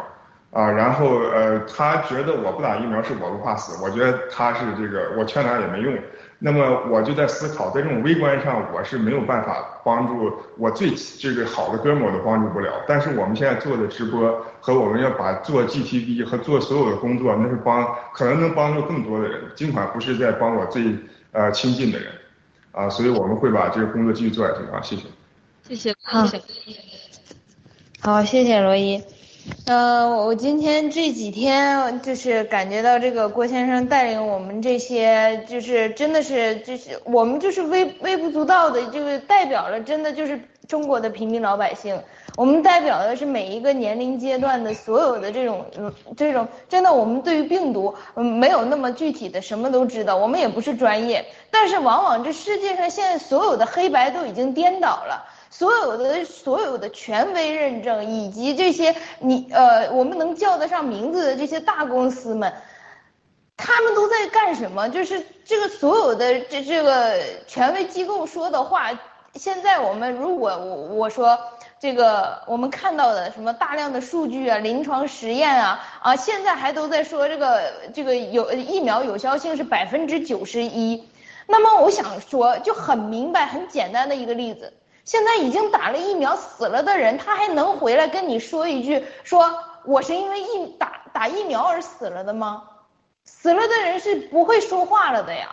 [0.50, 5.94] 啊，然后呃，他觉得我不打疫苗是我不怕死，我觉得他是这个，我劝他也没用。
[6.42, 12.72] 那么我就在思考，在这种微观上，我是没有办法帮助我最这个好的哥们，我都帮助不了。
[12.88, 20.96] 但是我们现在做的直播和我们要把做 GTV 和做所有的工作，那是帮可能能帮助更多的人，尽管不是在帮我最
[21.32, 22.10] 呃亲近的人。
[22.72, 25.02] 啊，所以我们会把这个工作继续做下去啊，谢谢。
[25.68, 26.24] 谢谢，好，
[28.00, 29.02] 好，谢谢罗伊。
[29.66, 41.98] 嗯，我今天这几天就是感觉到这个郭先生带领我们这些，就是真的是就是我们就是微微不足道的，就是代表了真的就是中国的平民老百姓。
[42.36, 62.50] 我们代表的是每一个年龄阶段的所有的这种嗯，这种真的，我们对于病毒，嗯，没有那么具体的什么都知道，我们也不是专业，但是往往这世界上现在所有的黑白都已经颠倒了，所有的所有的权威认证以及这些你呃我们能叫得上名字的这些大公司们，
[63.56, 64.88] 他们都在干什么？
[64.88, 68.90] 就是这个所有的这这个权威机构说的话，
[69.34, 71.38] 现在我们如果我我说。
[71.82, 81.08] 这个我们看到的什么大量的数据啊，临床实验啊，啊，现在还都在说这个这个有疫苗有效性是百分之九十一。
[81.46, 84.70] 那么我想说，就很明白、很简单的一个例子，
[85.10, 89.52] 现在已经打了疫苗死了的人，他还能回来跟你说一句，说
[89.84, 92.62] 我是因为疫打打疫苗而死了的吗？
[93.24, 95.52] 死了的人是不会说话了的呀。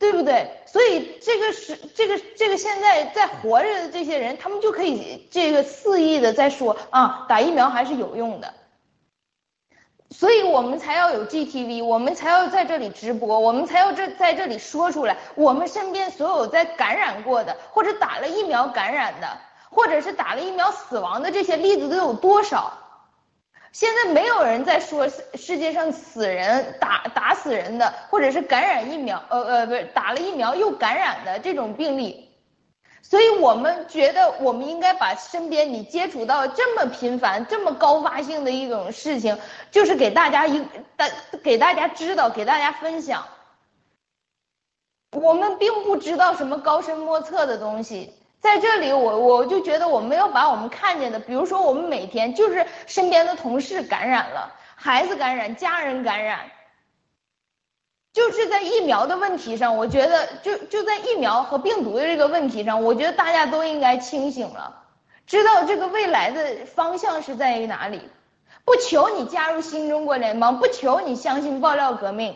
[0.00, 0.50] 对不对？
[0.66, 8.52] 所以这个是这个这个现在在活着的这些人，他们就可以这个肆意的在说啊，打疫苗还是有用的。
[10.10, 19.26] 所以我们才要有 GTV，我们才要在这里直播，我们才要这在这里说出来，我们身边所有在感染过的，或者打了疫苗感染的，
[19.68, 22.72] 或者是打了疫苗死亡的这些例子都有多少？
[23.72, 32.25] 现在没有人在说世界上死人打打死人的，或者是感染疫苗，呃呃不是打了疫苗又感染的这种病例，
[33.08, 39.38] 所以我们觉得我们应该把身边你接触到这么频繁、这么高发性的一种事情，
[39.70, 40.60] 就是给大家一
[40.96, 41.08] 大
[41.40, 43.24] 给大家知道，给大家分享。
[45.12, 56.40] 我们并不知道什么高深莫测的东西，在这里我我就觉得我们要把我们看见的，比如说我们每天就是身边的同事感染了，孩子感染，家人感染。
[58.16, 64.74] 就是在疫苗的问题上，我觉得就就在疫苗和病毒的这个问题上，我觉得大家都应该清醒了，
[65.26, 68.00] 知道这个未来的方向是在于哪里。
[68.64, 72.34] 不求你加入新中国联邦，不求你相信爆料革命，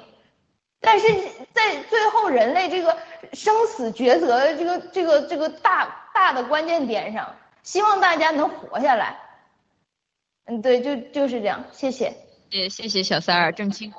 [0.82, 1.08] 但是
[1.54, 2.98] 在最后人类这个
[3.32, 9.18] 生死抉择的这个这个这个大大的关键点上，希望大家能活下来。
[10.44, 12.12] 嗯，对，就就是这样，谢谢。
[12.50, 13.90] 也谢谢小三儿，郑清。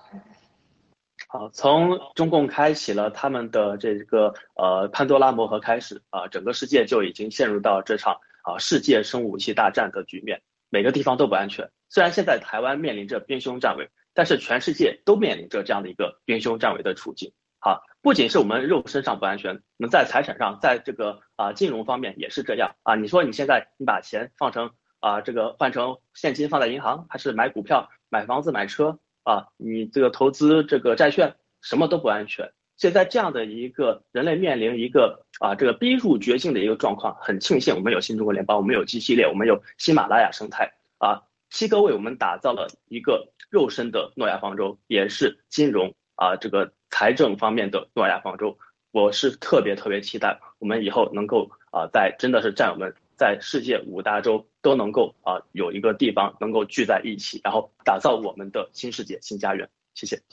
[1.34, 11.70] 好，从中共开启了他们的这个呃潘多拉魔盒开始啊，整个世界就已经陷入到这场啊世界生物武器大战的局面，每个地方都不安全。
[11.88, 17.32] 虽然现在台湾面临着兵凶战危，但是全世界都面临着这样的一个兵凶战危的处境。
[17.60, 22.96] 好，不仅是我们肉身上不安全，那么在财产上，在这个啊金融方面也是这样啊。
[22.96, 29.00] 你说你现在你把钱放成啊这个换成现金放在银行，还是买股票、买房子、买车？
[29.24, 32.52] 啊，你这个投资这个债券什么都不安全。
[32.78, 48.58] 现在这样的一个人类面临一个啊这个逼入绝境的一个状况，很庆幸我们有新中国联邦，我们有 G 系列，我们有喜马拉雅生态啊，七哥为我们打造了一个肉身的诺亚方舟，也是金融啊这个财政方面的诺亚方舟。
[48.92, 52.96] 我是特别特别期待我们以后能够啊在真的是战友们。
[53.22, 59.70] 在世界五大洲都能够啊有一个地方能够聚在一起，然后打造我们的新世界、新家园。
[59.94, 60.24] 谢谢，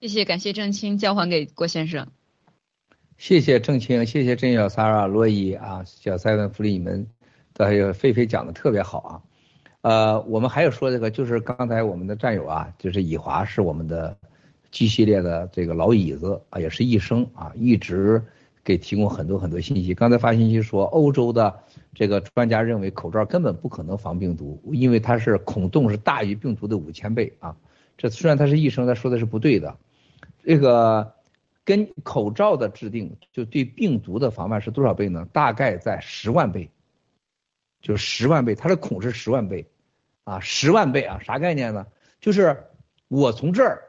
[0.00, 2.08] 谢谢，感谢郑清，交还给郭先生。
[3.18, 7.06] 谢谢郑清，谢谢郑小三啊、洛伊啊、小塞文、弗里，你们
[7.52, 9.22] 都还有菲菲讲的特别好啊。
[9.82, 14.16] 呃，我们还有说这个，就是刚才我们的战友啊，就是以华是我们的
[14.70, 18.22] G 系列的这个老椅子啊，也是一生啊，一直
[18.64, 19.92] 给提供很多很多信息。
[19.92, 21.60] 刚才发信息说欧洲的。
[21.94, 27.56] 这个专家认为口罩根本不可能防病毒，因为它是孔洞是大于病毒的五千倍啊。
[27.96, 29.76] 这虽然他是医生，他说的是不对的。
[30.42, 31.14] 这个
[31.64, 35.26] 跟口罩的制定就对病毒的防范是多少倍呢？
[35.32, 36.68] 大概在十万倍，
[37.80, 39.66] 就十万倍，它的孔是十万倍
[40.24, 41.86] 啊，十万倍啊，啥概念呢？
[42.20, 42.64] 就是
[43.06, 43.82] 我从这儿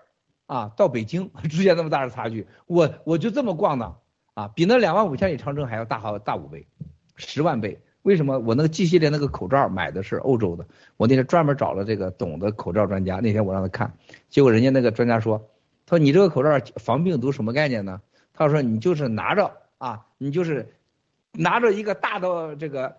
[0.46, 3.96] 啊到北京 之间那么大的差距，我我就这么逛呢
[4.36, 6.68] 啊，比那两万五千里长征还要大好大五倍，
[7.16, 7.80] 十万倍。
[8.06, 10.64] 为什么我那个 G 系列那个口罩买的是欧洲的？
[10.96, 13.92] 我那天专门找了这个懂的口罩专家，那天我让他看，
[14.30, 15.50] 结果人家那个专家说，
[15.88, 18.00] 他说你这个口罩防病毒什么概念呢？
[18.32, 20.72] 他说你就是拿着啊，你就是
[21.32, 22.96] 拿着一个大的这个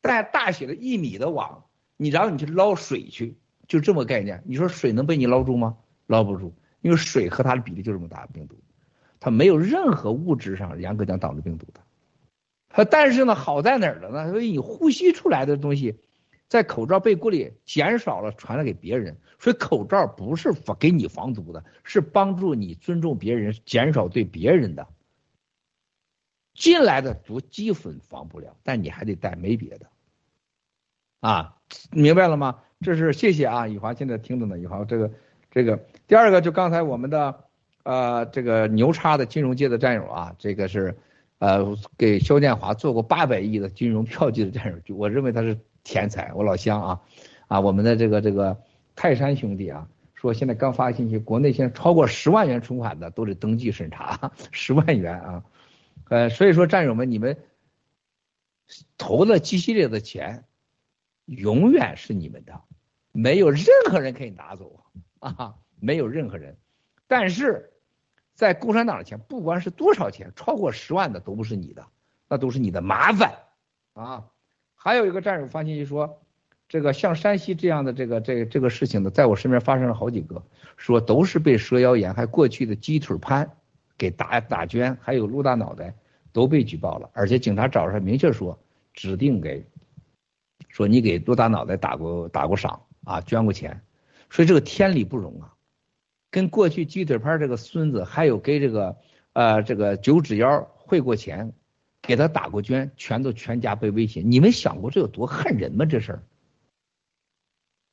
[0.00, 1.64] 带大写的一米的网，
[1.96, 4.40] 你然后你去捞水去，就这么概念。
[4.46, 5.76] 你说水能被你捞住吗？
[6.06, 8.54] 捞不住，因为水和它的比例就这么大，病毒，
[9.18, 11.80] 它没有任何物质上严格讲挡住病毒的。
[12.76, 14.30] 它但是呢，好在哪儿了呢？
[14.30, 15.98] 所以你呼吸出来的东西，
[16.46, 19.16] 在口罩被锅里减少了，传染给别人。
[19.38, 24.86] 所以口罩不是给你防毒的，是帮助你尊重别人，减少对别人的
[26.52, 29.86] 进来的毒基本防不了，但你还得戴，没别的。
[31.20, 31.56] 啊，
[31.92, 32.60] 明白了吗？
[32.82, 35.10] 这是谢谢啊，宇华现在听着呢，宇华这个
[35.50, 37.44] 这个第二个就刚才我们的
[37.84, 40.94] 呃这个牛叉的金融界的战友啊，这个是。
[41.38, 46.32] 呃，给肖建华做过八百亿的金融票据的战友，就我认为他是天才。
[46.32, 47.00] 我老乡啊，
[47.46, 48.58] 啊，我们的这个这个
[48.94, 55.44] 泰山兄弟啊，说现在刚发信息，国内现在超过十万元存款的都得登记审查，十万元啊，
[56.08, 57.36] 呃，所以说战友们，你们
[58.96, 60.44] 投了 G 系列的钱，
[61.26, 62.62] 永远是你们的，
[63.12, 64.80] 没有任何人可以拿走
[65.18, 66.56] 啊，没有任何人，
[67.06, 67.74] 但是。
[68.36, 71.84] 在共产党的钱，不管是多少钱，超过十万的都不是你的，
[72.28, 73.34] 那都是你的麻烦
[73.94, 74.26] 啊。
[74.74, 76.20] 还有一个战友发信息说，
[76.68, 80.44] 这个像山西这样的这个这个这个事情呢，在我身边发生了好几个，
[80.76, 83.50] 说都是被蛇妖岩还过去的鸡腿潘
[83.96, 85.94] 给打打捐，还有陆大脑袋
[86.30, 88.58] 都被举报了，而且警察找上明确说，
[88.92, 89.64] 指定给
[90.68, 93.80] 说你给陆大脑袋打过打过赏啊，捐过钱，
[94.28, 95.55] 所以这个天理不容啊。
[96.30, 98.96] 跟过去鸡腿拍这个孙子，还有给这个
[99.32, 101.52] 呃这个九指妖汇过钱，
[102.02, 104.20] 给他打过捐，全都全家被威胁。
[104.20, 105.84] 你们想过这有多恨人吗？
[105.84, 106.22] 这事儿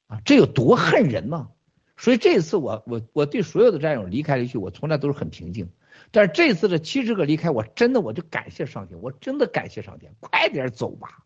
[0.08, 1.50] 啊，这有多恨人吗？
[1.96, 5.70] 所以这次我我我对所有的战友离开离去，我从来都是很平静。
[6.12, 11.24] 但是这次这七十个离开，我真的我就感谢上天，我真的感谢上天，快点走吧！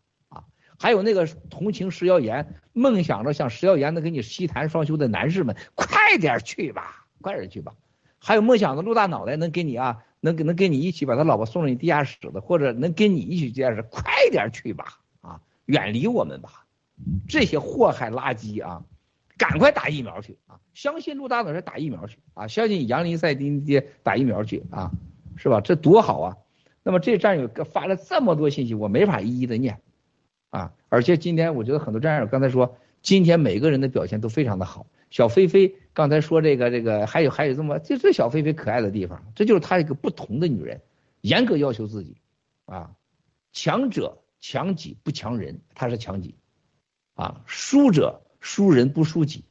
[0.78, 7.74] 还有那个同情石耀岩，梦想着像石耀岩能给你西谈双修的男士们，快点去吧，快点去吧！
[8.18, 15.40] 还有梦想着陆大脑袋能给你啊，能能跟你一起把他老婆送进地下室的，或者能跟你一起地下室，快点去吧啊！
[15.66, 16.64] 远离我们吧，
[17.28, 18.82] 这些祸害垃圾啊！
[19.36, 20.58] 赶快打疫苗去啊！
[20.74, 22.46] 相信陆大脑袋打疫苗去啊！
[22.46, 24.90] 相信杨林赛丁爹打疫苗去啊，
[25.36, 25.60] 是吧？
[25.60, 26.36] 这多好啊！
[26.82, 29.80] 那么这战友发了这么多信息，我没法一一的念
[30.50, 30.72] 啊。
[30.88, 34.86] 而且今天我觉得很多战友刚才说，今天每个人的表现都非常的好。
[35.10, 40.80] 小菲菲刚才说这个这个，还有还有这么，这这小菲菲可爱的地方，这就是她一个不同的女人，
[41.20, 42.16] 严格要求自己
[42.66, 42.92] 啊，
[43.52, 46.34] 强者强己不强人，她是强己
[47.14, 48.22] 啊，输者。
[48.40, 49.44] 输人不输己，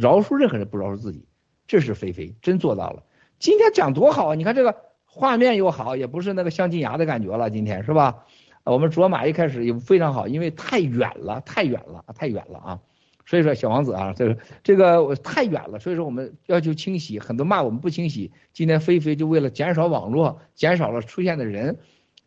[0.00, 1.24] 饶恕任何人不饶恕自己，
[1.68, 3.04] 这是菲菲真做到了。
[3.38, 4.34] 今天讲多好啊！
[4.34, 7.50] 你看这个画面又好，也不是那个镶金牙的感觉了。
[7.50, 8.26] 今天是吧？
[8.64, 12.80] 我们卓玛一开始也非常好，因为太远了，太远了，啊太远了啊！
[13.24, 18.32] 所以说小王子啊，这个这个我太远了，所以说我们要求清洗，很多骂我们不清洗。
[18.52, 21.78] 今天菲菲就为了减少网络，减少了出现的人，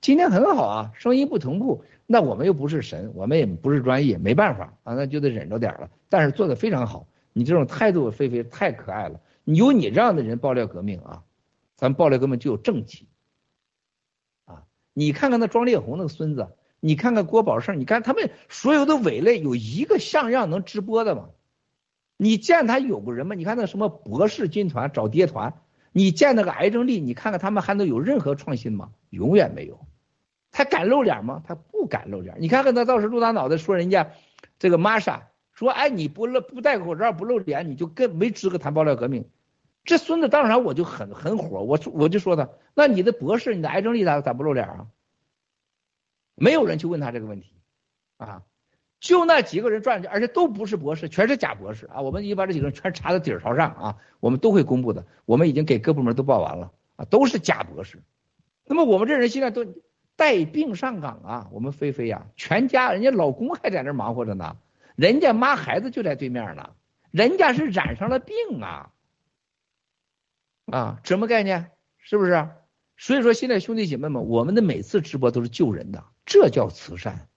[0.01, 1.83] 今天很好啊，声音不同步。
[2.07, 5.89] 那我们又不是神，我们也不是专业，没办法啊，那就得忍着点了。
[6.09, 9.19] 但是做的非常好，你这种态度，菲菲太可爱了。
[9.43, 11.23] 有你这样的人爆料革命啊，
[11.75, 13.07] 咱爆料革命就有正气。
[14.97, 16.47] 你看看那庄烈红那个孙子，
[16.79, 21.29] 你看看郭宝胜，你看他们所有的伪类有一个像样能直播的吗？
[22.17, 23.35] 你见他有个人吗？
[23.35, 25.53] 你看那什么博士军团找爹团，
[25.91, 28.91] 你见那个癌症力，你看看他们还能有任何创新吗？
[29.09, 29.85] 永远没有。
[30.49, 31.43] 他敢露脸吗？
[31.45, 32.37] 他不敢露脸。
[32.39, 34.11] 你看看他倒是露大脑袋说人家
[34.57, 39.25] 这个玛莎说，哎，你不露不戴口罩不露脸，你就跟没资格谈爆料革命。
[39.85, 44.87] 这孙子当然我就很很火，我我就说他，那你的博士，你的癌症力咋咋不露脸啊？
[46.35, 47.53] 没有人去问他这个问题
[48.17, 48.43] 啊，
[48.99, 52.01] 就那几个人转去，而且都不是博士，全是假博士啊。
[52.01, 58.01] 我们已经把这几个人全查到底儿朝上啊，我们都会公布的，我们已经给各部门都报完了啊，都是假博士。
[58.65, 59.65] 那么我们这人现在都。
[60.17, 64.55] 带病上岗啊，我们菲菲呀，全家人家老公还在那忙活着呢，
[64.95, 66.69] 人家妈孩子就在对面呢，
[67.11, 68.93] 人家是染上了病啊，
[70.65, 71.71] 啊，什么概念？
[71.99, 72.47] 是不是？
[72.97, 77.27] 所以说现在兄弟姐妹们，我们的每次直播都是救人的，这叫慈善，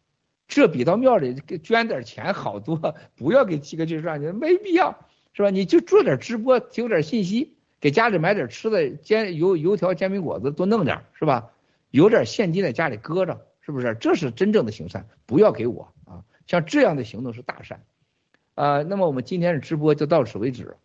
[0.47, 5.51] 这比到庙里给捐点钱好多，不要给七哥去上去，没必要，是吧？
[5.51, 11.51] 你就做点直播，提供点信息，给家里买点吃的，煎油油条、煎饼果子多弄点，是吧？
[11.91, 13.97] 有点现金在家里搁着，是不是？
[13.99, 16.23] 这是真正的行善，不要给我啊！
[16.47, 17.83] 像这样的行动是大善，
[18.55, 20.77] 啊，那么我们今天的直播就到此为止。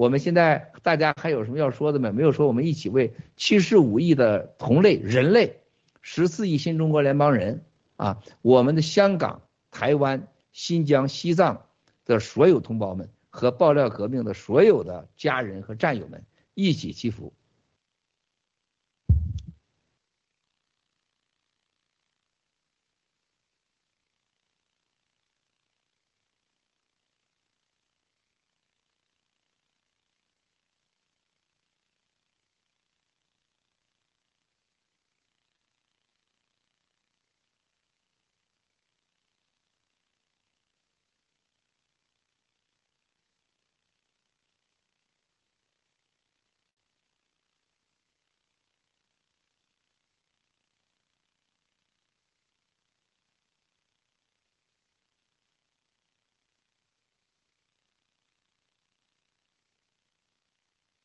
[0.00, 2.10] 我们现在大家还有什么要说的没？
[2.10, 5.58] 没有说，我们一起为七十五亿的同类人类，
[6.00, 11.66] 十四亿新中国联邦人啊，我们的香港、台湾、新疆、西藏
[12.06, 17.34] 的所有同胞们和爆料革命的所有的家人和战友们一起祈福。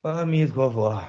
[0.06, 1.02] 阿弥陀佛，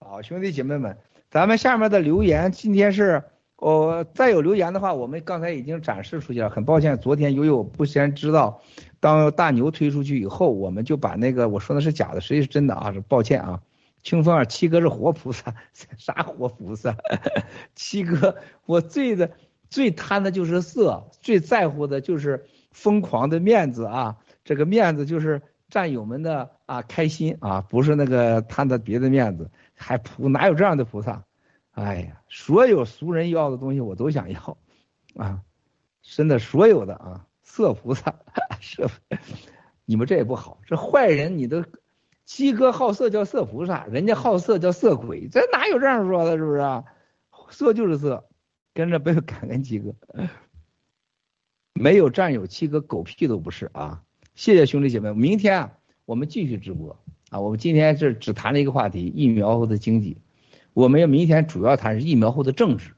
[0.00, 0.96] 好，兄弟姐妹们，
[1.28, 3.22] 咱们下面的留言，今天是
[3.56, 6.48] 哦，再有留言的话，我们刚才已经展示出去了。
[6.48, 8.62] 很抱歉，昨天由于我不先知道，
[8.98, 13.60] 当大牛推出去以后，我们就把那个我说的是假的，实际是真的啊，是抱歉啊。
[14.02, 15.54] 清风啊，七哥是活菩萨，
[15.98, 16.96] 啥活菩萨？
[17.76, 19.30] 七哥，我最的
[19.68, 25.42] 最贪的就是色，最在乎的就是疯狂的面子啊，这个面子就是。
[25.70, 31.24] 战友们的啊开心啊，不是那个贪的别的面子，还菩哪有这样的菩萨？
[31.72, 34.58] 哎呀，所有俗人要的东西我都想要
[35.16, 35.42] 啊，
[36.02, 38.14] 真的所有的啊色菩萨
[38.60, 38.88] 是，
[39.84, 41.64] 你们这也不好，这坏人你都
[42.24, 46.36] 鸡哥好色叫色菩萨，人家好色叫色鬼，这哪有这样说的？
[46.36, 46.84] 是不是啊？
[47.50, 48.26] 色就是色，
[48.72, 49.94] 跟着不要感恩鸡哥，
[51.74, 54.02] 没有战友鸡哥狗屁都不是啊。
[54.34, 56.98] 谢谢兄弟姐妹，明天啊，我们继续直播
[57.30, 57.40] 啊。
[57.40, 60.18] 我们今天是只谈了一个话题，疫苗后的经济
[60.72, 62.92] 我们要明天主要谈是疫苗后的政治。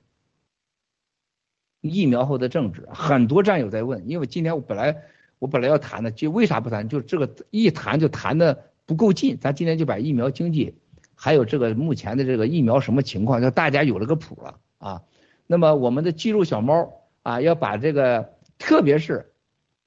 [1.82, 4.96] 疫苗后的政治，很多战友在问，因为今天我本来
[5.38, 6.88] 我本来要谈的，就为啥不谈？
[6.88, 10.74] 就这个一谈就谈的不够近，咱今天就把疫苗经济，
[11.14, 15.02] 还有这个目前的这个疫苗什么情况，让大家有了个谱了啊。
[15.46, 19.32] 那么我们的肌肉小猫啊，要把这个，特别是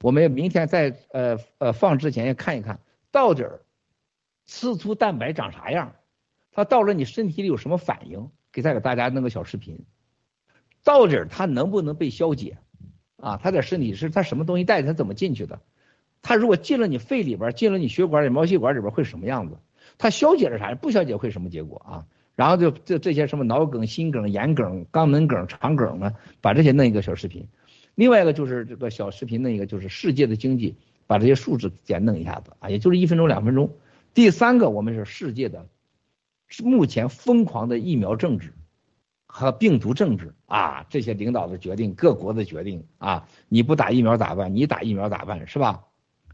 [0.02, 2.80] 我们明天在呃呃放之前要看一看，
[3.12, 3.62] 到底儿
[4.46, 5.96] 刺突蛋白长啥样，
[6.52, 9.86] 它到了你身体里有什么反应，给再给大家弄个小视频。
[10.84, 12.58] 到底儿它能不能被消解？
[13.18, 15.60] 啊，它在身体是它什么东西带它怎么进去的？
[16.22, 19.58] 它如果进了你肺里边，进了你血管里、毛细管里边会什么样子？
[19.98, 20.74] 它消解了啥？
[20.76, 22.06] 不消解会什么结果啊？
[22.36, 26.16] 然后就这这些什么脑梗、心梗、眼梗、肛门梗、肠梗呢？
[26.40, 27.48] 把这些弄一个小视频。
[27.96, 30.78] 另外一个就是这个小视频，那一个就是世界的经济，
[31.10, 33.76] 把这些数字简弄一下子啊，也就是一分钟、两分钟。
[34.14, 35.68] 第三个，我们是世界的
[36.64, 38.54] 目前疯狂的疫苗政治。
[39.32, 44.56] 和病毒政治啊，这些领导的决定，各国的决定啊，你不打疫苗咋办？
[44.56, 45.48] 你打疫苗咋办？
[45.48, 45.86] 是吧？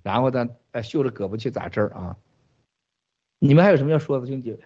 [0.02, 2.18] 然后呢，呃，秀着胳膊去打针啊。
[3.40, 4.58] 你们还有什么要说的，兄弟？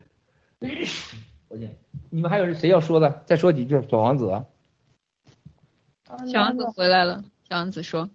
[1.49, 1.69] 我去，
[2.11, 3.23] 你们还有谁要说的？
[3.25, 4.27] 再说几句，小王子。
[6.31, 8.11] 小王子回来了，小王子说。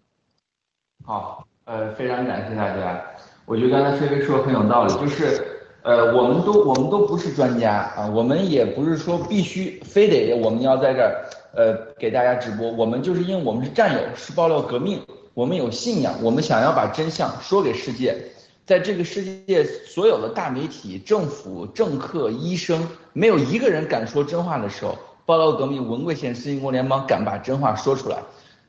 [1.02, 3.02] 好，呃，非常感谢大家。
[3.46, 5.50] 我觉得刚才飞飞说的很有道理，就是。
[5.84, 15.02] 呃，我们都我们都不是专家啊，我们也不是说必须非得我们要在这儿呃给大家直播，我们就是因为我们是战友，是爆料革命，
[15.34, 18.16] 我们有信仰，我们想要把真相说给世界，
[18.64, 28.16] 在这个世界所有的大媒体、政府、政客、医生，没有一个人敢说真话的时候，爆料革命文贵县世纪国联邦敢把真话说出来，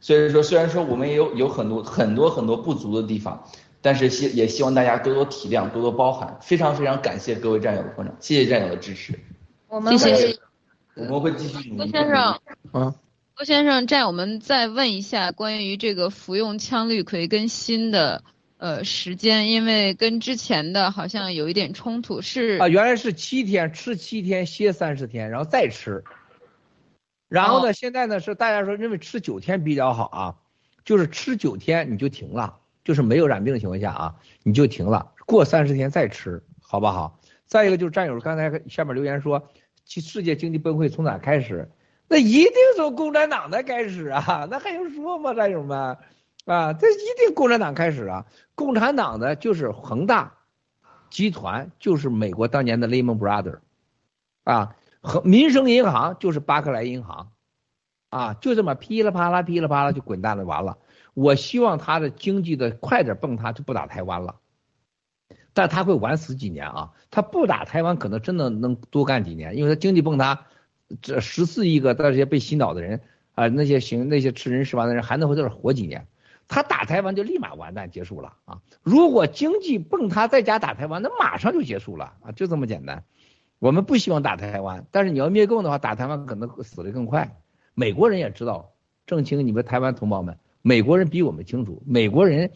[0.06, 3.43] 所以说虽然说我们也有有很多很多很多不足的地方。
[3.82, 6.40] 但是希也希望大家多多体谅，多多包涵。
[6.42, 9.14] 非常非常感谢各位战友的捧场，谢谢战友的支持。
[9.67, 10.40] 我们会，
[10.95, 11.92] 我们会继续努力。
[11.92, 12.40] 郭先生，
[12.74, 12.95] 嗯，
[13.35, 18.24] 郭先生，战友们再问一下关于这个服用羟氯喹跟锌的
[18.58, 22.24] 呃时间，因为跟之前的好像有一点冲突。
[22.24, 26.03] 是啊，原来是七天吃七天歇三十天，然后再吃。
[27.27, 30.35] 然后呢，现在呢是大家说认为吃九天比较好啊，
[30.83, 32.59] 就是吃九天你就停了。
[32.83, 37.19] 就是没有染病的情况下啊，你就停了，过三十天再吃，好不好？
[37.47, 39.49] 再一个就是战友刚才下面留言说，
[39.85, 41.67] 其世界经济崩溃从哪开始？
[42.07, 45.97] 那一定从共产党的开始啊， 那还用说吗，战友们？
[46.45, 48.23] 啊，这一定共产党开始啊！
[48.53, 50.35] 共产党的就是恒大
[51.09, 53.57] 集团，就是美国当年的 Lehman Brothers，
[54.43, 54.75] 啊，
[55.06, 57.32] 和民生银行就是巴克莱银行，
[58.09, 60.80] 啊，就这么噼里啪啦噼里啪啦就滚蛋了，完了。
[61.14, 64.35] 我希望他的经济的快点崩塌，就不打台湾了，
[65.53, 66.92] 但他会晚死几年啊！
[67.11, 70.48] 他不打台湾，可能真的能多干几年，因为他经济崩塌，
[71.01, 73.00] 这十四亿个那些被洗脑的人
[73.35, 76.08] 啊，那些行那些吃人食完的人还能在这活几年？
[76.48, 78.59] 他打台湾就立马完蛋结束了啊！
[78.84, 82.32] 如果经济崩塌再加打台湾，那马上就结束了啊！
[82.34, 83.03] 就这么简单。
[83.66, 87.35] 我们不希望打台湾，但是你要灭共的话，打台湾可能死的更快。
[87.74, 88.74] 美国人也知道，
[89.08, 90.38] 郑清，你们台湾同胞们。
[90.61, 92.52] 美国人比我们清楚，美国人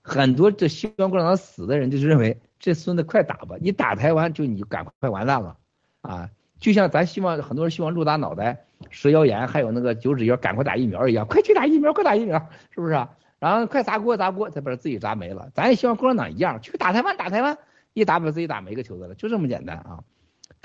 [0.00, 5.58] 很多这希望共产党死的人，就是认为这孙子快打吧，你打台湾就你赶快完蛋了
[6.00, 6.30] 啊！
[6.58, 12.38] 就像咱希望很多人希望陆打脑袋、蛇咬炎，还有那个九指妖赶快打疫苗一样，快去打疫苗，快打疫苗，
[12.70, 13.10] 是不是啊？
[13.38, 15.50] 然后快砸锅砸锅，再把自己砸没了。
[15.52, 17.58] 咱也希望共产党一样，去打台湾打台湾，
[17.92, 20.00] 一打把自己打没个球子了，就这么简单啊！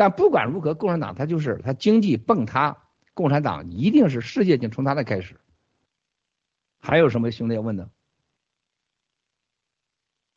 [0.01, 2.75] 但不管如何，共产党它就是它经济崩塌，
[3.13, 5.39] 共产党一定是世界性从他的开始。
[6.79, 7.87] 还有什么兄弟要问的？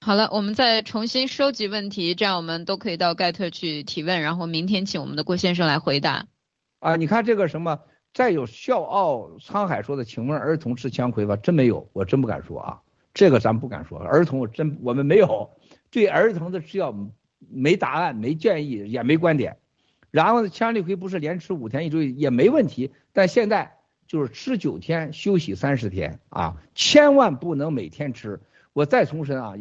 [0.03, 6.27] 好了，我们再重新收集问题，这样我们都可以到盖特去提问，然后明天请我们的郭先生来回答。
[6.81, 7.81] 啊，你看这个什么，
[8.13, 11.37] 再有笑傲沧海说的，请问儿童吃枪葵吧？
[11.37, 12.83] 真没有，我真不敢说啊，
[13.15, 15.51] 这个咱不敢说，儿童我真我们没有
[15.91, 16.95] 对儿童的吃药
[17.51, 19.57] 没答案、没建议、也没观点。
[20.11, 23.73] 然后呢羟氯喹不是连吃五天一周也没问题，但现在。
[24.07, 28.39] 就是吃九天，休息三十天啊，千万不能每天吃。
[28.75, 29.55] 我再重申啊，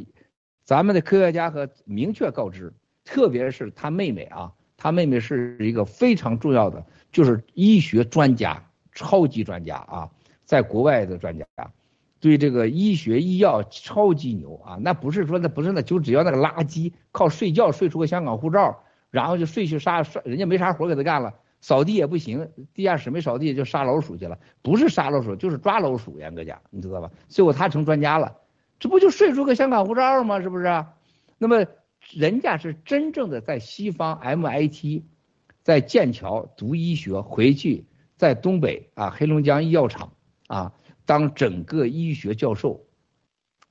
[0.65, 2.71] 咱们的科学家和明确告知，
[3.05, 10.11] 特别是他妹妹啊，他妹妹是一个非常重要的，就是医学专家，超级专家啊，
[10.43, 11.45] 在国外的专家，
[12.23, 21.33] 对这个医学医药超级牛啊，那不是说那不是那就只要那个垃圾，靠睡觉睡出个香港护照，然后就睡去杀杀，人家没啥活给他干了。
[21.59, 27.11] 扫地也不行，地下室没扫地就杀老鼠去了，不是杀老鼠就是抓老鼠，严格讲，你知道吧？
[27.27, 28.37] 最后他成专家了，
[28.79, 30.39] 这不就睡出个香港护照吗？
[30.39, 30.85] 是不是？
[31.37, 31.65] 那么
[32.11, 35.01] 人家是真正的在西方 MIT，
[35.61, 37.83] 在剑桥读医学，回去
[38.15, 40.13] 在东北啊黑龙江医药厂
[40.47, 40.71] 啊
[41.05, 42.85] 当整个医学教授，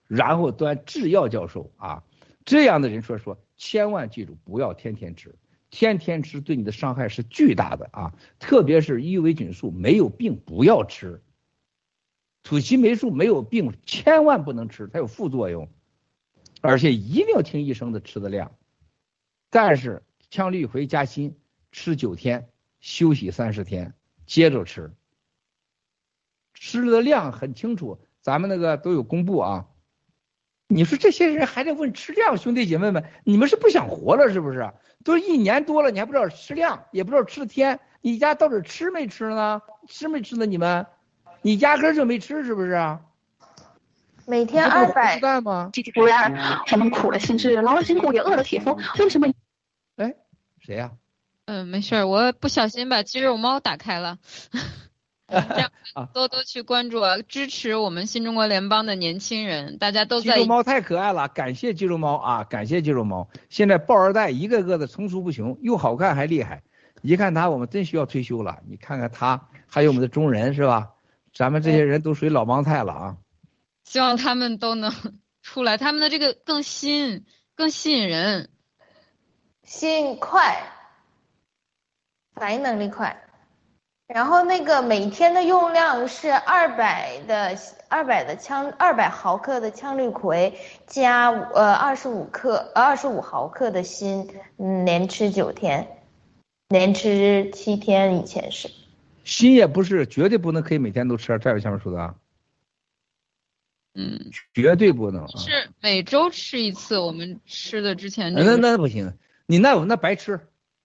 [0.06, 2.04] 然后端制药教授啊，
[2.44, 5.34] 这样的人说说，千万记住不要天天吃，
[5.70, 11.22] 天天吃对你的伤害是巨大的啊，特别是伊维菌素没有病不要吃，
[12.42, 15.70] 土西霉素没有病千万不能吃，它有副作用，
[16.60, 18.52] 而且一定要听医生的吃的量。
[19.48, 21.36] 但是羟氯喹加锌
[21.70, 22.48] 吃九天，
[22.80, 23.94] 休息三十天，
[24.26, 24.92] 接着吃，
[26.65, 29.66] 吃的量很清楚，咱们那个都有公布啊。
[30.68, 34.73] 你说这些人还在问吃量，兄弟姐妹们，你们是不想活了是不是？
[35.02, 39.60] 都一年多了，你还不知道吃量，也不知道吃天，你家到底吃没吃呢？
[39.89, 40.47] 吃没吃呢？
[40.47, 40.86] 你们，
[41.42, 42.97] 你压根就没吃是不是？
[44.24, 45.73] 每天二百蛋吗？
[46.70, 49.26] 我们苦了心智，劳了筋骨，也饿了体肤，为什么？
[49.97, 50.15] 哎，
[50.60, 50.92] 谁呀、
[51.47, 54.18] 嗯，没事，我不小心把肌肉猫打开了。
[55.32, 63.28] 这样 啊多多去关注，啊，支持我们新中国联邦的年轻人，大家都在肌肉猫太可爱了，感谢肌肉猫啊，感谢肌肉猫。
[63.48, 66.62] 现在抱二代一个个的层出不穷，又好看还厉害。
[67.02, 68.60] 一看他，我们真需要退休了。
[68.68, 70.90] 你看看他，还有我们的中人是吧？
[71.34, 73.16] 咱们这些人都属于老帮菜了啊。
[73.84, 74.92] 希望他们都能
[75.42, 77.24] 出来，他们的这个更新、
[77.56, 78.50] 更吸引人。
[79.64, 80.62] 吸引快，
[82.34, 83.24] 反应能力快。
[84.15, 87.57] 然后那个每天的用量是二百的
[87.89, 90.52] 二百的羟二百毫克的羟氯喹
[90.86, 95.86] 加呃二十五克呃二十五毫克的锌，嗯，连吃九天，
[96.68, 98.70] 连吃七天以前是。
[99.24, 102.15] 锌也不是绝对不能可以每天都吃，这有下面说的啊，
[103.94, 105.28] 嗯，绝对不能啊。
[105.39, 109.16] 是每周吃一次，我们吃的之前这那那不行，
[109.47, 110.39] 你那那白吃，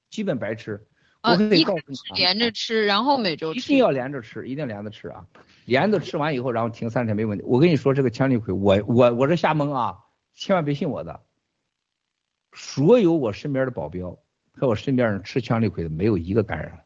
[0.10, 0.88] 基本白吃。
[1.22, 3.60] 啊，我可以一告诉你啊，连着吃，然后每周吃。
[3.60, 5.26] 一定要连着吃，一定连着吃啊！
[5.66, 7.44] 连着吃完以后，然后停三天没问题。
[7.46, 9.98] 我跟你说，这个羟氯喹，我我我是瞎蒙啊，
[10.34, 11.24] 千万别信我的。
[12.54, 14.18] 所有我身边的保镖
[14.54, 16.86] 和我身边人吃羟氯喹的，没有一个感染。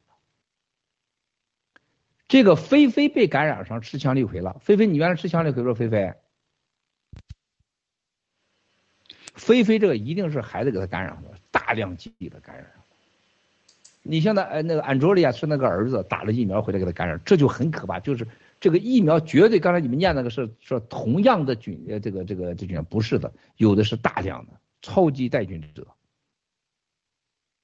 [2.27, 4.57] 这个菲菲被感染上吃羟氯喹了。
[4.61, 5.73] 菲菲，你原来吃羟氯喹不？
[5.73, 6.13] 菲菲，
[9.35, 12.80] 菲菲这个一定是孩子给他感染的，大量剂的感染。
[14.03, 17.99] 你像那呃那个安卓利亚是那个儿子打了疫苗回来给他感染，这就很可怕。
[17.99, 18.27] 就是
[18.59, 25.87] 这个疫苗绝对，刚才你们念那个是说同样的菌呃这个这个这菌不是的，有的是大量的超级带菌者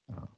[0.06, 0.28] 啊，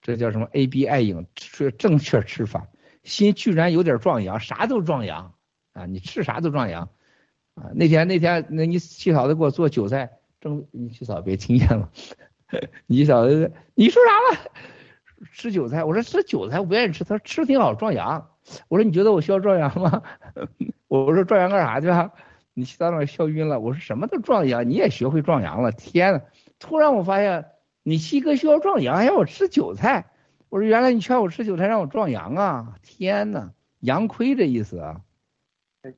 [0.00, 2.68] 这叫什么 A B 爱饮吃正确吃法，
[3.02, 5.34] 心居然有点壮阳，啥都壮阳
[5.72, 6.88] 啊，你吃啥都壮阳
[7.54, 7.72] 啊。
[7.74, 11.90] 那天那天那你七嫂子给我做韭菜蒸，你七嫂别听见了。
[12.86, 14.50] 你小子，你说啥了？
[15.32, 15.84] 吃韭菜？
[15.84, 17.04] 我说吃韭菜，我不愿意吃。
[17.04, 18.28] 他说吃挺好，壮阳。
[18.68, 20.02] 我说你觉得我需要壮阳吗？
[20.88, 22.10] 我说壮阳干啥去啊？
[22.54, 23.60] 你当场笑晕了。
[23.60, 25.72] 我说什么都壮阳，你也学会壮阳了。
[25.72, 26.20] 天呐，
[26.58, 27.46] 突然我发现
[27.82, 30.06] 你西哥需要壮阳，还要我吃韭菜。
[30.48, 32.74] 我说原来你劝我吃韭菜让我壮阳啊！
[32.82, 35.00] 天呐，阳亏这意思啊。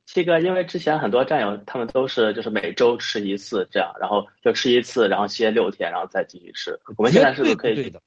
[0.05, 6.79] 七哥，因为之前很多战友他们都是就是每周吃一次这样，然后就吃一次，然后歇六天，然后再继续吃。
[6.97, 7.75] 我们现在是不是可以？
[7.75, 8.01] 绝对不对的，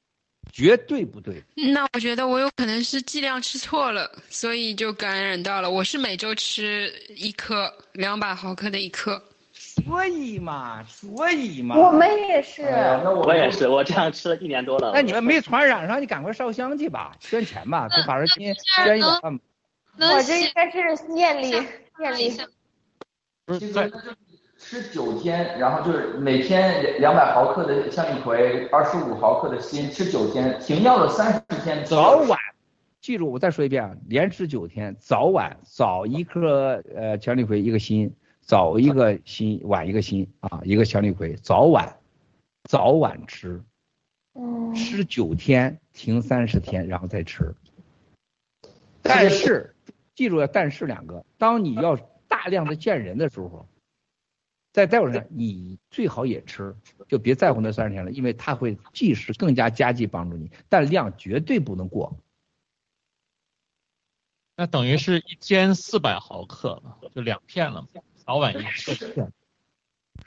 [0.52, 1.72] 绝对不对。
[1.72, 5.70] 那我觉得我有可能是剂量吃错了，所以就感染到了。
[5.70, 9.22] 我是每周吃一颗，两百毫克的一颗。
[9.52, 12.62] 所以嘛，所以嘛，我们也是。
[12.62, 14.90] 那我也是，我这样吃了一年多了。
[14.92, 18.52] 那你们没传染上，你赶快烧香去吧，捐钱吧，给法师亲
[18.84, 19.40] 捐一百万。
[20.00, 21.50] 我这应该是念力，
[21.98, 22.32] 念力。
[23.58, 23.90] 这个
[24.56, 31.84] 吃九天，然后就是每天两百毫克的向日葵，二十五毫克的锌，吃九天，停药了三十天。
[31.84, 32.38] 早晚，
[33.00, 41.96] 记住我再说一遍啊，连吃九天，早晚早一颗呃向日葵一个锌，早一个锌，晚一个锌啊，一个向日葵，早晚
[42.64, 43.62] 早晚吃，
[44.34, 47.54] 嗯，吃九天，停三十天，然后再吃。
[49.02, 49.74] 但是
[50.18, 51.94] 记住要但是两个，当你要
[52.26, 53.68] 大量的见人的时候，
[54.72, 56.74] 在待会儿上你最好也吃，
[57.06, 62.18] 就别在乎那三十天了，因为它会即时更加加剂帮助你，但量绝对不能过。
[64.56, 68.74] 那等于是一天四百毫克了，就两片了，早晚一片。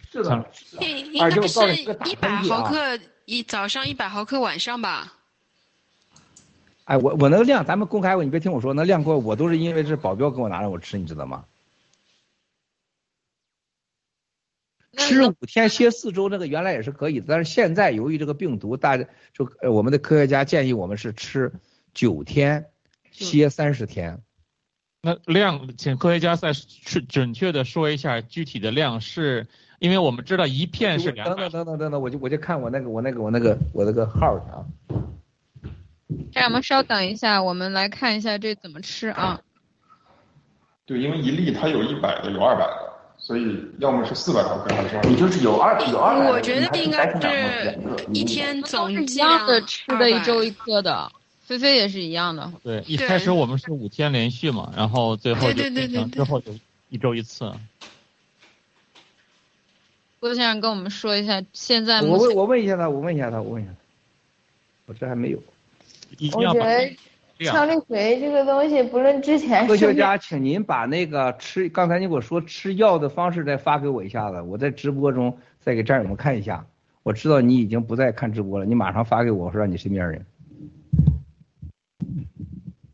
[0.10, 5.18] 是的，是你这个打一百毫克一早上一百毫克晚上吧。
[6.86, 11.46] 哎，我我那个量咱们公开过，你别听我说，那量过我都是因为是保镖给我拿让我吃，你知道吗？
[14.98, 21.54] 吃五天歇四周那个原来也是可以的，但是现在由于这个病毒，大家就呃我们的科学家建议我们是吃
[21.94, 22.66] 九天
[23.10, 24.22] 歇三十天。
[25.02, 29.48] 那量，请科学家再是准确的说一下具体的量是，
[29.80, 34.66] 因为我们知道一片是两等等等等等等，我就我就看我那个我那个我那个我那个号去啊。
[36.34, 39.42] 让我们稍等一下，我们来看一下这怎么吃啊？
[40.86, 46.32] 对，因为一粒它有一百个，有二百个，所以要么是四百毫克，还是你就是有二有二百的。
[46.32, 47.80] 我觉得应该是
[48.14, 51.12] 一天总一样的吃的，一周一颗的。
[51.46, 52.52] 菲菲也是一样的。
[52.64, 56.52] 对，一开始我们是五天连续嘛，然后最后就变成之后就
[56.90, 57.52] 一周一次。
[60.20, 63.78] 郭先生跟我们说一下，现在我问我问一下他，我问一下他，我问一下他，
[64.86, 65.40] 我这还没有。
[66.34, 66.96] 我觉得
[67.40, 76.66] 羟氯喹这个东西，不论之前科学家，请您把那个吃刚才你给我说吃药的方式再发给我一下子，我在直播中再给战友们看一下。
[77.04, 80.24] 我知道你已经不再看直播了，你马上发给我，我说让你身边人。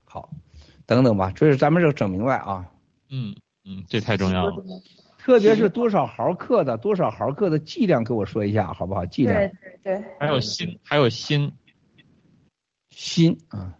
[0.05, 0.29] 好，
[0.85, 2.65] 等等吧，这是咱们这整明白啊。
[3.09, 4.63] 嗯嗯，这太重要了。
[5.17, 9.05] 特别是多少毫克的，多少毫克的剂量，给我说一下好不好？
[9.05, 9.35] 剂量。
[9.35, 9.51] 对
[9.83, 10.05] 对对。
[10.17, 11.51] 还有锌，还有锌。
[12.97, 13.75] 锌啊。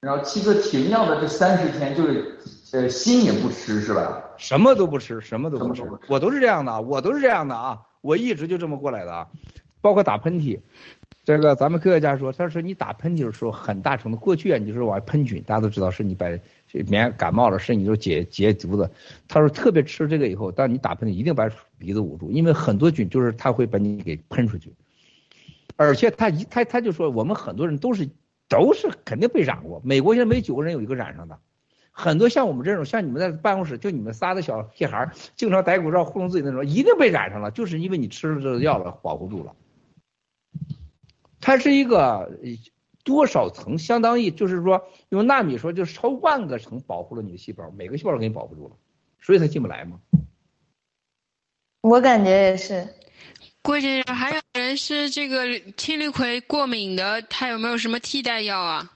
[0.00, 2.38] 然后七哥停药的这三十天，就是
[2.72, 4.22] 呃心也不吃是吧？
[4.36, 5.82] 什么都不吃，什么都不吃。
[6.08, 9.26] 我都是这样的，我都是这样的啊，我一直就这么过来的啊，
[9.80, 10.60] 包括打喷嚏。
[11.24, 16.26] 这个咱们科学家说，他说你打喷嚏的时候，很大程度过去啊，你就是往外喷菌，大家都知道是你把
[16.86, 18.88] 免感冒了，是你就解解毒的。
[19.26, 24.72] 他说特别吃这个以后，当你打喷嚏一定把鼻子捂住，因为很多菌就是它会把你给喷出去。
[25.76, 28.08] 而且他一他他就说我们很多人都是
[28.48, 31.38] 都是肯定被染过，美国现在每九个人有一个染上的，
[31.90, 39.54] 很多像我们这种像你们在办公室就你们仨的小屁孩，经常戴口罩糊弄自己那种，一定被染上了，就是因为你吃了这个药了保护住了。
[41.40, 42.38] 它是一个
[43.04, 48.76] 多少层，相当于就是说用纳米说，就是超万个层保护了你的细胞，每个细胞都给你保护住了，
[49.20, 50.00] 所以它进不来嘛。
[51.82, 52.88] 我感觉也是。
[53.66, 58.92] 郭先生，还有人是这个青氯喹过敏的，他有没有什么替代药啊？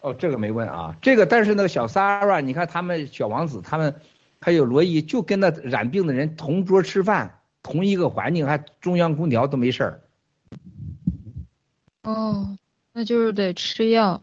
[0.00, 3.94] 哦，这个没问啊，这个但是那个小 Sarah，你看他们小王子，他们
[4.40, 7.38] 还有罗伊，就跟那染病的人同桌吃饭。
[7.62, 10.00] 同一个环境还中央空调都没事儿。
[12.02, 12.58] 哦，
[12.92, 14.20] 那就是得吃药。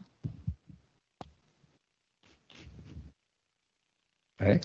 [4.39, 4.59] 哎，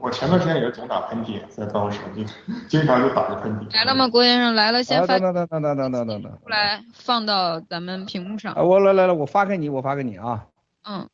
[0.00, 2.24] 我前段时间也是总打喷嚏，在办公室就
[2.68, 3.70] 经常就打着喷嚏。
[3.74, 4.54] 来了吗，郭先生？
[4.54, 5.18] 来了，先发。
[5.18, 6.38] 等等等等等等等等。
[6.42, 8.54] 出来放到咱们屏幕上。
[8.56, 10.46] 我来来来，我发给你，我发给你啊。
[10.84, 11.08] 嗯。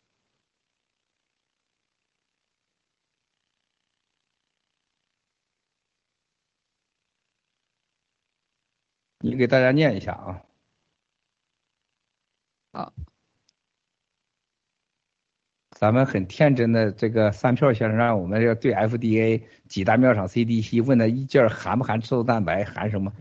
[9.19, 10.41] 你给大家念一下啊。
[12.73, 12.93] 好，
[15.79, 23.13] 咱们很天真的这个三票先生让我们要对 FDA 几大庙厂 CDC 问的一件含不含吃豆蛋白，含什么？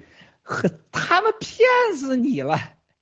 [0.42, 1.68] 呵，他们骗
[1.98, 2.58] 死你了！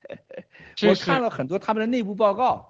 [0.89, 2.67] 我看了很多他们的内部报告，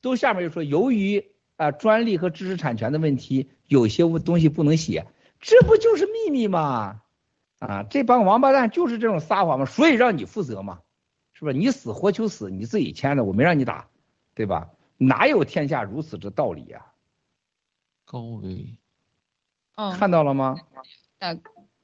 [0.00, 1.24] 都下面就说由于
[1.56, 5.06] 啊专利和知识产权的问题，有些东西不能写，
[5.40, 7.02] 这不就是秘密吗？
[7.60, 10.80] 啊，这帮王八蛋就是这种撒谎嘛，所以让你负责嘛，
[11.32, 11.56] 是不是？
[11.56, 13.86] 你死活求死，你自己签的，我没让你打，
[14.34, 14.70] 对吧？
[14.96, 16.84] 哪有天下如此之道理呀？
[18.04, 18.76] 高维，
[19.76, 20.56] 哦，看到了吗？
[21.18, 21.34] 打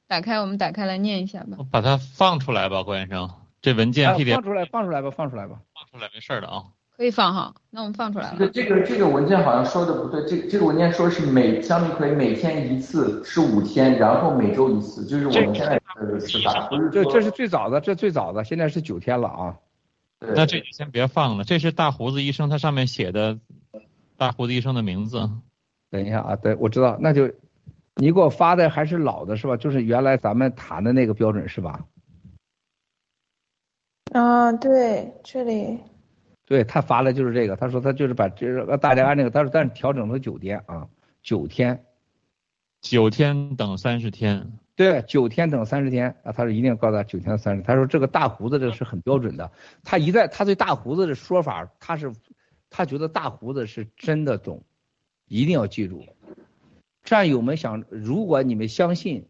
[0.07, 1.57] 打开，我们打开来念一下吧。
[1.71, 3.29] 把它放出来吧，郭先生，
[3.61, 6.65] 这文件 PDF 放出来，放出来吧，放出来吧，放出来没事的啊。
[6.95, 8.37] 可以放哈，那我们放出来了。
[8.37, 19.57] 这这个这个文件好像说的不对，这这个文件说是每羟氯喹每天一次是五天，然后每周一次，就是我们现在的吃法，不是这这是最早的，这最早的，现在是九天了啊。
[20.21, 23.39] 那这就先别放了，这是大胡子医生他上面写的，
[24.17, 25.29] 大胡子医生的名字。
[25.89, 27.27] 等一下啊，对，我知道，那就
[27.95, 29.57] 你给我发的还是老的是吧？
[29.57, 31.85] 就是原来咱们谈的那个标准是吧？
[34.13, 35.79] 啊，对，这里。
[36.45, 40.87] 对他发的就是这个，他说他就是把这个大家按那个，他说但是调整了九天啊，
[41.23, 41.85] 九天，
[42.81, 44.51] 九天等三十天，
[44.81, 49.51] 对，九天等三十天啊，他说一定要告诉他九天三十，他说这个大胡子这是很标准的，
[49.83, 52.11] 他一再他对大胡子的说法，他是
[52.71, 54.63] 他觉得大胡子是真的懂，
[55.27, 56.03] 一定要记住，
[57.03, 59.27] 战友们想，如果你们相信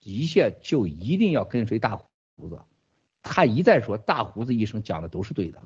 [0.00, 2.58] 一切，就一定要跟随大胡子，
[3.22, 5.60] 他一再说大胡子医生讲的都是对的。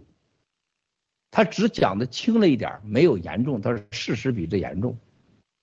[1.31, 3.61] 他只讲的轻了一点，没有严重。
[3.61, 4.99] 他说事实比这严重，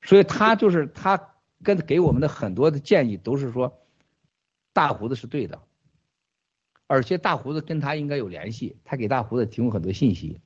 [0.01, 3.79] 所以他就是他跟给我们的很多的建议都是说，
[4.73, 5.61] 大胡子是对的，
[6.87, 10.39] 而且大胡子跟他应该有联系，他给大胡子提供很多信息，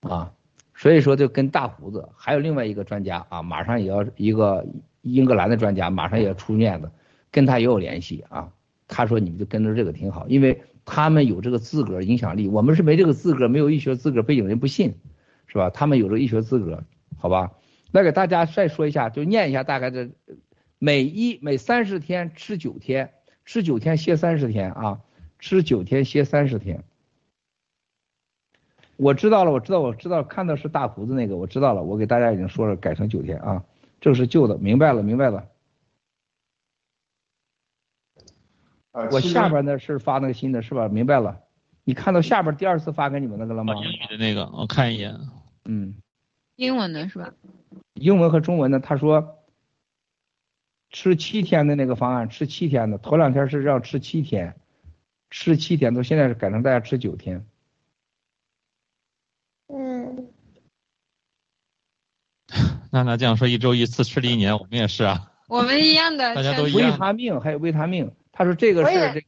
[0.00, 0.32] 啊，
[0.74, 4.66] 所以说就跟大胡子还有另外一个专家啊，马上也要一个
[5.02, 6.92] 英格兰的专家马上也要出面的，
[7.30, 8.52] 跟他也有联系啊。
[8.88, 14.94] 他说你们就跟着这个挺好，因为他们有这个资格影响力，我们是没这个资格，没有医学资格背景人不信，
[15.46, 15.70] 是吧？
[15.70, 16.84] 他们有这个医学资格，
[17.16, 17.52] 好吧？
[17.92, 20.08] 那给大家再说一下，就念一下大概的，
[20.78, 23.12] 每一每三十天吃九天，
[23.44, 25.00] 吃九天歇三十天啊，
[25.38, 26.82] 吃九天歇三十天。
[28.96, 33.62] 我知道了，我知道，我知道，看到是大胡子那个，我知道了，我给大家已经说了，改成九天啊，
[34.00, 35.48] 这个是旧的，明白了，明白了。
[39.10, 40.88] 我下边那是发那个新的，是吧？
[40.88, 41.40] 明白了。
[41.84, 43.74] 你看到下边第二次发给你们那个了吗？
[43.74, 45.14] 英语的那个，我看一眼。
[45.64, 45.94] 嗯。
[46.56, 47.32] 英文的是吧？
[47.94, 49.38] 英文和中文的，他说
[50.90, 54.56] 吃七天的那个方案，吃七天的，头两天是让吃七天，
[55.30, 57.46] 吃七天，都现在是改成大家吃九天。
[59.68, 60.28] 嗯。
[62.92, 65.32] 娜娜这样说，一周一次吃了一年，我们也是啊。
[65.48, 66.32] 我们一样的。
[66.36, 66.90] 大家都一样。
[66.90, 68.12] 维他命还有维他命。
[68.32, 69.26] 他说这个是这个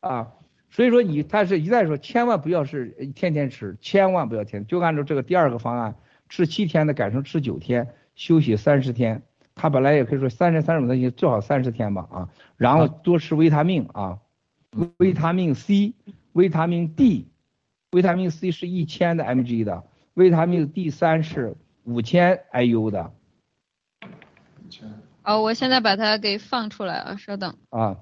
[0.00, 0.32] 啊，
[0.70, 5.96] 所以说你他是一再说，千万不要是天天吃，千万不要天，就按照这个第二个方案，
[6.28, 9.22] 吃七天的改成吃九天，休息三十天。
[9.54, 14.18] 他本来也可以说三十三种东西最好三十天吧啊，然后多吃维他命啊，
[14.96, 15.94] 维他命 C、
[16.32, 17.28] 维他命 D，
[17.92, 23.12] 维他命 C 是一千的 mg 的，维他命 D 三是五千 IU 的。
[25.22, 27.56] 哦，我现在把它给放出来了，稍等。
[27.70, 27.96] 啊。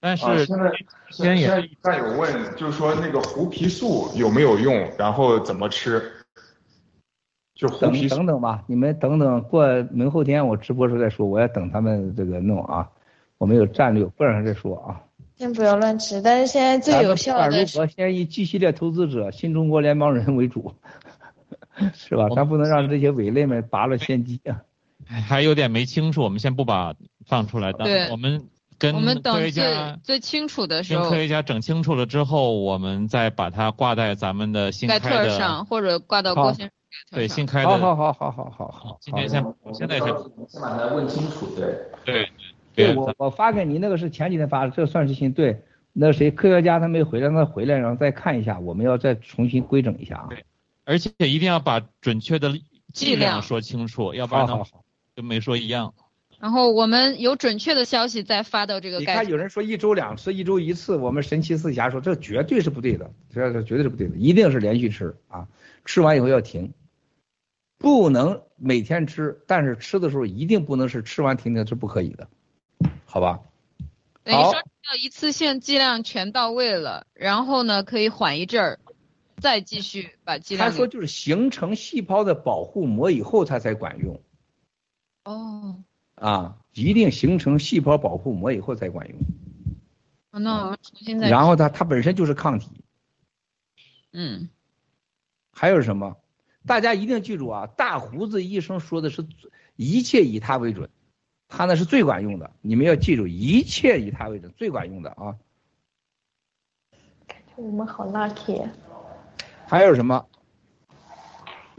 [0.00, 0.72] 但是现在
[1.10, 6.02] 现在战友问，就是说那个胡皮素有没有用，然后怎么吃？
[7.54, 8.16] 就胡皮素。
[8.16, 12.88] 等等吧，你们等等，过明后天我直播时候再说，我要等他们这个弄啊。
[13.36, 15.00] 我们有战略，不然再说啊。
[15.36, 17.62] 先不要乱吃，但是现在最有效的。
[17.62, 20.74] 如果先以 G 系列投资者、新中国联邦人为主，
[21.92, 22.28] 是吧？
[22.34, 24.62] 咱不能让这些伪类们拔了先机啊。
[25.06, 26.94] 还有点没清楚，我们先不把
[27.26, 28.48] 放出来，等我们。
[28.80, 36.70] 跟我们科学家最清楚的时候，跟科学家整清楚了之后，我们再把它挂在咱们的新开的上，或者挂到郭先生
[37.10, 37.68] 对新开的。
[37.68, 38.98] 好好好好好好好。
[39.02, 39.44] 今天先
[39.74, 40.08] 现在先
[40.48, 42.30] 先把它问清楚，对对
[42.74, 42.96] 对。
[42.96, 45.62] 我我发给你那个是前几天发的，这算是新对。
[45.92, 50.26] 那谁科学家他没回来，让他回来然后再看一下，我们要再重新规整一下啊。
[50.30, 50.42] 对，
[50.84, 52.58] 而且一定要把准确的
[52.94, 54.46] 剂量说清楚，要不然
[55.14, 55.92] 就没说一样。
[56.40, 58.98] 然后我们有准确的消息再发到这个。
[58.98, 65.46] 你看有人说一周两次，一周一次，我们神奇四侠说这绝对是不对的，这这绝对是不对的，一定是连续吃啊，
[65.84, 66.72] 吃完以后要停，
[67.76, 72.26] 不能每天吃，但是吃的时候一定不能是吃完停停是不可以的，
[73.04, 73.40] 好吧？
[74.24, 78.78] 等于说要一次性剂量全到位了，然后呢可以缓一阵儿，
[79.36, 80.70] 再继续把剂量。
[80.70, 84.22] 他说就是形成细胞的保护膜以后它才管用。
[85.24, 85.84] 哦。
[86.20, 89.18] 啊，一定形成细胞保护膜以后才管用。
[90.30, 91.28] 那我们重新再。
[91.28, 92.84] 然后它它本身就是抗体。
[94.12, 94.48] 嗯。
[95.52, 96.16] 还有什么？
[96.66, 97.66] 大家一定记住啊！
[97.66, 99.26] 大胡子医生说的是
[99.76, 100.90] 一切以他为准，
[101.48, 102.50] 他那是最管用的。
[102.60, 105.36] 你们要记住，一切以他为准，最管用的啊。
[107.26, 108.68] 感觉我们好 lucky。
[109.66, 110.26] 还有什么？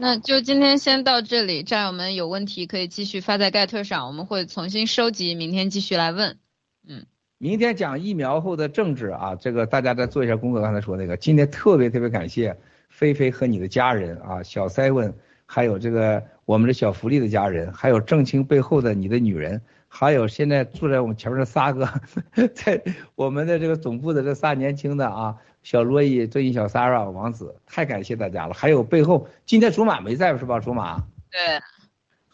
[0.02, 6.38] 那就今天先到这里，战友们有问题可以继续发在盖特上，我们会重新收集，明天继续来问。
[6.84, 7.06] 嗯，
[7.38, 10.60] 明天讲疫苗后的政治啊，这个大家再做一下功课。
[10.60, 12.58] 刚才说那个，今天特别特别感谢
[12.88, 15.12] 菲菲和你的家人啊，小 seven，，
[15.46, 21.88] 还有这个我们的小福利的家人，还有郑清背后的你的女人，还有现在坐在我们前面的仨个，
[22.54, 22.82] 在
[23.14, 25.36] 我们的这个总部的这仨年轻的啊。
[25.62, 28.54] 小罗伊、这一小 Sarah 王子，太感谢大家了。
[28.54, 30.60] 还有背后，今天竹马没在是吧？
[30.60, 31.02] 竹马。
[31.30, 31.60] 对。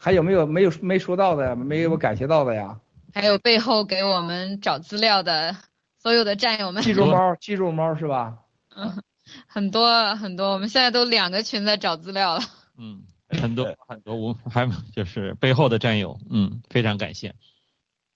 [0.01, 2.79] 还有没有没有没说到的，没有感谢到的呀？
[3.13, 5.57] 还有背后给我们找资料的
[5.99, 6.83] 所有的战友们。
[6.83, 8.39] 记住猫，记住猫是吧？
[8.77, 9.03] 嗯，
[9.49, 12.41] 很多很多，我们现在都两个群在找资料了。
[12.79, 13.03] 嗯，
[13.41, 17.35] 很多很多，我还就是背后的战友，嗯，非常感谢。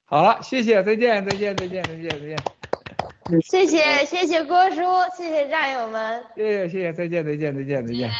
[0.05, 2.37] 好了，谢谢，再见，再见，再见，再见，再见。
[3.45, 4.83] 谢谢谢谢郭叔，
[5.17, 8.11] 谢谢战友们，谢谢谢谢，再见再见再见再见。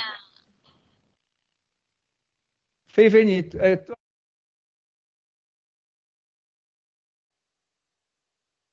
[2.87, 3.77] 菲菲你呃。